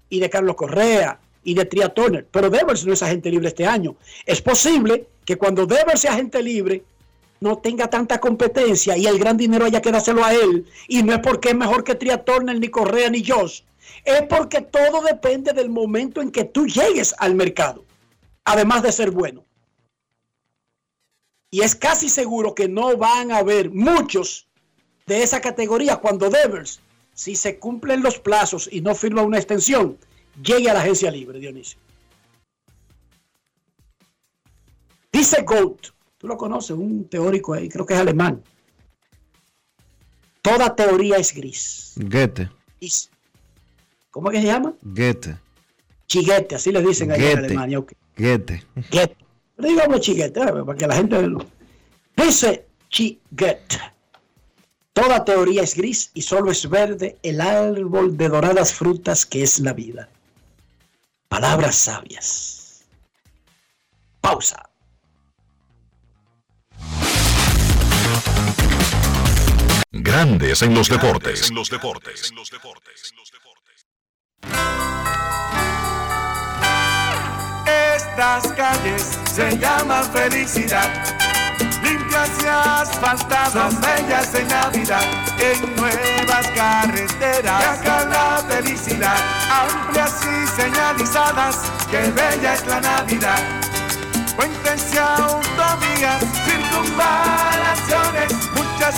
y 0.09 0.19
de 0.19 0.29
Carlos 0.31 0.55
Correa 0.55 1.19
y 1.43 1.53
de 1.53 1.65
Tria 1.65 1.89
Turner. 1.89 2.25
Pero 2.31 2.49
Devers 2.49 2.85
no 2.87 2.93
es 2.93 3.03
agente 3.03 3.29
libre 3.29 3.49
este 3.49 3.67
año. 3.67 3.95
Es 4.25 4.41
posible 4.41 5.05
que 5.25 5.35
cuando 5.35 5.67
Devers 5.67 6.01
sea 6.01 6.13
agente 6.13 6.41
libre 6.41 6.83
no 7.39 7.57
tenga 7.59 7.87
tanta 7.87 8.19
competencia 8.19 8.97
y 8.97 9.05
el 9.05 9.19
gran 9.19 9.37
dinero 9.37 9.65
haya 9.65 9.81
que 9.81 9.91
dárselo 9.91 10.25
a 10.25 10.33
él. 10.33 10.65
Y 10.87 11.03
no 11.03 11.13
es 11.13 11.19
porque 11.19 11.49
es 11.49 11.55
mejor 11.55 11.83
que 11.83 11.93
Tria 11.93 12.23
Turner, 12.23 12.57
ni 12.57 12.69
Correa, 12.69 13.09
ni 13.11 13.23
Josh. 13.23 13.61
Es 14.03 14.23
porque 14.23 14.61
todo 14.61 15.01
depende 15.01 15.53
del 15.53 15.69
momento 15.69 16.21
en 16.21 16.31
que 16.31 16.43
tú 16.43 16.65
llegues 16.65 17.15
al 17.19 17.35
mercado. 17.35 17.85
Además 18.45 18.83
de 18.83 18.91
ser 18.91 19.11
bueno. 19.11 19.45
Y 21.49 21.61
es 21.61 21.75
casi 21.75 22.09
seguro 22.09 22.55
que 22.55 22.67
no 22.67 22.97
van 22.97 23.31
a 23.31 23.37
haber 23.37 23.69
muchos 23.69 24.47
de 25.05 25.21
esa 25.21 25.39
categoría 25.39 25.97
cuando 25.97 26.29
Devers, 26.29 26.79
si 27.13 27.35
se 27.35 27.59
cumplen 27.59 28.01
los 28.01 28.19
plazos 28.19 28.67
y 28.71 28.81
no 28.81 28.95
firma 28.95 29.21
una 29.21 29.37
extensión, 29.37 29.97
llegue 30.41 30.69
a 30.69 30.73
la 30.73 30.81
agencia 30.81 31.11
libre, 31.11 31.39
Dionisio. 31.39 31.77
Dice 35.11 35.43
Gold, 35.43 35.93
tú 36.17 36.27
lo 36.27 36.37
conoces, 36.37 36.71
un 36.71 37.07
teórico 37.07 37.53
ahí, 37.53 37.69
creo 37.69 37.85
que 37.85 37.93
es 37.93 37.99
alemán. 37.99 38.43
Toda 40.41 40.75
teoría 40.75 41.17
es 41.17 41.33
gris. 41.33 41.93
Goethe. 41.97 42.49
¿Cómo 44.13 44.29
es 44.29 44.35
que 44.35 44.41
se 44.41 44.47
llama? 44.47 44.75
Goethe. 44.83 45.39
Chiguete, 46.05 46.53
así 46.53 46.71
le 46.71 46.83
dicen 46.83 47.11
allá 47.11 47.31
en 47.31 47.37
Alemania. 47.39 47.79
Okay. 47.79 47.97
Goethe. 48.15 48.63
Goethe. 48.91 49.17
Digamos 49.57 50.01
chiguete, 50.01 50.39
para 50.39 50.75
que 50.75 50.85
la 50.85 50.95
gente 50.95 51.19
lo... 51.23 51.43
Dice 52.15 52.67
Chiguete. 52.89 53.81
Toda 54.93 55.25
teoría 55.25 55.63
es 55.63 55.75
gris 55.75 56.11
y 56.13 56.21
solo 56.21 56.51
es 56.51 56.69
verde 56.69 57.17
el 57.23 57.41
árbol 57.41 58.15
de 58.15 58.29
doradas 58.29 58.71
frutas 58.75 59.25
que 59.25 59.41
es 59.41 59.59
la 59.59 59.73
vida. 59.73 60.07
Palabras 61.27 61.75
sabias. 61.75 62.85
Pausa. 64.21 64.69
Grandes 69.91 70.61
en 70.61 70.75
los 70.75 70.87
deportes. 70.87 71.49
En 71.49 71.55
los 71.55 71.71
deportes. 71.71 72.31
Estas 77.95 78.47
calles 78.53 79.17
se 79.33 79.57
llaman 79.57 80.03
felicidad. 80.11 80.89
Limpias 81.83 82.29
y 82.41 82.47
asfaltadas, 82.47 83.53
son 83.53 83.81
bellas 83.81 84.33
en 84.35 84.47
Navidad. 84.47 85.03
En 85.39 85.75
nuevas 85.75 86.47
carreteras, 86.55 87.79
acá 87.79 88.05
la 88.05 88.43
felicidad. 88.47 89.17
Amplias 89.49 90.21
y 90.23 90.47
señalizadas, 90.61 91.57
que 91.89 92.11
bella 92.11 92.53
es 92.53 92.65
la 92.67 92.79
Navidad. 92.81 93.39
Puentes 94.35 94.93
y 94.93 94.97
autovías, 94.97 96.23
circunvalaciones, 96.45 98.33
muchas 98.55 98.95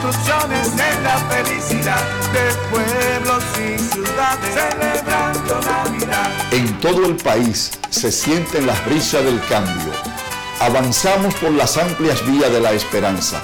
construcciones 0.00 0.72
en 0.72 1.02
la 1.04 1.18
felicidad 1.28 2.02
de 2.32 2.54
pueblos 2.70 3.44
y 3.58 3.78
ciudades 3.78 4.54
celebrando 4.54 5.60
Navidad. 5.60 6.52
En 6.52 6.80
todo 6.80 7.06
el 7.06 7.16
país 7.16 7.78
se 7.90 8.10
sienten 8.10 8.66
las 8.66 8.84
brisas 8.86 9.24
del 9.24 9.40
cambio. 9.46 9.92
Avanzamos 10.60 11.34
por 11.34 11.52
las 11.52 11.76
amplias 11.76 12.24
vías 12.26 12.52
de 12.52 12.60
la 12.60 12.72
esperanza. 12.72 13.42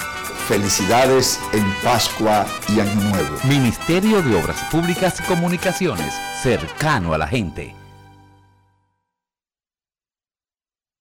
Felicidades 0.48 1.40
en 1.52 1.64
Pascua 1.82 2.46
y 2.68 2.80
Año 2.80 2.94
Nuevo. 3.10 3.36
Ministerio 3.44 4.22
de 4.22 4.36
Obras 4.36 4.62
Públicas 4.70 5.20
y 5.20 5.22
Comunicaciones, 5.24 6.14
cercano 6.42 7.12
a 7.14 7.18
la 7.18 7.26
gente. 7.26 7.74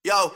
Yo, 0.03 0.35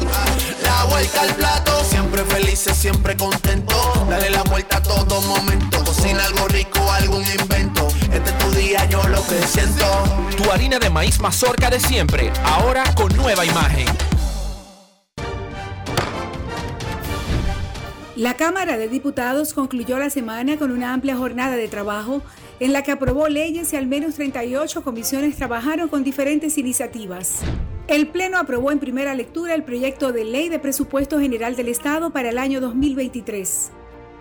La 0.81 0.87
vuelta 0.87 1.21
al 1.21 1.35
plato, 1.35 1.83
siempre 1.83 2.23
felices, 2.23 2.75
siempre 2.75 3.15
contento. 3.15 3.75
Dale 4.09 4.31
la 4.31 4.41
vuelta 4.41 4.77
a 4.77 4.81
todo 4.81 5.21
momento. 5.21 5.83
Cocina 5.83 6.25
algo 6.25 6.47
rico, 6.47 6.79
algún 6.93 7.23
invento. 7.39 7.87
Este 8.11 8.31
es 8.31 8.37
tu 8.39 8.51
día, 8.53 8.85
yo 8.85 9.07
lo 9.09 9.23
que 9.27 9.45
siento. 9.45 9.85
Tu 10.35 10.51
harina 10.51 10.79
de 10.79 10.89
maíz 10.89 11.19
mazorca 11.19 11.69
de 11.69 11.79
siempre, 11.79 12.33
ahora 12.43 12.83
con 12.95 13.15
nueva 13.15 13.45
imagen. 13.45 13.85
La 18.15 18.33
Cámara 18.33 18.77
de 18.77 18.87
Diputados 18.87 19.53
concluyó 19.53 19.99
la 19.99 20.09
semana 20.09 20.57
con 20.57 20.71
una 20.71 20.93
amplia 20.93 21.15
jornada 21.15 21.57
de 21.57 21.67
trabajo 21.67 22.23
en 22.61 22.73
la 22.73 22.83
que 22.83 22.91
aprobó 22.91 23.27
leyes 23.27 23.73
y 23.73 23.75
al 23.75 23.87
menos 23.87 24.13
38 24.13 24.83
comisiones 24.83 25.35
trabajaron 25.35 25.89
con 25.89 26.03
diferentes 26.03 26.59
iniciativas. 26.59 27.41
El 27.87 28.07
Pleno 28.07 28.37
aprobó 28.37 28.71
en 28.71 28.77
primera 28.77 29.15
lectura 29.15 29.55
el 29.55 29.63
proyecto 29.63 30.13
de 30.13 30.25
ley 30.25 30.47
de 30.47 30.59
presupuesto 30.59 31.19
general 31.19 31.55
del 31.55 31.69
Estado 31.69 32.11
para 32.11 32.29
el 32.29 32.37
año 32.37 32.61
2023. 32.61 33.71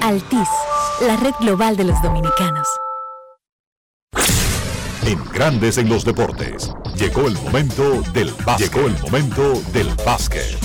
Altis, 0.00 0.48
la 1.06 1.16
red 1.16 1.34
global 1.40 1.76
de 1.76 1.84
los 1.84 2.00
dominicanos. 2.02 2.68
En 5.06 5.22
Grandes 5.32 5.78
en 5.78 5.88
los 5.88 6.04
Deportes, 6.04 6.72
llegó 6.96 7.26
el 7.26 7.34
momento 7.34 8.02
del 8.12 8.32
básquet. 8.44 8.72
Llegó 8.72 8.86
el 8.86 8.98
momento 9.00 9.62
del 9.72 9.88
básquet. 10.04 10.56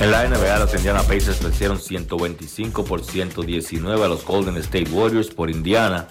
En 0.00 0.10
la 0.10 0.26
NBA, 0.26 0.58
los 0.58 0.74
Indiana 0.74 1.02
Pacers 1.02 1.42
vencieron 1.42 1.78
125 1.78 2.84
por 2.84 3.04
119 3.04 4.04
a 4.04 4.08
los 4.08 4.24
Golden 4.24 4.56
State 4.56 4.90
Warriors 4.90 5.28
por 5.28 5.50
Indiana. 5.50 6.08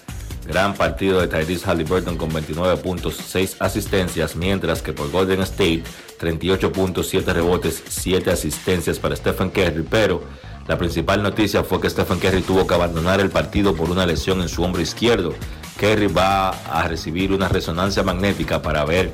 Gran 0.47 0.73
partido 0.73 1.19
de 1.19 1.27
Tyrese 1.27 1.65
Halliburton 1.65 2.17
con 2.17 2.31
29 2.31 2.77
puntos, 2.77 3.17
6 3.17 3.57
asistencias, 3.59 4.35
mientras 4.35 4.81
que 4.81 4.93
por 4.93 5.11
Golden 5.11 5.41
State 5.41 5.83
38 6.17 6.71
puntos, 6.71 7.07
7 7.09 7.33
rebotes, 7.33 7.83
7 7.87 8.31
asistencias 8.31 8.99
para 8.99 9.15
Stephen 9.15 9.49
Curry, 9.49 9.83
pero 9.89 10.23
la 10.69 10.77
principal 10.77 11.23
noticia 11.23 11.63
fue 11.63 11.81
que 11.81 11.89
Stephen 11.89 12.19
Curry 12.19 12.43
tuvo 12.43 12.67
que 12.67 12.75
abandonar 12.75 13.19
el 13.19 13.31
partido 13.31 13.75
por 13.75 13.89
una 13.89 14.05
lesión 14.05 14.39
en 14.39 14.49
su 14.49 14.61
hombro 14.61 14.83
izquierdo. 14.83 15.33
Curry 15.79 16.05
va 16.05 16.49
a 16.49 16.87
recibir 16.87 17.33
una 17.33 17.47
resonancia 17.47 18.03
magnética 18.03 18.61
para 18.61 18.85
ver 18.85 19.11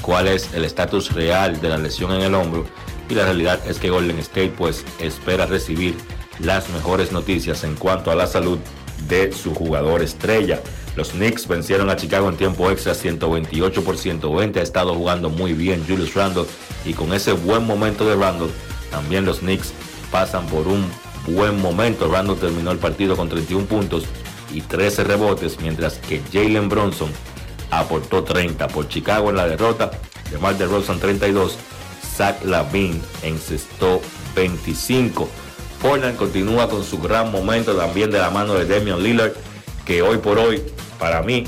cuál 0.00 0.28
es 0.28 0.54
el 0.54 0.64
estatus 0.64 1.12
real 1.12 1.60
de 1.60 1.68
la 1.68 1.76
lesión 1.76 2.10
en 2.12 2.22
el 2.22 2.34
hombro 2.34 2.64
y 3.10 3.14
la 3.14 3.24
realidad 3.24 3.60
es 3.68 3.78
que 3.78 3.90
Golden 3.90 4.18
State 4.20 4.54
pues 4.56 4.86
espera 4.98 5.44
recibir 5.44 5.94
las 6.38 6.70
mejores 6.70 7.12
noticias 7.12 7.64
en 7.64 7.74
cuanto 7.74 8.10
a 8.10 8.14
la 8.14 8.26
salud 8.26 8.58
de 9.06 9.30
su 9.30 9.54
jugador 9.54 10.00
estrella. 10.00 10.62
Los 10.96 11.10
Knicks 11.10 11.46
vencieron 11.46 11.90
a 11.90 11.96
Chicago 11.96 12.30
en 12.30 12.38
tiempo 12.38 12.70
extra 12.70 12.94
128 12.94 13.84
por 13.84 13.98
120. 13.98 14.58
Ha 14.58 14.62
estado 14.62 14.94
jugando 14.94 15.28
muy 15.28 15.52
bien 15.52 15.84
Julius 15.86 16.14
Randle 16.14 16.46
y 16.86 16.94
con 16.94 17.12
ese 17.12 17.32
buen 17.32 17.66
momento 17.66 18.08
de 18.08 18.16
Randle 18.16 18.48
también 18.90 19.26
los 19.26 19.40
Knicks 19.40 19.74
pasan 20.14 20.46
por 20.46 20.68
un 20.68 20.88
buen 21.26 21.60
momento. 21.60 22.08
Randle 22.08 22.36
terminó 22.36 22.70
el 22.70 22.78
partido 22.78 23.16
con 23.16 23.28
31 23.28 23.66
puntos 23.66 24.04
y 24.52 24.60
13 24.60 25.02
rebotes, 25.02 25.60
mientras 25.60 25.94
que 25.94 26.22
Jalen 26.32 26.68
Bronson 26.68 27.10
aportó 27.72 28.22
30 28.22 28.68
por 28.68 28.86
Chicago 28.88 29.30
en 29.30 29.36
la 29.36 29.48
derrota. 29.48 29.90
DeMar 30.30 30.56
DeRozan 30.56 31.00
32, 31.00 31.58
Zach 32.16 32.44
Lavin 32.44 33.02
encestó 33.24 34.00
25. 34.36 35.28
Portland 35.82 36.16
continúa 36.16 36.68
con 36.68 36.84
su 36.84 37.00
gran 37.00 37.32
momento 37.32 37.74
también 37.74 38.12
de 38.12 38.20
la 38.20 38.30
mano 38.30 38.54
de 38.54 38.66
Damian 38.66 39.02
Lillard, 39.02 39.32
que 39.84 40.00
hoy 40.00 40.18
por 40.18 40.38
hoy, 40.38 40.62
para 41.00 41.22
mí, 41.22 41.42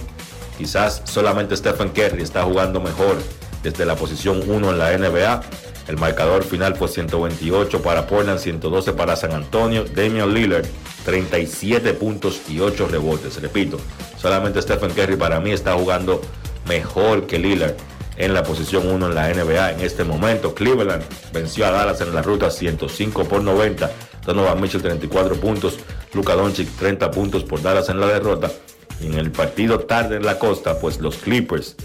quizás 0.58 1.02
solamente 1.04 1.56
Stephen 1.56 1.90
Curry 1.90 2.20
está 2.20 2.42
jugando 2.42 2.80
mejor 2.80 3.16
desde 3.62 3.86
la 3.86 3.94
posición 3.94 4.42
1 4.44 4.70
en 4.72 4.78
la 4.78 4.98
NBA. 4.98 5.65
El 5.88 5.98
marcador 5.98 6.42
final 6.42 6.74
fue 6.74 6.88
128 6.88 7.80
para 7.82 8.06
Portland, 8.06 8.40
112 8.40 8.92
para 8.92 9.14
San 9.14 9.32
Antonio. 9.32 9.84
Damian 9.84 10.34
Lillard, 10.34 10.66
37 11.04 11.94
puntos 11.94 12.42
y 12.48 12.60
8 12.60 12.88
rebotes. 12.88 13.40
Repito, 13.40 13.78
solamente 14.16 14.60
Stephen 14.60 14.90
Curry 14.90 15.16
para 15.16 15.38
mí 15.38 15.52
está 15.52 15.74
jugando 15.74 16.20
mejor 16.66 17.26
que 17.26 17.38
Lillard 17.38 17.76
en 18.16 18.34
la 18.34 18.42
posición 18.42 18.88
1 18.88 19.06
en 19.06 19.14
la 19.14 19.28
NBA 19.32 19.72
en 19.72 19.80
este 19.80 20.02
momento. 20.02 20.54
Cleveland 20.54 21.04
venció 21.32 21.66
a 21.66 21.70
Dallas 21.70 22.00
en 22.00 22.14
la 22.14 22.22
ruta 22.22 22.50
105 22.50 23.24
por 23.24 23.42
90. 23.42 23.90
Donovan 24.24 24.60
Mitchell 24.60 24.82
34 24.82 25.36
puntos. 25.36 25.78
Luka 26.14 26.34
Doncic 26.34 26.68
30 26.78 27.10
puntos 27.10 27.44
por 27.44 27.62
Dallas 27.62 27.88
en 27.90 28.00
la 28.00 28.06
derrota. 28.06 28.50
Y 29.00 29.06
en 29.06 29.14
el 29.14 29.30
partido 29.30 29.80
tarde 29.80 30.16
en 30.16 30.24
la 30.24 30.38
costa, 30.38 30.80
pues 30.80 30.98
los 31.00 31.16
Clippers 31.18 31.76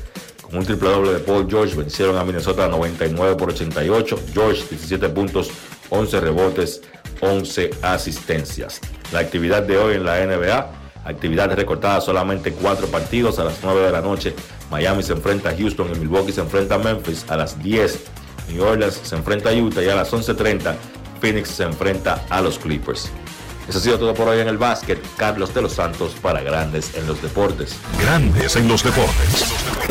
con 0.51 0.59
un 0.59 0.65
triple 0.65 0.89
doble 0.89 1.13
de 1.13 1.19
Paul 1.19 1.47
George 1.49 1.75
vencieron 1.75 2.17
a 2.17 2.25
Minnesota 2.25 2.67
99 2.67 3.35
por 3.35 3.49
88. 3.49 4.19
George 4.33 4.63
17 4.69 5.09
puntos, 5.09 5.49
11 5.89 6.19
rebotes, 6.19 6.81
11 7.21 7.69
asistencias. 7.81 8.81
La 9.13 9.19
actividad 9.19 9.63
de 9.63 9.77
hoy 9.77 9.95
en 9.95 10.03
la 10.03 10.25
NBA, 10.25 10.71
actividad 11.05 11.53
recortada 11.55 12.01
solamente 12.01 12.51
4 12.51 12.87
partidos 12.87 13.39
a 13.39 13.45
las 13.45 13.59
9 13.63 13.81
de 13.81 13.91
la 13.91 14.01
noche. 14.01 14.35
Miami 14.69 15.03
se 15.03 15.13
enfrenta 15.13 15.49
a 15.49 15.57
Houston 15.57 15.89
y 15.95 15.99
Milwaukee 15.99 16.33
se 16.33 16.41
enfrenta 16.41 16.75
a 16.75 16.79
Memphis 16.79 17.25
a 17.29 17.37
las 17.37 17.61
10. 17.63 17.99
New 18.49 18.63
Orleans 18.63 18.99
se 19.03 19.15
enfrenta 19.15 19.51
a 19.51 19.53
Utah 19.53 19.81
y 19.81 19.87
a 19.87 19.95
las 19.95 20.11
11.30 20.11 20.75
Phoenix 21.21 21.49
se 21.49 21.63
enfrenta 21.63 22.25
a 22.29 22.41
los 22.41 22.59
Clippers. 22.59 23.09
Eso 23.69 23.77
ha 23.77 23.81
sido 23.81 23.99
todo 23.99 24.13
por 24.13 24.27
hoy 24.27 24.41
en 24.41 24.49
el 24.49 24.57
básquet. 24.57 24.99
Carlos 25.15 25.53
de 25.53 25.61
los 25.61 25.73
Santos 25.73 26.13
para 26.21 26.41
Grandes 26.41 26.93
en 26.97 27.07
los 27.07 27.21
Deportes. 27.21 27.77
Grandes 28.01 28.57
en 28.57 28.67
los 28.67 28.83
Deportes. 28.83 29.90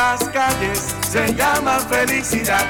Estas 0.00 0.30
calles 0.30 0.96
se 1.02 1.34
llaman 1.34 1.78
felicidad. 1.90 2.64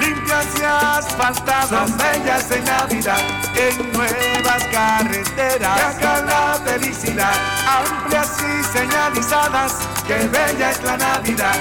Limpias 0.00 0.46
y 0.58 0.62
asfaltadas, 0.64 1.94
bellas 1.98 2.50
en 2.50 2.64
Navidad. 2.64 3.20
En 3.54 3.92
nuevas 3.92 4.64
carreteras, 4.72 5.96
acá 5.96 6.22
la 6.22 6.58
felicidad. 6.64 7.34
Amplias 7.68 8.38
y 8.40 8.64
señalizadas, 8.72 9.80
que 10.06 10.16
bella 10.28 10.70
es 10.70 10.82
la 10.82 10.96
Navidad. 10.96 11.56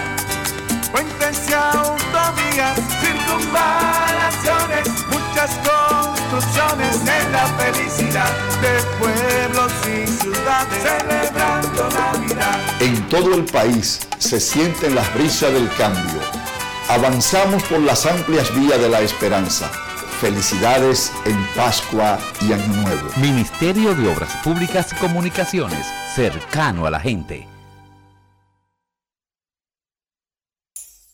Puentes 0.94 1.50
y 1.50 1.54
autovías, 1.54 2.80
circunvalaciones, 3.02 4.88
muchas 5.40 5.60
construcciones 5.68 6.96
en 7.02 7.32
la 7.32 7.46
felicidad 7.48 8.32
de 8.62 8.82
pueblos 9.00 9.72
y 9.88 10.08
ciudades 10.08 10.84
celebrando 10.84 11.90
Navidad. 11.90 12.60
En 12.82 13.08
todo 13.10 13.36
el 13.36 13.46
país 13.46 14.08
se 14.18 14.40
sienten 14.40 14.96
las 14.96 15.14
brisas 15.14 15.54
del 15.54 15.70
cambio. 15.76 16.20
Avanzamos 16.90 17.64
por 17.64 17.80
las 17.80 18.06
amplias 18.06 18.54
vías 18.56 18.80
de 18.80 18.90
la 18.90 19.02
esperanza. 19.02 19.70
Felicidades 20.20 21.14
en 21.26 21.38
Pascua 21.56 22.20
y 22.42 22.52
Año 22.52 22.82
Nuevo. 22.82 23.10
Ministerio 23.18 23.96
de 23.96 24.10
Obras 24.10 24.36
Públicas 24.44 24.92
y 24.92 24.96
Comunicaciones, 24.96 25.88
cercano 26.14 26.86
a 26.86 26.92
la 26.92 27.00
gente. 27.00 27.48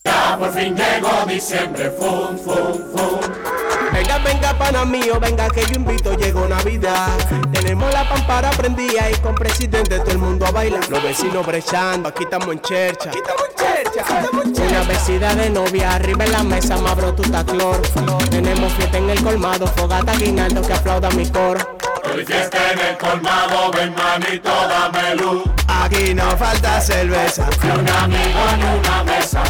Ya 0.04 0.36
por 0.38 0.52
fin 0.52 0.74
llegó 0.74 1.24
diciembre, 1.28 1.90
fum, 1.90 2.36
fum, 2.36 2.74
fum. 2.92 3.65
Venga, 3.96 4.18
venga, 4.18 4.52
pana 4.58 4.84
mío, 4.84 5.18
venga 5.18 5.48
que 5.48 5.62
yo 5.62 5.76
invito, 5.76 6.12
llegó 6.18 6.46
Navidad. 6.46 7.16
Tenemos 7.50 7.90
la 7.94 8.06
pampara 8.06 8.50
prendida 8.50 9.10
y 9.10 9.14
con 9.20 9.34
presidente 9.34 9.98
todo 10.00 10.10
el 10.10 10.18
mundo 10.18 10.44
a 10.44 10.50
bailar. 10.50 10.86
Los 10.90 11.02
vecinos 11.02 11.46
brechando, 11.46 12.10
aquí 12.10 12.24
estamos 12.24 12.48
en 12.48 12.60
chercha. 12.60 13.08
Aquí 13.08 13.18
estamos 13.18 13.42
en 13.48 13.56
chercha, 13.56 14.00
aquí 14.02 14.12
estamos 14.12 14.44
en 14.44 14.52
chercha. 14.52 14.76
Una 14.76 14.82
vestida 14.86 15.34
de 15.34 15.48
novia, 15.48 15.94
arriba 15.94 16.26
en 16.26 16.32
la 16.32 16.42
mesa, 16.42 16.76
me 16.76 16.90
abro 16.90 17.14
tu 17.14 17.22
taclor. 17.22 17.80
Tenemos 18.28 18.70
fiesta 18.74 18.98
en 18.98 19.08
el 19.08 19.22
colmado, 19.22 19.66
fogata 19.66 20.14
guinaldo 20.16 20.60
que 20.60 20.74
aplauda 20.74 21.08
mi 21.12 21.26
coro. 21.30 21.78
Hoy 22.14 22.26
fiesta 22.26 22.72
en 22.72 22.78
el 22.78 22.98
colmado, 22.98 23.70
ven 23.72 23.94
manito, 23.94 24.50
dame 24.68 25.14
luz. 25.14 25.42
Aquí 25.68 26.12
no 26.12 26.36
falta 26.36 26.82
cerveza. 26.82 27.48
Ni 27.62 27.70
un 27.70 27.88
amigo 27.88 28.40
ni 28.58 28.78
una 28.78 29.04
mesa. 29.04 29.42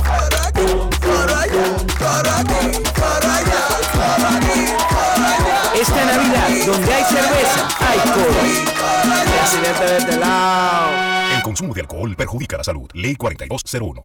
Esta 5.81 6.05
Navidad, 6.05 6.49
donde 6.67 6.95
hay 6.95 7.05
cerveza, 7.05 7.69
hay 7.81 7.99
coro. 8.11 8.41
Presidente 9.41 9.85
de 9.85 9.99
este 9.99 10.17
lado. 10.17 10.91
El 11.37 11.43
consumo 11.43 11.75
de 11.75 11.83
alcohol 11.83 12.17
perjudica 12.17 12.57
la 12.57 12.65
salud. 12.65 12.89
Ley 12.95 13.15
4201. 13.15 14.05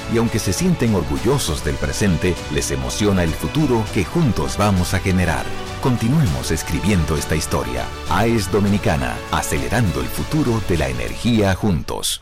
Y 0.13 0.17
aunque 0.17 0.39
se 0.39 0.53
sienten 0.53 0.93
orgullosos 0.93 1.63
del 1.63 1.75
presente, 1.75 2.35
les 2.53 2.71
emociona 2.71 3.23
el 3.23 3.31
futuro 3.31 3.83
que 3.93 4.03
juntos 4.03 4.57
vamos 4.57 4.93
a 4.93 4.99
generar. 4.99 5.45
Continuemos 5.81 6.51
escribiendo 6.51 7.15
esta 7.15 7.35
historia. 7.35 7.85
AES 8.09 8.51
Dominicana, 8.51 9.15
acelerando 9.31 10.01
el 10.01 10.07
futuro 10.07 10.61
de 10.67 10.77
la 10.77 10.89
energía 10.89 11.55
juntos. 11.55 12.21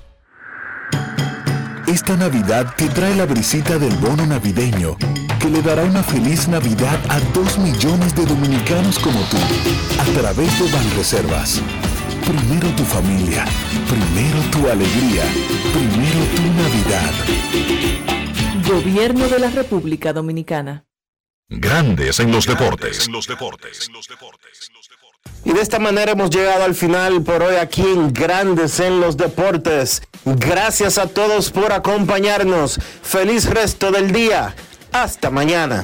Esta 1.87 2.15
Navidad 2.15 2.75
te 2.77 2.87
trae 2.89 3.15
la 3.15 3.25
brisita 3.25 3.79
del 3.79 3.95
bono 3.95 4.23
navideño, 4.23 4.95
que 5.39 5.49
le 5.49 5.63
dará 5.63 5.83
una 5.83 6.03
feliz 6.03 6.47
Navidad 6.47 6.99
a 7.09 7.19
dos 7.33 7.57
millones 7.57 8.15
de 8.15 8.27
dominicanos 8.27 8.99
como 8.99 9.19
tú, 9.21 9.37
a 9.99 10.19
través 10.19 10.59
de 10.59 10.71
Banreservas. 10.71 11.59
Primero 12.29 12.69
tu 12.75 12.83
familia, 12.83 13.43
primero 13.87 14.39
tu 14.51 14.69
alegría, 14.69 15.23
primero 15.73 16.19
tu 16.35 16.43
Navidad. 16.61 17.11
Gobierno 18.67 19.27
de 19.27 19.39
la 19.39 19.49
República 19.49 20.13
Dominicana. 20.13 20.85
Grandes 21.47 22.19
en 22.19 22.31
los 22.31 22.45
deportes. 22.45 23.09
Y 25.43 25.53
de 25.53 25.59
esta 25.59 25.79
manera 25.79 26.11
hemos 26.11 26.29
llegado 26.29 26.65
al 26.65 26.75
final 26.75 27.23
por 27.23 27.41
hoy 27.41 27.55
aquí 27.55 27.81
en 27.81 28.13
Grandes 28.13 28.79
en 28.79 29.01
los 29.01 29.17
Deportes. 29.17 30.03
Gracias 30.23 30.99
a 30.99 31.07
todos 31.07 31.49
por 31.49 31.73
acompañarnos. 31.73 32.79
Feliz 33.01 33.49
resto 33.49 33.91
del 33.91 34.11
día. 34.11 34.55
Hasta 34.91 35.31
mañana. 35.31 35.83